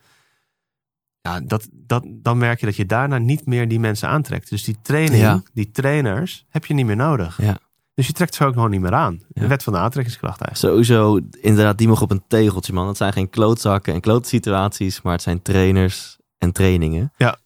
Ja, 1.20 1.40
dat, 1.40 1.68
dat, 1.72 2.04
dan 2.08 2.38
merk 2.38 2.60
je 2.60 2.66
dat 2.66 2.76
je 2.76 2.86
daarna 2.86 3.18
niet 3.18 3.46
meer 3.46 3.68
die 3.68 3.80
mensen 3.80 4.08
aantrekt. 4.08 4.50
Dus 4.50 4.64
die 4.64 4.76
training, 4.82 5.22
Ja. 5.22 5.42
die 5.52 5.70
trainers, 5.70 6.44
heb 6.48 6.64
je 6.66 6.74
niet 6.74 6.86
meer 6.86 6.96
nodig. 6.96 7.40
Ja. 7.42 7.58
Dus 7.94 8.06
je 8.06 8.12
trekt 8.12 8.34
ze 8.34 8.44
ook 8.44 8.52
gewoon 8.54 8.70
niet 8.70 8.80
meer 8.80 8.94
aan. 8.94 9.16
De 9.28 9.40
Ja. 9.40 9.46
wet 9.46 9.62
van 9.62 9.72
de 9.72 9.78
aantrekkingskracht 9.78 10.40
eigenlijk. 10.40 10.74
Sowieso, 10.86 11.20
inderdaad, 11.40 11.78
die 11.78 11.88
mogen 11.88 12.02
op 12.02 12.10
een 12.10 12.24
tegeltje, 12.28 12.72
man. 12.72 12.86
Het 12.88 12.96
zijn 12.96 13.12
geen 13.12 13.30
klootzakken 13.30 13.94
en 13.94 14.00
klootsituaties, 14.00 15.02
maar 15.02 15.12
het 15.12 15.22
zijn 15.22 15.42
trainers 15.42 16.18
en 16.38 16.52
trainingen. 16.52 17.12
Ja. 17.16 17.36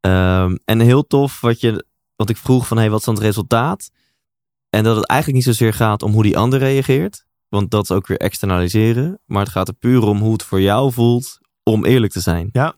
Ehm, 0.00 0.56
en 0.64 0.80
heel 0.80 1.06
tof 1.06 1.40
wat 1.40 1.60
je, 1.60 1.86
want 2.16 2.30
ik 2.30 2.36
vroeg 2.36 2.66
van, 2.66 2.76
hey, 2.76 2.90
wat 2.90 2.98
is 2.98 3.04
dan 3.04 3.14
het 3.14 3.22
resultaat? 3.22 3.90
En 4.70 4.84
dat 4.84 4.96
het 4.96 5.06
eigenlijk 5.06 5.44
niet 5.46 5.56
zozeer 5.56 5.74
gaat 5.74 6.02
om 6.02 6.12
hoe 6.12 6.22
die 6.22 6.38
ander 6.38 6.58
reageert, 6.58 7.24
want 7.48 7.70
dat 7.70 7.82
is 7.82 7.90
ook 7.90 8.06
weer 8.06 8.18
externaliseren, 8.18 9.20
maar 9.26 9.42
het 9.42 9.52
gaat 9.52 9.68
er 9.68 9.74
puur 9.74 10.02
om 10.02 10.18
hoe 10.18 10.32
het 10.32 10.42
voor 10.42 10.60
jou 10.60 10.92
voelt 10.92 11.38
om 11.62 11.84
eerlijk 11.84 12.12
te 12.12 12.20
zijn. 12.20 12.48
Ja. 12.52 12.74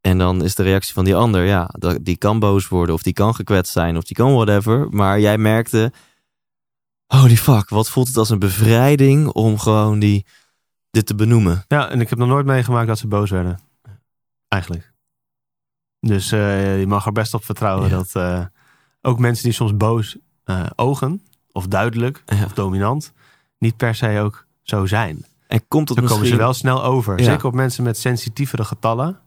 En 0.00 0.18
dan 0.18 0.44
is 0.44 0.54
de 0.54 0.62
reactie 0.62 0.94
van 0.94 1.04
die 1.04 1.14
ander, 1.16 1.44
ja, 1.44 1.68
dat- 1.78 1.98
die 2.04 2.16
kan 2.16 2.38
boos 2.38 2.68
worden 2.68 2.94
of 2.94 3.02
die 3.02 3.12
kan 3.12 3.34
gekwetst 3.34 3.72
zijn 3.72 3.96
of 3.96 4.04
die 4.04 4.16
kan 4.16 4.32
whatever, 4.34 4.88
maar 4.90 5.20
jij 5.20 5.38
merkte, 5.38 5.92
holy 7.18 7.36
fuck, 7.36 7.68
wat 7.68 7.90
voelt 7.90 8.06
het 8.06 8.16
als 8.16 8.30
een 8.30 8.38
bevrijding 8.38 9.28
om 9.28 9.58
gewoon 9.58 9.98
die, 9.98 10.26
dit 10.90 11.06
te 11.06 11.14
benoemen. 11.14 11.64
Ja, 11.68 11.88
en 11.88 12.00
ik 12.00 12.08
heb 12.08 12.18
nog 12.18 12.28
nooit 12.28 12.46
meegemaakt 12.46 12.86
dat 12.88 12.98
ze 12.98 13.06
boos 13.06 13.30
werden. 13.30 13.58
Eigenlijk. 14.48 14.92
Dus 16.00 16.32
eh, 16.32 16.78
je 16.80 16.86
mag 16.86 17.06
er 17.06 17.12
best 17.12 17.34
op 17.34 17.44
vertrouwen 17.44 17.88
Ja. 17.88 17.96
dat 17.96 18.14
eh, 18.14 18.44
ook 19.00 19.18
mensen 19.18 19.44
die 19.44 19.52
soms 19.52 19.76
boos 19.76 20.16
eh, 20.44 20.66
ogen, 20.76 21.22
of 21.52 21.66
duidelijk, 21.66 22.22
Ja. 22.26 22.44
of 22.44 22.52
dominant, 22.52 23.12
niet 23.58 23.76
per 23.76 23.94
se 23.94 24.20
ook 24.20 24.46
zo 24.62 24.86
zijn. 24.86 25.24
En 25.46 25.68
komt 25.68 25.88
het 25.88 25.98
Dan 25.98 26.06
komen 26.06 26.14
ze 26.14 26.20
misschien... 26.20 26.38
wel 26.38 26.54
snel 26.54 26.84
over. 26.84 27.18
Ja. 27.18 27.24
Zeker 27.24 27.46
op 27.46 27.54
mensen 27.54 27.84
met 27.84 27.98
sensitievere 27.98 28.64
getallen 28.64 29.20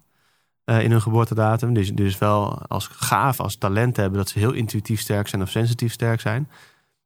in 0.65 0.91
hun 0.91 1.01
geboortedatum. 1.01 1.73
Dus, 1.73 1.91
dus 1.91 2.17
wel 2.17 2.61
als 2.67 2.87
gaaf, 2.87 3.39
als 3.39 3.57
talent 3.57 3.95
hebben 3.97 4.17
dat 4.17 4.29
ze 4.29 4.39
heel 4.39 4.51
intuïtief 4.51 4.99
sterk 4.99 5.27
zijn 5.27 5.41
of 5.41 5.49
sensitief 5.49 5.91
sterk 5.93 6.21
zijn. 6.21 6.49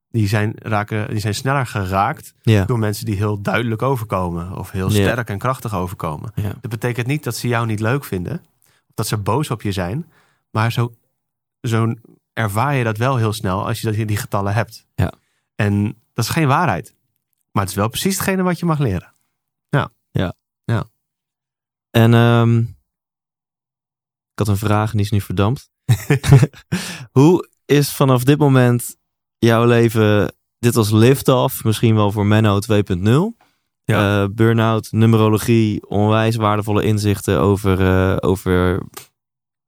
Die 0.09 0.27
zijn, 0.27 0.53
raken, 0.55 1.09
die 1.09 1.19
zijn 1.19 1.35
sneller 1.35 1.65
geraakt 1.67 2.33
Ja. 2.41 2.65
door 2.65 2.79
mensen 2.79 3.05
die 3.05 3.15
heel 3.15 3.41
duidelijk 3.41 3.81
overkomen. 3.81 4.57
Of 4.57 4.71
heel 4.71 4.89
Ja. 4.91 4.93
sterk 4.93 5.29
en 5.29 5.37
krachtig 5.37 5.75
overkomen. 5.75 6.31
Ja. 6.35 6.53
Dat 6.61 6.71
betekent 6.71 7.07
niet 7.07 7.23
dat 7.23 7.35
ze 7.35 7.47
jou 7.47 7.65
niet 7.65 7.79
leuk 7.79 8.03
vinden. 8.05 8.39
Of 8.65 8.93
dat 8.93 9.07
ze 9.07 9.17
boos 9.17 9.49
op 9.51 9.61
je 9.61 9.71
zijn. 9.71 10.11
Maar 10.51 10.71
zo, 10.71 10.95
zo 11.61 11.93
ervaar 12.33 12.75
je 12.75 12.83
dat 12.83 12.97
wel 12.97 13.17
heel 13.17 13.33
snel 13.33 13.67
als 13.67 13.81
je 13.81 13.91
dat- 13.91 14.07
die 14.07 14.17
getallen 14.17 14.53
hebt. 14.53 14.85
Ja. 14.95 15.13
En 15.55 15.83
dat 16.13 16.25
is 16.25 16.31
geen 16.31 16.47
waarheid. 16.47 16.95
Maar 17.51 17.61
het 17.63 17.71
is 17.71 17.77
wel 17.77 17.89
precies 17.89 18.15
hetgene 18.15 18.43
wat 18.43 18.59
je 18.59 18.65
mag 18.65 18.79
leren. 18.79 19.15
En 21.91 22.13
ehm, 22.13 22.57
ik 22.59 24.35
had 24.35 24.47
een 24.47 24.57
vraag 24.57 24.91
en 24.91 24.97
die 24.97 25.05
is 25.05 25.11
nu 25.11 25.21
verdampt. 25.21 25.69
Hoe 27.19 27.49
is 27.65 27.93
vanaf 27.93 28.23
dit 28.23 28.37
moment 28.37 28.97
jouw 29.39 29.65
leven, 29.65 30.33
dit 30.59 30.73
was 30.73 30.91
lift-off, 30.91 31.63
misschien 31.63 31.95
wel 31.95 32.11
voor 32.11 32.25
Menno 32.25 32.59
2.0. 32.59 33.45
Ja. 33.83 34.23
Eh, 34.23 34.29
burn-out, 34.31 34.91
numerologie, 34.91 35.87
onwijs 35.87 36.35
waardevolle 36.35 36.83
inzichten 36.83 37.39
over, 37.39 37.81
eh, 37.81 38.15
over 38.19 38.81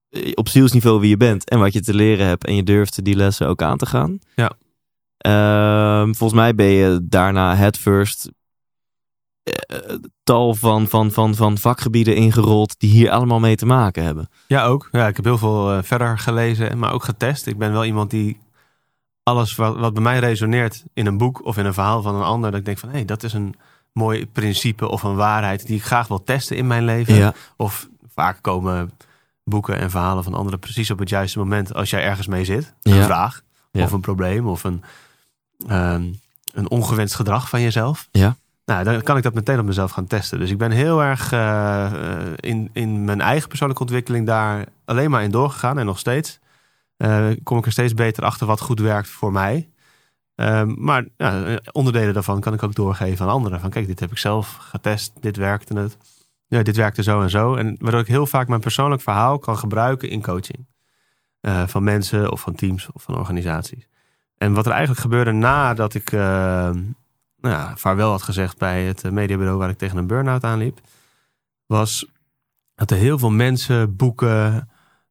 eh, 0.09 0.31
op 0.33 0.47
zielsniveau 0.47 0.99
wie 0.99 1.09
je 1.09 1.17
bent 1.17 1.49
en 1.49 1.59
wat 1.59 1.73
je 1.73 1.81
te 1.81 1.93
leren 1.93 2.25
hebt. 2.25 2.45
En 2.45 2.55
je 2.55 2.63
durft 2.63 3.03
die 3.03 3.15
lessen 3.15 3.47
ook 3.47 3.61
aan 3.61 3.77
te 3.77 3.85
gaan. 3.85 4.19
Ja. 4.35 4.51
Ehm, 5.17 6.13
volgens 6.13 6.39
mij 6.39 6.55
ben 6.55 6.65
je 6.65 6.99
daarna 7.03 7.55
het 7.55 7.77
first 7.77 8.29
tal 10.23 10.55
van, 10.55 10.87
van, 10.87 11.11
van, 11.11 11.35
van 11.35 11.57
vakgebieden 11.57 12.15
ingerold 12.15 12.79
die 12.79 12.89
hier 12.89 13.11
allemaal 13.11 13.39
mee 13.39 13.55
te 13.55 13.65
maken 13.65 14.03
hebben. 14.03 14.29
Ja, 14.47 14.65
ook. 14.65 14.89
Ja, 14.91 15.07
ik 15.07 15.15
heb 15.15 15.25
heel 15.25 15.37
veel 15.37 15.83
verder 15.83 16.19
gelezen, 16.19 16.77
maar 16.77 16.93
ook 16.93 17.03
getest. 17.03 17.47
Ik 17.47 17.57
ben 17.57 17.71
wel 17.71 17.85
iemand 17.85 18.09
die 18.09 18.37
alles 19.29 19.55
wat, 19.55 19.77
wat 19.77 19.93
bij 19.93 20.03
mij 20.03 20.19
resoneert 20.19 20.83
in 20.93 21.05
een 21.05 21.17
boek 21.17 21.45
of 21.45 21.57
in 21.57 21.65
een 21.65 21.73
verhaal 21.73 22.01
van 22.01 22.15
een 22.15 22.23
ander, 22.23 22.51
dat 22.51 22.59
ik 22.59 22.65
denk 22.65 22.77
van 22.77 22.89
hé, 22.89 22.95
hey, 22.95 23.05
dat 23.05 23.23
is 23.23 23.33
een 23.33 23.55
mooi 23.93 24.27
principe 24.27 24.89
of 24.89 25.03
een 25.03 25.15
waarheid 25.15 25.65
die 25.67 25.75
ik 25.75 25.83
graag 25.83 26.07
wil 26.07 26.23
testen 26.23 26.57
in 26.57 26.67
mijn 26.67 26.83
leven. 26.85 27.33
Of 27.57 27.87
vaak 28.13 28.37
komen 28.41 28.91
boeken 29.43 29.77
en 29.79 29.89
verhalen 29.89 30.23
van 30.23 30.33
anderen 30.33 30.59
precies 30.59 30.91
op 30.91 30.99
het 30.99 31.09
juiste 31.09 31.37
moment 31.39 31.73
als 31.73 31.89
jij 31.89 32.03
ergens 32.03 32.27
mee 32.27 32.45
zit. 32.45 32.73
Een 32.81 32.95
Ja. 32.95 33.03
vraag 33.05 33.41
Ja. 33.71 33.83
of 33.83 33.91
een 33.91 34.01
probleem 34.01 34.47
of 34.47 34.63
een, 34.63 34.83
ehm, 35.67 36.03
een 36.53 36.69
ongewenst 36.69 37.15
gedrag 37.15 37.49
van 37.49 37.61
jezelf. 37.61 38.07
Ja. 38.11 38.35
Nou, 38.65 38.83
dan 38.83 39.01
kan 39.01 39.17
ik 39.17 39.23
dat 39.23 39.33
meteen 39.33 39.59
op 39.59 39.65
mezelf 39.65 39.91
gaan 39.91 40.07
testen. 40.07 40.39
Dus 40.39 40.49
ik 40.49 40.57
ben 40.57 40.71
heel 40.71 41.03
erg 41.03 41.31
eh, 41.31 41.91
in, 42.35 42.69
in 42.73 43.05
mijn 43.05 43.21
eigen 43.21 43.47
persoonlijke 43.47 43.83
ontwikkeling 43.83 44.25
daar 44.25 44.65
alleen 44.85 45.09
maar 45.09 45.23
in 45.23 45.31
doorgegaan 45.31 45.79
en 45.79 45.85
nog 45.85 45.99
steeds. 45.99 46.39
Eh, 46.99 47.27
kom 47.43 47.57
ik 47.57 47.65
er 47.65 47.71
steeds 47.71 47.93
beter 47.93 48.23
achter 48.23 48.47
wat 48.47 48.61
goed 48.61 48.79
werkt 48.79 49.09
voor 49.09 49.31
mij. 49.31 49.69
Ehm, 50.35 50.73
maar 50.77 51.05
ja, 51.17 51.59
onderdelen 51.71 52.13
daarvan 52.13 52.39
kan 52.39 52.53
ik 52.53 52.63
ook 52.63 52.75
doorgeven 52.75 53.25
aan 53.25 53.31
anderen. 53.31 53.59
Van 53.59 53.69
kijk, 53.69 53.87
dit 53.87 53.99
heb 53.99 54.11
ik 54.11 54.17
zelf 54.17 54.55
getest, 54.59 55.13
dit 55.21 55.37
werkte 55.37 55.79
het. 55.79 55.97
Ja, 56.47 56.63
dit 56.63 56.75
werkte 56.75 57.03
zo 57.03 57.21
en 57.21 57.29
zo. 57.29 57.55
En 57.55 57.75
waardoor 57.79 58.01
ik 58.01 58.07
heel 58.07 58.25
vaak 58.25 58.47
mijn 58.47 58.61
persoonlijk 58.61 59.01
verhaal 59.01 59.39
kan 59.39 59.57
gebruiken 59.57 60.09
in 60.09 60.21
coaching. 60.21 60.67
Eh, 61.41 61.67
van 61.67 61.83
mensen 61.83 62.31
of 62.31 62.41
van 62.41 62.55
teams 62.55 62.91
of 62.91 63.03
van 63.03 63.17
organisaties. 63.17 63.87
En 64.37 64.53
wat 64.53 64.65
er 64.65 64.71
eigenlijk 64.71 65.01
gebeurde 65.01 65.31
nadat 65.31 65.93
ik, 65.93 66.11
eh, 66.11 66.19
nou 66.19 67.55
ja, 67.55 67.77
vaarwel 67.77 68.11
had 68.11 68.21
gezegd 68.21 68.57
bij 68.57 68.83
het 68.83 69.03
eh, 69.03 69.11
mediabureau 69.11 69.57
waar 69.57 69.69
ik 69.69 69.77
tegen 69.77 69.97
een 69.97 70.07
burn-out 70.07 70.43
aanliep, 70.43 70.79
was 71.65 72.05
dat 72.75 72.91
er 72.91 72.97
heel 72.97 73.19
veel 73.19 73.29
mensen, 73.29 73.95
boeken, 73.95 74.68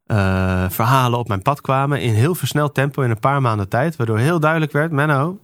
eh, 0.08 0.70
verhalen 0.70 1.18
op 1.18 1.28
mijn 1.28 1.42
pad 1.42 1.60
kwamen 1.60 2.00
in 2.00 2.14
heel 2.14 2.34
versneld 2.34 2.74
tempo 2.74 3.02
in 3.02 3.10
een 3.10 3.18
paar 3.18 3.40
maanden 3.42 3.68
tijd, 3.68 3.96
waardoor 3.96 4.18
heel 4.18 4.40
duidelijk 4.40 4.72
werd, 4.72 4.92
Menno, 4.92 5.38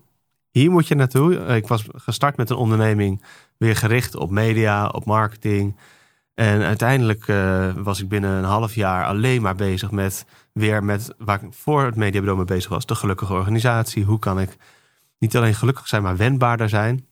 hier 0.50 0.70
moet 0.70 0.88
je 0.88 0.94
naartoe. 0.94 1.38
Eh, 1.38 1.56
Ik 1.56 1.68
was 1.68 1.84
gestart 1.94 2.36
met 2.36 2.50
een 2.50 2.56
onderneming 2.56 3.24
weer 3.56 3.76
gericht 3.76 4.16
op 4.16 4.30
media, 4.30 4.88
op 4.88 5.04
marketing. 5.04 5.76
En 6.34 6.62
uiteindelijk 6.62 7.28
eh, 7.28 7.72
was 7.76 8.00
ik 8.00 8.08
binnen 8.08 8.30
een 8.30 8.44
half 8.44 8.74
jaar 8.74 9.04
alleen 9.04 9.42
maar 9.42 9.54
bezig 9.54 9.90
met 9.90 10.26
weer 10.52 10.84
met 10.84 11.14
waar 11.18 11.42
ik 11.42 11.54
voor 11.54 11.84
het 11.84 11.96
mediabureau 11.96 12.36
mee 12.36 12.56
bezig 12.56 12.70
was, 12.70 12.86
de 12.86 12.94
gelukkige 12.94 13.32
organisatie. 13.32 14.04
Hoe 14.04 14.18
kan 14.18 14.40
ik 14.40 14.56
niet 15.18 15.36
alleen 15.36 15.54
gelukkig 15.54 15.88
zijn, 15.88 16.02
maar 16.02 16.16
wendbaarder 16.16 16.68
zijn? 16.68 17.06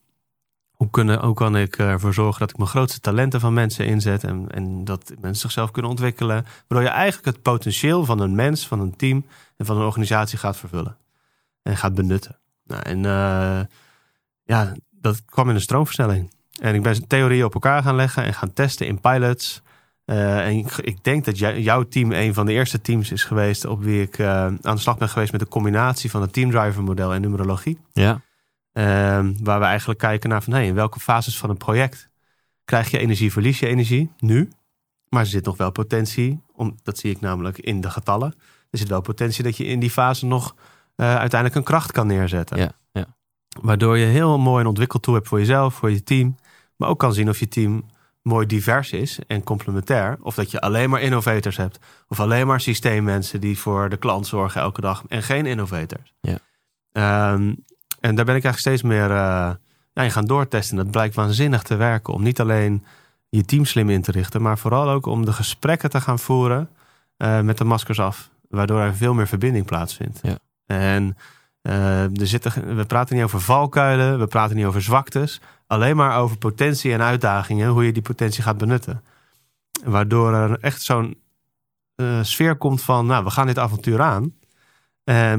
Hoe, 0.83 0.91
kunnen, 0.91 1.35
kan 1.35 1.57
ik 1.57 1.79
ervoor 1.79 2.15
zorgen 2.15 2.41
dat 2.41 2.51
ik 2.51 2.57
mijn 2.57 2.69
grootste 2.69 3.01
talenten 3.01 3.41
van 3.41 3.53
mensen 3.53 3.87
inzet 3.87 4.25
en, 4.25 4.47
en 4.51 4.85
dat 4.85 5.13
mensen 5.21 5.41
zichzelf 5.41 5.71
kunnen 5.71 5.91
ontwikkelen? 5.91 6.47
Waardoor 6.69 6.89
je 6.89 6.95
eigenlijk 6.95 7.27
het 7.27 7.43
potentieel 7.43 8.05
van 8.05 8.21
een 8.21 8.35
mens, 8.35 8.67
van 8.67 8.81
een 8.81 8.97
team 8.97 9.27
en 9.57 9.67
van 9.67 9.77
een 9.77 9.85
organisatie 9.85 10.39
gaat 10.39 10.57
vervullen 10.57 10.97
en 11.63 11.77
gaat 11.77 11.95
benutten. 11.95 12.39
Nou, 12.65 12.83
en 12.83 12.97
eh, 13.05 13.61
ja, 14.45 14.73
dat 14.91 15.25
kwam 15.25 15.49
in 15.49 15.55
een 15.55 15.61
stroomversnelling. 15.61 16.33
En 16.61 16.75
ik 16.75 16.83
ben 16.83 17.07
theorieën 17.07 17.45
op 17.45 17.55
elkaar 17.55 17.83
gaan 17.83 17.97
leggen 17.97 18.25
en 18.25 18.35
gaan 18.35 18.53
testen 18.53 18.87
in 18.87 19.01
pilots. 19.01 19.63
Eh, 20.05 20.47
en 20.47 20.67
ik, 20.83 21.05
denk 21.05 21.25
dat 21.25 21.39
jouw 21.39 21.83
team 21.83 22.13
een 22.13 22.35
van 22.35 22.47
de 22.47 22.53
eerste 22.53 22.81
teams 22.81 23.13
is 23.13 23.25
geweest 23.25 23.65
op 23.65 23.83
wie 23.83 24.03
ik 24.03 24.19
eh, 24.19 24.45
aan 24.45 24.59
de 24.61 24.79
slag 24.79 24.99
ben 24.99 25.09
geweest 25.09 25.33
met 25.33 25.41
de 25.41 25.49
combinatie 25.49 26.11
van 26.11 26.21
het 26.21 26.33
teamdriver 26.33 26.83
model 26.83 27.15
en 27.15 27.21
numerologie. 27.21 27.79
Ja. 27.93 28.21
Ehm, 28.73 29.35
waar 29.43 29.59
we 29.59 29.65
eigenlijk 29.65 29.99
kijken 29.99 30.29
naar 30.29 30.43
van 30.43 30.53
hey, 30.53 30.67
in 30.67 30.75
welke 30.75 31.01
fases 31.01 31.39
van 31.39 31.51
een 31.51 31.57
project 31.57 32.11
krijg 32.65 32.91
je 32.91 32.99
energie, 32.99 33.33
verlies 33.33 33.59
je 33.59 33.67
energie 33.67 34.11
nu. 34.19 34.51
Maar 35.09 35.21
er 35.21 35.27
zit 35.27 35.45
nog 35.45 35.57
wel 35.57 35.71
potentie, 35.71 36.41
om, 36.53 36.77
dat 36.83 36.99
zie 36.99 37.11
ik 37.11 37.21
namelijk 37.21 37.59
in 37.59 37.81
de 37.81 37.91
getallen. 37.91 38.35
Er 38.71 38.79
zit 38.79 38.89
wel 38.89 39.01
potentie 39.01 39.45
dat 39.45 39.57
je 39.57 39.65
in 39.65 39.81
die 39.81 39.91
fase 39.91 40.27
nog 40.27 40.55
eh, 40.97 41.17
uiteindelijk 41.17 41.55
een 41.55 41.65
kracht 41.65 41.93
kan 41.93 42.07
neerzetten. 42.07 42.59
Ja, 42.59 42.73
ja. 42.93 43.07
Waardoor 43.61 43.99
je 43.99 44.07
heel 44.07 44.39
mooi 44.39 44.61
een 44.61 44.69
ontwikkeltool 44.69 45.15
hebt 45.15 45.29
voor 45.29 45.39
jezelf, 45.39 45.75
voor 45.75 45.91
je 45.91 46.03
team. 46.03 46.37
Maar 46.77 46.89
ook 46.89 46.99
kan 46.99 47.15
zien 47.15 47.29
of 47.29 47.39
je 47.39 47.49
team 47.49 47.85
mooi 48.23 48.47
divers 48.47 48.93
is 48.93 49.19
en 49.27 49.43
complementair. 49.43 50.19
Of 50.21 50.35
dat 50.35 50.51
je 50.51 50.61
alleen 50.61 50.91
maar 50.91 51.01
innovators 51.01 51.57
hebt. 51.57 51.79
Of 52.09 52.21
alleen 52.21 52.47
maar 52.47 52.61
systeemmensen 52.61 53.41
die 53.41 53.59
voor 53.59 53.89
de 53.89 53.97
klant 53.97 54.27
zorgen 54.27 54.61
elke 54.61 54.81
dag. 54.81 55.05
En 55.09 55.23
geen 55.23 55.47
innovators. 55.47 56.15
Ja. 56.21 56.39
Ehm, 56.93 57.55
en 58.03 58.15
daar 58.15 58.25
ben 58.25 58.37
ik 58.37 58.45
eigenlijk 58.45 58.59
steeds 58.59 58.83
meer 58.83 59.09
ja, 59.93 60.03
in 60.03 60.11
gaan 60.11 60.25
doortesten. 60.25 60.77
Dat 60.77 60.91
blijkt 60.91 61.15
waanzinnig 61.15 61.63
te 61.63 61.77
werken. 61.77 62.15
Om 62.15 62.23
niet 62.23 62.41
alleen 62.41 62.85
je 63.29 63.45
team 63.45 63.65
slim 63.65 63.91
in 63.91 64.03
te 64.03 64.11
richten. 64.11 64.43
Maar 64.43 64.59
vooral 64.59 64.91
ook 64.91 65.07
om 65.07 65.25
de 65.25 65.33
gesprekken 65.33 65.91
te 65.91 66.01
gaan 66.01 66.19
voeren 66.19 66.69
eh, 67.17 67.41
met 67.41 67.59
de 67.59 67.65
maskers 67.65 68.01
af. 68.01 68.31
Waardoor 68.49 68.81
er 68.81 68.95
veel 68.95 69.15
meer 69.15 69.29
verbinding 69.29 69.67
plaatsvindt. 69.67 70.21
Ja. 70.23 70.39
En 70.67 71.17
eh, 71.63 72.03
er 72.03 72.27
zitten, 72.27 72.77
we 72.77 72.85
praten 72.85 73.15
niet 73.15 73.25
over 73.25 73.41
valkuilen. 73.41 74.19
We 74.19 74.27
praten 74.27 74.57
niet 74.57 74.65
over 74.65 74.83
zwaktes. 74.83 75.41
Alleen 75.67 75.97
maar 75.97 76.19
over 76.19 76.39
potentie 76.39 76.93
en 76.93 77.03
uitdagingen. 77.03 77.69
Hoe 77.69 77.85
je 77.85 77.93
die 77.93 78.03
potentie 78.03 78.43
gaat 78.43 78.59
benutten. 78.59 79.03
Waardoor 79.85 80.35
er 80.35 80.59
echt 80.61 80.83
zo'n 80.83 81.21
sfeer 82.23 82.57
komt 82.57 82.83
van... 82.83 83.07
Nou, 83.07 83.25
we 83.25 83.31
gaan 83.31 83.47
dit 83.47 83.59
avontuur 83.59 84.01
aan. 84.01 84.35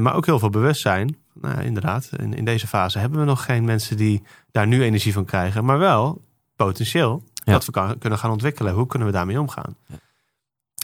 Maar 0.02 0.14
ook 0.14 0.26
heel 0.26 0.38
veel 0.38 0.50
bewustzijn. 0.50 1.23
Nou, 1.40 1.62
inderdaad, 1.62 2.08
in, 2.16 2.34
in 2.34 2.44
deze 2.44 2.66
fase 2.66 2.98
hebben 2.98 3.18
we 3.18 3.24
nog 3.24 3.44
geen 3.44 3.64
mensen 3.64 3.96
die 3.96 4.22
daar 4.52 4.66
nu 4.66 4.82
energie 4.82 5.12
van 5.12 5.24
krijgen. 5.24 5.64
Maar 5.64 5.78
wel 5.78 6.22
potentieel 6.56 7.22
Ja. 7.34 7.52
dat 7.52 7.64
we 7.64 7.72
kan, 7.72 7.98
kunnen 7.98 8.18
gaan 8.18 8.30
ontwikkelen. 8.30 8.72
Hoe 8.74 8.86
kunnen 8.86 9.08
we 9.08 9.14
daarmee 9.14 9.40
omgaan? 9.40 9.76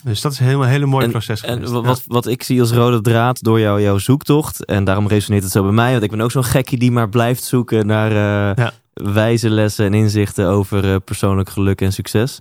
Dus 0.03 0.21
dat 0.21 0.31
is 0.31 0.39
een 0.39 0.45
hele, 0.45 0.65
hele 0.65 0.85
mooi 0.85 1.05
En- 1.05 1.11
proces 1.11 1.41
En 1.41 1.53
geweest. 1.53 1.71
wa- 1.71 1.81
wat, 1.81 2.03
wat 2.07 2.27
ik 2.27 2.43
zie 2.43 2.59
als 2.59 2.71
rode 2.71 3.01
draad 3.01 3.43
door 3.43 3.59
jou, 3.59 3.81
jouw 3.81 3.97
zoektocht, 3.97 4.65
en 4.65 4.83
daarom 4.83 5.07
resoneert 5.07 5.43
het 5.43 5.51
zo 5.51 5.63
bij 5.63 5.71
mij, 5.71 5.91
want 5.91 6.03
ik 6.03 6.09
ben 6.11 6.21
ook 6.21 6.31
zo'n 6.31 6.43
gekkie 6.43 6.77
die 6.79 6.91
maar 6.91 7.09
blijft 7.09 7.43
zoeken 7.43 7.85
naar 7.87 8.11
eh, 8.11 8.55
Ja. 8.65 8.71
wijze 8.93 9.49
lessen 9.49 9.85
en 9.85 9.93
inzichten 9.93 10.47
over 10.47 10.91
eh, 10.93 10.95
persoonlijk 11.05 11.49
geluk 11.49 11.81
en 11.81 11.93
succes. 11.93 12.39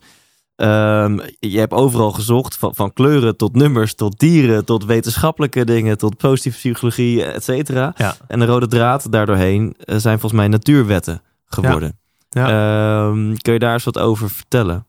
Ehm, 0.61 1.19
je 1.39 1.59
hebt 1.59 1.73
overal 1.73 2.13
gezocht, 2.13 2.57
van, 2.57 2.75
van 2.75 2.93
kleuren 2.93 3.37
tot 3.37 3.55
nummers, 3.55 3.95
tot 3.95 4.19
dieren, 4.19 4.65
tot 4.65 4.85
wetenschappelijke 4.85 5.65
dingen, 5.65 5.99
tot 5.99 6.17
positieve 6.17 6.59
psychologie, 6.59 7.25
et 7.25 7.45
cetera. 7.45 7.93
Ja. 7.97 8.17
En 8.27 8.39
de 8.39 8.45
rode 8.45 8.67
draad 8.67 9.13
daardoorheen 9.13 9.75
eh, 9.79 9.97
zijn 9.97 10.19
volgens 10.19 10.41
mij 10.41 10.49
natuurwetten 10.49 11.23
geworden. 11.45 11.99
Ja. 12.29 12.47
Ehm, 12.49 13.35
kun 13.37 13.53
je 13.53 13.59
daar 13.59 13.73
eens 13.73 13.85
wat 13.85 13.99
over 13.99 14.31
vertellen? 14.31 14.87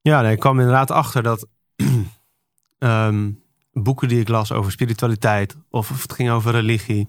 Ja, 0.00 0.20
nee, 0.20 0.32
ik 0.32 0.40
kwam 0.40 0.58
inderdaad 0.58 0.90
achter 0.90 1.22
dat 1.22 1.46
ehm, 2.78 3.30
boeken 3.72 4.08
die 4.08 4.20
ik 4.20 4.28
las 4.28 4.52
over 4.52 4.72
spiritualiteit 4.72 5.56
of 5.70 5.90
of 5.90 6.02
het 6.02 6.12
ging 6.12 6.30
over 6.30 6.52
religie, 6.52 7.08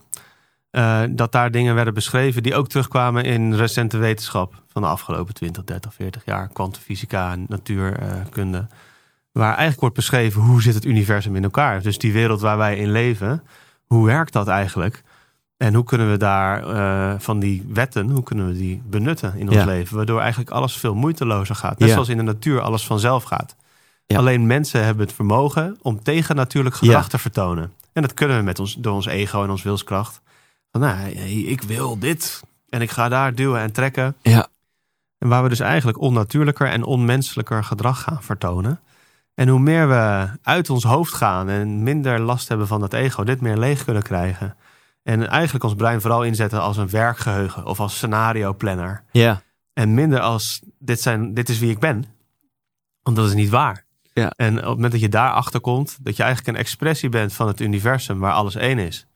eh, 0.76 1.02
dat 1.10 1.32
daar 1.32 1.52
dingen 1.52 1.76
werden 1.76 1.94
beschreven 1.94 2.44
die 2.44 2.56
ook 2.56 2.68
terugkwamen 2.68 3.24
in 3.24 3.54
recente 3.54 3.98
wetenschap 3.98 4.64
van 4.68 4.82
de 4.82 4.88
afgelopen 4.88 5.34
20, 5.34 5.64
30, 5.64 5.94
40 5.94 6.26
jaar, 6.26 6.48
kwantumfysica 6.54 7.32
en 7.32 7.46
natuurkunde. 7.48 8.68
Waar 9.32 9.50
eigenlijk 9.50 9.80
wordt 9.80 9.96
beschreven 9.96 10.42
hoe 10.42 10.62
zit 10.62 10.74
het 10.74 10.86
universum 10.86 11.36
in 11.36 11.44
elkaar. 11.44 11.82
Dus 11.82 11.98
die 11.98 12.14
wereld 12.14 12.42
waar 12.42 12.58
wij 12.58 12.78
in 12.78 12.92
leven, 12.92 13.44
hoe 13.86 14.06
werkt 14.06 14.34
dat 14.34 14.48
eigenlijk? 14.48 15.04
En 15.58 15.74
hoe 15.74 15.84
kunnen 15.84 16.12
we 16.12 16.18
daar 16.18 16.68
eh, 16.68 17.20
van 17.20 17.40
die 17.40 17.66
wetten, 17.68 18.10
hoe 18.10 18.24
kunnen 18.24 18.48
we 18.48 18.54
die 18.54 18.82
benutten 18.86 19.34
in 19.36 19.48
ons 19.48 19.58
Ja. 19.58 19.66
leven? 19.66 19.96
Waardoor 19.96 20.20
eigenlijk 20.20 20.50
alles 20.50 20.78
veel 20.78 20.96
moeitelozer 20.96 21.56
gaat. 21.56 21.80
Net 21.80 21.88
Ja. 21.88 21.94
zoals 21.94 22.10
in 22.10 22.18
de 22.18 22.24
natuur 22.24 22.62
alles 22.62 22.86
vanzelf 22.86 23.24
gaat. 23.24 23.56
Ja. 24.06 24.18
Alleen 24.18 24.48
mensen 24.48 24.84
hebben 24.86 25.06
het 25.06 25.16
vermogen 25.16 25.78
om 25.82 26.04
tegen 26.04 26.36
natuurlijk 26.36 26.76
gedrag 26.76 27.10
te 27.10 27.18
vertonen. 27.18 27.72
En 27.94 28.02
dat 28.02 28.14
kunnen 28.14 28.38
we 28.38 28.44
met 28.44 28.60
ons, 28.60 28.76
door 28.76 28.94
ons 28.94 29.06
ego 29.06 29.44
en 29.44 29.50
ons 29.50 29.64
wilskracht. 29.64 30.22
Van, 30.76 30.84
nou, 30.84 31.10
ik 31.28 31.62
wil 31.62 32.00
dit. 32.00 32.44
En 32.70 32.82
ik 32.82 32.92
ga 32.92 33.10
daar 33.10 33.36
duwen 33.36 33.62
en 33.62 33.72
trekken. 33.72 34.16
Ja. 34.22 34.48
En 35.18 35.28
waar 35.28 35.44
we 35.44 35.50
dus 35.50 35.60
eigenlijk 35.60 36.00
onnatuurlijker 36.00 36.68
en 36.68 36.84
onmenselijker 36.84 37.64
gedrag 37.64 38.02
gaan 38.02 38.24
vertonen. 38.24 38.80
En 39.34 39.48
hoe 39.48 39.60
meer 39.60 39.88
we 39.88 40.28
uit 40.42 40.70
ons 40.70 40.84
hoofd 40.84 41.14
gaan 41.14 41.50
en 41.50 41.84
minder 41.84 42.20
last 42.20 42.48
hebben 42.48 42.68
van 42.68 42.80
dat 42.80 42.94
ego, 42.94 43.24
dit 43.24 43.42
meer 43.42 43.58
leeg 43.58 43.84
kunnen 43.84 44.04
krijgen. 44.04 44.56
En 45.04 45.28
eigenlijk 45.30 45.64
ons 45.64 45.76
brein 45.76 46.02
vooral 46.02 46.24
inzetten 46.24 46.62
als 46.62 46.78
een 46.78 46.90
werkgeheugen 46.90 47.66
of 47.66 47.80
als 47.80 47.96
scenario 47.96 48.54
planner. 48.54 49.04
Ja, 49.12 49.42
En 49.74 49.94
minder 49.94 50.20
als 50.20 50.62
dit, 50.80 51.02
zijn, 51.02 51.34
dit 51.34 51.50
is 51.50 51.60
wie 51.60 51.72
ik 51.72 51.80
ben. 51.80 52.06
Want 53.04 53.16
dat 53.16 53.28
is 53.28 53.34
niet 53.34 53.50
waar. 53.50 53.86
Ja. 54.14 54.30
En 54.36 54.54
op 54.54 54.64
het 54.64 54.74
moment 54.74 54.92
dat 54.92 55.02
je 55.02 55.10
daarachter 55.10 55.60
komt, 55.60 55.98
dat 56.02 56.16
je 56.16 56.24
eigenlijk 56.24 56.58
een 56.58 56.64
expressie 56.64 57.10
bent 57.10 57.34
van 57.34 57.48
het 57.48 57.60
universum 57.60 58.20
waar 58.20 58.34
alles 58.34 58.56
één 58.56 58.80
is. 58.80 59.08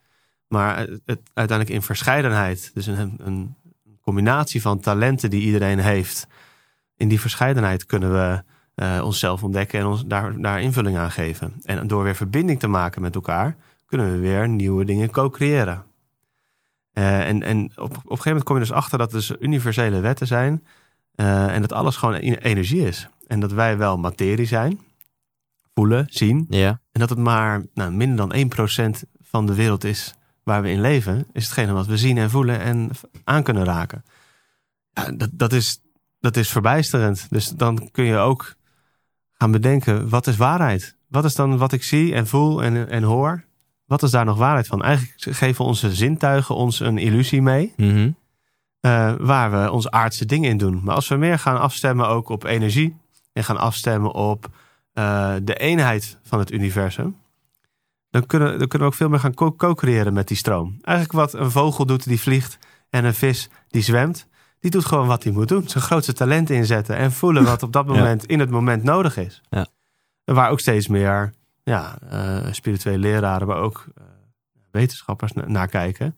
Maar 0.50 0.78
het, 0.78 0.90
het 1.06 1.20
uiteindelijk 1.34 1.78
in 1.78 1.82
verscheidenheid, 1.86 2.72
dus 2.74 2.86
een, 2.88 3.16
een 3.18 3.56
combinatie 4.02 4.62
van 4.62 4.80
talenten 4.80 5.30
die 5.30 5.42
iedereen 5.42 5.80
heeft. 5.80 6.28
In 6.98 7.08
die 7.08 7.20
verscheidenheid 7.20 7.86
kunnen 7.86 8.12
we 8.12 8.44
eh, 8.76 9.02
onszelf 9.04 9.44
ontdekken 9.44 9.80
en 9.80 9.86
ons 9.86 10.06
daar, 10.06 10.42
daar 10.42 10.62
invulling 10.62 10.98
aan 10.98 11.12
geven. 11.12 11.54
En 11.64 11.88
door 11.88 12.04
weer 12.04 12.16
verbinding 12.16 12.60
te 12.60 12.68
maken 12.68 13.02
met 13.02 13.16
elkaar, 13.16 13.56
kunnen 13.86 14.12
we 14.12 14.18
weer 14.18 14.50
nieuwe 14.50 14.86
dingen 14.86 15.10
co-creëren. 15.12 15.84
Eh, 16.94 17.28
en 17.28 17.44
en 17.44 17.66
op, 17.66 17.78
op 17.78 17.92
een 17.92 18.02
gegeven 18.02 18.22
moment 18.26 18.44
kom 18.44 18.56
je 18.56 18.62
dus 18.62 18.72
achter 18.72 18.98
dat 18.98 19.08
er 19.12 19.18
dus 19.18 19.32
universele 19.40 20.00
wetten 20.00 20.28
zijn. 20.28 20.66
eh, 21.16 21.56
en 21.56 21.62
dat 21.62 21.74
alles 21.74 21.96
gewoon 21.96 22.16
e- 22.16 22.34
energie 22.36 22.88
is. 22.88 23.08
En 23.28 23.40
dat 23.40 23.52
wij 23.52 23.78
wel 23.78 23.98
materie 23.98 24.46
zijn, 24.46 24.80
voelen, 25.74 26.06
zien. 26.10 26.46
ja. 26.50 26.70
En 26.92 27.00
dat 27.00 27.10
het 27.10 27.20
maar 27.20 27.66
nou, 27.74 27.92
minder 27.92 28.18
dan 28.30 28.34
1% 28.34 29.04
van 29.22 29.46
de 29.46 29.54
wereld 29.54 29.84
is 29.84 30.14
waar 30.44 30.62
we 30.62 30.70
in 30.70 30.82
leven. 30.82 31.28
Is 31.34 31.44
hetgene 31.44 31.74
wat 31.74 31.86
we 31.86 31.98
zien 31.98 32.18
en 32.18 32.30
voelen 32.30 32.60
en 32.60 32.90
aan 33.24 33.44
kunnen 33.44 33.64
raken. 33.64 34.04
Ja, 34.92 35.12
dat, 35.12 35.30
dat, 35.34 35.54
is, 35.54 35.82
dat 36.20 36.38
is 36.38 36.50
verbijsterend. 36.50 37.28
Dus 37.30 37.50
dan 37.50 37.90
kun 37.92 38.04
je 38.04 38.18
ook 38.18 38.56
gaan 39.34 39.52
bedenken, 39.52 40.10
wat 40.10 40.28
is 40.28 40.38
waarheid? 40.38 40.96
Wat 41.08 41.26
is 41.26 41.36
dan 41.36 41.58
wat 41.58 41.72
ik 41.72 41.84
zie 41.84 42.14
en 42.14 42.28
voel 42.28 42.64
en, 42.64 42.90
en 42.90 43.04
hoor? 43.04 43.44
Wat 43.86 44.04
is 44.04 44.12
daar 44.12 44.26
nog 44.26 44.38
waarheid 44.38 44.68
van? 44.68 44.84
Eigenlijk 44.84 45.38
geven 45.38 45.66
onze 45.66 45.94
zintuigen 45.96 46.56
ons 46.56 46.80
een 46.80 46.98
illusie 46.98 47.42
mee. 47.42 47.74
Mhm. 47.78 48.12
eh, 48.80 49.14
waar 49.20 49.52
we 49.52 49.72
ons 49.72 49.90
aardse 49.90 50.26
dingen 50.26 50.50
in 50.50 50.58
doen. 50.58 50.82
Maar 50.84 50.96
als 50.96 51.08
we 51.08 51.16
meer 51.16 51.40
gaan 51.40 51.60
afstemmen 51.60 52.08
ook 52.08 52.30
op 52.30 52.44
energie. 52.44 52.98
En 53.34 53.44
gaan 53.44 53.58
afstemmen 53.58 54.14
op 54.14 54.50
eh, 54.94 55.36
de 55.44 55.56
eenheid 55.56 56.18
van 56.24 56.40
het 56.40 56.52
universum. 56.52 57.16
Dan 58.10 58.26
kunnen, 58.26 58.60
dan 58.60 58.68
kunnen 58.68 58.88
we 58.88 58.94
ook 58.94 59.00
veel 59.00 59.10
meer 59.10 59.20
gaan 59.20 59.34
co- 59.34 59.56
co-creëren 59.56 60.14
met 60.14 60.28
die 60.28 60.38
stroom. 60.38 60.78
Eigenlijk 60.82 61.18
wat 61.18 61.34
een 61.42 61.52
vogel 61.52 61.86
doet 61.86 62.04
die 62.08 62.20
vliegt. 62.22 62.58
En 62.90 63.06
een 63.06 63.14
vis 63.14 63.50
die 63.68 63.82
zwemt. 63.82 64.28
Die 64.60 64.72
doet 64.72 64.86
gewoon 64.86 65.08
wat 65.08 65.24
hij 65.24 65.32
moet 65.34 65.48
doen. 65.48 65.68
Zijn 65.68 65.84
grootste 65.84 66.14
talent 66.14 66.50
inzetten. 66.50 66.96
En 66.96 67.12
voelen 67.12 67.44
wat 67.44 67.64
op 67.64 67.74
dat 67.74 67.86
Ja. 67.88 67.94
moment 67.94 68.26
in 68.26 68.40
het 68.40 68.50
moment 68.50 68.84
nodig 68.84 69.18
is. 69.18 69.42
Ja. 69.50 69.68
Waar 70.26 70.50
ook 70.50 70.60
steeds 70.60 70.88
meer 70.88 71.34
ja, 71.64 71.98
eh, 72.10 72.52
spirituele 72.52 72.98
leraren. 73.00 73.48
Maar 73.48 73.58
ook 73.58 73.86
eh, 73.98 74.04
wetenschappers 74.72 75.34
na- 75.34 75.48
naar 75.48 75.68
kijken. 75.68 76.18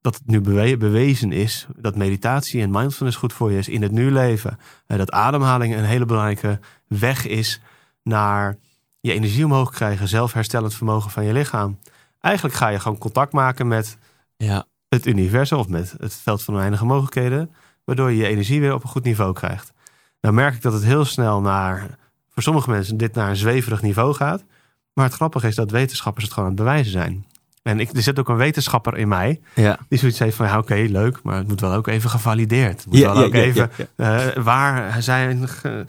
Dat 0.00 0.14
het 0.14 0.26
nu 0.26 0.40
bewe- 0.40 0.76
bewezen 0.76 1.32
is 1.32 1.66
dat 1.76 1.96
meditatie 1.96 2.62
en 2.62 2.70
mindfulness 2.70 3.16
goed 3.18 3.32
voor 3.32 3.52
je 3.52 3.58
is 3.58 3.68
in 3.68 3.82
het 3.82 3.92
nu 3.92 4.12
leven. 4.12 4.58
Eh, 4.86 4.98
dat 4.98 5.10
ademhaling 5.10 5.74
een 5.76 5.84
hele 5.84 6.04
belangrijke 6.04 6.58
weg 6.86 7.26
is 7.26 7.60
naar 8.02 8.56
je 9.00 9.12
energie 9.12 9.44
omhoog 9.44 9.70
krijgen, 9.70 10.08
zelfherstellend 10.08 10.74
vermogen 10.74 11.10
van 11.10 11.24
je 11.24 11.32
lichaam. 11.32 11.78
Eigenlijk 12.20 12.54
ga 12.54 12.68
je 12.68 12.80
gewoon 12.80 12.98
contact 12.98 13.32
maken 13.32 13.68
met 13.68 13.98
Ja. 14.36 14.64
het 14.88 15.06
universum 15.06 15.58
of 15.58 15.68
met 15.68 15.94
het 15.98 16.14
veld 16.14 16.42
van 16.42 16.54
oneindige 16.54 16.84
mogelijkheden, 16.84 17.54
waardoor 17.84 18.10
je 18.10 18.16
je 18.16 18.26
energie 18.26 18.60
weer 18.60 18.74
op 18.74 18.82
een 18.82 18.88
goed 18.88 19.04
niveau 19.04 19.32
krijgt. 19.32 19.72
Nou 20.20 20.34
merk 20.34 20.54
ik 20.54 20.62
dat 20.62 20.72
het 20.72 20.84
heel 20.84 21.04
snel 21.04 21.40
naar, 21.40 21.98
voor 22.28 22.42
sommige 22.42 22.70
mensen, 22.70 22.96
dit 22.96 23.14
naar 23.14 23.28
een 23.30 23.36
zweverig 23.36 23.82
niveau 23.82 24.14
gaat. 24.14 24.44
Maar 24.92 25.04
het 25.04 25.14
grappige 25.14 25.46
is 25.46 25.54
dat 25.54 25.70
wetenschappers 25.70 26.24
het 26.24 26.34
gewoon 26.34 26.48
aan 26.48 26.54
het 26.54 26.64
bewijzen 26.64 26.92
zijn. 26.92 27.26
En 27.68 27.80
ik, 27.80 27.90
er 27.96 28.02
zit 28.02 28.18
ook 28.18 28.28
een 28.28 28.36
wetenschapper 28.36 28.96
in 28.96 29.08
mij 29.08 29.40
Ja. 29.54 29.78
die 29.88 29.98
zoiets 29.98 30.18
heeft 30.18 30.36
van, 30.36 30.46
ja, 30.46 30.58
oké, 30.58 30.74
leuk, 30.74 31.18
maar 31.22 31.36
het 31.36 31.48
moet 31.48 31.60
wel 31.60 31.72
ook 31.72 31.86
even 31.86 32.10
gevalideerd. 32.10 32.76
Het 32.76 32.86
moet 32.86 32.96
Ja, 32.98 33.12
wel 33.12 33.20
ja, 33.20 33.26
ook 33.26 33.34
even, 33.34 33.70
eh, 33.96 34.26
waar 34.42 35.02
zijn... 35.02 35.48
ge- 35.48 35.84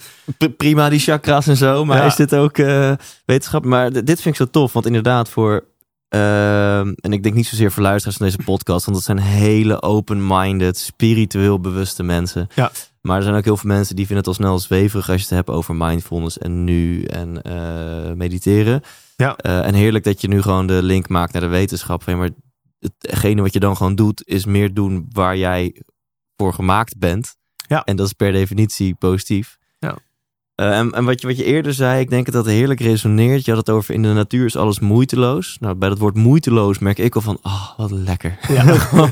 prima 0.58 0.90
die 0.90 1.00
chakras 1.00 1.48
en 1.48 1.58
zo, 1.58 1.86
maar 1.86 2.06
is 2.06 2.16
dit 2.16 2.36
ook 2.36 2.58
eh, 2.58 2.92
wetenschap? 3.26 3.66
Maar 3.66 3.92
dit 3.92 4.22
vind 4.22 4.26
ik 4.26 4.36
zo 4.36 4.46
tof, 4.52 4.74
want 4.74 4.86
inderdaad 4.86 5.30
voor, 5.30 5.64
ehm, 6.08 6.94
en 6.96 7.14
ik 7.14 7.24
denk 7.24 7.36
niet 7.36 7.48
zozeer 7.48 7.72
voor 7.72 7.84
luisteraars 7.84 8.18
van 8.18 8.26
deze 8.26 8.44
podcast, 8.44 8.86
want 8.86 8.98
dat 8.98 9.06
zijn 9.06 9.20
hele 9.20 9.82
open-minded, 9.82 10.78
spiritueel 10.78 11.60
bewuste 11.60 12.04
mensen. 12.04 12.48
Ja. 12.56 12.72
Maar 13.02 13.18
er 13.18 13.24
zijn 13.24 13.36
ook 13.36 13.44
heel 13.44 13.58
veel 13.58 13.70
mensen 13.70 13.96
die 13.96 14.06
vinden 14.06 14.26
het 14.26 14.38
al 14.38 14.44
snel 14.44 14.60
zweverig 14.60 15.10
als 15.10 15.18
je 15.18 15.28
het 15.28 15.36
hebt 15.36 15.50
over 15.50 15.76
mindfulness 15.76 16.38
en 16.38 16.64
nu 16.64 17.04
en 17.04 17.42
eh, 17.42 18.12
mediteren. 18.16 18.82
Ja. 19.20 19.36
Eh, 19.36 19.66
en 19.66 19.74
heerlijk 19.74 20.04
dat 20.04 20.22
je 20.22 20.28
nu 20.28 20.42
gewoon 20.42 20.68
de 20.68 20.84
link 20.84 21.10
maakt 21.10 21.34
naar 21.34 21.42
de 21.42 21.48
wetenschap. 21.48 22.04
Van, 22.04 22.18
maar 22.18 22.30
hetgene 23.00 23.42
wat 23.42 23.54
je 23.54 23.60
dan 23.60 23.78
gewoon 23.78 23.96
doet, 23.96 24.22
is 24.26 24.46
meer 24.46 24.74
doen 24.74 25.08
waar 25.12 25.38
jij 25.38 25.82
voor 26.36 26.54
gemaakt 26.54 26.98
bent. 26.98 27.36
Ja. 27.68 27.84
En 27.84 27.96
dat 27.96 28.06
is 28.06 28.14
per 28.14 28.32
definitie 28.32 28.96
positief. 28.96 29.58
Ja. 29.80 29.98
Eh, 30.56 30.78
en 30.78 30.92
en 30.92 31.06
wat, 31.06 31.22
je, 31.22 31.28
wat 31.28 31.38
je 31.38 31.44
eerder 31.44 31.74
zei, 31.74 32.00
ik 32.00 32.10
denk 32.10 32.26
dat 32.26 32.34
dat 32.34 32.54
heerlijk 32.54 32.80
resoneert. 32.80 33.46
Je 33.46 33.52
had 33.52 33.60
het 33.60 33.76
over 33.76 33.94
in 33.94 34.02
de 34.02 34.14
natuur 34.14 34.46
is 34.46 34.56
alles 34.56 34.80
moeiteloos. 34.80 35.58
Nou, 35.60 35.76
bij 35.76 35.90
dat 35.90 35.98
woord 35.98 36.16
moeiteloos 36.16 36.80
merk 36.80 36.98
ik 36.98 37.16
al 37.16 37.22
van, 37.22 37.40
ah, 37.42 37.78
wat 37.78 37.92
lekker. 37.92 38.38
Ja, 38.48 38.64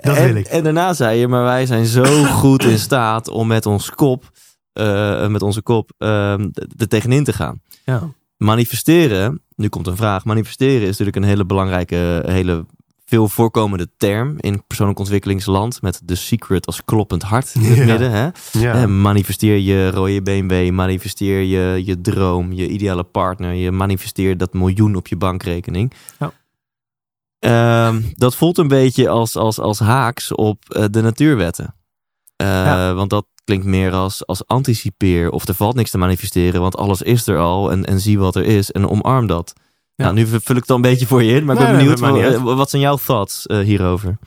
dat 0.00 0.16
en, 0.16 0.26
wil 0.26 0.36
ik. 0.36 0.46
En 0.46 0.62
daarna 0.62 0.92
zei 0.92 1.18
je, 1.18 1.28
maar 1.28 1.42
wij 1.42 1.66
zijn 1.66 1.86
zo 1.86 2.24
goed 2.24 2.64
in 2.64 2.78
staat 2.78 3.28
om 3.28 3.46
met 3.46 3.66
ons 3.66 3.90
kop, 3.90 4.30
eh, 4.72 5.28
met 5.28 5.42
onze 5.42 5.62
kop, 5.62 5.90
ehm, 5.98 6.48
er 6.76 6.88
tegenin 6.88 7.24
te 7.24 7.32
gaan. 7.32 7.60
Ja. 7.84 8.16
Manifesteren, 8.38 9.42
nu 9.54 9.68
komt 9.68 9.86
een 9.86 9.96
vraag. 9.96 10.24
Manifesteren 10.24 10.80
is 10.80 10.88
natuurlijk 10.88 11.16
een 11.16 11.22
hele 11.22 11.44
belangrijke, 11.46 12.22
hele 12.26 12.66
veel 13.04 13.28
voorkomende 13.28 13.88
term 13.96 14.34
in 14.38 14.62
persoonlijk 14.66 14.98
ontwikkelingsland. 14.98 15.82
Met 15.82 16.00
de 16.04 16.14
secret 16.14 16.66
als 16.66 16.84
kloppend 16.84 17.22
hart 17.22 17.54
in 17.54 17.62
het 17.62 17.76
Ja. 17.76 17.84
midden. 17.84 18.10
Hè? 18.10 18.28
Ja. 18.52 18.86
Manifesteer 18.86 19.56
je 19.56 19.90
rode 19.90 20.22
BMW, 20.22 20.70
manifesteer 20.70 21.40
je, 21.40 21.84
je 21.84 22.00
droom, 22.00 22.52
je 22.52 22.68
ideale 22.68 23.04
partner. 23.04 23.52
Je 23.52 23.70
manifesteert 23.70 24.38
dat 24.38 24.52
miljoen 24.52 24.94
op 24.96 25.06
je 25.08 25.16
bankrekening. 25.16 25.92
Ja. 26.18 26.32
Ehm, 27.38 28.02
dat 28.14 28.36
voelt 28.36 28.58
een 28.58 28.68
beetje 28.68 29.08
als, 29.08 29.36
als, 29.36 29.58
als 29.58 29.78
haaks 29.78 30.34
op 30.34 30.64
eh, 30.68 30.84
de 30.90 31.00
natuurwetten. 31.00 31.74
Eh. 32.36 32.94
Want 32.94 33.10
dat 33.10 33.26
klinkt 33.48 33.66
meer 33.66 33.92
als, 33.92 34.26
als 34.26 34.46
anticipeer 34.46 35.30
of 35.30 35.48
er 35.48 35.54
valt 35.54 35.74
niks 35.74 35.90
te 35.90 35.98
manifesteren, 35.98 36.60
want 36.60 36.76
alles 36.76 37.02
is 37.02 37.26
er 37.26 37.38
al 37.38 37.70
en, 37.70 37.84
en 37.84 38.00
zie 38.00 38.18
wat 38.18 38.36
er 38.36 38.44
is 38.44 38.72
en 38.72 38.88
omarm 38.88 39.26
dat. 39.26 39.52
Ja. 39.94 40.04
Nou, 40.04 40.16
nu 40.16 40.26
vul 40.26 40.56
ik 40.56 40.62
het 40.62 40.70
al 40.70 40.76
een 40.76 40.82
beetje 40.82 41.06
voor 41.06 41.22
je 41.22 41.34
in, 41.34 41.44
maar 41.44 41.54
ik 41.54 41.60
ben 41.60 41.70
Nee, 41.76 41.94
benieuwd, 41.96 42.40
wat, 42.40 42.56
wat 42.56 42.70
zijn 42.70 42.82
jouw 42.82 42.96
thoughts 42.96 43.46
eh, 43.46 43.58
hierover? 43.58 44.18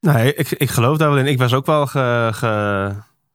Nee, 0.00 0.34
ik, 0.34 0.50
ik 0.50 0.70
geloof 0.70 0.96
daar 0.96 1.08
wel 1.08 1.18
in. 1.18 1.26
Ik 1.26 1.38
was 1.38 1.54
ook 1.54 1.66
wel 1.66 1.86
ge, 1.86 2.30
ge- 2.32 2.94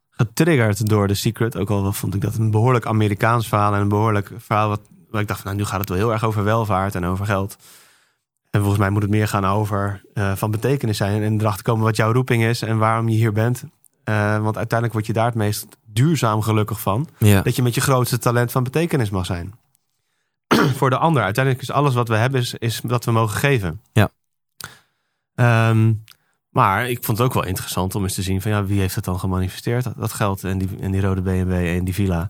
getriggerd 0.09 0.89
door 0.89 1.07
The 1.07 1.13
Secret. 1.13 1.57
Ook 1.57 1.69
al 1.69 1.93
vond 1.93 2.15
ik 2.15 2.21
dat 2.21 2.35
een 2.35 2.51
behoorlijk 2.51 2.85
Amerikaans 2.85 3.47
verhaal. 3.47 3.73
En 3.73 3.81
een 3.81 3.87
behoorlijk 3.87 4.31
verhaal 4.37 4.69
wat, 4.69 4.81
waar 5.09 5.21
ik 5.21 5.27
dacht 5.27 5.41
van... 5.41 5.49
Nou, 5.51 5.61
nu 5.63 5.69
gaat 5.69 5.79
het 5.79 5.89
wel 5.89 5.97
heel 5.97 6.11
erg 6.11 6.23
over 6.23 6.43
welvaart 6.43 6.95
en 6.95 7.05
over 7.05 7.25
geld. 7.25 7.55
En 8.49 8.59
volgens 8.59 8.79
mij 8.79 8.89
moet 8.89 9.01
het 9.01 9.11
meer 9.11 9.27
gaan 9.27 9.45
over 9.45 10.01
eh, 10.13 10.31
van 10.35 10.51
betekenis 10.51 10.97
zijn. 10.97 11.23
En 11.23 11.39
erachter 11.41 11.63
komen 11.63 11.83
wat 11.83 11.95
jouw 11.95 12.11
roeping 12.11 12.43
is 12.43 12.61
en 12.61 12.77
waarom 12.77 13.09
je 13.09 13.15
hier 13.15 13.31
bent. 13.33 13.63
Eh, 14.03 14.41
want 14.41 14.57
uiteindelijk 14.57 14.93
word 14.93 15.05
je 15.05 15.13
daar 15.13 15.25
het 15.25 15.35
meest 15.35 15.67
duurzaam 15.85 16.41
gelukkig 16.41 16.81
van. 16.81 17.07
Ja, 17.17 17.41
Dat 17.41 17.55
je 17.55 17.61
met 17.61 17.75
je 17.75 17.81
grootste 17.81 18.17
talent 18.17 18.51
van 18.51 18.63
betekenis 18.63 19.09
mag 19.09 19.25
zijn. 19.25 19.53
Voor 20.77 20.89
de 20.89 20.97
ander. 20.97 21.23
Uiteindelijk 21.23 21.63
is 21.63 21.71
alles 21.71 21.93
wat 21.93 22.07
we 22.07 22.15
hebben, 22.15 22.45
is, 22.57 22.81
we 22.81 23.11
mogen 23.11 23.37
geven. 23.37 23.81
Ja. 23.93 24.09
Ehm, 25.35 25.93
maar 26.49 26.89
ik 26.89 27.03
vond 27.03 27.17
het 27.17 27.27
ook 27.27 27.33
wel 27.33 27.45
interessant 27.45 27.95
om 27.95 28.03
eens 28.03 28.13
te 28.13 28.21
zien 28.21 28.41
van 28.41 28.51
ja, 28.51 28.65
wie 28.65 28.79
heeft 28.79 28.95
het 28.95 29.03
dan 29.03 29.19
gemanifesteerd? 29.19 29.83
Dat, 29.83 29.93
dat 29.97 30.13
geld 30.13 30.43
en 30.43 30.57
die, 30.57 30.69
en 30.79 30.91
die 30.91 31.01
rode 31.01 31.21
BMW 31.21 31.51
en 31.51 31.83
die 31.83 31.93
villa. 31.93 32.29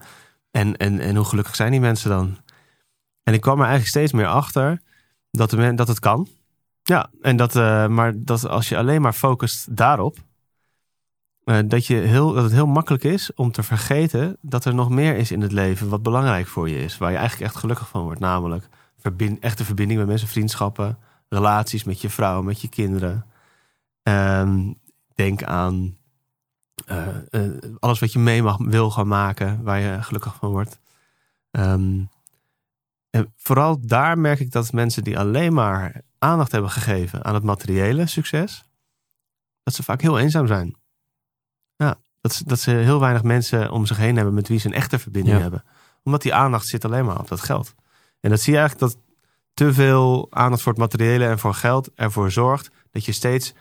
En, 0.52 0.78
en, 0.78 1.00
en 1.00 1.16
hoe 1.16 1.26
gelukkig 1.26 1.56
zijn 1.56 1.72
die 1.72 1.80
mensen 1.80 2.10
dan? 2.10 2.38
En 3.24 3.34
ik 3.34 3.42
kwam 3.42 3.56
er 3.60 3.66
eigenlijk 3.68 3.90
steeds 3.90 4.12
meer 4.12 4.28
achter 4.28 4.82
dat, 5.32 5.50
de 5.50 5.58
men, 5.58 5.76
dat 5.76 5.88
het 5.88 6.00
kan. 6.00 6.28
Ja, 6.84 7.10
en 7.22 7.36
dat, 7.36 7.56
eh, 7.56 7.88
maar 7.88 8.14
dat 8.16 8.48
als 8.48 8.70
je 8.70 8.78
alleen 8.78 9.02
maar 9.02 9.14
focust 9.14 9.76
daarop, 9.78 10.18
dat, 11.44 11.86
je 11.86 11.96
heel, 11.96 12.34
dat 12.34 12.44
het 12.44 12.54
heel 12.54 12.68
makkelijk 12.68 13.04
is 13.04 13.34
om 13.34 13.52
te 13.52 13.64
vergeten 13.64 14.38
dat 14.42 14.66
er 14.66 14.76
nog 14.76 14.90
meer 14.90 15.16
is 15.16 15.32
in 15.32 15.42
het 15.42 15.52
leven 15.52 15.90
wat 15.90 16.04
belangrijk 16.04 16.48
voor 16.48 16.70
je 16.70 16.80
is. 16.80 16.98
Waar 16.98 17.12
je 17.12 17.18
eigenlijk 17.18 17.52
echt 17.52 17.60
gelukkig 17.60 17.88
van 17.90 18.04
wordt. 18.04 18.20
Namelijk 18.20 18.70
echte 19.40 19.66
verbinding 19.66 20.00
met 20.00 20.08
mensen, 20.08 20.28
vriendschappen, 20.28 20.98
relaties 21.30 21.84
met 21.84 22.02
je 22.02 22.10
vrouw, 22.10 22.42
met 22.42 22.62
je 22.62 22.70
kinderen. 22.70 23.26
Ehm, 24.04 24.74
denk 25.16 25.44
aan 25.44 25.98
eh, 26.86 27.08
eh, 27.30 27.52
alles 27.80 28.00
wat 28.00 28.14
je 28.14 28.20
mee 28.20 28.44
mag, 28.44 28.58
wil 28.58 28.92
gaan 28.92 29.08
maken, 29.08 29.64
waar 29.64 29.80
je 29.80 30.02
gelukkig 30.02 30.36
van 30.36 30.50
wordt. 30.50 30.80
Ehm, 31.52 32.04
en 33.10 33.34
vooral 33.38 33.80
daar 33.86 34.18
merk 34.18 34.40
ik 34.40 34.52
dat 34.52 34.72
mensen 34.72 35.04
die 35.04 35.20
alleen 35.20 35.54
maar 35.54 36.02
aandacht 36.20 36.52
hebben 36.52 36.72
gegeven 36.72 37.26
aan 37.26 37.34
het 37.34 37.44
materiële 37.44 38.08
succes, 38.08 38.66
dat 39.64 39.74
ze 39.74 39.84
vaak 39.84 40.02
heel 40.02 40.20
eenzaam 40.20 40.48
zijn. 40.48 40.76
Ja, 41.86 41.96
dat 42.22 42.34
ze, 42.34 42.44
dat 42.46 42.60
ze 42.60 42.72
heel 42.72 43.00
weinig 43.00 43.24
mensen 43.24 43.72
om 43.72 43.86
zich 43.86 43.98
heen 43.98 44.16
hebben 44.16 44.34
met 44.34 44.48
wie 44.48 44.60
ze 44.60 44.68
een 44.68 44.74
echte 44.74 45.00
verbinding 45.00 45.36
Ja. 45.36 45.42
hebben. 45.42 45.64
Omdat 46.04 46.22
die 46.22 46.34
aandacht 46.34 46.68
zit 46.68 46.86
alleen 46.86 47.06
maar 47.06 47.20
op 47.20 47.28
dat 47.28 47.42
geld. 47.42 47.76
En 48.20 48.30
dat 48.30 48.40
zie 48.42 48.54
je 48.54 48.60
eigenlijk 48.60 48.92
dat 48.94 49.02
te 49.54 49.74
veel 49.74 50.28
aandacht 50.30 50.62
voor 50.62 50.72
het 50.72 50.82
materiële 50.82 51.26
en 51.28 51.40
voor 51.40 51.54
geld 51.54 51.90
ervoor 51.96 52.32
zorgt 52.32 52.70
dat 52.92 53.06
je 53.06 53.12
steeds 53.12 53.54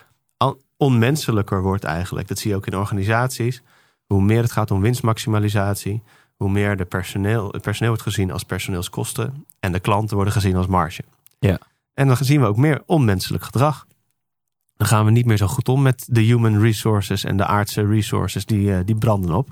onmenselijker 0.76 1.62
wordt 1.62 1.84
eigenlijk. 1.84 2.28
Dat 2.28 2.38
zie 2.38 2.50
je 2.50 2.56
ook 2.56 2.66
in 2.66 2.76
organisaties. 2.76 3.62
Hoe 4.06 4.22
meer 4.22 4.42
het 4.42 4.52
gaat 4.52 4.70
om 4.70 4.80
winstmaximalisatie, 4.80 6.02
hoe 6.36 6.50
meer 6.50 6.76
de 6.76 6.84
personeel, 6.84 7.48
het 7.50 7.62
personeel 7.62 7.88
wordt 7.94 8.02
gezien 8.08 8.30
als 8.30 8.42
personeelskosten 8.44 9.46
en 9.60 9.72
de 9.72 9.80
klanten 9.80 10.14
worden 10.16 10.32
gezien 10.32 10.56
als 10.56 10.66
marge. 10.66 11.02
Ja. 11.38 11.58
En 11.94 12.06
dan 12.06 12.16
zien 12.20 12.40
we 12.40 12.46
ook 12.46 12.56
meer 12.56 12.82
onmenselijk 12.86 13.44
gedrag. 13.44 13.86
Dan 14.76 14.86
gaan 14.86 15.04
we 15.04 15.10
niet 15.10 15.26
meer 15.26 15.36
zo 15.36 15.46
goed 15.46 15.68
om 15.68 15.82
met 15.82 16.06
de 16.10 16.20
human 16.20 16.60
resources 16.60 17.24
en 17.24 17.36
de 17.36 17.46
aardse 17.46 17.86
resources, 17.86 18.46
die, 18.46 18.74
eh, 18.74 18.80
die 18.84 18.96
branden 18.98 19.34
op. 19.34 19.48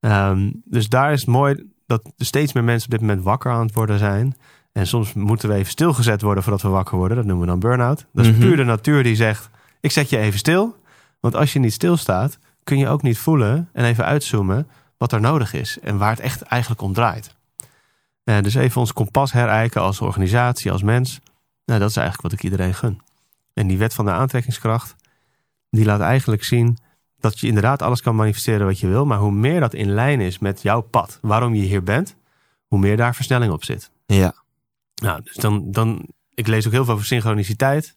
Ehm, 0.00 0.50
dus 0.64 0.88
daar 0.88 1.12
is 1.12 1.20
het 1.20 1.28
mooi 1.28 1.70
dat 1.86 2.12
er 2.16 2.26
steeds 2.26 2.52
meer 2.52 2.64
mensen 2.64 2.84
op 2.84 2.90
dit 2.98 3.00
moment 3.00 3.22
wakker 3.22 3.52
aan 3.52 3.66
het 3.66 3.74
worden 3.74 3.98
zijn. 3.98 4.36
En 4.72 4.86
soms 4.86 5.12
moeten 5.12 5.48
we 5.48 5.54
even 5.54 5.70
stilgezet 5.70 6.22
worden 6.22 6.42
voordat 6.42 6.62
we 6.62 6.68
wakker 6.68 6.96
worden. 6.96 7.16
Dat 7.16 7.26
noemen 7.26 7.44
we 7.44 7.50
dan 7.50 7.60
burn-out. 7.60 8.06
Dat 8.12 8.24
is 8.24 8.30
Mhm. 8.30 8.40
puur 8.40 8.56
de 8.56 8.64
natuur 8.64 9.02
die 9.02 9.16
zegt, 9.16 9.50
ik 9.80 9.90
zet 9.90 10.10
je 10.10 10.18
even 10.18 10.38
stil. 10.38 10.76
Want 11.20 11.36
als 11.36 11.52
je 11.52 11.58
niet 11.58 11.72
stilstaat, 11.72 12.38
kun 12.64 12.78
je 12.78 12.88
ook 12.88 13.02
niet 13.02 13.18
voelen 13.18 13.68
en 13.72 13.84
even 13.84 14.04
uitzoomen 14.04 14.68
wat 14.96 15.12
er 15.12 15.20
nodig 15.20 15.52
is. 15.52 15.78
En 15.80 15.98
waar 15.98 16.10
het 16.10 16.20
echt 16.20 16.42
eigenlijk 16.42 16.82
om 16.82 16.92
draait. 16.92 17.34
Eh, 18.24 18.40
dus 18.40 18.54
even 18.54 18.80
ons 18.80 18.92
kompas 18.92 19.32
herijken 19.32 19.80
als 19.80 20.00
organisatie, 20.00 20.72
als 20.72 20.82
mens. 20.82 21.20
Nou, 21.64 21.80
dat 21.80 21.90
is 21.90 21.96
eigenlijk 21.96 22.28
wat 22.28 22.32
ik 22.38 22.44
iedereen 22.44 22.74
gun. 22.74 23.00
En 23.54 23.66
die 23.66 23.78
wet 23.78 23.94
van 23.94 24.04
de 24.04 24.10
aantrekkingskracht, 24.10 24.96
die 25.70 25.84
laat 25.84 26.00
eigenlijk 26.00 26.44
zien 26.44 26.78
dat 27.18 27.38
je 27.38 27.46
inderdaad 27.46 27.82
alles 27.82 28.02
kan 28.02 28.16
manifesteren 28.16 28.66
wat 28.66 28.80
je 28.80 28.86
wil. 28.86 29.06
Maar 29.06 29.18
hoe 29.18 29.32
meer 29.32 29.60
dat 29.60 29.74
in 29.74 29.90
lijn 29.90 30.20
is 30.20 30.38
met 30.38 30.62
jouw 30.62 30.80
pad, 30.80 31.18
waarom 31.22 31.54
je 31.54 31.62
hier 31.62 31.82
bent, 31.82 32.16
hoe 32.66 32.78
meer 32.78 32.96
daar 32.96 33.14
versnelling 33.14 33.52
op 33.52 33.64
zit. 33.64 33.90
ja, 34.06 34.34
Nou, 34.94 35.22
dus 35.22 35.34
dan, 35.34 35.72
dan, 35.72 36.06
ik 36.34 36.46
lees 36.46 36.66
ook 36.66 36.72
heel 36.72 36.84
veel 36.84 36.94
over 36.94 37.06
synchroniciteit. 37.06 37.96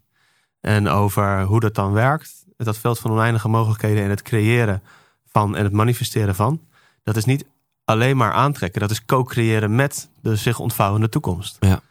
En 0.60 0.88
over 0.88 1.44
hoe 1.44 1.60
dat 1.60 1.76
dan 1.76 1.92
werkt. 1.92 2.46
Dat 2.58 2.78
veld 2.78 3.00
van 3.00 3.12
oneindige 3.12 3.48
mogelijkheden 3.48 4.04
en 4.04 4.10
het 4.10 4.22
creëren 4.22 4.82
van 5.26 5.56
en 5.56 5.64
het 5.64 5.74
manifesteren 5.74 6.36
van. 6.36 6.62
Dat 7.04 7.16
is 7.16 7.26
niet 7.26 7.46
alleen 7.84 8.18
maar 8.18 8.32
aantrekken. 8.32 8.82
Dat 8.82 8.92
is 8.92 9.06
co-creëren 9.06 9.76
met 9.76 10.10
de 10.22 10.36
zich 10.36 10.60
ontvouwende 10.60 11.10
toekomst. 11.10 11.58
Ja. 11.60 11.82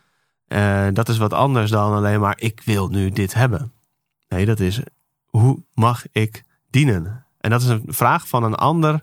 Eh, 0.46 0.86
dat 0.92 1.08
is 1.08 1.18
wat 1.18 1.32
anders 1.32 1.70
dan 1.70 1.92
alleen 1.92 2.20
maar 2.20 2.36
ik 2.38 2.62
wil 2.64 2.88
nu 2.88 3.10
dit 3.10 3.34
hebben. 3.34 3.72
Nee, 4.28 4.46
dat 4.46 4.60
is 4.60 4.80
hoe 5.24 5.62
mag 5.72 6.04
ik 6.12 6.44
dienen? 6.70 7.26
En 7.38 7.50
dat 7.50 7.62
is 7.62 7.68
een 7.68 7.82
vraag 7.86 8.28
van 8.28 8.44
een 8.44 8.54
ander 8.54 9.02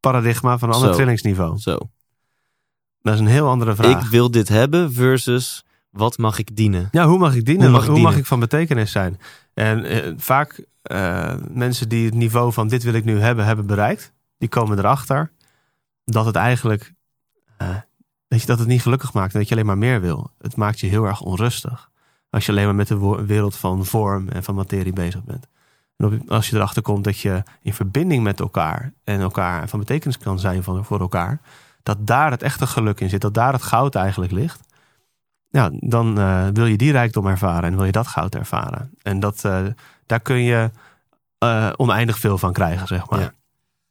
paradigma, 0.00 0.58
van 0.58 0.68
een 0.68 0.74
ander 0.74 0.90
Zo. 0.90 0.96
trillingsniveau. 0.96 1.58
zo. 1.58 1.78
Dat 3.02 3.14
is 3.14 3.20
een 3.20 3.26
heel 3.26 3.48
andere 3.48 3.74
vraag. 3.74 4.02
Ik 4.02 4.08
wil 4.10 4.30
dit 4.30 4.48
hebben 4.48 4.92
versus 4.92 5.64
wat 5.90 6.18
mag 6.18 6.38
ik 6.38 6.56
dienen? 6.56 6.88
Ja, 6.90 7.06
hoe 7.06 7.18
mag 7.18 7.34
ik 7.34 7.44
dienen? 7.44 7.70
Hoe 7.70 7.80
Hoe 7.80 7.90
mag 7.90 8.00
mag, 8.00 8.16
ik 8.16 8.26
van 8.26 8.40
betekenis 8.40 8.90
zijn? 8.90 9.20
En 9.54 9.84
eh, 9.84 10.12
vaak 10.16 10.64
eh, 10.82 11.34
mensen 11.50 11.88
die 11.88 12.04
het 12.04 12.14
niveau 12.14 12.52
van 12.52 12.68
dit 12.68 12.82
wil 12.82 12.94
ik 12.94 13.04
nu 13.04 13.20
hebben, 13.20 13.44
hebben 13.44 13.66
bereikt, 13.66 14.12
die 14.38 14.48
komen 14.48 14.78
erachter 14.78 15.32
dat 16.04 16.26
het 16.26 16.36
eigenlijk 16.36 16.94
weet 18.28 18.40
je, 18.40 18.46
dat 18.46 18.58
het 18.58 18.68
niet 18.68 18.82
gelukkig 18.82 19.12
maakt 19.12 19.32
en 19.32 19.38
dat 19.38 19.48
je 19.48 19.54
alleen 19.54 19.66
maar 19.66 19.78
meer 19.78 20.00
wil. 20.00 20.30
Het 20.38 20.56
maakt 20.56 20.80
je 20.80 20.86
heel 20.86 21.04
erg 21.04 21.20
onrustig 21.20 21.90
als 22.30 22.46
je 22.46 22.52
alleen 22.52 22.64
maar 22.64 22.74
met 22.74 22.88
de 22.88 23.24
wereld 23.26 23.56
van 23.56 23.84
vorm 23.84 24.28
en 24.28 24.44
van 24.44 24.54
materie 24.54 24.92
bezig 24.92 25.24
bent. 25.24 25.46
En 25.96 26.28
als 26.28 26.48
je 26.48 26.56
erachter 26.56 26.82
komt 26.82 27.04
dat 27.04 27.18
je 27.18 27.42
in 27.62 27.74
verbinding 27.74 28.22
met 28.22 28.40
elkaar 28.40 28.92
en 29.04 29.20
elkaar 29.20 29.68
van 29.68 29.78
betekenis 29.78 30.18
kan 30.18 30.38
zijn 30.38 30.62
voor 30.62 31.00
elkaar, 31.00 31.40
dat 31.82 32.06
daar 32.06 32.30
het 32.30 32.42
echte 32.42 32.66
geluk 32.66 33.00
in 33.00 33.08
zit, 33.08 33.20
dat 33.20 33.34
daar 33.34 33.52
het 33.52 33.62
goud 33.62 33.94
eigenlijk 33.94 34.32
ligt 34.32 34.68
dan 35.80 36.18
eh, 36.18 36.46
wil 36.52 36.66
je 36.66 36.76
die 36.76 36.92
rijkdom 36.92 37.26
ervaren 37.26 37.70
en 37.70 37.76
wil 37.76 37.84
je 37.84 37.92
dat 37.92 38.06
goud 38.06 38.34
ervaren. 38.34 38.90
En 39.02 39.20
dat, 39.20 39.44
eh, 39.44 39.66
daar 40.06 40.20
kun 40.20 40.42
je 40.42 40.70
eh, 41.38 41.70
oneindig 41.76 42.18
veel 42.18 42.38
van 42.38 42.52
krijgen, 42.52 42.86
zeg 42.86 43.10
maar. 43.10 43.20
Ja. 43.20 43.32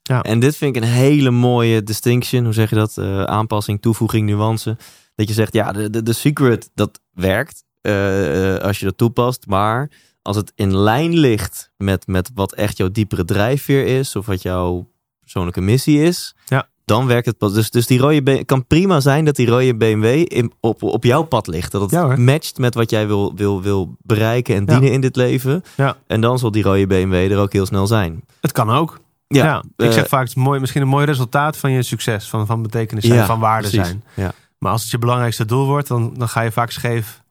En 0.07 0.39
dit 0.39 0.57
vind 0.57 0.75
ik 0.75 0.81
een 0.81 0.87
hele 0.89 1.31
mooie 1.31 1.83
distinction. 1.83 2.43
Hoe 2.43 2.53
zeg 2.53 2.69
je 2.69 2.75
dat? 2.75 2.97
Eh, 2.97 3.23
aanpassing, 3.23 3.81
toevoeging, 3.81 4.25
nuance. 4.29 4.77
Dat 5.15 5.27
je 5.27 5.33
zegt, 5.33 5.53
ja, 5.53 5.71
de, 5.71 5.89
de, 5.89 6.03
de 6.03 6.13
secret, 6.13 6.69
dat 6.73 6.99
werkt 7.13 7.63
eh, 7.81 8.55
eh, 8.55 8.61
als 8.61 8.79
je 8.79 8.85
dat 8.85 8.97
toepast. 8.97 9.45
Maar 9.47 9.91
als 10.21 10.35
het 10.35 10.51
in 10.55 10.77
lijn 10.77 11.17
ligt 11.17 11.71
met, 11.77 12.07
met 12.07 12.31
wat 12.33 12.53
echt 12.53 12.77
jouw 12.77 12.91
diepere 12.91 13.25
drijfveer 13.25 13.85
is... 13.85 14.15
of 14.15 14.25
wat 14.25 14.41
jouw 14.41 14.87
persoonlijke 15.19 15.61
missie 15.61 16.01
is... 16.01 16.35
Ja. 16.45 16.67
dan 16.85 17.07
werkt 17.07 17.25
het 17.25 17.37
pas. 17.37 17.53
Dus, 17.53 17.69
dus 17.71 17.87
die 17.87 17.99
rode 17.99 18.21
B- 18.41 18.45
kan 18.45 18.65
prima 18.67 18.99
zijn 18.99 19.25
dat 19.25 19.35
die 19.35 19.47
rode 19.47 19.75
BMW 19.75 20.05
in, 20.27 20.51
op, 20.59 20.83
op 20.83 21.03
jouw 21.03 21.23
pad 21.23 21.47
ligt. 21.47 21.71
Dat 21.71 21.81
het 21.81 21.91
Ja, 21.91 22.15
matcht 22.15 22.57
met 22.57 22.73
wat 22.73 22.89
jij 22.89 23.07
wil, 23.07 23.35
wil, 23.35 23.61
wil 23.61 23.95
bereiken 24.01 24.55
en 24.55 24.63
Ja. 24.65 24.71
dienen 24.71 24.91
in 24.91 25.01
dit 25.01 25.15
leven. 25.15 25.63
Ja. 25.77 25.97
En 26.07 26.21
dan 26.21 26.39
zal 26.39 26.51
die 26.51 26.63
rode 26.63 26.87
BMW 26.87 27.13
er 27.31 27.37
ook 27.39 27.53
heel 27.53 27.65
snel 27.65 27.87
zijn. 27.87 28.23
Het 28.41 28.51
kan 28.51 28.69
ook. 28.69 28.99
Ja, 29.27 29.45
Ja, 29.45 29.63
ik 29.75 29.85
eh, 29.85 29.91
zeg 29.91 30.07
vaak, 30.07 30.19
het 30.19 30.29
is 30.29 30.35
mooi, 30.35 30.59
misschien 30.59 30.81
een 30.81 30.87
mooi 30.87 31.05
resultaat 31.05 31.57
van 31.57 31.71
je 31.71 31.83
succes, 31.83 32.29
van, 32.29 32.45
van 32.45 32.61
betekenis 32.61 33.03
zijn, 33.05 33.25
van 33.25 33.39
waarde 33.39 33.67
precies. 33.69 33.87
zijn. 33.87 34.03
Ja. 34.13 34.31
Maar 34.57 34.71
als 34.71 34.81
het 34.81 34.91
je 34.91 34.97
belangrijkste 34.97 35.45
doel 35.45 35.65
wordt, 35.65 35.87
dan, 35.87 36.13
dan 36.17 36.29
ga 36.29 36.41
je 36.41 36.51
vaak 36.51 36.71
scheef 36.71 37.21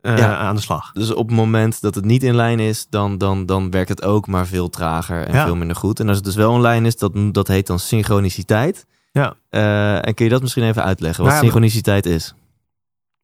eh, 0.00 0.18
Ja. 0.18 0.36
aan 0.36 0.54
de 0.54 0.60
slag. 0.60 0.92
Dus 0.92 1.12
op 1.14 1.26
het 1.26 1.36
moment 1.36 1.80
dat 1.80 1.94
het 1.94 2.04
niet 2.04 2.22
in 2.22 2.34
lijn 2.34 2.58
is, 2.60 2.86
dan, 2.88 3.18
dan, 3.18 3.46
dan 3.46 3.70
werkt 3.70 3.88
het 3.88 4.02
ook 4.02 4.26
maar 4.26 4.46
veel 4.46 4.68
trager 4.70 5.26
en 5.26 5.34
Ja. 5.34 5.44
veel 5.44 5.56
minder 5.56 5.76
goed. 5.76 6.00
En 6.00 6.06
als 6.08 6.16
het 6.16 6.24
dus 6.26 6.34
wel 6.34 6.54
in 6.54 6.60
lijn 6.60 6.86
is, 6.86 6.96
dat, 6.96 7.12
dat 7.32 7.48
heet 7.48 7.66
dan 7.66 7.78
synchroniciteit. 7.78 8.86
Ja. 9.12 9.34
Eh, 9.48 10.06
en 10.06 10.14
kun 10.14 10.24
je 10.24 10.30
dat 10.30 10.42
misschien 10.42 10.64
even 10.64 10.84
uitleggen, 10.84 11.24
wat 11.24 11.32
Nou 11.32 11.44
ja, 11.44 11.50
synchroniciteit 11.50 12.06
is? 12.06 12.34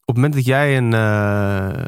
Op 0.01 0.15
het 0.15 0.17
moment 0.17 0.35
dat 0.35 0.45
jij 0.45 0.77
een, 0.77 0.95
eh, 0.95 1.85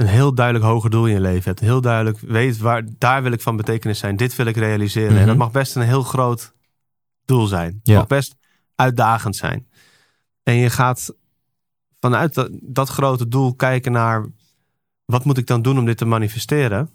een 0.00 0.06
heel 0.06 0.34
duidelijk 0.34 0.64
hoger 0.66 0.90
doel 0.90 1.06
in 1.06 1.12
je 1.12 1.20
leven 1.20 1.44
hebt, 1.44 1.60
heel 1.60 1.80
duidelijk 1.80 2.18
weet 2.18 2.58
waar 2.58 2.82
daar 2.98 3.22
wil 3.22 3.32
ik 3.32 3.40
van 3.40 3.56
betekenis 3.56 3.98
zijn, 3.98 4.16
dit 4.16 4.36
wil 4.36 4.46
ik 4.46 4.56
realiseren. 4.56 5.12
Mhm. 5.12 5.20
En 5.20 5.26
dat 5.26 5.36
mag 5.36 5.50
best 5.50 5.76
een 5.76 5.82
heel 5.82 6.02
groot 6.02 6.52
doel 7.24 7.46
zijn. 7.46 7.66
Het 7.66 7.80
Ja. 7.82 7.96
mag 7.98 8.06
best 8.06 8.36
uitdagend 8.74 9.36
zijn. 9.36 9.68
En 10.42 10.54
je 10.54 10.70
gaat 10.70 11.14
vanuit 12.00 12.34
dat, 12.34 12.48
dat 12.52 12.88
grote 12.88 13.28
doel 13.28 13.54
kijken 13.54 13.92
naar 13.92 14.26
wat 15.04 15.24
moet 15.24 15.38
ik 15.38 15.46
dan 15.46 15.62
doen 15.62 15.78
om 15.78 15.84
dit 15.84 15.96
te 15.96 16.04
manifesteren. 16.04 16.90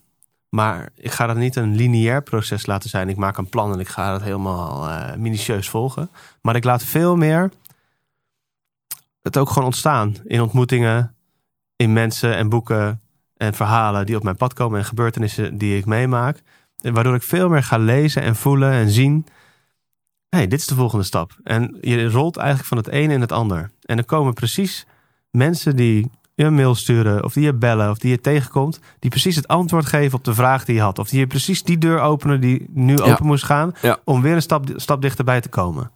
Maar 0.49 0.89
ik 0.95 1.11
ga 1.11 1.27
dat 1.27 1.35
niet 1.35 1.55
een 1.55 1.75
lineair 1.75 2.23
proces 2.23 2.65
laten 2.65 2.89
zijn. 2.89 3.09
Ik 3.09 3.15
maak 3.17 3.37
een 3.37 3.49
plan 3.49 3.73
en 3.73 3.79
ik 3.79 3.87
ga 3.87 4.11
dat 4.11 4.21
helemaal 4.21 4.89
eh, 4.89 5.15
minutieus 5.15 5.69
volgen. 5.69 6.09
Maar 6.41 6.55
ik 6.55 6.63
laat 6.63 6.83
veel 6.83 7.15
meer 7.15 7.51
het 9.21 9.37
ook 9.37 9.49
gewoon 9.49 9.63
ontstaan 9.65 10.15
in 10.23 10.41
ontmoetingen, 10.41 11.14
in 11.75 11.93
mensen 11.93 12.35
en 12.35 12.49
boeken 12.49 13.01
en 13.37 13.53
verhalen 13.53 14.05
die 14.05 14.15
op 14.15 14.23
mijn 14.23 14.35
pad 14.35 14.53
komen 14.53 14.79
en 14.79 14.85
gebeurtenissen 14.85 15.57
die 15.57 15.77
ik 15.77 15.85
meemaak. 15.85 16.41
Waardoor 16.81 17.15
ik 17.15 17.23
veel 17.23 17.49
meer 17.49 17.63
ga 17.63 17.77
lezen 17.77 18.21
en 18.21 18.35
voelen 18.35 18.71
en 18.71 18.89
zien. 18.89 19.25
hey, 20.29 20.47
dit 20.47 20.59
is 20.59 20.67
de 20.67 20.75
volgende 20.75 21.05
stap. 21.05 21.31
En 21.43 21.77
je 21.81 22.09
rolt 22.09 22.37
eigenlijk 22.37 22.67
van 22.67 22.77
het 22.77 22.87
ene 22.87 23.13
in 23.13 23.21
het 23.21 23.31
ander. 23.31 23.71
En 23.81 23.97
er 23.97 24.03
komen 24.05 24.33
precies 24.33 24.85
mensen 25.31 25.75
die 25.75 26.11
je 26.35 26.43
een 26.43 26.53
mail 26.55 26.75
sturen, 26.75 27.23
of 27.23 27.33
die 27.33 27.43
je 27.43 27.53
bellen, 27.53 27.89
of 27.89 27.97
die 27.97 28.09
je 28.11 28.21
tegenkomt, 28.21 28.79
die 28.99 29.09
precies 29.09 29.35
het 29.35 29.47
antwoord 29.47 29.85
geven 29.85 30.17
op 30.17 30.23
de 30.23 30.33
vraag 30.33 30.65
die 30.65 30.75
je 30.75 30.81
had. 30.81 30.99
Of 30.99 31.09
die 31.09 31.19
je 31.19 31.27
precies 31.27 31.63
die 31.63 31.77
deur 31.77 31.99
openen 31.99 32.41
die 32.41 32.65
nu 32.69 32.95
Ja. 32.97 33.03
open 33.03 33.25
moest 33.25 33.43
gaan, 33.43 33.73
Ja. 33.81 33.97
om 34.03 34.21
weer 34.21 34.35
een 34.35 34.41
stap, 34.41 34.65
stap 34.75 35.01
dichterbij 35.01 35.41
te 35.41 35.49
komen. 35.49 35.91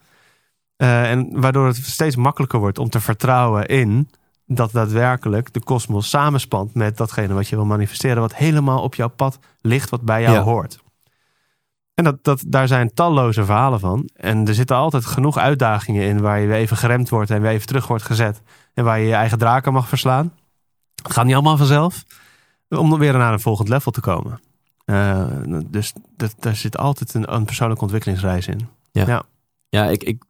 Eh, 0.76 1.12
en 1.12 1.42
waardoor 1.42 1.68
het 1.68 1.76
steeds 1.76 2.16
makkelijker 2.16 2.60
wordt 2.60 2.78
om 2.80 2.90
te 2.90 3.00
vertrouwen 3.00 3.66
in 3.66 4.10
dat 4.52 4.72
daadwerkelijk 4.72 5.54
de 5.54 5.64
kosmos 5.64 6.10
samenspant 6.10 6.74
met 6.74 6.98
datgene 6.98 7.34
wat 7.34 7.48
je 7.48 7.56
wil 7.56 7.66
manifesteren, 7.66 8.22
wat 8.22 8.36
helemaal 8.36 8.82
op 8.82 8.96
jouw 8.96 9.08
pad 9.10 9.40
ligt, 9.62 9.90
wat 9.90 10.02
bij 10.02 10.22
jou 10.22 10.36
Ja. 10.36 10.42
hoort. 10.44 10.80
En 11.94 12.04
dat, 12.04 12.24
dat, 12.24 12.44
daar 12.48 12.68
zijn 12.68 12.94
talloze 12.94 13.46
verhalen 13.46 13.80
van. 13.80 14.10
En 14.14 14.48
er 14.48 14.54
zitten 14.54 14.76
altijd 14.76 15.06
genoeg 15.06 15.38
uitdagingen 15.38 16.04
in 16.08 16.22
waar 16.22 16.40
je 16.40 16.48
weer 16.48 16.56
even 16.56 16.78
geremd 16.78 17.10
wordt 17.10 17.30
en 17.30 17.42
weer 17.42 17.52
even 17.52 17.68
terug 17.68 17.88
wordt 17.88 18.04
gezet. 18.04 18.42
En 18.74 18.84
waar 18.84 19.00
je 19.00 19.08
je 19.08 19.14
eigen 19.14 19.38
draken 19.38 19.74
mag 19.74 19.88
verslaan. 19.88 20.34
Het 21.04 21.14
gaat 21.14 21.26
niet 21.26 21.34
allemaal 21.34 21.58
vanzelf. 21.58 22.04
Om 22.70 22.90
dan 22.90 23.00
weer 23.00 23.14
naar 23.14 23.34
een 23.34 23.40
volgend 23.40 23.70
level 23.70 23.92
te 23.92 24.02
komen. 24.02 24.40
Eh, 24.86 25.26
dus 25.68 25.94
dat, 26.18 26.36
daar 26.40 26.56
zit 26.56 26.78
altijd 26.78 27.14
een, 27.14 27.34
een 27.34 27.46
persoonlijke 27.46 27.84
ontwikkelingsreis 27.84 28.48
in. 28.48 28.68
Ja, 29.70 29.86
ik, 29.90 30.04
ik 30.04 30.24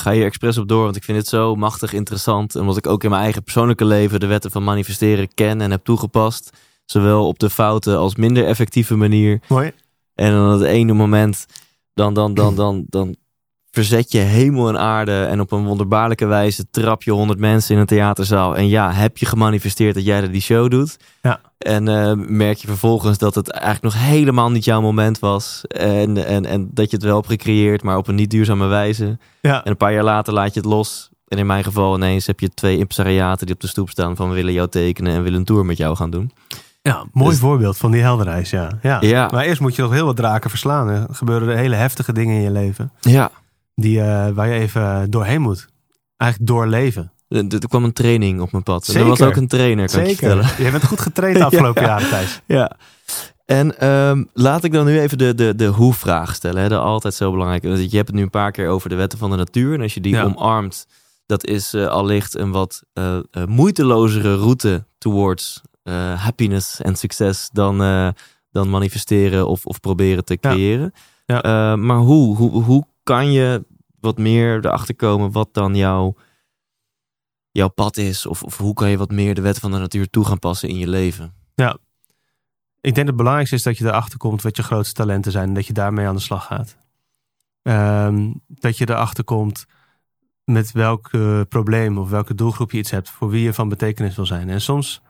ga 0.00 0.12
hier 0.12 0.24
expres 0.24 0.58
op 0.58 0.68
door, 0.68 0.82
want 0.82 0.96
ik 0.96 1.04
vind 1.04 1.18
het 1.18 1.26
zo 1.26 1.54
machtig 1.54 1.92
interessant. 1.92 2.56
Omdat 2.56 2.76
ik 2.76 2.86
ook 2.86 3.04
in 3.04 3.10
mijn 3.10 3.22
eigen 3.22 3.42
persoonlijke 3.42 3.84
leven 3.84 4.20
de 4.20 4.26
wetten 4.26 4.50
van 4.50 4.64
manifesteren 4.64 5.34
ken 5.34 5.60
en 5.60 5.70
heb 5.70 5.84
toegepast. 5.84 6.50
Zowel 6.84 7.26
op 7.26 7.38
de 7.38 7.50
foute 7.50 7.96
als 7.96 8.16
minder 8.16 8.44
effectieve 8.44 8.96
manier. 8.96 9.40
Mooi. 9.48 9.72
En 10.14 10.32
dan 10.32 10.50
het 10.50 10.62
ene 10.62 10.92
moment, 10.92 11.46
dan, 11.94 12.14
dan, 12.14 12.34
dan, 12.34 12.54
dan, 12.54 12.84
dan 12.88 13.16
verzet 13.78 14.12
je 14.12 14.18
hemel 14.18 14.68
en 14.68 14.78
aarde. 14.78 15.24
En 15.24 15.40
op 15.40 15.52
een 15.52 15.64
wonderbaarlijke 15.64 16.26
wijze 16.26 16.70
trap 16.70 17.02
je 17.02 17.10
honderd 17.10 17.38
mensen 17.38 17.74
in 17.74 17.80
een 17.80 17.86
theaterzaal. 17.86 18.56
En 18.56 18.68
ja, 18.68 18.92
heb 18.92 19.18
je 19.18 19.26
gemanifesteerd 19.26 19.94
dat 19.94 20.04
jij 20.04 20.22
er 20.22 20.32
die 20.32 20.40
show 20.40 20.70
doet. 20.70 20.96
Ja. 21.22 21.40
En 21.58 21.88
eh, 21.88 22.12
merk 22.16 22.58
je 22.58 22.66
vervolgens 22.66 23.18
dat 23.18 23.34
het 23.34 23.50
eigenlijk 23.50 23.94
nog 23.94 24.04
helemaal 24.04 24.50
niet 24.50 24.64
jouw 24.64 24.80
moment 24.80 25.18
was. 25.18 25.64
En, 25.68 26.26
en, 26.26 26.46
en 26.46 26.68
dat 26.72 26.90
je 26.90 26.96
het 26.96 27.04
wel 27.04 27.16
hebt 27.16 27.28
gecreëerd, 27.28 27.82
maar 27.82 27.96
op 27.96 28.08
een 28.08 28.14
niet 28.14 28.30
duurzame 28.30 28.66
wijze. 28.66 29.18
Ja. 29.40 29.64
En 29.64 29.70
een 29.70 29.76
paar 29.76 29.92
jaar 29.92 30.04
later 30.04 30.32
laat 30.32 30.54
je 30.54 30.60
het 30.60 30.68
los. 30.68 31.10
En 31.28 31.38
in 31.38 31.46
mijn 31.46 31.64
geval 31.64 31.96
ineens 31.96 32.26
heb 32.26 32.40
je 32.40 32.48
twee 32.48 32.78
impresariaten 32.78 33.46
die 33.46 33.54
op 33.54 33.60
de 33.60 33.66
stoep 33.66 33.90
staan 33.90 34.16
van 34.16 34.30
willen 34.30 34.52
jou 34.52 34.68
tekenen 34.68 35.14
en 35.14 35.22
willen 35.22 35.38
een 35.38 35.44
tour 35.44 35.64
met 35.64 35.76
jou 35.76 35.96
gaan 35.96 36.10
doen. 36.10 36.32
Ja, 36.82 37.04
mooi 37.12 37.30
Dus- 37.30 37.38
voorbeeld 37.38 37.76
van 37.76 37.90
die 37.90 38.00
helderreis, 38.00 38.50
ja. 38.50 38.78
ja. 38.82 39.00
Ja. 39.00 39.28
Maar 39.32 39.44
eerst 39.44 39.60
moet 39.60 39.76
je 39.76 39.82
nog 39.82 39.92
heel 39.92 40.06
wat 40.06 40.16
draken 40.16 40.50
verslaan. 40.50 40.88
Er 40.88 41.06
gebeuren 41.10 41.48
er 41.48 41.56
hele 41.56 41.74
heftige 41.74 42.12
dingen 42.12 42.36
in 42.36 42.42
je 42.42 42.50
leven. 42.50 42.92
Ja. 43.00 43.30
Die, 43.80 44.00
eh, 44.00 44.28
waar 44.30 44.48
je 44.48 44.54
even 44.60 45.10
doorheen 45.10 45.40
moet. 45.40 45.68
Eigenlijk 46.16 46.50
doorleven. 46.52 47.12
Er, 47.28 47.44
er 47.48 47.68
kwam 47.68 47.84
een 47.84 47.92
training 47.92 48.40
op 48.40 48.52
mijn 48.52 48.62
pad. 48.62 48.88
En 48.88 48.96
er 49.00 49.04
was 49.06 49.22
ook 49.22 49.36
een 49.36 49.46
trainer, 49.48 49.90
kan 49.90 50.00
ik 50.00 50.06
je 50.08 50.14
vertellen. 50.16 50.44
Zeker. 50.48 50.64
Je 50.64 50.70
bent 50.70 50.84
goed 50.86 51.00
getraind 51.00 51.38
de 51.38 51.44
afgelopen 51.44 51.82
Ja. 51.82 51.88
jaren, 51.88 52.08
Thijs. 52.08 52.40
Ja. 52.46 52.76
En 53.44 53.78
ehm, 53.78 54.24
laat 54.32 54.64
ik 54.64 54.72
dan 54.72 54.86
nu 54.86 55.00
even 55.00 55.18
de, 55.18 55.34
de, 55.34 55.54
de 55.54 55.66
hoe-vraag 55.66 56.34
stellen. 56.34 56.62
Hè? 56.62 56.68
De 56.68 56.78
altijd 56.78 57.14
zo 57.14 57.30
belangrijk. 57.30 57.62
Want 57.62 57.90
Je 57.90 57.96
hebt 57.96 58.08
het 58.08 58.16
nu 58.16 58.22
een 58.22 58.30
paar 58.30 58.50
keer 58.50 58.68
over 58.68 58.88
de 58.88 58.94
wetten 58.94 59.18
van 59.18 59.30
de 59.30 59.36
natuur. 59.36 59.74
En 59.74 59.80
als 59.80 59.94
je 59.94 60.00
die 60.00 60.12
Ja. 60.14 60.22
omarmt, 60.22 60.86
dat 61.26 61.44
is 61.46 61.74
eh, 61.74 61.86
allicht 61.86 62.36
een 62.38 62.50
wat 62.50 62.82
eh, 62.92 63.18
moeitelozere 63.46 64.36
route 64.36 64.86
towards 64.98 65.62
happiness 66.16 66.80
en 66.80 66.96
succes 66.96 67.48
dan, 67.52 67.78
dan 68.50 68.70
manifesteren 68.70 69.48
of, 69.48 69.66
of 69.66 69.80
proberen 69.80 70.24
te 70.24 70.36
creëren. 70.38 70.92
Ja. 71.26 71.76
Maar 71.76 71.96
hoe? 71.98 72.36
hoe? 72.36 72.62
Hoe 72.62 72.84
kan 73.08 73.32
je 73.32 73.66
wat 74.00 74.18
meer 74.18 74.64
erachter 74.64 74.96
komen 74.96 75.32
wat 75.32 75.54
dan 75.54 75.74
jouw, 75.74 76.16
jouw 77.50 77.68
pad 77.68 77.96
is? 77.96 78.26
Of, 78.26 78.42
of 78.42 78.56
hoe 78.56 78.74
kan 78.74 78.90
je 78.90 78.96
wat 78.96 79.10
meer 79.10 79.34
de 79.34 79.40
wetten 79.40 79.62
van 79.62 79.70
de 79.70 79.78
natuur 79.78 80.10
toe 80.10 80.24
gaan 80.24 80.38
passen 80.38 80.68
in 80.68 80.78
je 80.78 80.88
leven? 80.88 81.34
Ik 82.80 82.94
denk 82.94 82.96
dat 82.96 83.06
het 83.06 83.16
belangrijkste 83.16 83.56
is 83.56 83.62
dat 83.62 83.78
je 83.78 83.84
erachter 83.84 84.18
komt 84.18 84.42
wat 84.42 84.56
je 84.56 84.62
grootste 84.62 84.94
talenten 84.94 85.32
zijn. 85.32 85.48
En 85.48 85.54
dat 85.54 85.66
je 85.66 85.72
daarmee 85.72 86.06
aan 86.06 86.14
de 86.14 86.20
slag 86.20 86.44
gaat. 86.44 86.76
Ehm, 87.62 88.32
dat 88.46 88.78
je 88.78 88.88
erachter 88.88 89.24
komt 89.24 89.66
met 90.44 90.72
welk 90.72 91.10
probleem 91.48 91.98
of 91.98 92.10
welke 92.10 92.34
doelgroep 92.34 92.70
je 92.70 92.78
iets 92.78 92.90
hebt. 92.90 93.10
Voor 93.10 93.28
wie 93.28 93.42
je 93.42 93.52
van 93.52 93.68
betekenis 93.68 94.16
wil 94.16 94.26
zijn. 94.26 94.48
En 94.48 94.60
soms, 94.60 95.02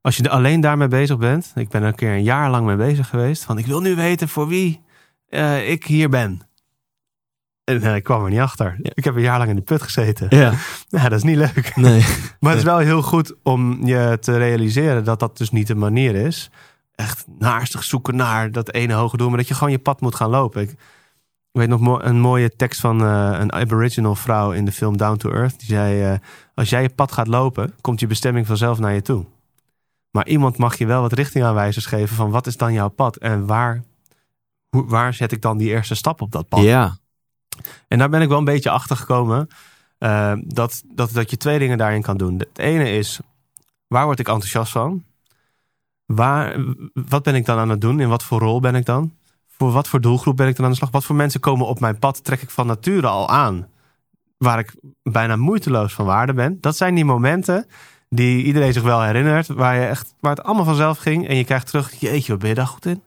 als 0.00 0.16
je 0.16 0.22
er 0.22 0.30
alleen 0.30 0.60
daarmee 0.60 0.88
bezig 0.88 1.18
bent. 1.18 1.52
Ik 1.54 1.68
ben 1.68 1.82
er 1.82 1.88
een 1.88 1.94
keer 1.94 2.12
een 2.12 2.22
jaar 2.22 2.50
lang 2.50 2.66
mee 2.66 2.76
bezig 2.76 3.08
geweest. 3.08 3.44
Van 3.44 3.58
ik 3.58 3.66
wil 3.66 3.80
nu 3.80 3.94
weten 3.94 4.28
voor 4.28 4.48
wie 4.48 4.82
eh, 5.28 5.70
ik 5.70 5.84
hier 5.84 6.08
ben. 6.08 6.49
En 7.70 7.82
eh, 7.82 7.94
ik 7.94 8.02
kwam 8.02 8.24
er 8.24 8.30
niet 8.30 8.40
achter. 8.40 8.76
Ja. 8.82 8.90
Ik 8.94 9.04
heb 9.04 9.14
een 9.14 9.22
jaar 9.22 9.38
lang 9.38 9.50
in 9.50 9.56
de 9.56 9.62
put 9.62 9.82
gezeten. 9.82 10.26
Ja, 10.30 10.52
Ja, 10.88 11.02
dat 11.08 11.18
is 11.18 11.22
niet 11.22 11.36
leuk. 11.36 11.72
nee. 11.76 12.04
Maar 12.40 12.50
het 12.50 12.58
is 12.58 12.66
wel 12.66 12.78
heel 12.78 13.02
goed 13.02 13.34
om 13.42 13.86
je 13.86 14.16
te 14.20 14.36
realiseren 14.36 15.04
dat 15.04 15.20
dat 15.20 15.38
dus 15.38 15.50
niet 15.50 15.66
de 15.66 15.74
manier 15.74 16.14
is. 16.14 16.50
Echt 16.94 17.24
naarstig 17.38 17.84
zoeken 17.84 18.16
naar 18.16 18.52
dat 18.52 18.72
ene 18.72 18.92
hoge 18.92 19.16
doel, 19.16 19.28
maar 19.28 19.38
dat 19.38 19.48
je 19.48 19.54
gewoon 19.54 19.70
je 19.70 19.78
pad 19.78 20.00
moet 20.00 20.14
gaan 20.14 20.30
lopen. 20.30 20.62
Ik, 20.62 20.74
weet 21.52 21.68
nog 21.68 22.02
een 22.02 22.20
mooie 22.20 22.56
tekst 22.56 22.80
van 22.80 23.04
eh, 23.04 23.36
een 23.38 23.52
Aboriginal 23.52 24.14
vrouw 24.14 24.52
in 24.52 24.64
de 24.64 24.72
film 24.72 24.96
Down 24.96 25.16
to 25.16 25.30
Earth. 25.30 25.58
Die 25.58 25.68
zei: 25.68 26.02
eh, 26.02 26.18
Als 26.54 26.70
jij 26.70 26.82
je 26.82 26.88
pad 26.88 27.12
gaat 27.12 27.26
lopen, 27.26 27.74
komt 27.80 28.00
je 28.00 28.06
bestemming 28.06 28.46
vanzelf 28.46 28.78
naar 28.78 28.94
je 28.94 29.02
toe. 29.02 29.24
Maar 30.10 30.26
iemand 30.26 30.56
mag 30.56 30.78
je 30.78 30.86
wel 30.86 31.00
wat 31.00 31.12
richtingaanwijzers 31.12 31.86
geven 31.86 32.16
van 32.16 32.30
wat 32.30 32.46
is 32.46 32.56
dan 32.56 32.72
jouw 32.72 32.88
pad 32.88 33.16
en 33.16 33.46
waar, 33.46 33.82
hoe, 34.68 34.86
waar 34.86 35.14
zet 35.14 35.32
ik 35.32 35.42
dan 35.42 35.58
die 35.58 35.68
eerste 35.68 35.94
stap 35.94 36.20
op 36.20 36.32
dat 36.32 36.48
pad? 36.48 36.62
Ja. 36.62 36.96
En 37.88 37.98
daar 37.98 38.08
ben 38.08 38.22
ik 38.22 38.28
wel 38.28 38.38
een 38.38 38.44
beetje 38.44 38.70
achter 38.70 38.96
gekomen. 38.96 39.48
eh, 39.98 40.32
dat, 40.44 40.82
dat, 40.94 41.12
dat 41.12 41.30
je 41.30 41.36
twee 41.36 41.58
dingen 41.58 41.78
daarin 41.78 42.02
kan 42.02 42.16
doen. 42.16 42.38
Het 42.38 42.58
ene 42.58 42.90
is, 42.90 43.20
waar 43.86 44.04
word 44.04 44.18
ik 44.18 44.28
enthousiast 44.28 44.72
van? 44.72 45.04
Waar, 46.06 46.56
wat 47.08 47.22
ben 47.22 47.34
ik 47.34 47.44
dan 47.46 47.58
aan 47.58 47.68
het 47.68 47.80
doen? 47.80 48.00
In 48.00 48.08
wat 48.08 48.22
voor 48.22 48.38
rol 48.40 48.60
ben 48.60 48.74
ik 48.74 48.84
dan? 48.86 49.12
Voor 49.48 49.72
wat 49.72 49.88
voor 49.88 50.00
doelgroep 50.00 50.36
ben 50.36 50.48
ik 50.48 50.56
dan 50.56 50.64
aan 50.64 50.70
de 50.70 50.76
slag? 50.76 50.90
Wat 50.90 51.04
voor 51.04 51.16
mensen 51.16 51.40
komen 51.40 51.66
op 51.66 51.80
mijn 51.80 51.98
pad? 51.98 52.24
Trek 52.24 52.42
ik 52.42 52.50
van 52.50 52.66
nature 52.66 53.06
al 53.06 53.28
aan? 53.28 53.68
Waar 54.38 54.58
ik 54.58 54.74
bijna 55.02 55.36
moeiteloos 55.36 55.92
van 55.92 56.04
waarde 56.06 56.32
ben. 56.32 56.58
Dat 56.60 56.76
zijn 56.76 56.94
die 56.94 57.04
momenten 57.04 57.66
die 58.08 58.44
iedereen 58.44 58.72
zich 58.72 58.82
wel 58.82 59.02
herinnert. 59.02 59.46
Waar, 59.46 59.74
je 59.80 59.86
echt, 59.86 60.14
waar 60.20 60.34
het 60.36 60.42
allemaal 60.44 60.64
vanzelf 60.64 60.98
ging. 60.98 61.28
En 61.28 61.36
je 61.36 61.44
krijgt 61.44 61.66
terug, 61.66 62.00
jeetje, 62.00 62.30
wat 62.32 62.40
ben 62.40 62.48
je 62.48 62.54
daar 62.54 62.66
goed 62.66 62.86
in? 62.86 63.02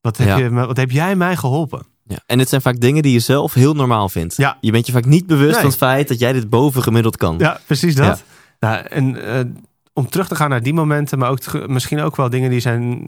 Wat 0.00 0.16
heb, 0.16 0.26
Ja. 0.28 0.36
je, 0.36 0.50
wat 0.50 0.76
heb 0.76 0.90
jij 0.90 1.16
mij 1.16 1.36
geholpen? 1.36 1.86
Ja. 2.08 2.18
En 2.26 2.38
het 2.38 2.48
zijn 2.48 2.60
vaak 2.62 2.80
dingen 2.80 3.02
die 3.02 3.12
je 3.12 3.18
zelf 3.18 3.54
heel 3.54 3.74
normaal 3.74 4.08
vindt. 4.08 4.36
Ja. 4.36 4.56
Je 4.60 4.70
bent 4.72 4.86
je 4.86 4.92
vaak 4.92 5.04
niet 5.04 5.26
bewust 5.26 5.50
Nee. 5.50 5.60
van 5.60 5.68
het 5.68 5.78
feit 5.78 6.08
dat 6.08 6.18
jij 6.18 6.32
dit 6.32 6.50
bovengemiddeld 6.50 7.16
kan. 7.16 7.34
Ja, 7.38 7.60
precies 7.66 7.94
dat. 7.94 8.22
Nou, 8.60 8.84
en 8.86 9.24
eh, 9.24 9.40
om 9.92 10.08
terug 10.08 10.28
te 10.28 10.34
gaan 10.34 10.50
naar 10.50 10.62
die 10.62 10.74
momenten, 10.74 11.18
maar 11.18 11.30
ook 11.30 11.38
te- 11.38 11.64
misschien 11.66 12.00
ook 12.00 12.16
wel 12.16 12.30
dingen 12.30 12.50
die, 12.50 12.60
zijn, 12.60 12.98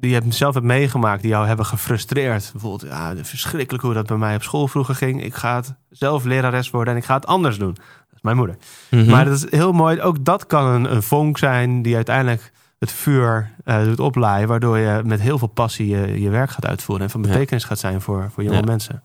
die 0.00 0.10
je 0.10 0.20
zelf 0.28 0.54
hebt 0.54 0.66
meegemaakt, 0.66 1.22
die 1.22 1.30
jou 1.30 1.46
hebben 1.46 1.66
gefrustreerd. 1.66 2.48
Bijvoorbeeld, 2.52 2.90
ja, 2.92 3.14
verschrikkelijk 3.22 3.84
hoe 3.84 3.94
dat 3.94 4.06
bij 4.06 4.16
mij 4.16 4.34
op 4.34 4.42
school 4.42 4.68
vroeger 4.68 4.94
ging. 4.94 5.24
Ik 5.24 5.34
ga 5.34 5.56
het 5.56 5.74
zelf 5.90 6.24
lerares 6.24 6.70
worden 6.70 6.94
en 6.94 7.00
ik 7.00 7.06
ga 7.06 7.14
het 7.14 7.26
anders 7.26 7.58
doen. 7.58 7.72
Dat 7.74 8.14
is 8.16 8.22
mijn 8.22 8.36
moeder. 8.36 8.56
Mhm. 8.90 9.10
Maar 9.10 9.24
dat 9.24 9.34
is 9.34 9.50
heel 9.50 9.72
mooi. 9.72 10.00
Ook 10.00 10.24
dat 10.24 10.46
kan 10.46 10.64
een, 10.66 10.92
een 10.94 11.02
vonk 11.02 11.38
zijn 11.38 11.82
die 11.82 11.94
uiteindelijk 11.96 12.52
het 12.78 12.92
vuur 12.92 13.50
eh, 13.64 13.84
doet 13.84 14.00
oplaaien, 14.00 14.48
waardoor 14.48 14.78
je 14.78 15.00
met 15.04 15.20
heel 15.20 15.38
veel 15.38 15.48
passie 15.48 15.86
je, 15.88 16.20
je 16.20 16.28
werk 16.30 16.50
gaat 16.50 16.66
uitvoeren 16.66 17.04
en 17.04 17.10
van 17.10 17.22
Ja. 17.22 17.28
betekenis 17.28 17.64
gaat 17.64 17.78
zijn 17.78 18.00
voor, 18.00 18.30
voor 18.34 18.42
jonge 18.42 18.56
Ja. 18.56 18.62
mensen. 18.64 19.02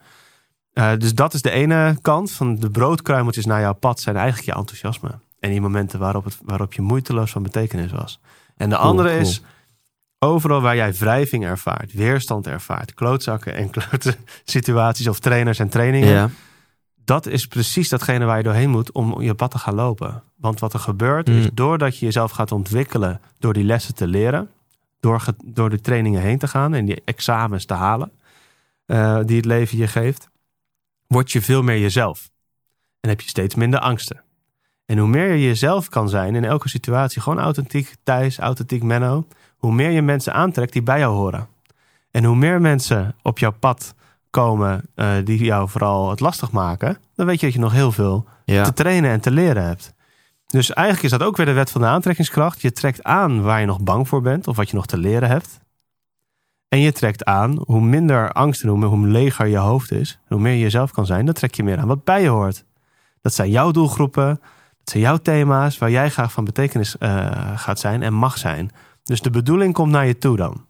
Eh, 0.74 0.92
dus 0.98 1.14
dat 1.16 1.34
is 1.34 1.42
de 1.42 1.52
ene 1.52 1.98
kant 2.02 2.32
van 2.32 2.56
de 2.56 2.70
broodkruimeltjes 2.70 3.46
naar 3.46 3.62
jouw 3.62 3.74
pad 3.74 4.00
zijn 4.00 4.16
eigenlijk 4.16 4.46
je 4.46 4.56
enthousiasme. 4.56 5.10
En 5.40 5.50
die 5.50 5.62
momenten 5.62 6.00
waarop, 6.00 6.24
het, 6.26 6.38
waarop 6.46 6.74
je 6.74 6.82
moeiteloos 6.82 7.32
van 7.32 7.44
betekenis 7.44 7.92
was. 7.92 8.20
En 8.58 8.70
de 8.70 8.76
Cool, 8.76 8.88
andere 8.88 9.10
cool. 9.10 9.22
is 9.22 9.42
overal 10.20 10.62
waar 10.62 10.76
jij 10.76 10.94
wrijving 10.94 11.46
ervaart, 11.46 11.94
weerstand 11.94 12.48
ervaart, 12.48 12.94
klootzakken 12.94 13.56
en 13.56 13.70
klote 13.70 14.16
situaties 14.44 15.08
of 15.08 15.20
trainers 15.20 15.60
en 15.60 15.70
trainingen 15.70 16.10
ja. 16.10 16.30
Dat 17.06 17.26
is 17.26 17.48
precies 17.48 17.90
datgene 17.90 18.26
waar 18.26 18.38
je 18.38 18.44
doorheen 18.44 18.70
moet 18.70 18.92
om 18.92 19.22
je 19.22 19.34
pad 19.34 19.52
te 19.52 19.58
gaan 19.58 19.76
lopen. 19.76 20.24
Want 20.36 20.60
wat 20.60 20.74
er 20.74 20.80
gebeurt 20.80 21.30
is 21.30 21.44
Mm. 21.44 21.50
doordat 21.54 21.98
je 21.98 22.06
jezelf 22.06 22.32
gaat 22.32 22.52
ontwikkelen 22.52 23.22
door 23.40 23.54
die 23.54 23.64
lessen 23.64 23.96
te 23.96 24.08
leren, 24.08 24.50
door, 25.00 25.24
door 25.46 25.70
de 25.70 25.82
trainingen 25.82 26.22
heen 26.22 26.38
te 26.38 26.48
gaan 26.48 26.74
en 26.74 26.86
die 26.86 27.02
examens 27.06 27.66
te 27.66 27.74
halen 27.74 28.12
eh, 28.86 29.20
die 29.26 29.36
het 29.36 29.46
leven 29.46 29.78
je 29.78 29.88
geeft, 29.88 30.30
word 31.08 31.32
je 31.32 31.42
veel 31.42 31.62
meer 31.64 31.80
jezelf. 31.80 32.30
En 33.00 33.10
heb 33.10 33.22
je 33.22 33.30
steeds 33.30 33.56
minder 33.56 33.80
angsten. 33.80 34.22
En 34.86 34.98
hoe 34.98 35.08
meer 35.08 35.32
je 35.32 35.44
jezelf 35.44 35.90
kan 35.90 36.10
zijn 36.10 36.36
in 36.36 36.44
elke 36.44 36.70
situatie, 36.70 37.22
gewoon 37.22 37.40
authentiek 37.40 37.96
Thijs, 38.04 38.38
authentiek 38.40 38.84
Menno, 38.84 39.28
hoe 39.58 39.74
meer 39.74 39.90
je 39.90 40.02
mensen 40.02 40.34
aantrekt 40.34 40.74
die 40.74 40.82
bij 40.82 41.00
jou 41.00 41.16
horen. 41.16 41.48
En 42.12 42.24
hoe 42.24 42.36
meer 42.36 42.62
mensen 42.62 43.16
op 43.22 43.40
jouw 43.40 43.52
pad 43.60 43.94
komen 44.34 44.82
eh, 44.96 45.12
die 45.24 45.44
jou 45.44 45.70
vooral 45.70 46.10
het 46.10 46.20
lastig 46.20 46.52
maken, 46.52 46.98
dan 47.16 47.26
weet 47.26 47.40
je 47.40 47.46
dat 47.46 47.56
je 47.56 47.62
nog 47.62 47.72
heel 47.72 47.92
veel 47.92 48.26
Ja. 48.46 48.64
te 48.64 48.74
trainen 48.74 49.12
en 49.12 49.20
te 49.22 49.32
leren 49.32 49.64
hebt. 49.66 49.94
Dus 50.48 50.74
eigenlijk 50.74 51.06
is 51.06 51.20
dat 51.20 51.28
ook 51.28 51.38
weer 51.38 51.46
de 51.46 51.52
wet 51.54 51.72
van 51.72 51.82
de 51.82 51.88
aantrekkingskracht. 51.88 52.62
Je 52.62 52.72
trekt 52.72 53.04
aan 53.04 53.42
waar 53.42 53.60
je 53.60 53.66
nog 53.66 53.82
bang 53.82 54.08
voor 54.08 54.22
bent 54.22 54.48
of 54.48 54.56
wat 54.56 54.70
je 54.70 54.76
nog 54.76 54.86
te 54.86 54.98
leren 54.98 55.30
hebt. 55.30 55.60
En 56.68 56.80
je 56.80 56.92
trekt 56.92 57.26
aan 57.26 57.62
hoe 57.66 57.82
minder 57.82 58.32
angst 58.32 58.64
en 58.64 58.70
hoe, 58.70 58.86
hoe 58.86 59.08
leger 59.08 59.48
je 59.48 59.58
hoofd 59.58 59.92
is, 59.92 60.20
hoe 60.28 60.40
meer 60.40 60.54
je 60.54 60.60
jezelf 60.60 60.92
kan 60.92 61.06
zijn, 61.06 61.26
dan 61.26 61.34
trek 61.34 61.56
je 61.56 61.64
meer 61.64 61.80
aan 61.80 61.88
wat 61.88 62.04
bij 62.04 62.22
je 62.22 62.28
hoort. 62.28 62.66
Dat 63.22 63.34
zijn 63.34 63.50
jouw 63.50 63.72
doelgroepen, 63.72 64.28
dat 64.78 64.90
zijn 64.90 65.04
jouw 65.04 65.18
thema's 65.18 65.78
waar 65.78 65.92
jij 65.92 66.10
graag 66.10 66.32
van 66.32 66.44
betekenis 66.44 66.98
eh, 66.98 67.28
gaat 67.56 67.80
zijn 67.80 68.04
en 68.04 68.14
mag 68.14 68.38
zijn. 68.38 68.72
Dus 69.04 69.22
de 69.22 69.30
bedoeling 69.30 69.74
komt 69.74 69.92
naar 69.92 70.06
je 70.06 70.18
toe 70.18 70.38
dan. 70.38 70.66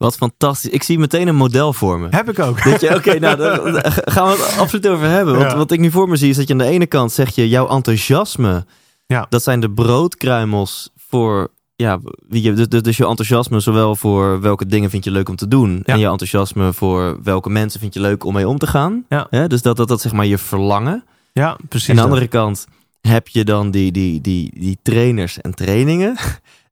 Wat 0.00 0.16
fantastisch. 0.16 0.70
Ik 0.70 0.82
zie 0.82 0.98
meteen 0.98 1.28
een 1.28 1.36
model 1.36 1.72
voor 1.72 1.98
me. 2.00 2.06
Heb 2.10 2.28
ik 2.30 2.38
ook. 2.38 2.64
Dat 2.64 2.80
je, 2.80 2.94
oké, 2.94 3.18
nou, 3.18 3.36
daar 3.72 4.02
gaan 4.04 4.26
we 4.26 4.30
het 4.30 4.58
absoluut 4.58 4.88
over 4.88 5.06
hebben. 5.06 5.36
Want 5.38 5.50
Ja. 5.50 5.56
wat 5.56 5.70
ik 5.70 5.80
nu 5.80 5.90
voor 5.90 6.08
me 6.08 6.16
zie 6.16 6.30
is 6.30 6.36
dat 6.36 6.46
je 6.46 6.52
aan 6.52 6.58
de 6.58 6.64
ene 6.64 6.86
kant 6.86 7.12
zeg 7.12 7.34
je, 7.34 7.48
jouw 7.48 7.68
enthousiasme, 7.68 8.64
Ja. 9.06 9.26
dat 9.28 9.42
zijn 9.42 9.60
de 9.60 9.70
broodkruimels 9.70 10.90
voor, 11.08 11.48
ja, 11.76 11.98
wie 12.28 12.42
je, 12.42 12.52
dus, 12.52 12.82
dus- 12.82 12.96
je 12.96 13.06
enthousiasme 13.06 13.60
zowel 13.60 13.96
voor 13.96 14.40
welke 14.40 14.66
dingen 14.66 14.90
vind 14.90 15.04
je 15.04 15.10
leuk 15.10 15.28
om 15.28 15.36
te 15.36 15.48
doen 15.48 15.82
Ja. 15.84 15.92
en 15.94 15.98
je 15.98 16.06
enthousiasme 16.06 16.72
voor 16.72 17.18
welke 17.22 17.50
mensen 17.50 17.80
vind 17.80 17.94
je 17.94 18.00
leuk 18.00 18.24
om 18.24 18.34
mee 18.34 18.48
om 18.48 18.58
te 18.58 18.66
gaan. 18.66 19.04
Ja. 19.08 19.26
Hè? 19.30 19.46
Dus 19.48 19.62
dat, 19.62 19.76
dat 19.76 19.88
dat 19.88 20.00
zeg 20.00 20.12
maar 20.12 20.26
je 20.26 20.38
verlangen. 20.38 21.04
Ja, 21.32 21.56
precies. 21.68 21.88
Aan 21.90 21.96
de 21.96 22.02
andere 22.02 22.26
kant 22.28 22.66
heb 23.00 23.28
je 23.28 23.44
dan 23.44 23.70
die, 23.70 23.92
die, 23.92 24.20
die, 24.20 24.50
die 24.54 24.78
trainers 24.82 25.40
en 25.40 25.54
trainingen. 25.54 26.16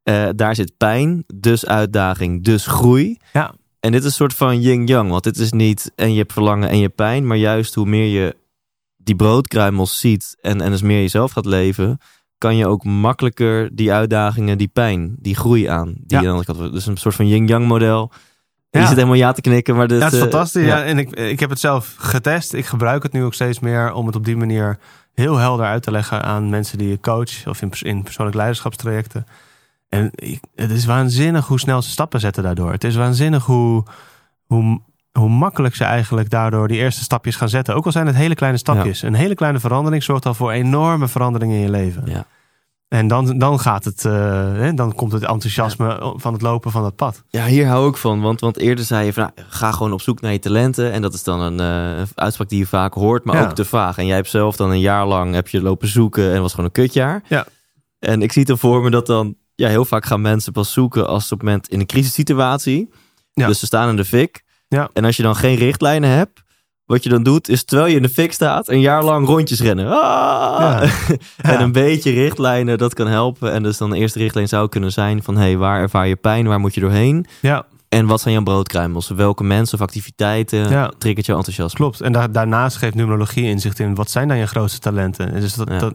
Eh, 0.08 0.28
daar 0.36 0.54
zit 0.54 0.76
pijn, 0.76 1.24
dus 1.34 1.66
uitdaging, 1.66 2.44
dus 2.44 2.66
groei. 2.66 3.16
Ja. 3.32 3.52
En 3.80 3.92
dit 3.92 4.00
is 4.00 4.06
een 4.06 4.12
soort 4.12 4.34
van 4.34 4.60
yin-yang. 4.60 5.10
Want 5.10 5.24
dit 5.24 5.38
is 5.38 5.52
niet 5.52 5.92
en 5.96 6.12
je 6.12 6.18
hebt 6.18 6.32
verlangen 6.32 6.68
en 6.68 6.78
je 6.78 6.88
pijn. 6.88 7.26
Maar 7.26 7.36
juist 7.36 7.74
hoe 7.74 7.86
meer 7.86 8.06
je 8.22 8.36
die 8.96 9.16
broodkruimels 9.16 10.00
ziet 10.00 10.36
en, 10.40 10.60
en 10.60 10.70
dus 10.70 10.82
meer 10.82 11.00
jezelf 11.00 11.32
gaat 11.32 11.44
leven... 11.46 11.98
kan 12.38 12.56
je 12.56 12.66
ook 12.66 12.84
makkelijker 12.84 13.68
die 13.76 13.92
uitdagingen, 13.92 14.58
die 14.58 14.68
pijn, 14.72 15.16
die 15.18 15.34
groei 15.36 15.66
aan. 15.66 15.94
Die 16.06 16.20
Ja. 16.20 16.42
dus 16.70 16.86
een 16.86 16.96
soort 16.96 17.14
van 17.14 17.28
yin-yang 17.28 17.66
model. 17.66 18.12
Je 18.70 18.78
Ja. 18.78 18.86
zit 18.86 18.94
helemaal 18.96 19.16
ja 19.16 19.32
te 19.32 19.40
knikken. 19.40 19.76
Maar 19.76 19.88
dit, 19.88 19.98
Ja, 19.98 20.04
het 20.04 20.12
is 20.12 20.18
eh, 20.20 20.24
fantastisch. 20.28 20.66
ja. 20.66 20.76
Ja. 20.78 20.84
En 20.84 20.98
ik, 20.98 21.10
ik 21.10 21.40
heb 21.40 21.50
het 21.50 21.60
zelf 21.60 21.94
getest. 21.98 22.52
Ik 22.52 22.66
gebruik 22.66 23.02
het 23.02 23.12
nu 23.12 23.24
ook 23.24 23.34
steeds 23.34 23.58
meer 23.60 23.92
om 23.92 24.06
het 24.06 24.16
op 24.16 24.24
die 24.24 24.36
manier 24.36 24.78
heel 25.14 25.36
helder 25.36 25.66
uit 25.66 25.82
te 25.82 25.90
leggen 25.90 26.22
aan 26.22 26.48
mensen 26.48 26.78
die 26.78 26.88
je 26.88 27.00
coach 27.00 27.46
of 27.46 27.62
in, 27.62 27.70
in 27.80 28.02
persoonlijk 28.02 28.36
leiderschapstrajecten. 28.36 29.26
En 29.88 30.10
ik- 30.14 30.40
het 30.54 30.70
is 30.70 30.84
waanzinnig 30.84 31.46
hoe 31.46 31.60
snel 31.60 31.82
ze 31.82 31.90
stappen 31.90 32.20
zetten 32.20 32.42
daardoor. 32.42 32.72
Het 32.72 32.84
is 32.84 32.96
waanzinnig 32.96 33.44
hoe, 33.44 33.82
hoe, 34.46 34.80
hoe 35.12 35.28
makkelijk 35.28 35.74
ze 35.74 35.84
eigenlijk 35.84 36.30
daardoor 36.30 36.68
die 36.68 36.78
eerste 36.78 37.02
stapjes 37.02 37.36
gaan 37.36 37.48
zetten. 37.48 37.74
Ook 37.74 37.84
al 37.86 37.92
zijn 37.92 38.06
het 38.06 38.16
hele 38.16 38.34
kleine 38.34 38.58
stapjes. 38.58 39.02
Een 39.02 39.14
hele 39.14 39.34
kleine 39.34 39.58
verandering 39.60 40.02
zorgt 40.02 40.26
al 40.26 40.34
voor 40.34 40.50
enorme 40.50 41.08
veranderingen 41.08 41.56
in 41.56 41.62
je 41.62 41.70
leven. 41.70 42.02
Ja. 42.06 42.26
En 42.88 43.08
dan, 43.08 43.38
dan 43.38 43.60
gaat 43.60 43.84
het, 43.84 44.04
eh, 44.04 44.70
dan 44.74 44.94
komt 44.94 45.12
het 45.12 45.22
enthousiasme 45.22 46.12
van 46.16 46.32
het 46.32 46.42
lopen 46.42 46.70
van 46.70 46.82
dat 46.82 46.96
pad. 46.96 47.22
Ja, 47.28 47.44
hier 47.46 47.66
hou 47.66 47.88
ik 47.88 47.96
van. 47.96 48.20
Want, 48.20 48.40
want 48.40 48.58
eerder 48.58 48.84
zei 48.84 49.04
je 49.06 49.12
van, 49.12 49.22
nou, 49.34 49.48
ga 49.48 49.72
gewoon 49.72 49.92
op 49.92 50.00
zoek 50.00 50.20
naar 50.20 50.32
je 50.32 50.38
talenten. 50.38 50.92
En 50.92 51.02
dat 51.02 51.14
is 51.14 51.22
dan 51.22 51.40
een 51.40 51.60
eh, 51.60 52.02
uitspraak 52.14 52.48
die 52.48 52.58
je 52.58 52.66
vaak 52.66 52.94
hoort, 52.94 53.24
maar 53.24 53.36
Ja. 53.36 53.42
ook 53.44 53.54
te 53.54 53.64
vaag. 53.64 53.98
En 53.98 54.06
jij 54.06 54.16
hebt 54.16 54.28
zelf 54.28 54.56
dan 54.56 54.70
een 54.70 54.80
jaar 54.80 55.06
lang 55.06 55.34
heb 55.34 55.48
je 55.48 55.62
lopen 55.62 55.88
zoeken 55.88 56.32
en 56.32 56.40
was 56.40 56.50
gewoon 56.50 56.66
een 56.66 56.72
kutjaar. 56.72 57.22
Ja. 57.28 57.46
En 57.98 58.22
ik 58.22 58.32
zie 58.32 58.42
het 58.42 58.50
er 58.50 58.58
voor 58.58 58.82
me 58.82 58.90
dat 58.90 59.06
dan, 59.06 59.34
ja, 59.58 59.68
heel 59.68 59.84
vaak 59.84 60.04
gaan 60.04 60.20
mensen 60.20 60.52
pas 60.52 60.72
zoeken 60.72 61.08
als 61.08 61.28
ze 61.28 61.34
op 61.34 61.40
het 61.40 61.48
moment 61.48 61.68
in 61.68 61.80
een 61.80 61.86
crisissituatie. 61.86 62.90
Ja. 63.32 63.46
Dus 63.46 63.58
ze 63.58 63.66
staan 63.66 63.88
in 63.88 63.96
de 63.96 64.04
fik. 64.04 64.42
Ja. 64.68 64.90
En 64.92 65.04
als 65.04 65.16
je 65.16 65.22
dan 65.22 65.36
geen 65.36 65.56
richtlijnen 65.56 66.10
hebt, 66.10 66.42
wat 66.84 67.02
je 67.02 67.08
dan 67.08 67.22
doet, 67.22 67.48
is 67.48 67.64
terwijl 67.64 67.88
je 67.88 67.96
in 67.96 68.02
de 68.02 68.08
fik 68.08 68.32
staat, 68.32 68.68
een 68.68 68.80
jaar 68.80 69.04
lang 69.04 69.26
rondjes 69.26 69.60
rennen. 69.60 69.86
Ah! 69.86 70.60
Ja. 70.60 70.88
en 71.54 71.60
een 71.60 71.72
beetje 71.72 72.10
richtlijnen, 72.10 72.78
dat 72.78 72.94
kan 72.94 73.06
helpen. 73.06 73.52
En 73.52 73.62
dus 73.62 73.78
dan 73.78 73.90
de 73.90 73.96
eerste 73.96 74.18
richtlijn 74.18 74.48
zou 74.48 74.68
kunnen 74.68 74.92
zijn 74.92 75.22
van, 75.22 75.36
hé, 75.36 75.42
hey, 75.42 75.56
waar 75.56 75.80
ervaar 75.80 76.08
je 76.08 76.16
pijn? 76.16 76.46
Waar 76.46 76.60
moet 76.60 76.74
je 76.74 76.80
doorheen? 76.80 77.26
Ja, 77.40 77.66
En 77.88 78.06
wat 78.06 78.20
zijn 78.20 78.34
jouw 78.34 78.42
broodkruimels? 78.42 79.08
Welke 79.08 79.44
mensen 79.44 79.74
of 79.74 79.84
activiteiten 79.84 80.70
Ja. 80.70 80.92
triggert 80.98 81.26
jouw 81.26 81.36
enthousiasme? 81.36 81.78
Klopt. 81.78 82.00
En 82.00 82.12
daar, 82.12 82.32
daarnaast 82.32 82.76
geeft 82.76 82.94
numerologie 82.94 83.44
inzicht 83.44 83.78
in 83.78 83.94
wat 83.94 84.10
zijn 84.10 84.28
dan 84.28 84.36
je 84.36 84.46
grootste 84.46 84.78
talenten. 84.78 85.32
En 85.34 85.40
dus 85.40 85.54
dat, 85.54 85.68
dat, 85.68 85.94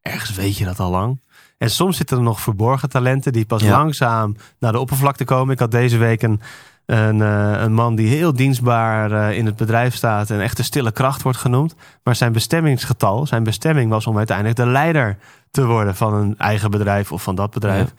ergens 0.00 0.34
weet 0.34 0.56
je 0.56 0.64
dat 0.64 0.80
al 0.80 0.90
lang. 0.90 1.20
En 1.62 1.70
soms 1.70 1.96
zitten 1.96 2.16
er 2.16 2.22
nog 2.22 2.40
verborgen 2.40 2.88
talenten 2.88 3.32
die 3.32 3.44
pas 3.44 3.62
Ja. 3.62 3.70
langzaam 3.70 4.36
naar 4.58 4.72
de 4.72 4.78
oppervlakte 4.78 5.24
komen. 5.24 5.52
Ik 5.52 5.58
had 5.58 5.70
deze 5.70 5.96
week 5.98 6.22
een, 6.22 6.40
een, 6.86 7.22
eh, 7.22 7.62
een 7.62 7.72
man 7.72 7.94
die 7.94 8.08
heel 8.08 8.32
dienstbaar 8.32 9.12
eh, 9.12 9.38
in 9.38 9.46
het 9.46 9.56
bedrijf 9.56 9.94
staat 9.94 10.30
en 10.30 10.40
echt 10.40 10.56
de 10.56 10.62
stille 10.62 10.92
kracht 10.92 11.22
wordt 11.22 11.38
genoemd. 11.38 11.74
Maar 12.02 12.16
zijn 12.16 12.32
bestemmingsgetal, 12.32 13.26
zijn 13.26 13.42
bestemming 13.42 13.90
was 13.90 14.06
om 14.06 14.16
uiteindelijk 14.16 14.56
de 14.56 14.66
leider 14.66 15.18
te 15.50 15.66
worden 15.66 15.96
van 15.96 16.14
een 16.14 16.34
eigen 16.38 16.70
bedrijf 16.70 17.12
of 17.12 17.22
van 17.22 17.34
dat 17.34 17.50
bedrijf. 17.50 17.94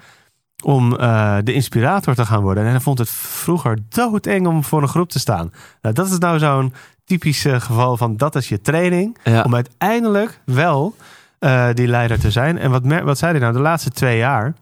Om 0.64 0.96
eh, 0.96 1.38
de 1.44 1.54
inspirator 1.54 2.16
te 2.16 2.26
gaan 2.26 2.42
worden. 2.42 2.64
En 2.64 2.70
hij 2.70 2.80
vond 2.80 2.98
het 2.98 3.10
vroeger 3.10 3.78
doodeng 3.90 4.48
om 4.48 4.64
voor 4.64 4.82
een 4.82 4.88
groep 4.88 5.10
te 5.10 5.20
staan. 5.20 5.52
Nou, 5.82 5.96
dat 5.96 6.10
is 6.10 6.18
nou 6.18 6.40
zo'n 6.40 6.74
typisch 7.06 7.42
geval 7.42 7.98
van 7.98 8.18
dat 8.18 8.36
is 8.36 8.50
je 8.50 8.62
training. 8.62 9.18
Ja. 9.24 9.42
Om 9.42 9.56
uiteindelijk 9.56 10.40
wel 10.46 10.96
eh, 11.44 11.68
die 11.74 11.88
leider 11.88 12.20
te 12.20 12.32
zijn. 12.32 12.58
En 12.58 12.72
wat, 12.72 12.86
wat 13.04 13.18
zei 13.18 13.32
hij 13.32 13.42
nou? 13.42 13.54
De 13.54 13.60
laatste 13.60 13.90
twee 13.90 14.18
jaar 14.18 14.54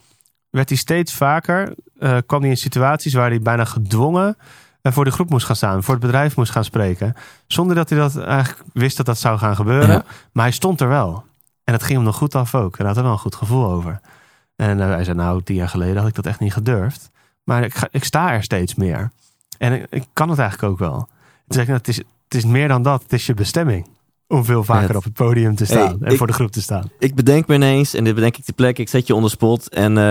werd 0.49 0.69
hij 0.69 0.77
steeds 0.77 1.13
vaker, 1.13 1.75
eh, 1.99 2.17
kwam 2.25 2.41
hij 2.41 2.49
in 2.49 2.57
situaties 2.57 3.13
waar 3.13 3.29
hij 3.29 3.39
bijna 3.39 3.65
gedwongen 3.65 4.37
eh, 4.81 4.91
voor 4.91 5.05
de 5.05 5.11
groep 5.11 5.29
moest 5.29 5.45
gaan 5.45 5.55
staan, 5.55 5.83
voor 5.83 5.93
het 5.93 6.03
bedrijf 6.03 6.35
moest 6.35 6.51
gaan 6.51 6.63
spreken. 6.63 7.13
Zonder 7.47 7.75
dat 7.75 7.89
hij 7.89 7.99
dat 7.99 8.17
eigenlijk 8.17 8.63
wist 8.73 8.97
dat 8.97 9.05
dat 9.05 9.17
zou 9.17 9.37
gaan 9.37 9.55
gebeuren. 9.55 9.89
Ja. 9.89 10.03
Maar 10.31 10.43
hij 10.43 10.53
stond 10.53 10.81
er 10.81 10.87
wel. 10.87 11.23
En 11.63 11.73
dat 11.73 11.83
ging 11.83 11.95
hem 11.95 12.05
nog 12.05 12.15
goed 12.15 12.35
af 12.35 12.55
ook. 12.55 12.71
En 12.71 12.77
hij 12.77 12.87
had 12.87 12.97
er 12.97 13.03
wel 13.03 13.11
een 13.11 13.17
goed 13.17 13.35
gevoel 13.35 13.65
over. 13.65 13.99
En 14.55 14.77
hij 14.77 15.03
zei, 15.03 15.17
nou, 15.17 15.43
tien 15.43 15.55
jaar 15.55 15.69
geleden 15.69 15.97
had 15.97 16.07
ik 16.07 16.15
dat 16.15 16.25
echt 16.25 16.39
niet 16.39 16.53
gedurfd. 16.53 17.09
Maar 17.43 17.63
ik, 17.63 17.75
ga, 17.75 17.87
ik 17.91 18.03
sta 18.03 18.31
er 18.31 18.43
steeds 18.43 18.75
meer. 18.75 19.11
En 19.57 19.73
ik, 19.73 19.87
ik 19.89 20.05
kan 20.13 20.29
het 20.29 20.39
eigenlijk 20.39 20.71
ook 20.71 20.79
wel. 20.79 20.97
Toen 20.97 21.07
zei 21.47 21.61
ik, 21.61 21.67
nou, 21.67 21.79
het, 21.79 21.87
is, 21.87 21.97
het 21.97 22.35
is 22.35 22.45
meer 22.45 22.67
dan 22.67 22.83
dat. 22.83 23.01
Het 23.03 23.13
is 23.13 23.25
je 23.25 23.33
bestemming. 23.33 23.87
Om 24.31 24.45
veel 24.45 24.63
vaker 24.63 24.87
Het- 24.87 24.95
op 24.97 25.03
het 25.03 25.13
podium 25.13 25.55
te 25.55 25.65
staan. 25.65 25.77
Hey, 25.77 25.95
en 26.01 26.11
ik- 26.11 26.17
voor 26.17 26.27
de 26.27 26.33
groep 26.33 26.51
te 26.51 26.61
staan. 26.61 26.89
Ik 26.99 27.15
bedenk 27.15 27.47
me 27.47 27.55
ineens, 27.55 27.93
en 27.93 28.03
dit 28.03 28.15
bedenk 28.15 28.37
ik 28.37 28.43
te 28.43 28.53
plek, 28.53 28.77
ik 28.79 28.89
zet 28.89 29.07
je 29.07 29.15
onder 29.15 29.29
spot 29.29 29.69
en 29.69 29.97
eh, 29.97 30.03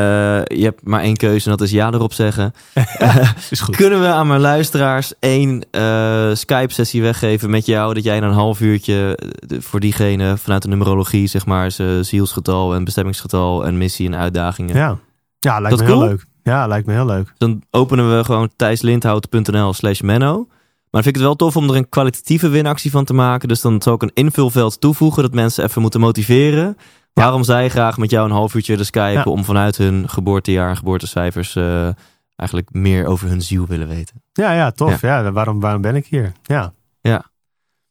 je 0.44 0.62
hebt 0.64 0.80
maar 0.86 1.00
één 1.00 1.16
keuze 1.16 1.44
en 1.50 1.56
dat 1.56 1.66
is 1.66 1.70
ja 1.72 1.92
erop 1.92 2.12
zeggen. 2.12 2.52
Is 3.50 3.60
goed. 3.60 3.76
Kunnen 3.76 4.00
we 4.00 4.06
aan 4.06 4.26
mijn 4.26 4.40
luisteraars 4.40 5.12
één 5.18 5.62
eh, 5.70 6.30
Skype-sessie 6.34 7.02
weggeven 7.02 7.50
met 7.50 7.66
jou, 7.66 7.94
dat 7.94 8.04
jij 8.04 8.16
in 8.16 8.22
een 8.22 8.32
half 8.32 8.60
uurtje 8.60 9.16
eh, 9.16 9.28
de- 9.46 9.62
voor 9.62 9.80
diegene 9.80 10.36
vanuit 10.36 10.62
de 10.62 10.68
numerologie, 10.68 11.26
zeg 11.26 11.46
maar, 11.46 11.70
zijn 11.70 12.04
zielsgetal 12.04 12.74
en 12.74 12.84
bestemmingsgetal 12.84 13.66
en 13.66 13.78
missie 13.78 14.06
en 14.06 14.16
uitdagingen. 14.16 14.76
Ja, 14.76 14.98
ja 15.38 15.60
lijkt 15.60 15.78
Dat 15.78 15.86
me 15.86 15.92
heel 15.94 16.02
leuk. 16.08 16.24
Ja, 16.42 16.66
lijkt 16.66 16.86
me 16.86 16.92
heel 16.92 17.06
leuk. 17.06 17.32
Dan 17.38 17.62
openen 17.70 18.16
we 18.16 18.24
gewoon 18.24 18.50
thijslindhout.nl 18.56 19.72
slash 19.72 20.00
menno. 20.00 20.46
Maar 20.90 21.02
dan 21.02 21.12
vind 21.12 21.16
ik 21.16 21.20
het 21.28 21.38
wel 21.38 21.48
tof 21.48 21.56
om 21.56 21.70
er 21.70 21.76
een 21.76 21.88
kwalitatieve 21.88 22.48
winactie 22.48 22.90
van 22.90 23.04
te 23.04 23.14
maken. 23.14 23.48
Dus 23.48 23.60
dan 23.60 23.82
zal 23.82 23.94
ik 23.94 24.02
een 24.02 24.10
invulveld 24.14 24.80
toevoegen 24.80 25.22
dat 25.22 25.32
mensen 25.34 25.64
even 25.64 25.82
moeten 25.82 26.00
motiveren. 26.00 26.76
Waarom 27.12 27.44
zij 27.44 27.68
graag 27.68 27.96
met 27.96 28.10
jou 28.10 28.26
een 28.28 28.34
half 28.34 28.54
uurtje 28.54 28.70
willen 28.72 28.86
skypen 28.86 29.12
Ja. 29.12 29.22
om 29.22 29.44
vanuit 29.44 29.76
hun 29.76 30.08
geboortejaar 30.08 30.68
en 30.70 30.76
geboortecijfers 30.76 31.56
eh, 31.56 31.88
eigenlijk 32.36 32.72
meer 32.72 33.06
over 33.06 33.28
hun 33.28 33.42
ziel 33.42 33.66
willen 33.66 33.88
weten. 33.88 34.22
Ja, 34.32 34.52
ja, 34.52 34.70
tof. 34.70 35.00
Ja. 35.00 35.32
waarom, 35.32 35.60
waarom 35.60 35.80
ben 35.80 35.96
ik 35.96 36.06
hier? 36.06 36.32
Ja. 36.42 36.72
Ja. 37.00 37.24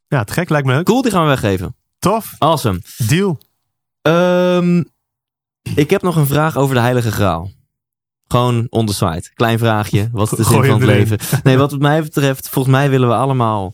Ja, 0.08 0.24
te 0.24 0.34
gek. 0.34 0.50
Lijkt 0.50 0.68
me 0.68 0.74
leuk. 0.74 0.86
Cool, 0.86 1.02
die 1.02 1.12
gaan 1.12 1.22
we 1.22 1.28
weggeven. 1.28 1.76
Tof. 2.00 2.36
Awesome. 2.38 2.82
Deal. 3.08 3.38
Ehm, 4.02 4.84
ik 5.76 5.89
heb 5.89 6.02
nog 6.02 6.16
een 6.16 6.26
vraag 6.28 6.56
over 6.58 6.76
de 6.76 6.82
Heilige 6.82 7.12
Graal. 7.12 7.52
Gewoon 8.34 8.67
on 8.69 8.86
the 8.86 8.93
side. 8.93 9.23
Klein 9.34 9.59
vraagje. 9.59 10.09
Wat 10.11 10.32
is 10.32 10.38
de 10.38 10.43
zin 10.43 10.63
van 10.63 10.75
het 10.80 10.84
leven? 10.89 11.17
Nee, 11.43 11.57
wat 11.57 11.80
mij 11.80 12.01
betreft, 12.03 12.49
volgens 12.49 12.75
mij 12.75 12.89
willen 12.89 13.07
we 13.07 13.15
allemaal 13.15 13.73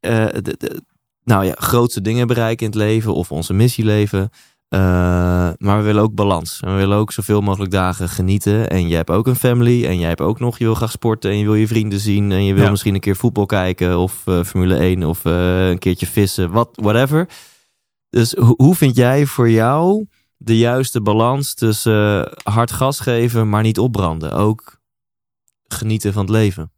eh, 0.00 0.26
de, 0.32 0.54
de- 0.58 0.82
nou 1.24 1.44
ja, 1.44 1.52
grootste 1.56 2.00
dingen 2.00 2.26
bereiken 2.26 2.66
in 2.66 2.72
het 2.72 2.80
leven 2.80 3.14
of 3.14 3.32
onze 3.32 3.52
missie 3.52 3.84
leven. 3.84 4.30
Eh, 4.68 4.80
maar 5.58 5.76
we 5.78 5.82
willen 5.82 6.02
ook 6.02 6.14
balans. 6.14 6.60
En 6.64 6.70
we 6.72 6.76
willen 6.76 6.96
ook 6.98 7.12
zoveel 7.12 7.40
mogelijk 7.40 7.70
dagen 7.72 8.08
genieten. 8.08 8.70
En 8.70 8.88
jij 8.88 8.96
hebt 8.96 9.10
ook 9.10 9.26
een 9.26 9.36
family. 9.36 9.84
En 9.86 9.98
jij 9.98 10.08
hebt 10.08 10.20
ook 10.20 10.40
nog, 10.40 10.58
je 10.58 10.64
wil 10.64 10.74
graag 10.74 10.90
sporten. 10.90 11.30
En 11.30 11.38
je 11.38 11.44
wil 11.44 11.54
je 11.54 11.66
vrienden 11.66 12.00
zien. 12.00 12.32
En 12.32 12.44
je 12.44 12.54
wil 12.54 12.64
Ja. 12.64 12.70
misschien 12.70 12.94
een 12.94 13.00
keer 13.00 13.16
voetbal 13.16 13.46
kijken. 13.46 13.98
Of 13.98 14.22
eh, 14.24 14.42
Formule 14.44 14.76
1. 14.76 15.04
Of 15.04 15.20
een 15.24 15.78
keertje 15.78 16.06
vissen. 16.06 16.50
Wat, 16.50 16.68
whatever. 16.72 17.28
Dus 18.10 18.32
ho- 18.32 18.54
hoe 18.56 18.74
vind 18.74 18.96
jij 18.96 19.26
voor 19.26 19.50
jou 19.50 20.06
de 20.44 20.58
juiste 20.58 21.00
balans 21.00 21.54
tussen 21.54 22.26
eh, 22.26 22.54
hard 22.54 22.72
gas 22.72 23.00
geven, 23.00 23.48
maar 23.48 23.62
niet 23.62 23.78
opbranden? 23.78 24.32
Ook 24.32 24.80
genieten 25.66 26.12
van 26.12 26.22
het 26.22 26.30
leven. 26.30 26.72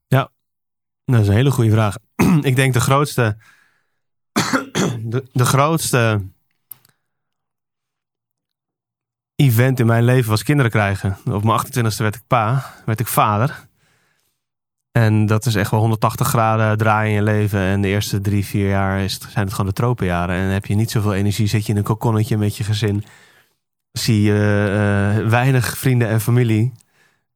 Dat 1.06 1.20
is 1.20 1.28
een 1.28 1.34
hele 1.34 1.50
goede 1.50 1.70
vraag. 1.70 1.96
ik 2.40 2.56
denk 2.56 2.72
de 2.72 2.80
grootste. 2.80 3.36
de, 5.02 5.24
de 5.32 5.44
grootste. 5.44 6.22
event 9.36 9.80
in 9.80 9.86
mijn 9.86 10.04
leven 10.04 10.30
was 10.30 10.42
kinderen 10.42 10.70
krijgen. 10.70 11.16
Op 11.24 11.44
mijn 11.44 11.60
28e 11.66 11.96
werd 11.96 12.14
ik 12.14 12.22
pa, 12.26 12.74
werd 12.84 13.00
ik 13.00 13.06
vader. 13.06 13.68
En 14.92 15.26
dat 15.26 15.46
is 15.46 15.54
echt 15.54 15.70
wel 15.70 15.80
180 15.80 16.28
graden 16.28 16.78
draaien 16.78 17.10
in 17.10 17.16
je 17.16 17.22
leven. 17.22 17.60
En 17.60 17.80
de 17.80 17.88
eerste 17.88 18.20
drie, 18.20 18.44
vier 18.44 18.68
jaar 18.68 19.00
is 19.00 19.20
zijn 19.20 19.44
het 19.44 19.50
gewoon 19.50 19.66
de 19.66 19.76
tropenjaren. 19.76 20.36
En 20.36 20.48
heb 20.48 20.66
je 20.66 20.74
niet 20.74 20.90
zoveel 20.90 21.14
energie. 21.14 21.46
Zit 21.46 21.66
je 21.66 21.72
in 21.72 21.78
een 21.78 21.84
kokonnetje 21.84 22.36
met 22.36 22.56
je 22.56 22.64
gezin. 22.64 23.04
Zie 23.98 24.22
je 24.22 24.32
eh, 25.22 25.28
weinig 25.28 25.78
vrienden 25.78 26.08
en 26.08 26.20
familie. 26.20 26.72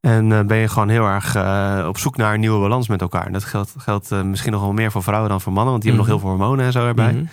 En 0.00 0.32
eh, 0.32 0.44
ben 0.44 0.56
je 0.56 0.68
gewoon 0.68 0.88
heel 0.88 1.04
erg 1.06 1.34
eh, 1.34 1.84
op 1.88 1.98
zoek 1.98 2.16
naar 2.16 2.34
een 2.34 2.40
nieuwe 2.40 2.60
balans 2.60 2.88
met 2.88 3.00
elkaar. 3.00 3.26
En 3.26 3.32
dat 3.32 3.44
geldt, 3.44 3.74
geldt 3.78 4.10
misschien 4.24 4.52
nog 4.52 4.60
wel 4.60 4.72
meer 4.72 4.90
voor 4.90 5.02
vrouwen 5.02 5.30
dan 5.30 5.40
voor 5.40 5.52
mannen. 5.52 5.70
Want 5.70 5.82
die 5.82 5.92
hebben 5.92 6.10
Mhm. 6.10 6.18
nog 6.18 6.22
heel 6.28 6.38
veel 6.38 6.44
hormonen 6.46 6.66
en 6.66 6.72
zo 6.72 6.86
erbij. 6.86 7.12
Mhm. 7.12 7.24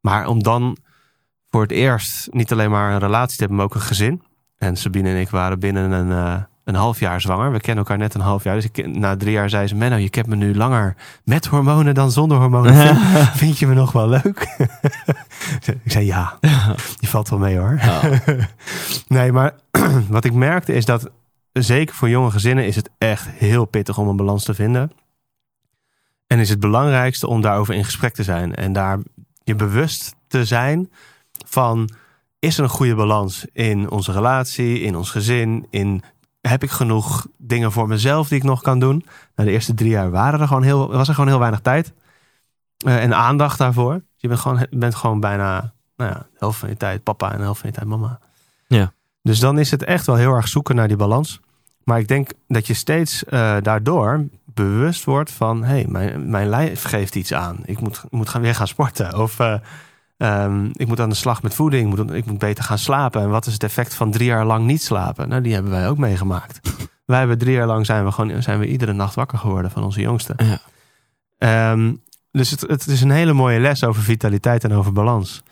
Maar 0.00 0.26
om 0.26 0.42
dan 0.42 0.76
voor 1.50 1.62
het 1.62 1.70
eerst 1.70 2.28
niet 2.32 2.52
alleen 2.52 2.70
maar 2.70 2.92
een 2.92 2.98
relatie 2.98 3.32
te 3.36 3.38
hebben, 3.38 3.56
maar 3.56 3.66
ook 3.66 3.74
een 3.74 3.80
gezin. 3.80 4.22
En 4.56 4.76
Sabine 4.76 5.08
en 5.08 5.20
ik 5.20 5.28
waren 5.28 5.58
binnen 5.58 5.90
een, 5.90 6.46
een 6.68 6.74
half 6.74 7.00
jaar 7.00 7.20
zwanger. 7.20 7.52
We 7.52 7.60
kennen 7.60 7.84
elkaar 7.84 7.98
net 7.98 8.14
een 8.14 8.20
half 8.20 8.44
jaar. 8.44 8.54
Dus 8.54 8.64
ik, 8.64 8.86
na 8.86 9.16
drie 9.16 9.32
jaar 9.32 9.50
zei 9.50 9.66
ze, 9.66 9.74
Menno, 9.74 9.96
je 9.96 10.10
kent 10.10 10.26
me 10.26 10.36
nu 10.36 10.54
langer 10.54 10.96
met 11.24 11.46
hormonen 11.46 11.94
dan 11.94 12.10
zonder 12.10 12.38
hormonen. 12.38 12.74
Vind, 12.96 13.28
vind 13.28 13.58
je 13.58 13.66
me 13.66 13.74
nog 13.74 13.92
wel 13.92 14.08
leuk? 14.08 14.56
ik 15.84 15.92
zei, 15.92 16.06
ja, 16.06 16.38
die 17.00 17.08
valt 17.08 17.28
wel 17.28 17.38
mee 17.38 17.58
hoor. 17.58 17.78
Ja. 17.80 18.00
nee, 19.08 19.32
maar 19.32 19.54
wat 20.08 20.24
ik 20.24 20.32
merkte 20.32 20.72
is 20.72 20.84
dat 20.84 21.10
zeker 21.52 21.94
voor 21.94 22.08
jonge 22.08 22.30
gezinnen 22.30 22.66
is 22.66 22.76
het 22.76 22.90
echt 22.98 23.28
heel 23.28 23.64
pittig 23.64 23.98
om 23.98 24.08
een 24.08 24.16
balans 24.16 24.44
te 24.44 24.54
vinden. 24.54 24.92
En 26.26 26.38
is 26.38 26.48
het 26.48 26.60
belangrijkste 26.60 27.26
om 27.26 27.40
daarover 27.40 27.74
in 27.74 27.84
gesprek 27.84 28.14
te 28.14 28.22
zijn. 28.22 28.54
En 28.54 28.72
daar 28.72 28.98
je 29.44 29.54
bewust 29.54 30.14
te 30.26 30.44
zijn 30.44 30.90
van... 31.46 31.90
is 32.38 32.58
er 32.58 32.64
een 32.64 32.70
goede 32.70 32.94
balans 32.94 33.46
in 33.52 33.90
onze 33.90 34.12
relatie, 34.12 34.80
in 34.80 34.96
ons 34.96 35.10
gezin... 35.10 35.66
in 35.70 36.02
heb 36.48 36.62
ik 36.62 36.70
genoeg 36.70 37.26
dingen 37.36 37.72
voor 37.72 37.88
mezelf 37.88 38.28
die 38.28 38.38
ik 38.38 38.44
nog 38.44 38.62
kan 38.62 38.78
doen? 38.78 39.04
Nou, 39.34 39.48
de 39.48 39.54
eerste 39.54 39.74
drie 39.74 39.90
jaar 39.90 40.10
waren 40.10 40.40
er 40.40 40.46
gewoon 40.46 40.62
heel, 40.62 40.88
was 40.88 41.08
er 41.08 41.14
gewoon 41.14 41.30
heel 41.30 41.38
weinig 41.38 41.60
tijd. 41.60 41.92
eh, 42.78 43.02
en 43.02 43.14
aandacht 43.14 43.58
daarvoor. 43.58 44.02
Je 44.16 44.28
bent 44.28 44.40
gewoon, 44.40 44.66
bent 44.70 44.94
gewoon 44.94 45.20
bijna 45.20 45.72
nou 45.96 46.10
ja, 46.10 46.18
de 46.18 46.36
helft 46.38 46.58
van 46.58 46.68
je 46.68 46.76
tijd 46.76 47.02
papa 47.02 47.30
en 47.30 47.36
de 47.36 47.42
helft 47.42 47.60
van 47.60 47.68
je 47.68 47.74
tijd 47.74 47.88
mama. 47.88 48.18
Ja. 48.66 48.92
Dus 49.22 49.40
dan 49.40 49.58
is 49.58 49.70
het 49.70 49.84
echt 49.84 50.06
wel 50.06 50.16
heel 50.16 50.34
erg 50.34 50.48
zoeken 50.48 50.74
naar 50.74 50.88
die 50.88 50.96
balans. 50.96 51.40
Maar 51.84 51.98
ik 51.98 52.08
denk 52.08 52.30
dat 52.46 52.66
je 52.66 52.74
steeds 52.74 53.24
eh, 53.24 53.56
daardoor 53.62 54.24
bewust 54.44 55.04
wordt 55.04 55.30
van... 55.30 55.64
hé, 55.64 55.68
hey, 55.68 55.86
mijn, 55.88 56.30
mijn 56.30 56.48
lijf 56.48 56.82
geeft 56.82 57.14
iets 57.14 57.32
aan. 57.32 57.58
Ik 57.64 57.80
moet, 57.80 58.02
moet 58.10 58.28
gaan, 58.28 58.40
weer 58.40 58.54
gaan 58.54 58.68
sporten. 58.68 59.18
Of 59.18 59.40
eh, 59.40 59.54
ehm, 60.18 60.68
ik 60.72 60.86
moet 60.86 61.00
aan 61.00 61.08
de 61.08 61.14
slag 61.14 61.42
met 61.42 61.54
voeding. 61.54 61.90
Ik 61.90 61.96
moet, 61.96 62.14
ik 62.14 62.26
moet 62.26 62.38
beter 62.38 62.64
gaan 62.64 62.78
slapen. 62.78 63.22
En 63.22 63.30
wat 63.30 63.46
is 63.46 63.52
het 63.52 63.62
effect 63.62 63.94
van 63.94 64.10
drie 64.10 64.26
jaar 64.26 64.46
lang 64.46 64.66
niet 64.66 64.82
slapen? 64.82 65.28
Nou, 65.28 65.42
die 65.42 65.54
hebben 65.54 65.72
wij 65.72 65.88
ook 65.88 65.98
meegemaakt. 65.98 66.60
wij 67.04 67.18
hebben 67.18 67.38
drie 67.38 67.54
jaar 67.54 67.66
lang 67.66 67.86
zijn 67.86 68.04
we, 68.04 68.12
gewoon, 68.12 68.42
zijn 68.42 68.58
we 68.58 68.66
iedere 68.66 68.92
nacht 68.92 69.14
wakker 69.14 69.38
geworden 69.38 69.70
van 69.70 69.84
onze 69.84 70.00
jongste. 70.00 70.34
Ja. 70.36 70.60
Ehm, 71.38 71.92
dus 72.30 72.50
het, 72.50 72.60
het 72.60 72.86
is 72.86 73.00
een 73.00 73.10
hele 73.10 73.32
mooie 73.32 73.60
les 73.60 73.84
over 73.84 74.02
vitaliteit 74.02 74.64
en 74.64 74.72
over 74.72 74.92
balans. 74.92 75.42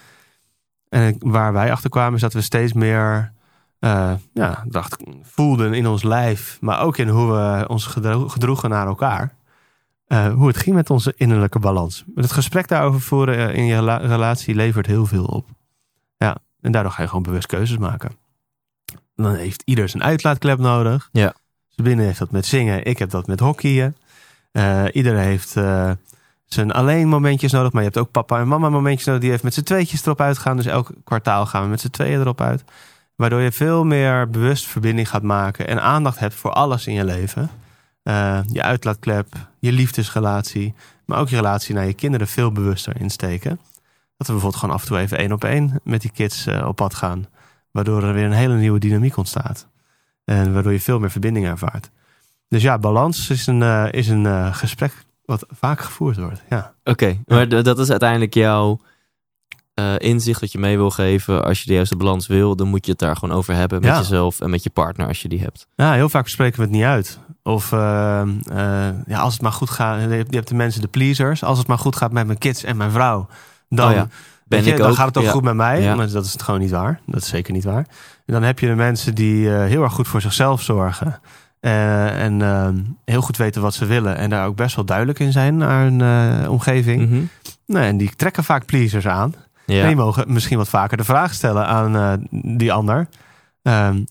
En 0.88 1.16
waar 1.18 1.52
wij 1.52 1.72
achter 1.72 1.90
kwamen 1.90 2.14
is 2.14 2.20
dat 2.20 2.32
we 2.32 2.40
steeds 2.40 2.72
meer 2.72 3.32
eh, 3.78 4.12
ja, 4.32 4.64
dacht, 4.68 4.96
voelden 5.22 5.74
in 5.74 5.86
ons 5.86 6.02
lijf, 6.02 6.58
maar 6.60 6.80
ook 6.80 6.96
in 6.96 7.08
hoe 7.08 7.32
we 7.32 7.64
ons 7.68 7.86
gedro- 7.86 8.28
gedroegen 8.28 8.70
naar 8.70 8.86
elkaar. 8.86 9.34
Eh, 10.06 10.32
hoe 10.32 10.46
het 10.46 10.56
ging 10.56 10.76
met 10.76 10.90
onze 10.90 11.14
innerlijke 11.16 11.58
balans. 11.58 12.04
Het 12.14 12.32
gesprek 12.32 12.68
daarover 12.68 13.00
voeren 13.00 13.48
eh, 13.48 13.56
in 13.56 13.64
je 13.64 13.74
rela- 13.74 13.96
relatie 13.96 14.54
levert 14.54 14.86
heel 14.86 15.06
veel 15.06 15.24
op. 15.24 15.48
Ja, 16.16 16.36
en 16.60 16.72
daardoor 16.72 16.92
ga 16.92 17.02
je 17.02 17.08
gewoon 17.08 17.22
bewust 17.22 17.46
keuzes 17.46 17.78
maken. 17.78 18.10
Dan 19.14 19.34
heeft 19.34 19.62
ieder 19.64 19.88
zijn 19.88 20.02
uitlaatklep 20.02 20.58
nodig. 20.58 21.08
Ja. 21.12 21.34
Sabine 21.68 22.02
heeft 22.02 22.18
dat 22.18 22.30
met 22.30 22.46
zingen, 22.46 22.84
ik 22.84 22.98
heb 22.98 23.10
dat 23.10 23.26
met 23.26 23.40
hockeyen. 23.40 23.96
Eh 24.52 24.84
ieder 24.92 25.16
heeft 25.16 25.56
zijn 26.46 26.72
alleen 26.72 27.08
momentjes 27.08 27.52
nodig, 27.52 27.72
maar 27.72 27.82
je 27.82 27.88
hebt 27.88 28.00
ook 28.00 28.10
papa 28.10 28.38
en 28.38 28.48
mama 28.48 28.68
momentjes 28.68 29.06
nodig. 29.06 29.20
Die 29.20 29.30
heeft 29.30 29.42
met 29.42 29.54
z'n 29.54 29.62
tweetjes 29.62 30.02
erop 30.02 30.20
uitgaan. 30.20 30.56
Dus 30.56 30.66
elk 30.66 30.90
kwartaal 31.04 31.46
gaan 31.46 31.62
we 31.62 31.68
met 31.68 31.80
z'n 31.80 31.90
tweeën 31.90 32.20
erop 32.20 32.40
uit. 32.40 32.64
Waardoor 33.14 33.40
je 33.40 33.52
veel 33.52 33.84
meer 33.84 34.30
bewust 34.30 34.66
verbinding 34.66 35.08
gaat 35.08 35.22
maken 35.22 35.66
en 35.68 35.82
aandacht 35.82 36.18
hebt 36.18 36.34
voor 36.34 36.50
alles 36.52 36.86
in 36.86 36.94
je 36.94 37.04
leven. 37.04 37.50
Eh, 38.06 38.38
je 38.46 38.62
uitlaatklep, 38.62 39.26
je 39.58 39.72
liefdesrelatie, 39.72 40.74
maar 41.04 41.18
ook 41.18 41.28
je 41.28 41.36
relatie 41.36 41.74
naar 41.74 41.86
je 41.86 41.94
kinderen 41.94 42.26
veel 42.26 42.52
bewuster 42.52 43.00
insteken. 43.00 43.50
Dat 44.16 44.26
we 44.26 44.32
bijvoorbeeld 44.32 44.56
gewoon 44.56 44.74
af 44.74 44.82
en 44.82 44.88
toe 44.88 44.98
even 44.98 45.18
één 45.18 45.32
op 45.32 45.44
één 45.44 45.80
met 45.84 46.00
die 46.00 46.10
kids 46.10 46.46
eh, 46.46 46.66
op 46.68 46.76
pad 46.76 46.94
gaan. 46.94 47.26
Waardoor 47.70 48.02
er 48.02 48.14
weer 48.14 48.24
een 48.24 48.32
hele 48.32 48.54
nieuwe 48.54 48.78
dynamiek 48.78 49.16
ontstaat. 49.16 49.68
En 50.24 50.52
waardoor 50.52 50.72
je 50.72 50.80
veel 50.80 50.98
meer 50.98 51.10
verbinding 51.10 51.46
ervaart. 51.46 51.90
Dus 52.48 52.62
ja, 52.62 52.78
balans 52.78 53.30
is 53.30 53.46
een, 53.46 53.62
eh, 53.62 53.86
is 53.90 54.08
een 54.08 54.54
gesprek 54.54 54.92
wat 55.24 55.46
vaak 55.50 55.80
gevoerd 55.80 56.16
wordt. 56.16 56.42
Ja. 56.50 56.74
Oké, 56.84 57.18
maar 57.26 57.48
dat 57.48 57.78
is 57.78 57.90
uiteindelijk 57.90 58.34
jouw 58.34 58.80
inzicht 59.98 60.40
dat 60.40 60.52
je 60.52 60.58
mee 60.58 60.76
wil 60.76 60.90
geven. 60.90 61.44
Als 61.44 61.60
je 61.60 61.66
de 61.66 61.72
juiste 61.74 61.96
balans 61.96 62.26
wil, 62.26 62.56
dan 62.56 62.68
moet 62.68 62.84
je 62.84 62.90
het 62.90 63.00
daar 63.00 63.16
gewoon 63.16 63.36
over 63.36 63.54
hebben 63.54 63.80
met 63.80 63.90
Ja. 63.90 63.98
jezelf 63.98 64.40
en 64.40 64.50
met 64.50 64.62
je 64.62 64.70
partner 64.70 65.06
als 65.06 65.22
je 65.22 65.28
die 65.28 65.40
hebt. 65.40 65.66
ja, 65.76 65.92
heel 65.92 66.08
vaak 66.08 66.28
spreken 66.28 66.56
we 66.56 66.62
het 66.62 66.70
niet 66.72 66.82
uit. 66.84 67.18
Of 67.46 67.72
eh, 67.72 68.20
eh, 68.20 68.94
ja, 69.06 69.18
als 69.18 69.32
het 69.32 69.42
maar 69.42 69.52
goed 69.52 69.70
gaat. 69.70 70.00
Je 70.00 70.24
hebt 70.30 70.48
de 70.48 70.54
mensen, 70.54 70.80
de 70.80 70.88
pleasers. 70.88 71.44
Als 71.44 71.58
het 71.58 71.66
maar 71.66 71.78
goed 71.78 71.96
gaat 71.96 72.12
met 72.12 72.26
mijn 72.26 72.38
kids 72.38 72.64
en 72.64 72.76
mijn 72.76 72.90
vrouw. 72.90 73.28
Dan, 73.68 73.88
Oh 73.88 73.94
ja, 73.94 74.08
ben 74.44 74.64
je, 74.64 74.70
ik 74.70 74.76
dan 74.78 74.88
ook. 74.90 74.94
gaat 74.96 75.06
het 75.06 75.16
ook 75.18 75.24
Ja. 75.24 75.30
goed 75.30 75.42
met 75.42 75.54
mij. 75.54 75.82
Ja. 75.82 75.94
Maar 75.94 76.10
dat 76.10 76.24
is 76.24 76.32
het 76.32 76.42
gewoon 76.42 76.60
niet 76.60 76.70
waar. 76.70 77.00
Dat 77.06 77.22
is 77.22 77.28
zeker 77.28 77.52
niet 77.52 77.64
waar. 77.64 77.86
En 78.26 78.32
dan 78.32 78.42
heb 78.42 78.58
je 78.58 78.66
de 78.66 78.74
mensen 78.74 79.14
die 79.14 79.54
eh, 79.54 79.64
heel 79.64 79.82
erg 79.82 79.92
goed 79.92 80.08
voor 80.08 80.20
zichzelf 80.20 80.62
zorgen. 80.62 81.20
Eh, 81.60 82.22
en 82.24 82.42
ehm, 82.42 82.76
heel 83.04 83.20
goed 83.22 83.36
weten 83.36 83.62
wat 83.62 83.74
ze 83.74 83.86
willen. 83.86 84.16
En 84.16 84.30
daar 84.30 84.46
ook 84.46 84.56
best 84.56 84.76
wel 84.76 84.84
duidelijk 84.84 85.18
in 85.18 85.32
zijn 85.32 85.56
naar 85.56 85.82
hun 85.82 86.48
omgeving. 86.48 87.28
Nou, 87.66 87.84
en 87.84 87.96
die 87.96 88.16
trekken 88.16 88.44
vaak 88.44 88.66
pleasers 88.66 89.06
aan. 89.06 89.34
En 89.66 89.86
die 89.86 89.96
mogen 89.96 90.32
misschien 90.32 90.58
wat 90.58 90.68
vaker 90.68 90.96
de 90.96 91.04
vraag 91.04 91.34
stellen 91.34 91.66
aan 91.66 92.26
die 92.30 92.72
ander. 92.72 93.08
Ehm, 93.62 94.04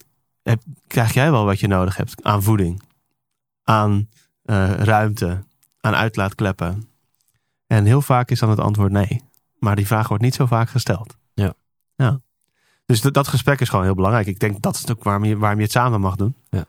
heb, 0.43 0.61
krijg 0.88 1.13
jij 1.13 1.31
wel 1.31 1.45
wat 1.45 1.59
je 1.59 1.67
nodig 1.67 1.97
hebt 1.97 2.23
aan 2.23 2.43
voeding? 2.43 2.81
Aan 3.66 4.09
eh, 4.43 4.72
ruimte? 4.74 5.43
Aan 5.82 5.95
uitlaatkleppen? 5.95 6.89
En 7.68 7.86
heel 7.86 8.01
vaak 8.01 8.32
is 8.32 8.39
dan 8.39 8.49
het 8.49 8.59
antwoord 8.59 8.91
nee. 8.91 9.24
Maar 9.59 9.76
die 9.76 9.88
vraag 9.88 10.07
wordt 10.07 10.24
niet 10.24 10.36
zo 10.36 10.45
vaak 10.45 10.70
gesteld. 10.70 11.18
Ja. 11.34 11.53
ja. 11.95 12.20
Dus 12.86 13.01
dat- 13.01 13.13
dat 13.13 13.28
gesprek 13.28 13.61
is 13.61 13.70
gewoon 13.70 13.86
heel 13.86 13.95
belangrijk. 13.95 14.28
Ik 14.28 14.39
denk 14.39 14.61
dat 14.61 14.76
is 14.76 14.89
ook 14.91 15.03
waarom 15.03 15.24
je, 15.24 15.38
waarom 15.38 15.57
je 15.57 15.63
het 15.63 15.74
samen 15.74 15.99
mag 16.01 16.16
doen. 16.16 16.36
Ja. 16.49 16.66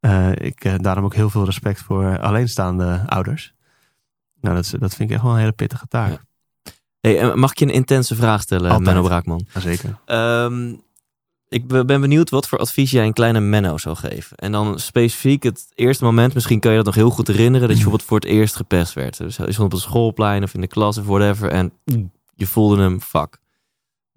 Eh, 0.00 0.30
ik 0.46 0.64
eh, 0.64 0.74
daarom 0.78 1.04
ook 1.04 1.14
heel 1.14 1.30
veel 1.30 1.44
respect 1.44 1.80
voor 1.82 2.20
alleenstaande 2.20 3.02
ouders. 3.06 3.54
Nou, 4.40 4.54
dat, 4.54 4.64
is, 4.64 4.70
dat 4.70 4.94
vind 4.94 5.08
ik 5.08 5.14
echt 5.14 5.24
wel 5.24 5.32
een 5.32 5.38
hele 5.38 5.52
pittige 5.52 5.86
taak. 5.88 6.10
Ja. 6.10 6.18
Hey, 7.00 7.20
en 7.20 7.38
mag 7.38 7.50
ik 7.50 7.58
je 7.58 7.64
een 7.64 7.70
intense 7.70 8.16
vraag 8.16 8.40
stellen, 8.42 8.70
Altijd. 8.70 8.86
Menno 8.86 9.02
Braakman? 9.02 9.46
Zeker. 9.58 9.98
Ehm, 10.04 10.74
ik 11.56 11.66
be- 11.66 11.84
ben 11.84 12.00
benieuwd 12.00 12.30
wat 12.30 12.48
voor 12.48 12.58
advies 12.58 12.90
jij 12.90 13.06
een 13.06 13.12
kleine 13.12 13.40
Menno 13.40 13.78
zou 13.78 13.96
geven. 13.96 14.36
En 14.36 14.52
dan 14.52 14.78
specifiek 14.78 15.42
het 15.42 15.66
eerste 15.74 16.04
moment, 16.04 16.34
misschien 16.34 16.60
kan 16.60 16.70
je 16.70 16.76
dat 16.76 16.86
nog 16.86 16.94
heel 16.94 17.10
goed 17.10 17.26
herinneren, 17.26 17.68
dat 17.68 17.76
je 17.76 17.82
bijvoorbeeld 17.82 18.08
voor 18.08 18.18
het 18.18 18.28
eerst 18.28 18.56
gepest 18.56 18.92
werd. 18.92 19.16
Dus 19.16 19.36
je 19.36 19.52
stond 19.52 19.66
op 19.66 19.72
een 19.72 19.84
schoolplein 19.84 20.42
of 20.42 20.54
in 20.54 20.60
de 20.60 20.66
klas 20.66 20.98
of 20.98 21.06
whatever 21.06 21.50
en 21.50 21.72
je 22.34 22.46
voelde 22.46 22.82
hem 22.82 23.00
fuck. 23.00 23.38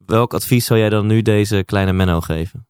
Welk 0.06 0.34
advies 0.34 0.66
zou 0.66 0.80
jij 0.80 0.90
dan 0.90 1.08
nu 1.08 1.22
deze 1.22 1.64
kleine 1.66 1.94
Menno 1.94 2.22
geven? 2.22 2.68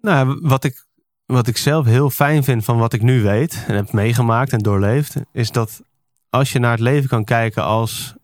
Nou, 0.00 0.38
wat 0.42 0.64
ik, 0.64 0.84
wat 1.26 1.46
ik 1.46 1.56
zelf 1.56 1.86
heel 1.86 2.10
fijn 2.10 2.44
vind 2.44 2.64
van 2.64 2.78
wat 2.78 2.92
ik 2.92 3.02
nu 3.02 3.22
weet 3.22 3.64
en 3.66 3.74
heb 3.74 3.92
meegemaakt 3.92 4.52
en 4.52 4.58
doorleefd, 4.58 5.16
is 5.32 5.50
dat 5.50 5.82
als 6.30 6.52
je 6.52 6.58
naar 6.58 6.70
het 6.70 6.80
leven 6.80 7.08
kan 7.08 7.24
kijken 7.24 7.64
als 7.64 8.14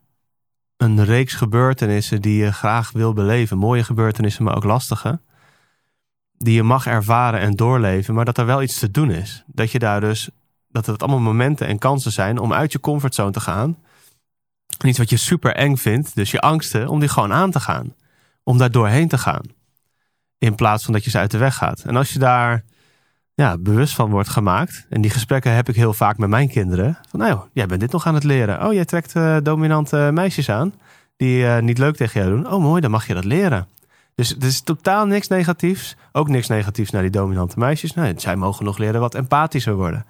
een 0.80 1.04
reeks 1.04 1.34
gebeurtenissen 1.34 2.22
die 2.22 2.42
je 2.42 2.52
graag 2.52 2.92
wil 2.92 3.12
beleven, 3.12 3.58
mooie 3.58 3.84
gebeurtenissen, 3.84 4.44
maar 4.44 4.56
ook 4.56 4.64
lastige, 4.64 5.20
die 6.36 6.54
je 6.54 6.62
mag 6.62 6.86
ervaren 6.86 7.40
en 7.40 7.56
doorleven, 7.56 8.14
maar 8.14 8.24
dat 8.24 8.38
er 8.38 8.46
wel 8.46 8.62
iets 8.62 8.78
te 8.78 8.90
doen 8.90 9.10
is. 9.10 9.44
Dat 9.46 9.70
je 9.70 9.78
daar 9.78 10.00
dus, 10.00 10.30
dat 10.68 10.86
het 10.86 11.02
allemaal 11.02 11.20
momenten 11.20 11.66
en 11.66 11.78
kansen 11.78 12.12
zijn 12.12 12.38
om 12.38 12.52
uit 12.52 12.72
je 12.72 12.80
comfortzone 12.80 13.30
te 13.30 13.40
gaan. 13.40 13.78
Iets 14.84 14.98
wat 14.98 15.10
je 15.10 15.16
super 15.16 15.54
eng 15.54 15.76
vindt, 15.76 16.14
dus 16.14 16.30
je 16.30 16.40
angsten, 16.40 16.88
om 16.88 17.00
die 17.00 17.08
gewoon 17.08 17.32
aan 17.32 17.50
te 17.50 17.60
gaan. 17.60 17.94
Om 18.42 18.58
daar 18.58 18.70
doorheen 18.70 19.08
te 19.08 19.18
gaan. 19.18 19.44
In 20.38 20.54
plaats 20.54 20.84
van 20.84 20.92
dat 20.92 21.04
je 21.04 21.10
ze 21.10 21.18
uit 21.18 21.30
de 21.30 21.38
weg 21.38 21.54
gaat. 21.54 21.80
En 21.80 21.96
als 21.96 22.12
je 22.12 22.18
daar 22.18 22.64
ja, 23.34 23.58
bewust 23.58 23.94
van 23.94 24.10
wordt 24.10 24.28
gemaakt. 24.28 24.86
En 24.88 25.00
die 25.00 25.10
gesprekken 25.10 25.54
heb 25.54 25.68
ik 25.68 25.74
heel 25.74 25.92
vaak 25.92 26.18
met 26.18 26.28
mijn 26.28 26.48
kinderen. 26.48 26.98
Van 27.08 27.20
nou, 27.20 27.40
jij 27.52 27.66
bent 27.66 27.80
dit 27.80 27.92
nog 27.92 28.06
aan 28.06 28.14
het 28.14 28.24
leren. 28.24 28.66
Oh, 28.66 28.72
jij 28.72 28.84
trekt 28.84 29.16
eh, 29.16 29.36
dominante 29.42 30.10
meisjes 30.12 30.50
aan. 30.50 30.74
Die 31.16 31.46
eh, 31.46 31.62
niet 31.62 31.78
leuk 31.78 31.96
tegen 31.96 32.20
jou 32.20 32.34
doen. 32.34 32.52
Oh, 32.52 32.62
mooi, 32.62 32.80
dan 32.80 32.90
mag 32.90 33.06
je 33.06 33.14
dat 33.14 33.24
leren. 33.24 33.68
Dus 34.14 34.28
het 34.28 34.44
is 34.44 34.60
totaal 34.60 35.06
niks 35.06 35.28
negatiefs. 35.28 35.96
Ook 36.12 36.28
niks 36.28 36.48
negatiefs 36.48 36.90
naar 36.90 37.02
die 37.02 37.10
dominante 37.10 37.58
meisjes. 37.58 37.94
Nee, 37.94 38.14
zij 38.16 38.36
mogen 38.36 38.64
nog 38.64 38.78
leren 38.78 39.00
wat 39.00 39.14
empathischer 39.14 39.74
worden. 39.74 40.06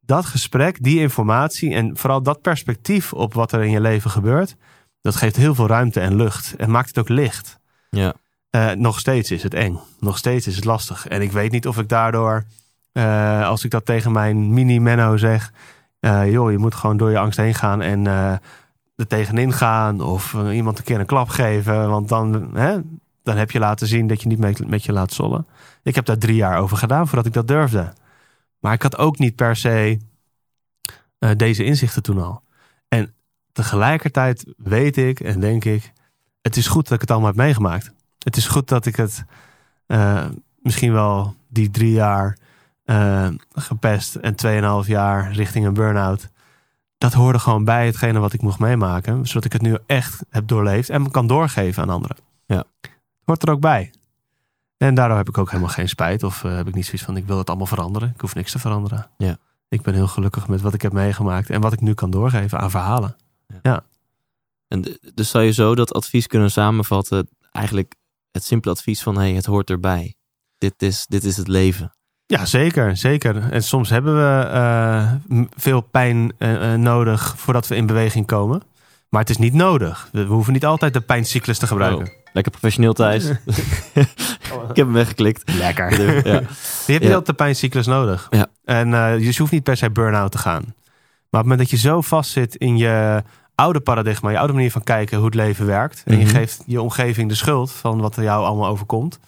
Dat 0.00 0.24
gesprek, 0.24 0.82
die 0.82 1.00
informatie 1.00 1.74
en 1.74 1.96
vooral 1.96 2.22
dat 2.22 2.40
perspectief 2.40 3.12
op 3.12 3.34
wat 3.34 3.52
er 3.52 3.62
in 3.62 3.70
je 3.70 3.80
leven 3.80 4.10
gebeurt. 4.10 4.56
Dat 5.00 5.16
geeft 5.16 5.36
heel 5.36 5.54
veel 5.54 5.66
ruimte 5.66 6.00
en 6.00 6.16
lucht. 6.16 6.54
En 6.56 6.70
maakt 6.70 6.88
het 6.88 6.98
ook 6.98 7.08
licht. 7.08 7.58
Ja. 7.90 8.14
Eh, 8.50 8.70
nog 8.70 8.98
steeds 8.98 9.30
is 9.30 9.42
het 9.42 9.54
eng. 9.54 9.78
Nog 10.00 10.18
steeds 10.18 10.46
is 10.46 10.56
het 10.56 10.64
lastig. 10.64 11.08
En 11.08 11.22
ik 11.22 11.32
weet 11.32 11.52
niet 11.52 11.66
of 11.66 11.78
ik 11.78 11.88
daardoor, 11.88 12.44
eh, 12.92 13.46
als 13.46 13.64
ik 13.64 13.70
dat 13.70 13.84
tegen 13.84 14.12
mijn 14.12 14.54
mini-Menno 14.54 15.16
zeg, 15.16 15.52
eh, 16.00 16.30
joh, 16.30 16.50
je 16.50 16.58
moet 16.58 16.74
gewoon 16.74 16.96
door 16.96 17.10
je 17.10 17.18
angst 17.18 17.38
heen 17.38 17.54
gaan 17.54 17.82
en 17.82 18.06
er 18.06 19.06
tegenin 19.06 19.52
gaan. 19.52 20.00
Of 20.00 20.34
iemand 20.52 20.78
een 20.78 20.84
keer 20.84 21.00
een 21.00 21.06
klap 21.06 21.28
geven. 21.28 21.88
Want 21.88 22.08
dan, 22.08 22.50
hè, 22.56 22.78
dan 23.22 23.36
heb 23.36 23.50
je 23.50 23.58
laten 23.58 23.86
zien 23.86 24.06
dat 24.06 24.22
je 24.22 24.28
niet 24.28 24.38
met, 24.38 24.68
met 24.68 24.84
je 24.84 24.92
laat 24.92 25.12
zollen. 25.12 25.46
Ik 25.82 25.94
heb 25.94 26.04
daar 26.04 26.18
drie 26.18 26.36
jaar 26.36 26.58
over 26.58 26.76
gedaan 26.76 27.06
voordat 27.06 27.26
ik 27.26 27.32
dat 27.32 27.48
durfde. 27.48 27.92
Maar 28.58 28.72
ik 28.72 28.82
had 28.82 28.98
ook 28.98 29.18
niet 29.18 29.36
per 29.36 29.56
se 29.56 29.98
deze 31.36 31.64
inzichten 31.64 32.02
toen 32.02 32.22
al. 32.22 32.42
En 32.88 33.14
tegelijkertijd 33.52 34.44
weet 34.56 34.96
ik 34.96 35.20
en 35.20 35.40
denk 35.40 35.64
ik, 35.64 35.92
het 36.42 36.56
is 36.56 36.66
goed 36.66 36.84
dat 36.84 36.94
ik 36.94 37.00
het 37.00 37.10
allemaal 37.10 37.28
heb 37.28 37.38
meegemaakt. 37.38 37.92
Het 38.24 38.36
is 38.36 38.46
goed 38.48 38.68
dat 38.68 38.86
ik 38.86 38.96
het 38.96 39.24
eh, 39.86 40.24
misschien 40.62 40.92
wel 40.92 41.34
die 41.48 41.70
drie 41.70 41.92
jaar 41.92 42.38
eh, 42.84 43.28
gepest 43.54 44.14
en 44.14 44.34
tweeënhalf 44.34 44.86
jaar 44.86 45.32
richting 45.32 45.66
een 45.66 45.74
burn-out. 45.74 46.28
Dat 46.98 47.12
hoorde 47.12 47.38
gewoon 47.38 47.64
bij 47.64 47.86
hetgene 47.86 48.18
wat 48.18 48.32
ik 48.32 48.42
mocht 48.42 48.58
meemaken. 48.58 49.26
Zodat 49.26 49.44
ik 49.44 49.52
het 49.52 49.62
nu 49.62 49.76
echt 49.86 50.24
heb 50.30 50.48
doorleefd 50.48 50.88
en 50.88 51.10
kan 51.10 51.26
doorgeven 51.26 51.82
aan 51.82 51.90
anderen. 51.90 52.16
Ja. 52.46 52.64
Hoort 53.24 53.42
er 53.42 53.50
ook 53.50 53.60
bij. 53.60 53.90
En 54.76 54.94
daardoor 54.94 55.16
heb 55.16 55.28
ik 55.28 55.38
ook 55.38 55.50
helemaal 55.50 55.72
geen 55.72 55.88
spijt. 55.88 56.22
Of 56.22 56.44
eh, 56.44 56.56
heb 56.56 56.68
ik 56.68 56.74
niet 56.74 56.84
zoiets 56.84 57.02
van 57.04 57.16
ik 57.16 57.26
wil 57.26 57.38
het 57.38 57.48
allemaal 57.48 57.66
veranderen. 57.66 58.10
Ik 58.14 58.20
hoef 58.20 58.34
niks 58.34 58.52
te 58.52 58.58
veranderen. 58.58 59.06
Ja. 59.18 59.36
Ik 59.68 59.82
ben 59.82 59.94
heel 59.94 60.06
gelukkig 60.08 60.48
met 60.48 60.60
wat 60.60 60.74
ik 60.74 60.82
heb 60.82 60.92
meegemaakt. 60.92 61.50
En 61.50 61.60
wat 61.60 61.72
ik 61.72 61.80
nu 61.80 61.94
kan 61.94 62.10
doorgeven 62.10 62.58
aan 62.60 62.70
verhalen. 62.70 63.16
En 64.68 64.82
d- 64.82 64.98
dus 65.14 65.30
zou 65.30 65.44
je 65.44 65.52
zo 65.52 65.74
dat 65.74 65.92
advies 65.94 66.26
kunnen 66.26 66.50
samenvatten, 66.50 67.28
eigenlijk 67.52 67.94
het 68.32 68.44
simpele 68.44 68.74
advies 68.74 69.02
van 69.02 69.16
hey, 69.18 69.32
het 69.32 69.46
hoort 69.46 69.70
erbij. 69.70 70.14
Dit 70.58 70.74
is, 70.82 71.06
dit 71.08 71.24
is 71.24 71.36
het 71.36 71.48
leven. 71.48 71.92
Ja, 72.26 72.44
zeker, 72.46 72.96
zeker. 72.96 73.50
En 73.50 73.62
soms 73.62 73.90
hebben 73.90 74.14
we 74.16 74.42
eh, 74.44 75.12
veel 75.56 75.80
pijn 75.80 76.32
eh, 76.38 76.72
eh, 76.72 76.80
nodig 76.80 77.34
voordat 77.36 77.66
we 77.66 77.76
in 77.76 77.86
beweging 77.86 78.26
komen. 78.26 78.62
Maar 79.08 79.20
het 79.20 79.30
is 79.30 79.38
niet 79.38 79.52
nodig. 79.54 80.08
We, 80.12 80.26
we 80.26 80.32
hoeven 80.32 80.52
niet 80.52 80.64
altijd 80.64 80.92
de 80.92 81.00
pijncyclus 81.00 81.58
te 81.58 81.66
gebruiken. 81.66 82.06
Oh, 82.06 82.12
lekker 82.32 82.52
professioneel 82.52 82.92
Thijs. 82.92 83.24
ik 84.70 84.76
heb 84.76 84.76
hem 84.76 84.92
weggeklikt. 84.92 85.52
Lekker. 85.52 85.98
Ja. 86.28 86.32
Je 86.86 86.86
hebt 86.86 86.86
niet 86.86 87.02
Ja. 87.02 87.06
altijd 87.08 87.26
de 87.26 87.32
pijncyclus 87.32 87.86
nodig. 87.86 88.26
Ja. 88.30 88.46
En 88.64 88.90
dus 89.18 89.34
je 89.34 89.40
hoeft 89.40 89.52
niet 89.52 89.62
per 89.62 89.76
se 89.76 89.90
burn-out 89.90 90.32
te 90.32 90.38
gaan. 90.38 90.62
Maar 91.30 91.40
op 91.40 91.48
het 91.48 91.58
moment 91.58 91.58
dat 91.58 91.70
je 91.70 91.88
zo 91.88 92.00
vastzit 92.00 92.54
in 92.56 92.76
je 92.76 93.22
oude 93.60 93.80
paradigma, 93.80 94.30
je 94.30 94.38
oude 94.38 94.52
manier 94.52 94.70
van 94.70 94.82
kijken 94.82 95.16
hoe 95.16 95.26
het 95.26 95.34
leven 95.34 95.66
werkt. 95.66 96.02
En 96.04 96.18
je 96.18 96.24
Mhm. 96.24 96.34
geeft 96.34 96.62
je 96.66 96.80
omgeving 96.82 97.28
de 97.28 97.34
schuld 97.34 97.72
van 97.72 98.00
wat 98.00 98.16
er 98.16 98.22
jou 98.22 98.44
allemaal 98.44 98.68
overkomt. 98.68 99.18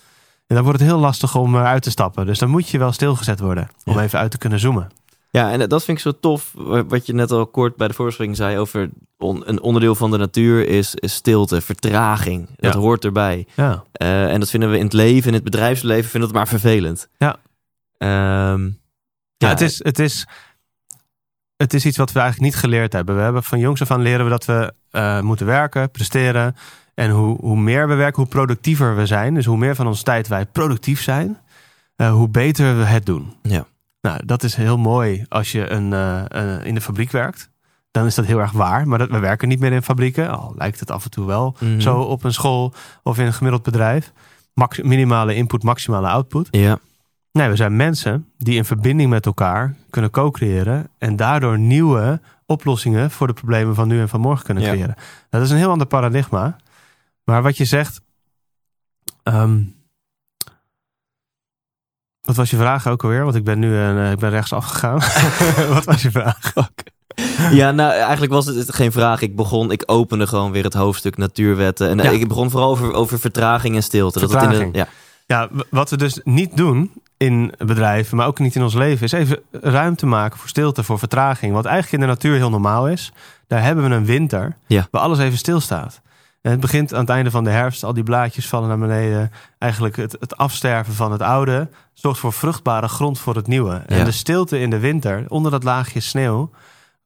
En 0.46 0.54
dan 0.54 0.64
wordt 0.64 0.80
het 0.80 0.88
heel 0.88 0.98
lastig 0.98 1.34
om 1.36 1.54
eruit 1.56 1.82
te 1.82 1.90
stappen. 1.90 2.26
Dus 2.26 2.38
dan 2.38 2.50
moet 2.50 2.68
je 2.68 2.78
wel 2.78 2.92
stilgezet 2.92 3.40
worden. 3.40 3.68
Om 3.84 3.94
Ja. 3.94 4.02
even 4.02 4.18
uit 4.18 4.30
te 4.30 4.38
kunnen 4.38 4.58
zoomen. 4.58 4.88
Ja, 5.30 5.50
en 5.50 5.68
dat 5.68 5.84
vind 5.84 5.96
ik 5.96 6.02
zo 6.02 6.12
tof. 6.20 6.52
wa- 6.56 6.84
Wat 6.84 7.06
je 7.06 7.14
net 7.14 7.30
al 7.30 7.46
kort 7.46 7.76
bij 7.76 7.88
de 7.88 7.94
voorstelling 7.94 8.36
zei 8.36 8.58
over 8.58 8.90
on- 9.18 9.42
een 9.44 9.60
onderdeel 9.62 9.94
van 9.94 10.10
de 10.10 10.16
natuur 10.16 10.68
is, 10.68 10.94
is 10.94 11.14
stilte, 11.14 11.60
vertraging. 11.60 12.48
Dat 12.56 12.72
Ja. 12.72 12.78
hoort 12.78 13.04
erbij. 13.04 13.46
Ja. 13.54 13.84
Eh, 13.92 14.32
en 14.32 14.40
dat 14.40 14.50
vinden 14.50 14.70
we 14.70 14.76
in 14.78 14.84
het 14.84 14.92
leven, 14.92 15.28
in 15.28 15.34
het 15.34 15.44
bedrijfsleven, 15.44 16.10
vinden 16.10 16.30
we 16.30 16.36
het 16.38 16.44
maar 16.50 16.60
vervelend. 16.60 17.08
Ja. 17.18 17.36
Ehm, 17.98 18.70
Ja, 19.36 19.48
het, 19.48 19.60
is, 19.60 19.84
het, 19.84 19.98
is, 19.98 20.26
het 21.62 21.74
is 21.74 21.86
iets 21.86 21.96
wat 21.96 22.12
we 22.12 22.20
eigenlijk 22.20 22.52
niet 22.52 22.60
geleerd 22.62 22.92
hebben. 22.92 23.16
We 23.16 23.22
hebben 23.22 23.42
van 23.42 23.58
jongs 23.58 23.80
af 23.80 23.90
aan 23.90 24.02
leren 24.02 24.24
we 24.24 24.30
dat 24.30 24.44
we 24.44 24.72
eh, 24.90 25.20
moeten 25.20 25.46
werken, 25.46 25.90
presteren. 25.90 26.56
En 26.94 27.10
hoe, 27.10 27.38
hoe 27.40 27.56
meer 27.58 27.88
we 27.88 27.94
werken, 27.94 28.22
hoe 28.22 28.30
productiever 28.30 28.96
we 28.96 29.06
zijn. 29.06 29.34
Dus 29.34 29.44
hoe 29.44 29.56
meer 29.56 29.74
van 29.74 29.86
onze 29.86 30.02
tijd 30.02 30.28
wij 30.28 30.46
productief 30.46 31.02
zijn, 31.02 31.38
eh, 31.96 32.12
hoe 32.12 32.28
beter 32.28 32.76
we 32.76 32.84
het 32.84 33.06
doen. 33.06 33.32
Ja. 33.42 33.66
Nou, 34.00 34.20
dat 34.24 34.42
is 34.42 34.54
heel 34.54 34.78
mooi 34.78 35.24
als 35.28 35.52
je 35.52 35.70
een, 35.70 35.92
eh, 35.92 36.22
een- 36.28 36.64
in 36.64 36.74
de 36.74 36.80
fabriek 36.80 37.10
werkt. 37.10 37.50
Dan 37.90 38.06
is 38.06 38.14
dat 38.14 38.26
heel 38.26 38.38
erg 38.40 38.52
waar. 38.52 38.88
Maar 38.88 38.98
dat, 38.98 39.10
we 39.10 39.18
werken 39.18 39.48
niet 39.48 39.60
meer 39.60 39.72
in 39.72 39.82
fabrieken. 39.82 40.30
Al 40.30 40.54
lijkt 40.56 40.80
het 40.80 40.90
af 40.90 41.04
en 41.04 41.10
toe 41.10 41.26
wel 41.26 41.56
mhm. 41.58 41.80
zo 41.80 41.98
op 42.00 42.24
een 42.24 42.32
school 42.32 42.74
of 43.02 43.18
in 43.18 43.26
een 43.26 43.32
gemiddeld 43.32 43.62
bedrijf. 43.62 44.12
Max, 44.54 44.80
minimale 44.80 45.34
input, 45.34 45.62
maximale 45.62 46.08
output. 46.08 46.48
Ja, 46.50 46.78
Nee, 47.32 47.48
we 47.48 47.56
zijn 47.56 47.76
mensen 47.76 48.28
die 48.38 48.56
in 48.56 48.64
verbinding 48.64 49.10
met 49.10 49.26
elkaar 49.26 49.74
kunnen 49.90 50.10
co-creëren 50.10 50.88
en 50.98 51.16
daardoor 51.16 51.58
nieuwe 51.58 52.20
oplossingen 52.46 53.10
voor 53.10 53.26
de 53.26 53.32
problemen 53.32 53.74
van 53.74 53.88
nu 53.88 54.00
en 54.00 54.08
van 54.08 54.20
morgen 54.20 54.44
kunnen 54.44 54.62
Ja. 54.62 54.70
creëren. 54.70 54.94
Dat 55.30 55.42
is 55.42 55.50
een 55.50 55.56
heel 55.56 55.70
ander 55.70 55.86
paradigma. 55.86 56.56
Maar 57.24 57.42
wat 57.42 57.56
je 57.56 57.64
zegt. 57.64 58.00
ehm, 59.22 59.62
wat 62.20 62.36
was 62.36 62.50
je 62.50 62.56
vraag 62.56 62.86
ook 62.86 63.02
alweer? 63.02 63.24
Want 63.24 63.34
ik 63.36 63.44
ben 63.44 63.58
nu 63.58 63.76
eh, 63.78 64.10
ik 64.10 64.18
ben 64.18 64.30
rechts 64.30 64.52
afgegaan. 64.52 64.98
wat 65.74 65.84
was 65.84 66.02
je 66.02 66.10
vraag? 66.10 66.52
ja, 67.50 67.70
nou 67.70 67.92
eigenlijk 67.92 68.32
was 68.32 68.46
het 68.46 68.74
geen 68.74 68.92
vraag. 68.92 69.20
Ik 69.20 69.36
begon, 69.36 69.70
ik 69.70 69.82
opende 69.86 70.26
gewoon 70.26 70.52
weer 70.52 70.64
het 70.64 70.74
hoofdstuk 70.74 71.16
natuurwetten. 71.16 71.88
En 71.88 72.00
eh, 72.00 72.04
Ja. 72.04 72.10
ik 72.20 72.28
begon 72.28 72.50
vooral 72.50 72.70
over, 72.70 72.92
over 72.92 73.18
vertraging 73.18 73.74
en 73.76 73.82
stilte. 73.82 74.18
Dat 74.20 74.30
het 74.30 74.42
in 74.42 74.48
Vertraging. 74.48 74.72
de, 74.72 74.78
ja, 74.78 74.88
Ja, 75.26 75.48
wat 75.70 75.90
we 75.90 75.96
dus 75.96 76.20
niet 76.24 76.56
doen 76.56 76.92
in 77.22 77.52
bedrijven, 77.58 78.16
maar 78.16 78.26
ook 78.26 78.38
niet 78.38 78.54
in 78.54 78.62
ons 78.62 78.74
leven, 78.74 79.04
is 79.04 79.12
even 79.12 79.42
ruimte 79.50 80.06
maken 80.06 80.38
voor 80.38 80.48
stilte, 80.48 80.82
voor 80.82 80.98
vertraging. 80.98 81.52
Wat 81.52 81.64
eigenlijk 81.64 81.94
in 81.94 82.08
de 82.08 82.14
natuur 82.14 82.36
heel 82.36 82.50
normaal 82.50 82.88
is. 82.88 83.12
Daar 83.46 83.62
hebben 83.62 83.88
we 83.88 83.94
een 83.94 84.04
winter 84.04 84.56
Ja. 84.66 84.86
waar 84.90 85.02
alles 85.02 85.18
even 85.18 85.38
stilstaat. 85.38 86.00
En 86.40 86.50
het 86.50 86.60
begint 86.60 86.94
aan 86.94 87.00
het 87.00 87.08
einde 87.08 87.30
van 87.30 87.44
de 87.44 87.50
herfst, 87.50 87.84
al 87.84 87.94
die 87.94 88.02
blaadjes 88.02 88.48
vallen 88.48 88.68
naar 88.68 88.78
beneden. 88.78 89.30
Eigenlijk 89.58 89.96
het, 89.96 90.16
het 90.20 90.36
afsterven 90.36 90.94
van 90.94 91.12
het 91.12 91.22
oude 91.22 91.68
zorgt 91.92 92.20
voor 92.20 92.32
vruchtbare 92.32 92.88
grond 92.88 93.18
voor 93.18 93.34
het 93.34 93.46
nieuwe. 93.46 93.82
En 93.86 94.04
de 94.04 94.10
stilte 94.10 94.60
in 94.60 94.70
de 94.70 94.78
winter, 94.78 95.24
onder 95.28 95.50
dat 95.50 95.62
laagje 95.62 96.00
sneeuw, 96.00 96.50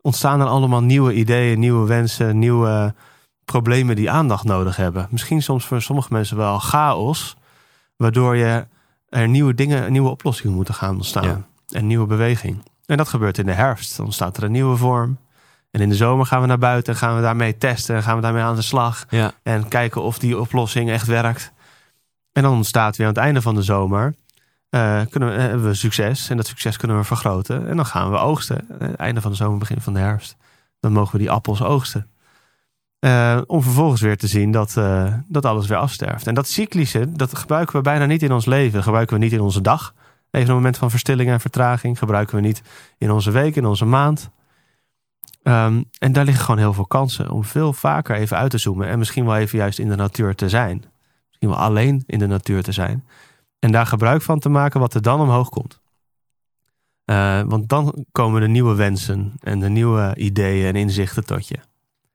ontstaan 0.00 0.40
er 0.40 0.46
allemaal 0.46 0.82
nieuwe 0.82 1.12
ideeën, 1.12 1.58
nieuwe 1.58 1.86
wensen, 1.86 2.38
nieuwe 2.38 2.94
problemen 3.44 3.96
die 3.96 4.10
aandacht 4.10 4.44
nodig 4.44 4.76
hebben. 4.76 5.06
Misschien 5.10 5.42
soms 5.42 5.64
voor 5.66 5.82
sommige 5.82 6.12
mensen 6.12 6.36
wel 6.36 6.58
chaos, 6.58 7.36
waardoor 7.96 8.36
je 8.36 8.66
er 9.20 9.28
nieuwe 9.28 9.54
dingen, 9.54 9.92
nieuwe 9.92 10.10
oplossingen 10.10 10.54
moeten 10.54 10.74
gaan 10.74 10.94
ontstaan. 10.94 11.24
Ja. 11.24 11.42
En 11.68 11.86
nieuwe 11.86 12.06
beweging. 12.06 12.62
En 12.86 12.96
dat 12.96 13.08
gebeurt 13.08 13.38
in 13.38 13.46
de 13.46 13.52
herfst. 13.52 13.96
Dan 13.96 14.06
ontstaat 14.06 14.36
er 14.36 14.42
een 14.42 14.52
nieuwe 14.52 14.76
vorm. 14.76 15.18
En 15.70 15.80
in 15.80 15.88
de 15.88 15.94
zomer 15.94 16.26
gaan 16.26 16.40
we 16.40 16.46
naar 16.46 16.58
buiten 16.58 16.92
en 16.92 16.98
gaan 16.98 17.16
we 17.16 17.22
daarmee 17.22 17.58
testen 17.58 17.96
en 17.96 18.02
gaan 18.02 18.16
we 18.16 18.22
daarmee 18.22 18.42
aan 18.42 18.54
de 18.56 18.62
slag. 18.62 19.06
Ja. 19.08 19.32
En 19.42 19.68
kijken 19.68 20.02
of 20.02 20.18
die 20.18 20.38
oplossing 20.38 20.90
echt 20.90 21.06
werkt. 21.06 21.52
En 22.32 22.42
dan 22.42 22.52
ontstaat 22.52 22.96
weer 22.96 23.06
aan 23.06 23.12
het 23.12 23.22
einde 23.22 23.42
van 23.42 23.54
de 23.54 23.62
zomer. 23.62 24.14
eh, 24.70 25.00
kunnen 25.10 25.28
we, 25.28 25.34
eh, 25.34 25.40
hebben 25.40 25.66
we 25.66 25.74
succes 25.74 26.28
en 26.30 26.36
dat 26.36 26.46
succes 26.46 26.76
kunnen 26.76 26.96
we 26.96 27.04
vergroten. 27.04 27.68
En 27.68 27.76
dan 27.76 27.86
gaan 27.86 28.10
we 28.10 28.16
oogsten. 28.16 28.80
Eh, 28.80 28.88
einde 28.96 29.20
van 29.20 29.30
de 29.30 29.36
zomer, 29.36 29.58
begin 29.58 29.80
van 29.80 29.92
de 29.94 29.98
herfst. 29.98 30.36
Dan 30.80 30.92
mogen 30.92 31.12
we 31.12 31.18
die 31.18 31.30
appels 31.30 31.62
oogsten. 31.62 32.10
Eh, 32.98 33.40
om 33.46 33.62
vervolgens 33.62 34.00
weer 34.00 34.16
te 34.16 34.26
zien 34.26 34.50
dat, 34.50 34.76
eh, 34.76 35.14
dat 35.28 35.44
alles 35.44 35.66
weer 35.66 35.78
afsterft. 35.78 36.26
En 36.26 36.34
dat 36.34 36.48
cyclische, 36.48 37.12
dat 37.12 37.38
gebruiken 37.38 37.76
we 37.76 37.82
bijna 37.82 38.06
niet 38.06 38.22
in 38.22 38.32
ons 38.32 38.44
leven. 38.44 38.72
Dat 38.72 38.82
gebruiken 38.82 39.18
we 39.18 39.24
niet 39.24 39.32
in 39.32 39.40
onze 39.40 39.60
dag. 39.60 39.94
Even 40.30 40.48
een 40.48 40.54
moment 40.54 40.78
van 40.78 40.90
verstilling 40.90 41.30
en 41.30 41.40
vertraging. 41.40 41.98
Gebruiken 41.98 42.34
we 42.34 42.40
niet 42.40 42.62
in 42.98 43.10
onze 43.10 43.30
week, 43.30 43.56
in 43.56 43.66
onze 43.66 43.84
maand. 43.84 44.30
Ehm, 45.42 45.82
en 45.98 46.12
daar 46.12 46.24
liggen 46.24 46.44
gewoon 46.44 46.60
heel 46.60 46.72
veel 46.72 46.86
kansen 46.86 47.30
om 47.30 47.44
veel 47.44 47.72
vaker 47.72 48.16
even 48.16 48.36
uit 48.36 48.50
te 48.50 48.58
zoomen. 48.58 48.88
En 48.88 48.98
misschien 48.98 49.24
wel 49.24 49.36
even 49.36 49.58
juist 49.58 49.78
in 49.78 49.88
de 49.88 49.96
natuur 49.96 50.34
te 50.34 50.48
zijn. 50.48 50.84
Misschien 51.26 51.48
wel 51.48 51.58
alleen 51.58 52.02
in 52.06 52.18
de 52.18 52.26
natuur 52.26 52.62
te 52.62 52.72
zijn. 52.72 53.04
En 53.58 53.72
daar 53.72 53.86
gebruik 53.86 54.22
van 54.22 54.38
te 54.38 54.48
maken 54.48 54.80
wat 54.80 54.94
er 54.94 55.02
dan 55.02 55.20
omhoog 55.20 55.48
komt. 55.48 55.80
Eh, 57.04 57.42
want 57.42 57.68
dan 57.68 58.04
komen 58.12 58.40
de 58.40 58.48
nieuwe 58.48 58.74
wensen 58.74 59.32
en 59.40 59.60
de 59.60 59.68
nieuwe 59.68 60.14
ideeën 60.16 60.66
en 60.66 60.76
inzichten 60.76 61.26
tot 61.26 61.48
je. 61.48 61.58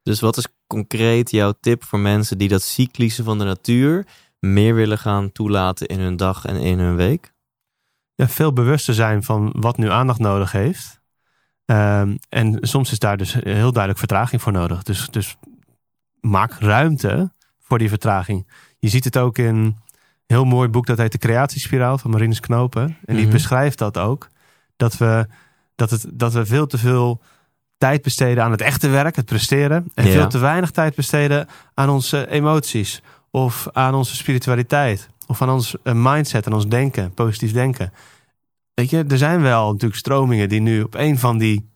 Dus 0.03 0.19
wat 0.19 0.37
is 0.37 0.47
concreet 0.71 1.31
jouw 1.31 1.53
tip 1.59 1.83
voor 1.83 1.99
mensen 1.99 2.37
die 2.37 2.49
dat 2.49 2.61
cyclische 2.61 3.23
van 3.23 3.37
de 3.37 3.43
natuur 3.43 4.05
meer 4.39 4.75
willen 4.75 4.97
gaan 4.97 5.31
toelaten 5.31 5.87
in 5.87 5.99
hun 5.99 6.15
dag 6.17 6.45
en 6.45 6.55
in 6.55 6.79
hun 6.79 6.95
week? 6.95 7.33
ja, 8.15 8.27
veel 8.27 8.53
bewuster 8.53 8.93
zijn 8.93 9.23
van 9.23 9.53
wat 9.57 9.77
nu 9.77 9.89
aandacht 9.89 10.19
nodig 10.19 10.51
heeft. 10.51 11.01
Ehm, 11.65 12.15
en 12.29 12.57
soms 12.61 12.91
is 12.91 12.99
daar 12.99 13.17
dus 13.17 13.33
heel 13.33 13.71
duidelijk 13.71 13.97
vertraging 13.97 14.41
voor 14.41 14.51
nodig. 14.51 14.83
Dus, 14.83 15.07
dus 15.09 15.35
maak 16.19 16.53
ruimte 16.53 17.33
voor 17.59 17.77
die 17.77 17.89
vertraging. 17.89 18.47
Je 18.79 18.89
ziet 18.89 19.03
het 19.03 19.17
ook 19.17 19.37
in 19.37 19.45
een 19.55 19.75
heel 20.27 20.45
mooi 20.45 20.69
boek 20.69 20.85
dat 20.85 20.97
heet 20.97 21.11
De 21.11 21.17
Creatiespiraal 21.17 21.97
van 21.97 22.11
Marinus 22.11 22.39
Knopen. 22.39 22.97
En 23.05 23.15
die 23.15 23.23
Mhm. 23.25 23.33
beschrijft 23.33 23.77
dat 23.77 23.97
ook. 23.97 24.27
Dat 24.75 24.97
we, 24.97 25.27
dat, 25.75 25.89
het, 25.89 26.05
dat 26.13 26.33
we 26.33 26.45
veel 26.45 26.67
te 26.67 26.77
veel 26.77 27.21
tijd 27.81 28.01
besteden 28.01 28.43
aan 28.43 28.51
het 28.51 28.61
echte 28.61 28.89
werk, 28.89 29.15
het 29.15 29.25
presteren. 29.25 29.91
En 29.93 30.05
Ja. 30.05 30.11
veel 30.11 30.27
te 30.27 30.37
weinig 30.37 30.71
tijd 30.71 30.95
besteden 30.95 31.47
aan 31.73 31.89
onze 31.89 32.29
emoties. 32.29 33.01
Of 33.31 33.67
aan 33.71 33.93
onze 33.93 34.15
spiritualiteit. 34.15 35.09
Of 35.27 35.41
aan 35.41 35.49
ons 35.49 35.75
eh, 35.83 35.93
mindset 35.93 36.45
en 36.45 36.53
ons 36.53 36.67
denken, 36.67 37.13
positief 37.13 37.51
denken. 37.51 37.93
Weet 38.73 38.89
je, 38.89 39.05
er 39.07 39.17
zijn 39.17 39.41
wel 39.41 39.71
natuurlijk 39.71 39.99
stromingen 39.99 40.49
die 40.49 40.61
nu 40.61 40.81
op 40.83 40.95
een 40.95 41.19
van 41.19 41.37
die 41.37 41.69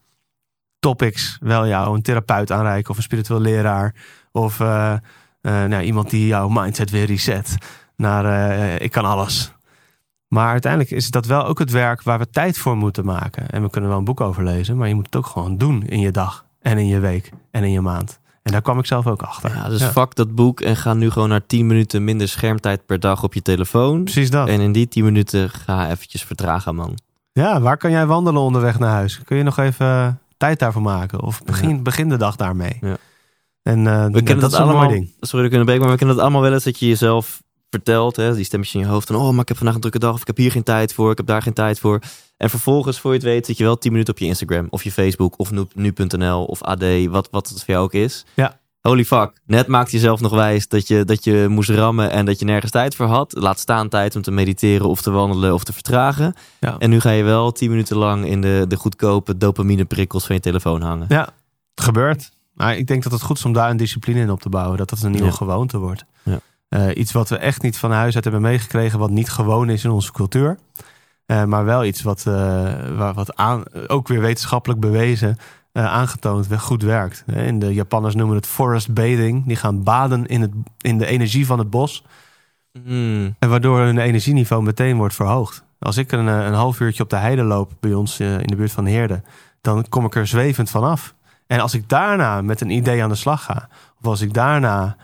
topics 0.80 1.38
wel 1.41 1.68
jou 1.68 1.95
een 1.95 2.01
therapeut 2.01 2.51
aanreiken 2.51 2.89
of 2.91 2.97
een 2.97 3.03
spiritueel 3.03 3.41
leraar. 3.41 3.93
Of 4.32 4.60
eh, 4.60 4.93
nou, 5.41 5.82
iemand 5.82 6.10
die 6.10 6.28
jouw 6.28 6.47
mindset 6.49 6.89
weer 6.89 7.06
reset 7.06 7.58
naar 7.95 8.82
ik 8.82 8.91
kan 8.91 9.06
alles. 9.06 9.55
Maar 10.28 10.52
uiteindelijk 10.52 10.92
is 10.92 11.10
dat 11.10 11.26
wel 11.26 11.46
ook 11.46 11.60
het 11.60 11.72
werk 11.72 12.04
waar 12.04 12.20
we 12.20 12.30
tijd 12.30 12.58
voor 12.58 12.78
moeten 12.78 13.06
maken. 13.06 13.50
En 13.50 13.62
we 13.62 13.70
kunnen 13.70 13.90
wel 13.90 14.00
een 14.00 14.06
boek 14.06 14.22
over 14.22 14.44
lezen, 14.44 14.78
maar 14.78 14.88
je 14.88 14.96
moet 14.96 15.06
het 15.06 15.16
ook 15.16 15.26
gewoon 15.26 15.58
doen 15.58 15.84
in 15.84 16.00
je 16.00 16.12
dag 16.12 16.46
en 16.62 16.78
in 16.78 16.88
je 16.88 17.00
week 17.00 17.32
en 17.52 17.64
in 17.64 17.72
je 17.72 17.82
maand. 17.82 18.20
En 18.44 18.52
daar 18.52 18.62
kwam 18.62 18.80
ik 18.80 18.86
zelf 18.86 19.08
ook 19.08 19.22
achter. 19.22 19.56
Ja, 19.56 19.70
dus 19.70 19.80
Ja. 19.82 19.92
fuck 19.92 20.16
dat 20.16 20.36
boek 20.36 20.62
en 20.62 20.76
ga 20.76 20.94
nu 20.94 21.10
gewoon 21.10 21.30
naar 21.30 21.46
10 21.46 21.68
minuten 21.68 22.04
minder 22.04 22.28
schermtijd 22.28 22.86
per 22.86 23.00
dag 23.00 23.24
op 23.24 23.34
je 23.34 23.42
telefoon. 23.42 24.04
Precies 24.04 24.30
dat. 24.30 24.48
En 24.48 24.60
in 24.60 24.72
die 24.72 24.88
10 24.88 25.04
minuten 25.04 25.50
ga 25.50 25.90
eventjes 25.90 26.24
vertragen, 26.24 26.76
man. 26.76 26.98
Ja, 27.32 27.62
waar 27.62 27.78
kan 27.78 27.92
jij 27.92 28.06
wandelen 28.06 28.42
onderweg 28.42 28.80
naar 28.80 28.90
huis? 28.92 29.22
Kun 29.24 29.38
je 29.38 29.44
nog 29.44 29.58
even 29.58 30.20
tijd 30.38 30.60
daarvoor 30.60 30.82
maken? 30.82 31.22
Of 31.22 31.44
begin, 31.44 31.84
begin 31.84 32.10
de 32.10 32.18
dag 32.18 32.36
daarmee. 32.36 32.78
Ja. 32.82 32.98
En 33.64 33.88
eh, 33.88 34.06
We 34.06 34.12
kennen 34.24 34.40
dat 34.40 34.52
dat 34.52 34.60
allemaal. 34.60 35.04
Sorry 35.20 35.52
in 35.52 35.60
de 35.60 35.66
beek, 35.66 35.80
maar 35.80 35.90
we 35.90 35.98
kennen 35.98 36.16
dat 36.16 36.24
allemaal 36.26 36.42
wel 36.42 36.54
eens 36.54 36.64
dat 36.64 36.80
je 36.80 36.88
jezelf 36.88 37.44
vertelt, 37.70 38.16
hè, 38.16 38.36
die 38.36 38.43
stemmetjes 38.43 38.76
in 38.82 38.88
je 38.88 38.93
hoofd 38.93 39.07
van, 39.07 39.16
oh, 39.16 39.30
maar 39.32 39.41
ik 39.41 39.47
heb 39.47 39.57
vandaag 39.57 39.76
een 39.76 39.82
drukke 39.82 39.99
dag, 39.99 40.13
of 40.13 40.22
ik 40.22 40.28
heb 40.28 40.38
hier 40.38 40.51
geen 40.51 40.63
tijd 40.63 40.93
voor, 40.93 41.11
ik 41.11 41.18
heb 41.18 41.26
daar 41.26 41.41
geen 41.41 41.53
tijd 41.53 41.80
voor. 41.80 41.99
En 42.38 42.49
vervolgens, 42.49 42.99
voor 42.99 43.11
je 43.11 43.18
het 43.18 43.26
weet, 43.26 43.45
zit 43.45 43.57
je 43.57 43.63
wel 43.63 43.78
10 43.78 43.91
minuten 43.91 44.13
op 44.13 44.20
je 44.20 44.26
Instagram, 44.26 44.68
of 44.70 44.84
je 44.84 44.91
Facebook, 44.91 45.39
of 45.39 45.51
nu- 45.51 45.68
nu.nl, 45.74 46.43
of 46.45 46.61
AD, 46.61 46.84
wat, 47.09 47.28
wat 47.32 47.49
het 47.49 47.57
voor 47.63 47.74
jou 47.74 47.84
ook 47.86 47.93
is. 47.93 48.26
Ja. 48.34 48.59
Holy 48.82 49.05
fuck, 49.05 49.32
net 49.45 49.68
maakte 49.68 49.91
je 49.91 49.97
jezelf 49.97 50.20
nog 50.22 50.32
wijs 50.32 50.68
dat 50.68 50.88
je, 50.88 51.05
dat 51.05 51.24
je 51.24 51.45
moest 51.49 51.70
rammen 51.70 52.11
en 52.11 52.26
dat 52.26 52.39
je 52.39 52.45
nergens 52.45 52.72
tijd 52.72 52.95
voor 52.95 53.05
had. 53.05 53.34
Laat 53.38 53.59
staan 53.59 53.89
tijd 53.89 54.16
om 54.16 54.22
te 54.22 54.32
mediteren 54.32 54.88
of 54.89 55.01
te 55.01 55.11
wandelen 55.11 55.53
of 55.53 55.63
te 55.63 55.74
vertragen. 55.74 56.34
Ja. 56.59 56.76
En 56.78 56.89
nu 56.89 56.99
ga 56.99 57.09
je 57.09 57.24
wel 57.24 57.51
10 57.51 57.70
minuten 57.70 57.97
lang 57.97 58.26
in 58.26 58.41
de, 58.41 58.66
de 58.68 58.76
goedkope 58.76 59.38
dopamine 59.38 59.86
prikkels 59.86 60.26
van 60.26 60.36
je 60.36 60.41
telefoon 60.41 60.82
hangen. 60.82 61.05
Ja, 61.09 61.30
het 61.76 61.84
gebeurt. 61.86 62.32
Maar 62.53 62.78
ik 62.78 62.88
denk 62.88 63.03
dat 63.03 63.11
het 63.11 63.22
goed 63.22 63.38
is 63.38 63.45
om 63.45 63.53
daar 63.53 63.70
een 63.70 63.78
discipline 63.78 64.20
in 64.20 64.32
op 64.32 64.41
te 64.41 64.49
bouwen. 64.49 64.78
Dat 64.78 64.89
dat 64.89 65.01
een 65.01 65.11
nieuwe 65.11 65.26
Ja. 65.28 65.32
gewoonte 65.34 65.78
wordt. 65.78 66.05
Ja. 66.24 66.39
Eh, 66.70 66.88
iets 66.93 67.11
wat 67.11 67.30
we 67.30 67.38
echt 67.38 67.61
niet 67.61 67.78
van 67.78 67.91
huis 67.91 68.16
uit 68.16 68.24
hebben 68.24 68.41
meegekregen. 68.41 68.99
Wat 68.99 69.09
niet 69.09 69.30
gewoon 69.30 69.70
is 69.70 69.84
in 69.84 69.91
onze 69.91 70.11
cultuur. 70.11 70.57
Eh, 71.26 71.43
maar 71.43 71.66
wel 71.66 71.86
iets 71.86 72.01
wat, 72.01 72.26
eh, 72.28 72.34
waar, 72.97 73.13
wat 73.13 73.36
aan, 73.36 73.63
ook 73.88 74.07
weer 74.07 74.22
wetenschappelijk 74.22 74.80
bewezen, 74.80 75.38
aangetoond, 75.74 76.59
goed 76.59 76.84
werkt. 76.84 77.24
De 77.53 77.74
Japanners 77.74 78.16
noemen 78.16 78.36
het 78.36 78.47
forest 78.47 78.93
bathing. 78.93 79.45
Die 79.45 79.55
gaan 79.55 79.84
baden 79.84 80.26
in, 80.26 80.41
het, 80.41 80.51
in 80.82 80.97
de 80.97 81.05
energie 81.05 81.45
van 81.45 81.59
het 81.59 81.70
bos. 81.70 82.03
Hmm. 82.84 83.36
En 83.39 83.49
waardoor 83.49 83.80
hun 83.80 83.97
energieniveau 83.97 84.63
meteen 84.63 84.97
wordt 84.97 85.16
verhoogd. 85.16 85.63
Als 85.80 85.97
ik 85.97 86.11
een, 86.11 86.28
een 86.28 86.53
half 86.53 86.80
uurtje 86.80 87.03
op 87.03 87.09
de 87.09 87.16
heide 87.16 87.43
loop 87.43 87.72
bij 87.80 87.93
ons 87.93 88.20
in 88.20 88.47
de 88.47 88.55
buurt 88.55 88.72
van 88.72 88.86
Heerde, 88.86 89.22
dan 89.61 89.86
kom 89.89 90.05
ik 90.05 90.16
er 90.16 90.28
zwevend 90.28 90.70
vanaf. 90.70 91.16
En 91.47 91.59
als 91.59 91.74
ik 91.74 91.89
daarna 91.89 92.41
met 92.41 92.61
een 92.61 92.70
idee 92.70 93.03
aan 93.03 93.09
de 93.09 93.16
slag 93.16 93.43
ga, 93.43 93.68
of 93.99 94.05
als 94.05 94.22
ik 94.22 94.34
daarna 94.34 94.95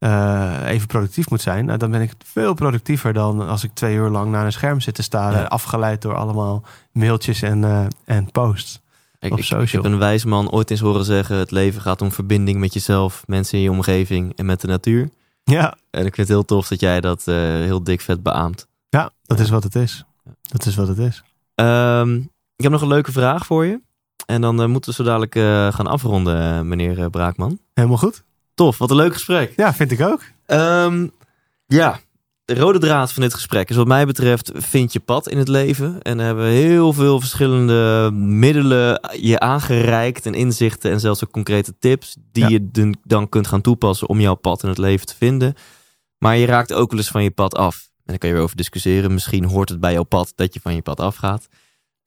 eh, 0.00 0.56
even 0.64 0.86
productief 0.86 1.30
moet 1.30 1.40
zijn, 1.40 1.64
nou, 1.64 1.78
dan 1.78 1.90
ben 1.90 2.00
ik 2.00 2.12
veel 2.24 2.54
productiever 2.54 3.12
dan 3.12 3.48
als 3.48 3.64
ik 3.64 3.70
twee 3.74 3.94
uur 3.96 4.08
lang 4.08 4.30
naar 4.30 4.44
een 4.44 4.52
scherm 4.52 4.80
zit 4.80 4.94
te 4.94 5.02
staren, 5.02 5.38
Ja. 5.40 5.44
afgeleid 5.46 6.02
door 6.02 6.14
allemaal 6.14 6.62
mailtjes 6.92 7.42
en, 7.42 7.64
eh, 7.64 7.86
en 8.04 8.30
posts. 8.30 8.80
Ik, 9.18 9.32
Op 9.32 9.38
social. 9.42 9.62
ik 9.62 9.72
heb 9.72 9.84
een 9.84 9.98
wijs 9.98 10.24
man 10.24 10.50
ooit 10.50 10.70
eens 10.70 10.80
horen 10.80 11.04
zeggen: 11.04 11.36
het 11.36 11.50
leven 11.50 11.80
gaat 11.80 12.02
om 12.02 12.12
verbinding 12.12 12.58
met 12.60 12.72
jezelf, 12.74 13.22
mensen 13.26 13.58
in 13.58 13.64
je 13.64 13.70
omgeving 13.70 14.36
en 14.36 14.46
met 14.46 14.60
de 14.60 14.66
natuur. 14.66 15.10
Ja, 15.44 15.74
En 15.90 16.06
ik 16.06 16.14
vind 16.14 16.16
het 16.16 16.28
heel 16.28 16.44
tof 16.44 16.68
dat 16.68 16.80
jij 16.80 17.00
dat 17.00 17.22
eh, 17.28 17.34
heel 17.34 17.82
dik 17.84 18.00
vet 18.00 18.22
beaamt. 18.22 18.66
ja 18.88 19.10
dat 19.26 19.38
is 19.40 19.50
wat 19.50 19.62
het 19.62 19.74
is. 19.74 20.04
Dat 20.42 20.66
is 20.66 20.74
wat 20.74 20.88
het 20.88 20.98
is. 20.98 21.22
Ehm, 21.54 22.14
ik 22.56 22.62
heb 22.62 22.72
nog 22.72 22.82
een 22.82 22.88
leuke 22.88 23.12
vraag 23.12 23.46
voor 23.46 23.64
je. 23.66 23.80
En 24.26 24.40
dan 24.40 24.70
moeten 24.70 24.90
we 24.90 24.96
zo 24.96 25.04
dadelijk 25.04 25.34
gaan 25.74 25.86
afronden, 25.86 26.68
meneer 26.68 27.10
Braakman. 27.10 27.58
Helemaal 27.74 27.96
goed. 27.98 28.24
Tof, 28.54 28.78
wat 28.78 28.90
een 28.90 28.96
leuk 28.96 29.12
gesprek. 29.12 29.52
Ja, 29.56 29.74
vind 29.74 29.90
ik 29.90 30.00
ook. 30.00 30.20
Ehm, 30.46 31.06
ja, 31.66 32.00
de 32.44 32.54
rode 32.54 32.78
draad 32.78 33.12
van 33.12 33.22
dit 33.22 33.34
gesprek 33.34 33.70
is 33.70 33.76
wat 33.76 33.86
mij 33.86 34.06
betreft 34.06 34.50
vind 34.54 34.92
je 34.92 35.00
pad 35.00 35.28
in 35.28 35.38
het 35.38 35.48
leven. 35.48 36.02
En 36.02 36.18
hebben 36.18 36.44
we 36.44 36.50
heel 36.50 36.92
veel 36.92 37.20
verschillende 37.20 38.10
middelen 38.14 39.00
je 39.20 39.38
aangereikt 39.38 40.26
en 40.26 40.34
inzichten 40.34 40.90
en 40.90 41.00
zelfs 41.00 41.24
ook 41.24 41.30
concrete 41.30 41.74
tips 41.78 42.16
die 42.32 42.42
Ja. 42.42 42.48
je 42.48 42.70
dan- 42.70 42.96
dan 43.04 43.28
kunt 43.28 43.46
gaan 43.46 43.60
toepassen 43.60 44.08
om 44.08 44.20
jouw 44.20 44.34
pad 44.34 44.62
in 44.62 44.68
het 44.68 44.78
leven 44.78 45.06
te 45.06 45.14
vinden. 45.16 45.54
Maar 46.18 46.36
je 46.36 46.46
raakt 46.46 46.72
ook 46.72 46.90
wel 46.90 46.98
eens 47.00 47.08
van 47.10 47.22
je 47.22 47.30
pad 47.30 47.54
af. 47.54 47.88
En 47.96 48.02
daar 48.06 48.18
kan 48.18 48.28
je 48.28 48.34
weer 48.34 48.44
over 48.44 48.56
discussiëren. 48.56 49.12
Misschien 49.14 49.44
hoort 49.44 49.68
het 49.68 49.80
bij 49.80 49.92
jouw 49.92 50.02
pad 50.02 50.32
dat 50.34 50.54
je 50.54 50.60
van 50.60 50.74
je 50.74 50.82
pad 50.82 51.00
afgaat. 51.00 51.48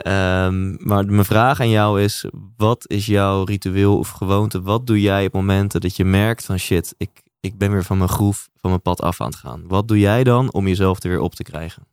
Ehm, 0.04 0.88
maar 0.88 1.06
mijn 1.06 1.26
vraag 1.26 1.60
aan 1.60 1.70
jou 1.70 2.02
is: 2.02 2.26
wat 2.58 2.86
is 2.88 3.06
jouw 3.06 3.44
ritueel 3.44 3.98
of 3.98 4.10
gewoonte? 4.10 4.62
Wat 4.62 4.88
doe 4.88 5.02
jij 5.02 5.26
op 5.26 5.34
momenten 5.34 5.82
dat 5.82 5.96
je 5.96 6.06
merkt 6.06 6.46
van 6.46 6.58
shit, 6.60 6.96
ik, 6.98 7.22
ik 7.40 7.58
ben 7.58 7.72
weer 7.72 7.84
van 7.84 7.98
mijn 7.98 8.10
groef, 8.10 8.50
van 8.58 8.70
mijn 8.70 8.82
pad 8.82 9.02
af 9.02 9.22
aan 9.22 9.28
het 9.28 9.36
gaan? 9.36 9.64
Wat 9.68 9.88
doe 9.88 10.00
jij 10.00 10.24
dan 10.24 10.54
om 10.54 10.68
jezelf 10.68 11.04
er 11.04 11.10
weer 11.10 11.20
op 11.20 11.36
te 11.36 11.44
krijgen? 11.44 11.88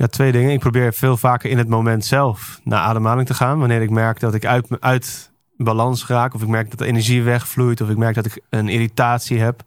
Ja, 0.00 0.06
twee 0.06 0.32
dingen. 0.32 0.52
Ik 0.52 0.58
probeer 0.58 0.92
veel 0.92 1.16
vaker 1.16 1.50
in 1.50 1.58
het 1.58 1.68
moment 1.68 2.04
zelf 2.04 2.60
naar 2.64 2.80
ademhaling 2.80 3.26
te 3.26 3.34
gaan. 3.34 3.58
Wanneer 3.58 3.82
ik 3.82 3.90
merk 3.90 4.20
dat 4.20 4.34
ik 4.34 4.44
uit, 4.44 4.66
uit 4.80 5.30
balans 5.56 6.06
raak. 6.06 6.34
Of 6.34 6.42
ik 6.42 6.48
merk 6.48 6.70
dat 6.70 6.78
de 6.78 6.86
energie 6.86 7.22
wegvloeit. 7.22 7.80
Of 7.80 7.88
ik 7.90 7.96
merk 7.96 8.14
dat 8.14 8.26
ik 8.26 8.40
een 8.48 8.68
irritatie 8.68 9.40
heb. 9.40 9.62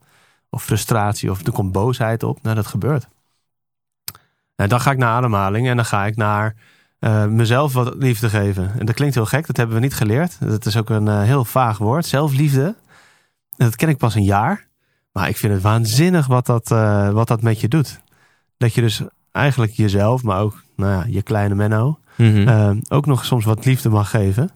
Of 0.49 0.63
frustratie. 0.63 1.31
Of 1.31 1.45
er 1.45 1.51
komt 1.51 1.71
boosheid 1.71 2.23
op. 2.23 2.41
Nou, 2.41 2.55
dat 2.55 2.67
gebeurt. 2.67 3.07
En 4.55 4.69
dan 4.69 4.81
ga 4.81 4.91
ik 4.91 4.97
naar 4.97 5.15
ademhaling. 5.15 5.67
En 5.67 5.75
dan 5.75 5.85
ga 5.85 6.05
ik 6.05 6.15
naar 6.15 6.55
eh, 7.03 7.25
mezelf 7.25 7.73
wat 7.73 7.95
liefde 7.95 8.29
geven. 8.29 8.71
En 8.79 8.85
dat 8.85 8.95
klinkt 8.95 9.15
heel 9.15 9.25
gek. 9.25 9.47
Dat 9.47 9.57
hebben 9.57 9.75
we 9.75 9.81
niet 9.81 9.93
geleerd. 9.93 10.37
Dat 10.39 10.65
is 10.65 10.77
ook 10.77 10.89
een 10.89 11.07
eh, 11.07 11.21
heel 11.21 11.45
vaag 11.45 11.77
woord. 11.77 12.05
Zelfliefde. 12.05 12.63
En 13.57 13.65
dat 13.65 13.75
ken 13.75 13.89
ik 13.89 13.97
pas 13.97 14.15
een 14.15 14.23
jaar. 14.23 14.67
Maar 15.11 15.29
ik 15.29 15.37
vind 15.37 15.53
het 15.53 15.61
waanzinnig 15.61 16.27
wat 16.27 16.45
dat, 16.45 16.71
eh, 16.71 17.09
wat 17.09 17.27
dat 17.27 17.41
met 17.41 17.59
je 17.61 17.67
doet. 17.67 17.99
Dat 18.57 18.73
je 18.73 18.81
dus 18.81 19.01
eigenlijk 19.31 19.71
jezelf, 19.71 20.23
maar 20.23 20.39
ook 20.39 20.63
nou 20.75 20.91
ja, 20.91 21.03
je 21.07 21.21
kleine 21.21 21.55
Menno, 21.55 21.99
Mhm. 22.17 22.79
ook 22.89 23.05
nog 23.05 23.25
soms 23.25 23.45
wat 23.45 23.65
liefde 23.65 23.89
mag 23.89 24.09
geven. 24.09 24.49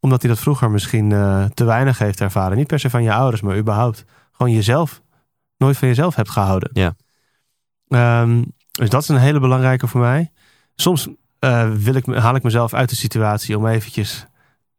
Omdat 0.00 0.22
hij 0.22 0.30
dat 0.30 0.40
vroeger 0.40 0.70
misschien 0.70 1.08
te 1.54 1.64
weinig 1.64 1.98
heeft 1.98 2.20
ervaren. 2.20 2.56
Niet 2.56 2.66
per 2.66 2.78
se 2.80 2.90
van 2.90 3.02
je 3.02 3.12
ouders, 3.12 3.42
maar 3.42 3.56
überhaupt 3.56 4.04
gewoon 4.32 4.52
jezelf. 4.52 5.02
Nooit 5.56 5.76
van 5.76 5.88
jezelf 5.88 6.14
hebt 6.14 6.30
gehouden. 6.30 6.70
Ja. 6.72 6.94
Ehm, 7.88 8.42
dus 8.70 8.90
dat 8.90 9.02
is 9.02 9.08
een 9.08 9.16
hele 9.16 9.40
belangrijke 9.40 9.86
voor 9.86 10.00
mij. 10.00 10.30
Soms 10.74 11.08
eh, 11.40 11.70
wil 11.70 11.94
ik, 11.94 12.06
haal 12.06 12.34
ik 12.34 12.42
mezelf 12.42 12.74
uit 12.74 12.88
de 12.88 12.96
situatie 12.96 13.56
om 13.56 13.66
eventjes 13.66 14.26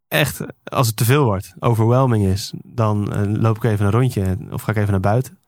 echt, 0.07 0.41
als 0.63 0.88
het 0.88 0.95
te 0.95 1.05
veel 1.05 1.23
wordt, 1.23 1.53
overwhelming 1.59 2.25
is, 2.25 2.53
dan 2.63 3.13
eh, 3.13 3.21
loop 3.41 3.55
ik 3.55 3.63
even 3.63 3.85
een 3.85 3.91
rondje 3.91 4.38
of 4.49 4.61
ga 4.61 4.71
ik 4.71 4.77
even 4.77 4.91
naar 4.91 4.99
buiten. 4.99 5.39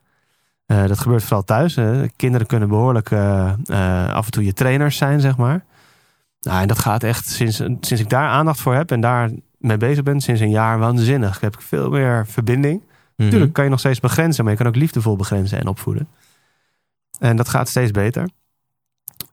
Eh, 0.66 0.88
dat 0.88 1.00
gebeurt 1.00 1.24
vooral 1.24 1.44
thuis. 1.44 1.76
Hè. 1.76 2.08
Kinderen 2.08 2.48
kunnen 2.48 2.70
behoorlijk 2.70 3.12
eh, 3.12 3.54
eh, 3.66 4.14
af 4.14 4.26
en 4.26 4.32
toe 4.32 4.46
je 4.46 4.54
trainers 4.54 4.98
zijn, 4.98 5.20
zeg 5.20 5.38
maar. 5.38 5.66
Nou, 6.42 6.62
en 6.62 6.68
dat 6.68 6.80
gaat 6.80 7.04
echt 7.04 7.28
sinds, 7.28 7.58
sinds 7.58 7.92
ik 7.92 8.10
daar 8.10 8.30
aandacht 8.30 8.60
voor 8.60 8.74
heb 8.74 8.92
en 8.92 9.02
daar 9.02 9.32
mee 9.58 9.78
bezig 9.78 10.04
ben, 10.04 10.22
sinds 10.22 10.42
een 10.42 10.50
jaar 10.50 10.80
waanzinnig. 10.80 11.40
Heb 11.40 11.54
ik 11.54 11.62
veel 11.62 11.90
meer 11.90 12.28
verbinding. 12.28 12.82
Mhm. 12.82 13.24
Natuurlijk 13.24 13.54
kan 13.54 13.64
je 13.64 13.70
nog 13.70 13.80
steeds 13.80 14.00
begrenzen, 14.00 14.44
maar 14.44 14.54
je 14.54 14.60
kan 14.60 14.68
ook 14.68 14.76
liefdevol 14.76 15.16
begrenzen 15.16 15.60
en 15.60 15.68
opvoeden. 15.68 16.08
En 17.20 17.36
dat 17.36 17.50
gaat 17.50 17.70
steeds 17.70 17.92
beter. 17.92 18.30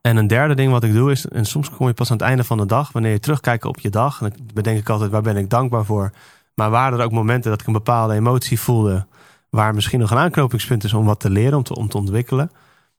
En 0.01 0.16
een 0.16 0.27
derde 0.27 0.55
ding 0.55 0.72
wat 0.72 0.85
ik 0.85 0.93
doe 0.93 1.10
is, 1.10 1.28
en 1.28 1.44
soms 1.44 1.70
kom 1.70 1.86
je 1.86 1.93
pas 1.93 2.10
aan 2.10 2.16
het 2.16 2.27
einde 2.27 2.44
van 2.44 2.59
de 2.59 2.66
dag, 2.66 2.93
wanneer 2.93 3.12
je 3.12 3.20
terugkijkt 3.20 3.64
op 3.64 3.81
je 3.81 3.90
dag, 3.90 4.20
en 4.20 4.28
dan 4.31 4.47
bedenk 4.55 4.78
ik 4.78 4.89
altijd 4.89 5.10
waar 5.10 5.22
ben 5.22 5.36
ik 5.36 5.51
dankbaar 5.51 5.85
voor. 5.85 6.12
Maar 6.55 6.70
waren 6.70 6.98
er 6.98 7.05
ook 7.05 7.12
momenten 7.12 7.51
dat 7.51 7.60
ik 7.60 7.66
een 7.66 7.72
bepaalde 7.72 8.14
emotie 8.14 8.60
voelde, 8.60 9.06
waar 9.51 9.74
misschien 9.74 10.01
nog 10.01 10.10
een 10.10 10.18
aanknopingspunt 10.18 10.85
is 10.85 10.94
om 10.94 11.05
wat 11.05 11.20
te 11.20 11.31
leren, 11.31 11.56
om 11.56 11.62
te, 11.62 11.74
om 11.74 11.89
te 11.89 11.97
ontwikkelen. 11.97 12.51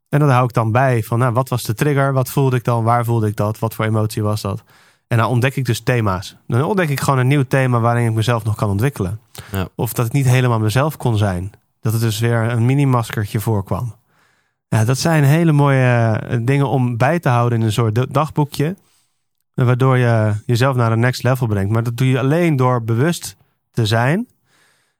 En 0.09 0.19
dat 0.19 0.29
hou 0.29 0.43
ik 0.43 0.53
dan 0.53 0.71
bij 0.71 1.03
van, 1.03 1.19
nou, 1.19 1.33
wat 1.33 1.49
was 1.49 1.63
de 1.63 1.73
trigger? 1.73 2.13
Wat 2.13 2.29
voelde 2.29 2.55
ik 2.55 2.63
dan? 2.63 2.83
Waar 2.83 3.05
voelde 3.05 3.27
ik 3.27 3.35
dat? 3.35 3.59
Wat 3.59 3.75
voor 3.75 3.85
emotie 3.85 4.23
was 4.23 4.41
dat? 4.41 4.63
En 5.07 5.17
dan 5.17 5.27
ontdek 5.27 5.55
ik 5.55 5.65
dus 5.65 5.79
thema's. 5.79 6.35
Dan 6.47 6.63
ontdek 6.63 6.89
ik 6.89 6.99
gewoon 6.99 7.19
een 7.19 7.27
nieuw 7.27 7.43
thema 7.47 7.79
waarin 7.79 8.07
ik 8.07 8.13
mezelf 8.13 8.43
nog 8.43 8.55
kan 8.55 8.69
ontwikkelen. 8.69 9.19
Ja. 9.51 9.67
Of 9.75 9.93
dat 9.93 10.05
ik 10.05 10.11
niet 10.11 10.25
helemaal 10.25 10.59
mezelf 10.59 10.97
kon 10.97 11.17
zijn. 11.17 11.51
Dat 11.81 11.93
het 11.93 12.01
dus 12.01 12.19
weer 12.19 12.51
een 12.51 12.65
mini-maskertje 12.65 13.39
voorkwam. 13.39 13.95
Ja, 14.75 14.85
dat 14.85 14.97
zijn 14.97 15.23
hele 15.23 15.51
mooie 15.51 15.83
eh, 15.83 16.39
dingen 16.41 16.69
om 16.69 16.97
bij 16.97 17.19
te 17.19 17.29
houden 17.29 17.59
in 17.59 17.65
een 17.65 17.71
soort 17.71 17.95
da- 17.95 18.05
dagboekje. 18.09 18.75
Waardoor 19.53 19.97
je 19.97 20.33
jezelf 20.45 20.75
naar 20.75 20.91
een 20.91 20.99
next 20.99 21.23
level 21.23 21.47
brengt. 21.47 21.71
Maar 21.71 21.83
dat 21.83 21.97
doe 21.97 22.07
je 22.07 22.19
alleen 22.19 22.55
door 22.55 22.83
bewust 22.83 23.35
te 23.71 23.85
zijn. 23.85 24.27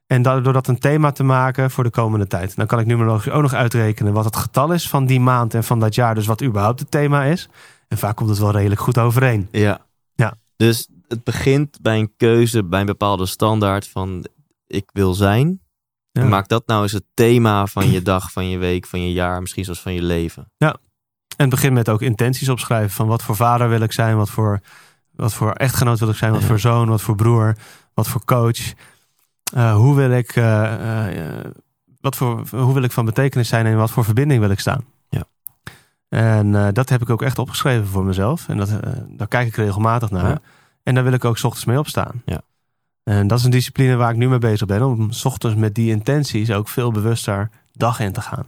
En 0.08 0.22
door 0.22 0.54
dat 0.54 0.68
een 0.68 0.80
thema 0.80 1.12
te 1.12 1.24
maken 1.24 1.72
voor 1.72 1.84
de 1.84 1.90
komende 1.90 2.28
tijd. 2.28 2.56
Dan 2.56 2.68
kan 2.68 2.80
ik 2.80 2.86
numerologisch 2.86 3.32
ook 3.32 3.42
nog 3.42 3.54
uitrekenen 3.54 4.14
wat 4.14 4.26
het 4.26 4.36
getal 4.36 4.72
is 4.72 4.90
van 4.90 5.06
die 5.06 5.20
maand 5.20 5.54
en 5.54 5.64
van 5.64 5.80
dat 5.80 5.96
jaar. 5.96 6.16
Dus 6.16 6.26
wat 6.26 6.44
überhaupt 6.44 6.80
het 6.80 6.92
thema 6.92 7.24
is. 7.24 7.50
En 7.88 7.98
vaak 7.98 8.16
komt 8.16 8.30
het 8.30 8.40
wel 8.40 8.52
redelijk 8.52 8.82
goed 8.82 8.98
overeen. 8.98 9.48
Ja. 9.52 9.80
Ja. 10.16 10.34
Dus 10.56 10.90
het 11.08 11.24
begint 11.24 11.82
bij 11.82 12.00
een 12.00 12.14
keuze, 12.18 12.64
bij 12.64 12.80
een 12.80 12.86
bepaalde 12.86 13.26
standaard 13.26 13.88
van 13.88 14.26
ik 14.68 14.90
wil 14.94 15.14
zijn. 15.14 15.62
Ja. 16.12 16.24
Maak 16.24 16.48
dat 16.48 16.68
nou 16.68 16.84
eens 16.84 16.92
het 16.92 17.06
thema 17.14 17.66
van 17.66 17.92
je 17.92 18.02
dag, 18.02 18.32
van 18.32 18.50
je 18.50 18.58
week, 18.58 18.86
van 18.86 19.02
je 19.02 19.12
jaar, 19.14 19.42
misschien 19.42 19.66
zelfs 19.66 19.82
van 19.82 19.94
je 19.94 20.02
leven. 20.04 20.52
En 20.58 21.48
het 21.48 21.50
begint 21.50 21.74
met 21.74 21.90
ook 21.90 22.02
intenties 22.02 22.50
opschrijven. 22.50 22.90
Van 22.90 23.08
wat 23.08 23.24
voor 23.24 23.36
vader 23.36 23.70
wil 23.70 23.82
ik 23.82 23.92
zijn, 23.92 24.18
wat 24.18 24.30
voor, 24.30 24.60
wat 25.12 25.34
voor 25.34 25.52
echtgenoot 25.52 26.00
wil 26.00 26.10
ik 26.10 26.16
zijn, 26.16 26.32
wat 26.32 26.42
Ja. 26.42 26.48
voor 26.48 26.60
zoon, 26.60 26.88
wat 26.90 27.02
voor 27.02 27.16
broer, 27.16 27.56
wat 27.94 28.08
voor 28.08 28.26
coach. 28.26 28.74
Eh, 29.54 29.76
hoe, 29.76 29.96
wil 29.96 30.12
ik, 30.12 30.36
eh, 30.36 31.40
eh, 31.40 31.46
wat 32.02 32.16
voor, 32.16 32.44
hoe 32.52 32.74
wil 32.74 32.84
ik 32.84 32.92
van 32.92 33.06
betekenis 33.06 33.48
zijn 33.48 33.66
en 33.66 33.78
wat 33.78 33.92
voor 33.92 34.04
verbinding 34.04 34.40
wil 34.40 34.50
ik 34.50 34.60
staan? 34.60 34.86
Ja. 35.10 35.24
En 36.10 36.74
dat 36.74 36.90
heb 36.90 37.02
ik 37.02 37.10
ook 37.10 37.22
echt 37.22 37.40
opgeschreven 37.40 37.88
voor 37.88 38.04
mezelf. 38.04 38.48
En 38.48 38.58
dat, 38.58 38.70
daar 39.08 39.28
kijk 39.28 39.48
ik 39.48 39.56
regelmatig 39.56 40.10
naar. 40.10 40.30
Ja. 40.30 40.40
En 40.84 40.96
daar 40.96 41.04
wil 41.04 41.14
ik 41.14 41.26
ook 41.26 41.38
's 41.38 41.44
ochtends 41.44 41.66
mee 41.66 41.80
opstaan. 41.80 42.22
Ja. 42.26 42.42
En 43.04 43.28
dat 43.28 43.38
is 43.38 43.44
een 43.44 43.52
discipline 43.52 43.96
waar 43.96 44.12
ik 44.12 44.18
nu 44.18 44.30
mee 44.30 44.40
bezig 44.40 44.68
ben. 44.68 44.84
Om 44.84 45.12
's 45.12 45.26
ochtends 45.26 45.56
met 45.56 45.76
die 45.76 45.90
intenties 45.90 46.52
ook 46.52 46.68
veel 46.68 46.92
bewuster 46.92 47.50
dag 47.74 48.00
in 48.00 48.12
te 48.12 48.22
gaan. 48.22 48.46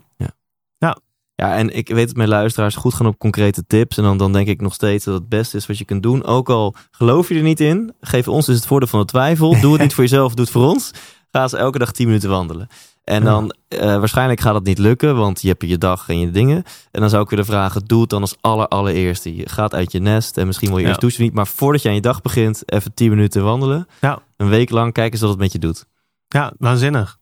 Ja, 1.36 1.56
en 1.56 1.76
ik 1.76 1.88
weet 1.88 2.08
dat 2.08 2.16
mijn 2.16 2.30
luisteraars 2.30 2.76
goed 2.76 2.94
gaan 2.94 3.06
op 3.06 3.18
concrete 3.18 3.66
tips. 3.68 3.98
En 3.98 4.04
dan, 4.04 4.18
dan 4.18 4.34
denk 4.34 4.48
ik 4.48 4.62
nog 4.62 4.74
steeds 4.74 5.06
dat 5.06 5.14
het 5.14 5.30
beste 5.30 5.58
is 5.58 5.66
wat 5.66 5.78
je 5.78 5.86
kunt 5.86 6.04
doen. 6.04 6.24
Ook 6.24 6.50
al 6.50 6.76
geloof 6.92 7.30
je 7.30 7.36
er 7.36 7.42
niet 7.42 7.60
in, 7.60 7.94
geef 8.02 8.28
ons 8.28 8.46
dus 8.46 8.56
het 8.56 8.66
voordeel 8.66 8.88
van 8.88 9.00
de 9.00 9.06
twijfel. 9.06 9.56
Doe 9.62 9.72
het 9.72 9.82
niet 9.82 9.94
voor 9.94 10.04
jezelf, 10.04 10.34
doe 10.34 10.46
het 10.46 10.54
voor 10.54 10.70
ons. 10.70 10.92
Ga 11.32 11.42
eens 11.42 11.54
elke 11.54 11.78
dag 11.78 11.92
10 11.92 12.06
minuten 12.06 12.30
wandelen. 12.30 12.68
En 13.04 13.24
dan, 13.24 13.54
eh, 13.68 13.80
waarschijnlijk 13.80 14.40
gaat 14.40 14.54
het 14.56 14.64
niet 14.64 14.78
lukken, 14.78 15.16
want 15.16 15.42
je 15.42 15.48
hebt 15.48 15.62
je 15.68 15.78
dag 15.78 16.10
en 16.10 16.20
je 16.20 16.32
dingen. 16.32 16.64
En 16.92 17.02
dan 17.02 17.10
zou 17.10 17.24
ik 17.24 17.30
willen 17.30 17.46
vragen, 17.46 17.86
doe 17.86 18.02
het 18.02 18.10
dan 18.10 18.22
als 18.22 18.36
aller, 18.42 18.68
allereerste. 18.68 19.36
Je 19.36 19.50
gaat 19.50 19.74
uit 19.74 19.92
je 19.92 20.00
nest 20.00 20.38
en 20.38 20.48
misschien 20.48 20.68
wil 20.68 20.78
je 20.78 20.84
Ja. 20.84 20.90
eerst 20.90 21.02
douchen 21.02 21.24
niet. 21.24 21.34
Maar 21.34 21.48
voordat 21.48 21.82
je 21.82 21.90
aan 21.90 21.96
je 21.96 22.02
dag 22.02 22.22
begint, 22.22 22.72
even 22.72 22.94
10 22.94 23.10
minuten 23.10 23.44
wandelen. 23.44 23.88
Ja. 24.02 24.22
Een 24.38 24.50
week 24.50 24.70
lang, 24.70 24.94
kijk 24.94 25.12
eens 25.12 25.22
wat 25.22 25.30
het 25.30 25.40
met 25.40 25.52
je 25.52 25.60
doet. 25.60 25.86
Ja, 26.28 26.54
waanzinnig. 26.58 27.18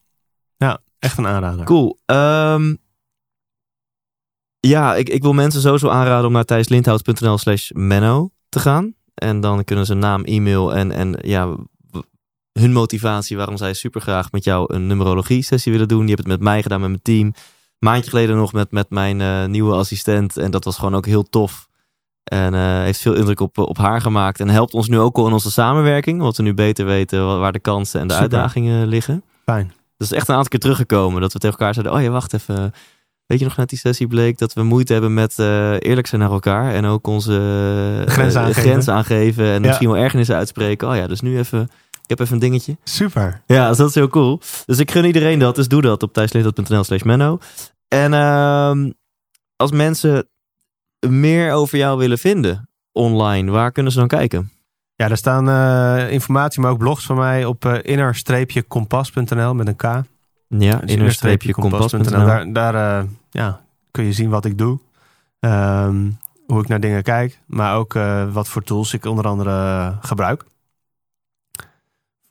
Ja, 0.57 0.79
echt 0.99 1.17
een 1.17 1.27
aanrader. 1.27 1.65
Cool. 1.65 1.99
Ehm, 2.05 2.75
ja, 4.59 4.95
ik, 4.95 5.09
ik 5.09 5.21
wil 5.21 5.33
mensen 5.33 5.61
sowieso 5.61 5.89
aanraden 5.89 6.25
om 6.27 6.33
naar 6.33 6.45
thijslindhout.nl 6.45 7.37
slash 7.37 7.69
menno 7.73 8.29
te 8.49 8.59
gaan. 8.59 8.93
En 9.13 9.39
dan 9.39 9.63
kunnen 9.63 9.85
ze 9.85 9.93
naam, 9.93 10.23
e-mail 10.23 10.73
en, 10.75 10.91
en 10.91 11.17
ja, 11.21 11.55
hun 12.53 12.71
motivatie 12.71 13.37
waarom 13.37 13.57
zij 13.57 13.73
super 13.73 14.01
graag 14.01 14.31
met 14.31 14.43
jou 14.43 14.73
een 14.73 14.87
numerologie 14.87 15.43
sessie 15.43 15.71
willen 15.71 15.87
doen. 15.87 16.01
Je 16.01 16.07
hebt 16.07 16.19
het 16.19 16.27
met 16.27 16.41
mij 16.41 16.61
gedaan, 16.61 16.79
met 16.79 16.89
mijn 16.89 17.01
team. 17.01 17.33
Maandje 17.79 18.09
geleden 18.09 18.35
nog 18.35 18.53
met, 18.53 18.71
met 18.71 18.89
mijn 18.89 19.21
eh, 19.21 19.45
nieuwe 19.45 19.73
assistent. 19.75 20.37
En 20.37 20.51
dat 20.51 20.63
was 20.63 20.77
gewoon 20.77 20.95
ook 20.95 21.05
heel 21.05 21.23
tof. 21.23 21.67
En 22.23 22.53
eh, 22.53 22.61
heeft 22.81 23.01
veel 23.01 23.13
indruk 23.13 23.39
op, 23.39 23.57
op 23.57 23.77
haar 23.77 24.01
gemaakt. 24.01 24.39
En 24.39 24.49
helpt 24.49 24.73
ons 24.73 24.87
nu 24.87 24.99
ook 24.99 25.17
al 25.17 25.27
in 25.27 25.33
onze 25.33 25.51
samenwerking. 25.51 26.19
Omdat 26.19 26.37
we 26.37 26.43
nu 26.43 26.53
beter 26.53 26.85
weten 26.85 27.25
wa- 27.25 27.37
waar 27.37 27.51
de 27.51 27.59
kansen 27.59 27.99
en 27.99 28.07
de 28.07 28.13
Super. 28.13 28.29
uitdagingen 28.31 28.87
liggen. 28.87 29.23
Fijn. 29.45 29.73
Dat 29.97 30.07
is 30.11 30.17
echt 30.17 30.27
een 30.27 30.33
aantal 30.35 30.49
keer 30.49 30.59
teruggekomen. 30.59 31.21
Dat 31.21 31.33
we 31.33 31.39
tegen 31.39 31.57
elkaar 31.57 31.73
zeiden: 31.73 31.95
Oh 31.95 32.01
ja, 32.01 32.09
wacht 32.09 32.33
even. 32.33 32.73
Weet 33.25 33.39
je 33.39 33.45
nog, 33.45 33.57
net 33.57 33.69
die 33.69 33.77
sessie 33.79 34.07
bleek 34.07 34.37
dat 34.37 34.53
we 34.53 34.63
moeite 34.63 34.93
hebben 34.93 35.13
met 35.13 35.39
eh, 35.39 35.71
eerlijk 35.79 36.07
zijn 36.07 36.21
naar 36.21 36.31
elkaar. 36.31 36.73
En 36.73 36.85
ook 36.85 37.07
onze 37.07 37.31
Grenzen 38.07 38.41
aangeven. 38.41 38.61
grenzen 38.61 38.93
aangeven. 38.93 39.45
En 39.45 39.61
Ja. 39.61 39.67
misschien 39.67 39.87
wel 39.89 39.97
ergernissen 39.97 40.35
uitspreken. 40.35 40.89
Oh 40.89 40.95
ja, 40.95 41.07
dus 41.07 41.21
nu 41.21 41.37
even. 41.37 41.69
Ik 42.11 42.17
heb 42.17 42.27
even 42.27 42.33
een 42.41 42.49
dingetje. 42.49 42.77
Super. 42.83 43.41
Ja, 43.45 43.67
dus 43.67 43.77
dat 43.77 43.89
is 43.89 43.95
heel 43.95 44.07
cool. 44.07 44.39
Dus 44.65 44.79
ik 44.79 44.91
gun 44.91 45.05
iedereen 45.05 45.39
dat. 45.39 45.55
Dus 45.55 45.67
doe 45.67 45.81
dat 45.81 46.03
op 46.03 46.13
thijslindhout.nl 46.13 46.83
slash 46.83 47.01
menno. 47.01 47.39
En 47.87 48.13
ehm, 48.13 48.91
als 49.55 49.71
mensen 49.71 50.29
meer 51.07 51.53
over 51.53 51.77
jou 51.77 51.97
willen 51.97 52.17
vinden 52.17 52.69
online, 52.91 53.51
waar 53.51 53.71
kunnen 53.71 53.91
ze 53.91 53.99
dan 53.99 54.07
kijken? 54.07 54.51
Ja, 54.95 55.07
daar 55.07 55.17
staan 55.17 55.49
eh, 55.49 56.11
informatie, 56.11 56.61
maar 56.61 56.71
ook 56.71 56.77
blogs 56.77 57.05
van 57.05 57.15
mij 57.15 57.45
op 57.45 57.65
eh 57.65 57.77
inner-kompas.nl 57.81 59.53
met 59.53 59.67
een 59.67 59.75
K. 59.75 59.83
Ja, 59.83 60.01
Dus 60.47 60.91
inner-kompas.nl. 60.91 62.25
Daar, 62.25 62.53
daar 62.53 62.75
eh, 62.75 63.03
ja, 63.29 63.61
kun 63.91 64.03
je 64.03 64.13
zien 64.13 64.29
wat 64.29 64.45
ik 64.45 64.57
doe. 64.57 64.79
Ehm, 65.39 66.09
hoe 66.45 66.61
ik 66.61 66.67
naar 66.67 66.79
dingen 66.79 67.03
kijk. 67.03 67.39
Maar 67.45 67.75
ook 67.75 67.93
wat 68.31 68.47
voor 68.47 68.63
tools 68.63 68.93
ik 68.93 69.05
onder 69.05 69.27
andere 69.27 69.97
gebruik. 70.01 70.49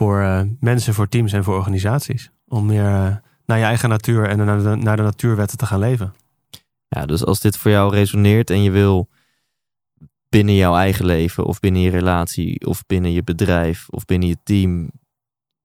Voor 0.01 0.21
eh, 0.21 0.43
mensen, 0.61 0.95
voor 0.95 1.09
teams 1.09 1.33
en 1.33 1.45
voor 1.45 1.55
organisaties. 1.55 2.31
Om 2.49 2.67
meer 2.67 2.85
eh, 2.85 3.17
naar 3.47 3.59
je 3.59 3.65
eigen 3.65 3.89
natuur 3.89 4.29
en 4.29 4.39
naar 4.39 4.63
de, 4.63 4.77
naar 4.77 4.97
de 4.97 5.03
natuurwetten 5.03 5.59
te 5.59 5.67
gaan 5.67 5.79
leven. 5.79 6.15
Ja, 6.89 7.07
dus 7.07 7.25
als 7.25 7.41
dit 7.41 7.57
voor 7.57 7.71
jou 7.71 7.95
resoneert 7.95 8.51
en 8.51 8.63
je 8.63 8.71
wil 8.71 9.09
binnen 10.29 10.55
jouw 10.55 10.77
eigen 10.77 11.05
leven 11.05 11.45
of 11.45 11.61
binnen 11.61 11.83
je 11.83 11.91
relatie 11.91 12.67
of 12.67 12.87
binnen 12.87 13.13
je 13.13 13.23
bedrijf 13.23 13.89
of 13.89 14.05
binnen 14.05 14.29
je 14.29 14.37
team, 14.43 14.91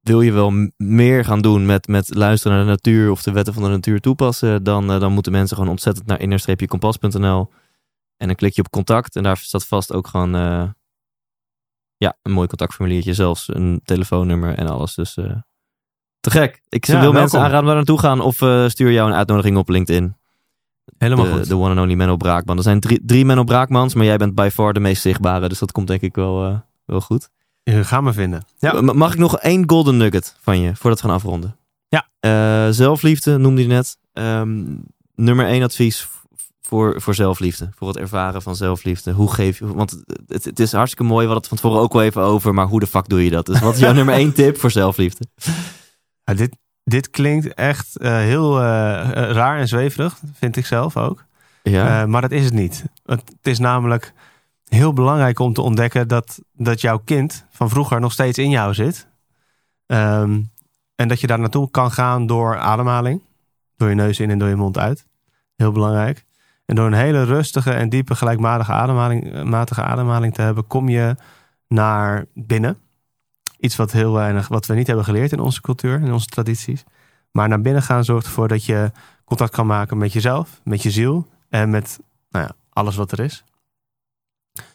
wil 0.02 0.22
je 0.22 0.32
wel 0.32 0.52
meer 0.78 1.26
gaan 1.26 1.42
doen 1.42 1.66
met, 1.66 1.88
met 1.88 2.16
luisteren 2.16 2.58
naar 2.58 2.66
de 2.66 2.72
natuur 2.72 3.12
of 3.12 3.24
de 3.24 3.32
wetten 3.32 3.54
van 3.54 3.64
de 3.64 3.70
natuur 3.70 4.00
toepassen, 4.00 4.64
dan, 4.64 4.92
eh, 4.92 5.00
dan 5.00 5.12
moeten 5.12 5.32
mensen 5.32 5.56
gewoon 5.56 5.72
ontzettend 5.72 6.08
naar 6.08 6.22
inner-kompas.nl 6.22 7.52
en 8.18 8.28
dan 8.28 8.36
klik 8.36 8.54
je 8.54 8.62
op 8.62 8.70
contact 8.70 9.16
en 9.16 9.24
daar 9.24 9.38
staat 9.38 9.68
vast 9.68 9.94
ook 9.94 10.08
gewoon 10.08 10.36
ja, 12.06 12.18
een 12.22 12.32
mooi 12.32 12.48
contactformuliertje, 12.48 13.14
zelfs 13.14 13.48
een 13.54 13.82
telefoonnummer 13.84 14.56
en 14.58 14.68
alles. 14.68 14.96
Dus 14.96 15.18
eh, 15.18 15.32
te 16.20 16.30
gek. 16.32 16.62
Ik 16.70 16.86
Ja, 16.86 16.92
wil 16.92 17.02
welkom. 17.02 17.20
mensen 17.20 17.40
aanraden 17.40 17.66
waar 17.66 17.76
naartoe 17.76 18.00
gaan 18.00 18.20
of 18.22 18.42
eh, 18.42 18.68
stuur 18.68 18.92
jou 18.92 19.10
een 19.10 19.16
uitnodiging 19.16 19.58
op 19.58 19.70
LinkedIn 19.70 20.16
Helemaal 20.98 21.26
de, 21.26 21.32
goed. 21.32 21.48
de 21.48 21.56
one 21.56 21.70
and 21.70 21.80
only 21.80 21.94
Menno 21.94 22.18
Braakman. 22.18 22.58
Er 22.58 22.64
zijn 22.64 22.80
drie, 22.80 23.00
drie 23.06 23.26
Menno 23.26 23.44
Braakmans, 23.44 23.94
maar 23.94 24.06
jij 24.06 24.18
bent 24.18 24.36
by 24.36 24.50
far 24.54 24.74
de 24.74 24.80
meest 24.80 25.02
zichtbare. 25.02 25.50
Dus 25.50 25.60
dat 25.60 25.72
komt 25.72 25.88
denk 25.88 26.02
ik 26.02 26.16
wel, 26.16 26.46
eh, 26.46 26.58
wel 26.86 27.02
goed. 27.02 27.30
Je 27.64 27.84
gaat 27.84 28.02
me 28.02 28.14
vinden. 28.14 28.46
Ja. 28.58 28.82
Mag 28.82 29.14
ik 29.14 29.20
nog 29.20 29.38
één 29.38 29.70
golden 29.70 29.98
nugget 29.98 30.36
van 30.42 30.60
je, 30.60 30.76
voordat 30.76 31.02
we 31.02 31.08
gaan 31.08 31.16
afronden? 31.16 31.56
Ja. 31.88 32.72
Zelfliefde 32.72 33.38
noemde 33.38 33.62
je 33.62 33.68
net. 33.68 33.98
Ehm, 34.14 34.64
nummer 35.16 35.46
één 35.46 35.64
advies 35.64 36.08
voor, 36.68 37.02
voor 37.02 37.16
zelfliefde. 37.16 37.70
Voor 37.76 37.88
het 37.88 37.98
ervaren 37.98 38.42
van 38.42 38.56
zelfliefde. 38.56 39.12
Hoe 39.12 39.34
geef 39.34 39.60
je... 39.60 39.74
Want 39.74 40.04
het, 40.28 40.46
het 40.46 40.60
is 40.60 40.72
hartstikke 40.72 41.04
mooi. 41.04 41.26
We 41.26 41.32
hadden 41.32 41.38
het 41.38 41.48
van 41.48 41.58
tevoren 41.58 41.82
ook 41.82 41.94
wel 41.94 42.02
even 42.02 42.22
over. 42.22 42.54
Maar 42.54 42.66
hoe 42.66 42.80
de 42.80 42.88
fuck 42.88 43.10
doe 43.10 43.24
je 43.24 43.30
dat? 43.30 43.46
Dus 43.46 43.60
wat 43.60 43.74
is 43.74 43.80
jouw 43.80 43.94
nummer 44.00 44.16
één 44.16 44.34
tip 44.34 44.58
voor 44.58 44.72
zelfliefde? 44.72 45.26
Ja, 46.24 46.34
dit, 46.34 46.58
dit 46.84 47.10
klinkt 47.10 47.54
echt 47.54 47.98
eh, 47.98 48.12
heel 48.12 48.62
eh, 48.62 49.02
eh, 49.02 49.32
raar 49.32 49.60
en 49.60 49.68
zweverig, 49.68 50.20
vind 50.34 50.56
ik 50.56 50.66
zelf 50.66 50.98
ook. 50.98 51.26
Ja. 51.64 52.06
Maar 52.06 52.22
dat 52.22 52.32
is 52.32 52.46
het 52.46 52.54
niet. 52.54 52.84
Het, 53.06 53.22
het 53.26 53.48
is 53.48 53.60
namelijk 53.60 54.14
heel 54.68 54.94
belangrijk 54.94 55.40
om 55.40 55.54
te 55.54 55.62
ontdekken 55.62 56.08
dat, 56.08 56.40
dat 56.54 56.82
jouw 56.82 56.98
kind 56.98 57.46
van 57.50 57.70
vroeger 57.70 58.00
nog 58.00 58.12
steeds 58.12 58.38
in 58.38 58.50
jou 58.50 58.74
zit. 58.74 59.08
Ehm, 59.86 60.42
en 60.96 61.08
dat 61.08 61.20
je 61.22 61.28
daar 61.28 61.40
naartoe 61.40 61.72
kan 61.72 61.92
gaan 61.92 62.28
door 62.28 62.58
ademhaling. 62.58 63.22
Door 63.78 63.90
je 63.90 63.96
neus 63.96 64.20
in 64.20 64.30
en 64.30 64.40
door 64.40 64.50
je 64.50 64.56
mond 64.56 64.78
uit. 64.78 65.08
Heel 65.56 65.72
belangrijk. 65.72 66.26
En 66.66 66.76
door 66.76 66.86
een 66.86 66.94
hele 66.94 67.24
rustige 67.24 67.72
en 67.72 67.90
diepe 67.90 68.16
gelijkmatige 68.16 68.72
ademhaling, 68.72 69.34
eh, 69.34 69.44
matige 69.44 69.82
ademhaling 69.82 70.34
te 70.34 70.42
hebben, 70.42 70.68
kom 70.68 70.90
je 70.90 71.16
naar 71.68 72.26
binnen. 72.34 72.78
Iets 73.60 73.76
wat 73.76 73.92
heel 73.92 74.14
weinig, 74.14 74.48
wat 74.48 74.66
we 74.66 74.74
niet 74.76 74.88
hebben 74.88 75.06
geleerd 75.06 75.32
in 75.32 75.40
onze 75.40 75.62
cultuur, 75.62 76.02
in 76.02 76.14
onze 76.14 76.28
tradities. 76.28 76.84
Maar 77.32 77.48
naar 77.48 77.62
binnen 77.62 77.82
gaan 77.82 78.04
zorgt 78.04 78.26
ervoor 78.26 78.48
dat 78.48 78.66
je 78.66 78.92
contact 79.26 79.52
kan 79.52 79.68
maken 79.68 79.98
met 79.98 80.14
jezelf, 80.14 80.62
met 80.64 80.84
je 80.84 80.92
ziel 80.92 81.28
en 81.50 81.70
met 81.70 82.00
nou 82.30 82.46
ja, 82.46 82.52
alles 82.70 82.96
wat 82.96 83.12
er 83.12 83.20
is. 83.20 83.44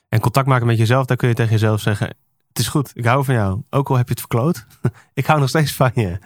En 0.08 0.20
contact 0.20 0.46
maken 0.46 0.66
met 0.66 0.78
jezelf, 0.78 1.06
daar 1.06 1.16
kun 1.16 1.28
je 1.28 1.34
tegen 1.34 1.52
jezelf 1.52 1.80
zeggen: 1.80 2.06
Het 2.48 2.58
is 2.58 2.68
goed, 2.68 2.90
ik 2.94 3.04
hou 3.04 3.24
van 3.24 3.34
jou. 3.34 3.62
Ook 3.70 3.88
al 3.88 3.96
heb 3.96 4.06
je 4.06 4.12
het 4.12 4.20
verkloot, 4.20 4.66
ik 5.14 5.26
hou 5.26 5.40
nog 5.40 5.48
steeds 5.48 5.74
van 5.74 5.90
je. 5.94 6.18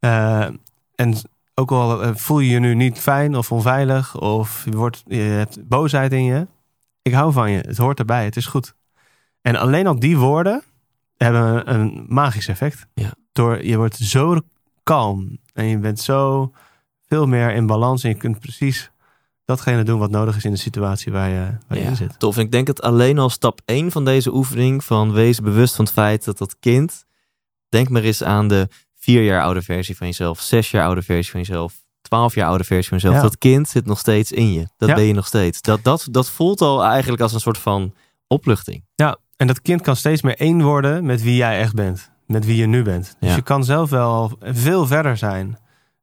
Eh, 0.00 0.48
en 0.94 1.14
ook 1.54 1.70
al 1.70 2.02
eh, 2.02 2.10
voel 2.14 2.38
je 2.38 2.50
je 2.50 2.58
nu 2.58 2.74
niet 2.74 2.98
fijn 2.98 3.36
of 3.36 3.52
onveilig, 3.52 4.20
of 4.20 4.64
je, 4.64 4.76
wordt, 4.76 5.02
je 5.06 5.16
hebt 5.16 5.68
boosheid 5.68 6.12
in 6.12 6.24
je, 6.24 6.46
ik 7.02 7.12
hou 7.12 7.32
van 7.32 7.50
je. 7.50 7.58
Het 7.58 7.76
hoort 7.76 7.98
erbij, 7.98 8.24
het 8.24 8.36
is 8.36 8.46
goed. 8.46 8.74
En 9.40 9.56
alleen 9.56 9.86
al 9.86 9.98
die 9.98 10.18
woorden 10.18 10.62
hebben 11.16 11.74
een 11.74 12.04
magisch 12.08 12.48
effect. 12.48 12.86
Ja. 12.94 13.14
Door, 13.32 13.64
je 13.64 13.76
wordt 13.76 13.96
zo 13.96 14.40
kalm 14.82 15.38
en 15.52 15.64
je 15.64 15.78
bent 15.78 16.00
zo 16.00 16.52
veel 17.08 17.26
meer 17.26 17.54
in 17.54 17.66
balans 17.66 18.02
en 18.02 18.08
je 18.08 18.16
kunt 18.16 18.40
precies 18.40 18.90
datgene 19.44 19.82
doen 19.82 19.98
wat 19.98 20.10
nodig 20.10 20.36
is 20.36 20.44
in 20.44 20.50
de 20.50 20.56
situatie 20.56 21.12
waar 21.12 21.28
je, 21.28 21.58
waar 21.68 21.78
je 21.78 21.84
Ja, 21.84 21.90
in 21.90 21.96
zit. 21.96 22.18
Tof. 22.18 22.38
Ik 22.38 22.52
denk 22.52 22.66
het 22.66 22.82
alleen 22.82 23.18
al 23.18 23.30
stap 23.30 23.60
1 23.64 23.90
van 23.90 24.04
deze 24.04 24.34
oefening 24.34 24.84
van 24.84 25.12
wees 25.12 25.40
bewust 25.40 25.74
van 25.74 25.84
het 25.84 25.94
feit 25.94 26.24
dat 26.24 26.38
dat 26.38 26.58
kind, 26.58 27.04
denk 27.68 27.88
maar 27.88 28.02
eens 28.02 28.22
aan 28.22 28.48
de 28.48 28.68
vier 29.02 29.22
jaar 29.24 29.42
oude 29.42 29.62
versie 29.62 29.96
van 29.96 30.06
jezelf, 30.06 30.40
zes 30.40 30.70
jaar 30.70 30.84
oude 30.84 31.02
versie 31.02 31.30
van 31.30 31.40
jezelf, 31.40 31.74
twaalf 32.02 32.34
jaar 32.34 32.48
oude 32.48 32.64
versie 32.64 32.88
van 32.88 32.98
jezelf. 32.98 33.14
Ja. 33.14 33.22
Dat 33.22 33.38
kind 33.38 33.68
zit 33.68 33.86
nog 33.86 33.98
steeds 33.98 34.32
in 34.32 34.52
je. 34.52 34.66
Dat 34.76 34.88
Ja. 34.88 34.94
ben 34.94 35.04
je 35.04 35.12
nog 35.12 35.26
steeds. 35.26 35.60
Dat, 35.60 35.84
dat, 35.84 36.06
dat 36.10 36.30
voelt 36.30 36.60
al 36.60 36.84
eigenlijk 36.84 37.22
als 37.22 37.32
een 37.32 37.40
soort 37.40 37.58
van 37.58 37.94
opluchting. 38.26 38.84
Ja, 38.94 39.16
en 39.36 39.46
dat 39.46 39.62
kind 39.62 39.80
kan 39.82 39.96
steeds 39.96 40.22
meer 40.22 40.36
één 40.36 40.62
worden 40.62 41.04
met 41.04 41.22
wie 41.22 41.36
jij 41.36 41.58
echt 41.58 41.74
bent. 41.74 42.10
Met 42.26 42.44
wie 42.46 42.56
je 42.56 42.66
nu 42.66 42.82
bent. 42.82 43.16
Dus 43.20 43.28
Ja. 43.30 43.36
je 43.36 43.42
kan 43.42 43.64
zelf 43.64 43.90
wel 43.90 44.38
veel 44.40 44.86
verder 44.86 45.16
zijn 45.16 45.58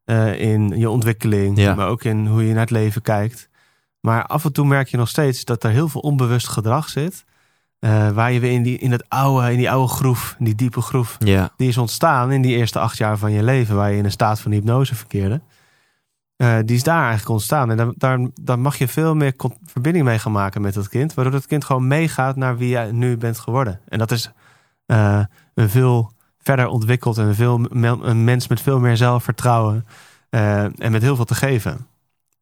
eh, 0.06 0.42
in 0.42 0.68
je 0.78 0.90
ontwikkeling. 0.90 1.76
Maar 1.76 1.88
ook 1.88 2.04
in 2.04 2.26
hoe 2.28 2.46
je 2.48 2.52
naar 2.52 2.62
het 2.62 2.70
leven 2.72 3.02
kijkt. 3.02 3.50
Maar 4.00 4.26
af 4.26 4.46
en 4.46 4.54
toe 4.54 4.66
merk 4.66 4.88
je 4.88 4.98
nog 4.98 5.10
steeds 5.10 5.44
dat 5.46 5.64
er 5.64 5.70
heel 5.70 5.88
veel 5.90 6.02
onbewust 6.02 6.48
gedrag 6.48 6.90
zit. 6.90 7.24
Eh, 7.80 8.10
waar 8.10 8.32
je 8.32 8.40
weer 8.40 8.52
in 8.52 8.64
die, 8.64 8.78
in, 8.78 8.90
dat 8.90 9.10
oude, 9.10 9.52
in 9.52 9.58
die 9.58 9.72
oude 9.72 9.94
groef, 9.94 10.36
in 10.40 10.46
die 10.46 10.56
diepe 10.56 10.82
groef. 10.82 11.16
Ja. 11.20 11.50
Die 11.56 11.68
is 11.68 11.78
ontstaan 11.78 12.32
in 12.32 12.42
die 12.42 12.56
eerste 12.56 12.80
acht 12.80 12.98
jaar 12.98 13.18
van 13.18 13.32
je 13.32 13.44
leven. 13.44 13.76
Waar 13.76 13.92
je 13.92 13.98
in 13.98 14.06
een 14.06 14.12
staat 14.12 14.40
van 14.40 14.52
hypnose 14.52 14.96
verkeerde. 14.96 15.42
Eh, 16.36 16.58
die 16.66 16.76
is 16.76 16.84
daar 16.84 17.02
eigenlijk 17.02 17.30
ontstaan. 17.30 17.72
En 17.72 17.78
daar, 17.78 17.92
daar, 17.96 18.20
daar 18.42 18.60
mag 18.60 18.78
je 18.78 18.88
veel 18.88 19.16
meer 19.16 19.34
verbinding 19.66 20.06
mee 20.06 20.20
gaan 20.20 20.32
maken 20.32 20.62
met 20.62 20.74
dat 20.74 20.90
kind. 20.90 21.14
Waardoor 21.14 21.34
dat 21.34 21.46
kind 21.46 21.66
gewoon 21.66 21.88
meegaat 21.88 22.36
naar 22.36 22.58
wie 22.58 22.70
jij 22.70 22.92
nu 22.92 23.18
bent 23.18 23.40
geworden. 23.40 23.80
En 23.88 23.98
dat 23.98 24.12
is 24.12 24.32
eh, 24.86 25.24
een 25.54 25.70
veel 25.70 26.12
verder 26.38 26.68
ontwikkeld 26.68 27.18
en 27.18 27.26
een, 27.26 27.36
veel, 27.36 27.66
een 28.02 28.24
mens 28.24 28.48
met 28.48 28.62
veel 28.62 28.80
meer 28.80 28.98
zelfvertrouwen. 28.98 29.86
en 30.30 30.92
met 30.92 31.02
heel 31.02 31.16
veel 31.16 31.26
te 31.26 31.36
geven. 31.36 31.88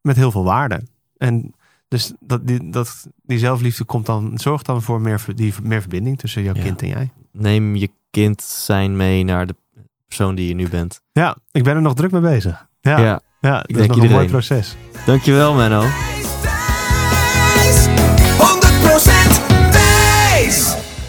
Met 0.00 0.16
heel 0.16 0.30
veel 0.30 0.44
waarde. 0.44 0.82
En 1.16 1.54
dus 1.88 2.12
dat, 2.20 2.46
die, 2.46 2.70
dat, 2.70 3.06
die 3.22 3.38
zelfliefde 3.38 3.84
komt 3.84 4.06
dan, 4.06 4.32
zorgt 4.34 4.66
dan 4.66 4.82
voor 4.82 5.00
meer, 5.00 5.24
die, 5.34 5.54
meer 5.62 5.80
verbinding 5.80 6.18
tussen 6.18 6.42
jouw 6.42 6.54
Ja. 6.54 6.62
kind 6.62 6.82
en 6.82 6.88
jij. 6.88 7.10
Neem 7.32 7.76
je 7.76 7.90
kind 8.10 8.42
zijn 8.42 8.96
mee 8.96 9.24
naar 9.24 9.46
de 9.46 9.54
persoon 10.06 10.34
die 10.34 10.48
je 10.48 10.54
nu 10.54 10.68
bent. 10.68 11.00
Ja, 11.12 11.36
ik 11.52 11.64
ben 11.64 11.76
er 11.76 11.82
nog 11.82 11.94
druk 11.94 12.10
mee 12.10 12.20
bezig. 12.20 12.68
Ja, 12.80 12.98
ja. 12.98 13.20
ja. 13.40 13.56
dat 13.60 13.68
is 13.70 13.76
denk 13.76 13.88
nog 13.88 13.96
een 13.96 14.02
mooi 14.10 14.22
iedereen. 14.22 14.30
proces. 14.30 14.76
Dankjewel 15.06 15.54
Menno. 15.54 15.84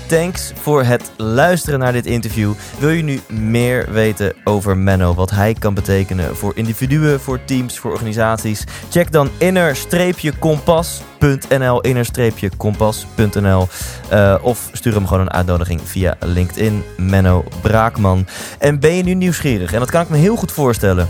Thanks 0.10 0.52
voor 0.56 0.84
het 0.84 1.11
luisteren 1.18 1.80
naar 1.80 1.91
dit 1.91 2.06
interview. 2.06 2.53
Wil 2.80 2.90
je 2.90 3.03
nu 3.03 3.19
meer 3.27 3.91
weten 3.91 4.34
over 4.44 4.77
Menno, 4.77 5.14
wat 5.14 5.30
hij 5.30 5.53
kan 5.53 5.73
betekenen 5.73 6.36
voor 6.36 6.52
individuen, 6.56 7.19
voor 7.19 7.40
teams, 7.45 7.80
voor 7.80 7.91
organisaties? 7.91 8.64
Check 8.90 9.11
dan 9.11 9.30
inner-kompas.nl, 9.38 11.81
inner-kompas.nl 11.81 13.68
eh, 14.10 14.36
of 14.41 14.69
stuur 14.72 14.94
hem 14.94 15.07
gewoon 15.07 15.22
een 15.22 15.31
uitnodiging 15.31 15.81
via 15.84 16.15
LinkedIn, 16.19 16.84
Menno 16.98 17.44
Braakman. 17.61 18.27
En 18.60 18.80
ben 18.80 18.95
je 18.95 19.03
nu 19.03 19.14
nieuwsgierig? 19.14 19.73
En 19.73 19.80
dat 19.80 19.91
kan 19.91 20.02
ik 20.02 20.10
me 20.10 20.18
heel 20.18 20.36
goed 20.36 20.52
voorstellen. 20.52 21.10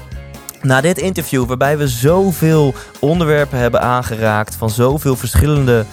Na 0.62 0.82
dit 0.82 0.98
interview, 0.98 1.46
waarbij 1.46 1.78
we 1.78 1.88
zoveel 1.88 2.74
onderwerpen 3.00 3.60
hebben 3.60 3.82
aangeraakt 3.82 4.56
van 4.56 4.70
zoveel 4.70 5.16
verschillende 5.16 5.86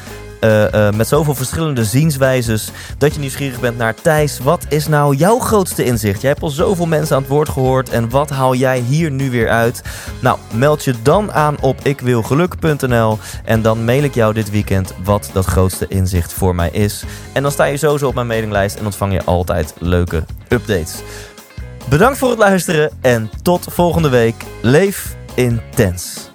eh, 0.47 0.93
met 0.93 1.09
zoveel 1.09 1.35
verschillende 1.35 1.85
zienswijzes 1.85 2.70
dat 2.98 3.14
je 3.14 3.20
nieuwsgierig 3.20 3.60
bent 3.60 3.78
naar 3.78 3.94
Thijs. 3.94 4.39
Wat 4.39 4.66
is 4.68 4.89
nou 4.89 5.16
jouw 5.16 5.39
grootste 5.39 5.85
inzicht? 5.85 6.20
Jij 6.20 6.31
hebt 6.31 6.43
al 6.43 6.48
zoveel 6.48 6.86
mensen 6.86 7.16
aan 7.16 7.23
het 7.23 7.31
woord 7.31 7.48
gehoord 7.48 7.90
en 7.90 8.10
wat 8.10 8.31
haal 8.31 8.55
jij 8.55 8.78
hier 8.78 9.10
nu 9.10 9.31
weer 9.31 9.48
uit? 9.48 9.82
Nou, 10.20 10.39
meld 10.52 10.85
je 10.85 10.94
dan 11.02 11.32
aan 11.32 11.56
op 11.60 11.81
ikwilgeluk.nl 11.82 13.18
en 13.44 13.62
dan 13.62 13.85
mail 13.85 14.02
ik 14.02 14.14
jou 14.14 14.35
dit 14.35 14.51
weekend 14.51 14.94
wat 15.05 15.31
dat 15.32 15.44
grootste 15.44 15.86
inzicht 15.89 16.32
voor 16.32 16.55
mij 16.55 16.70
is. 16.70 17.05
En 17.32 17.43
dan 17.43 17.52
sta 17.52 17.64
je 17.64 17.77
sowieso 17.77 18.06
op 18.06 18.14
mijn 18.14 18.27
mailinglijst 18.27 18.77
en 18.77 18.85
ontvang 18.85 19.12
je 19.12 19.24
altijd 19.24 19.74
leuke 19.78 20.24
updates. 20.48 21.02
Bedankt 21.89 22.18
voor 22.18 22.31
het 22.31 22.39
luisteren 22.39 22.90
en 23.01 23.31
tot 23.43 23.66
volgende 23.70 24.09
week. 24.09 24.44
Leef 24.62 25.16
intens. 25.35 26.35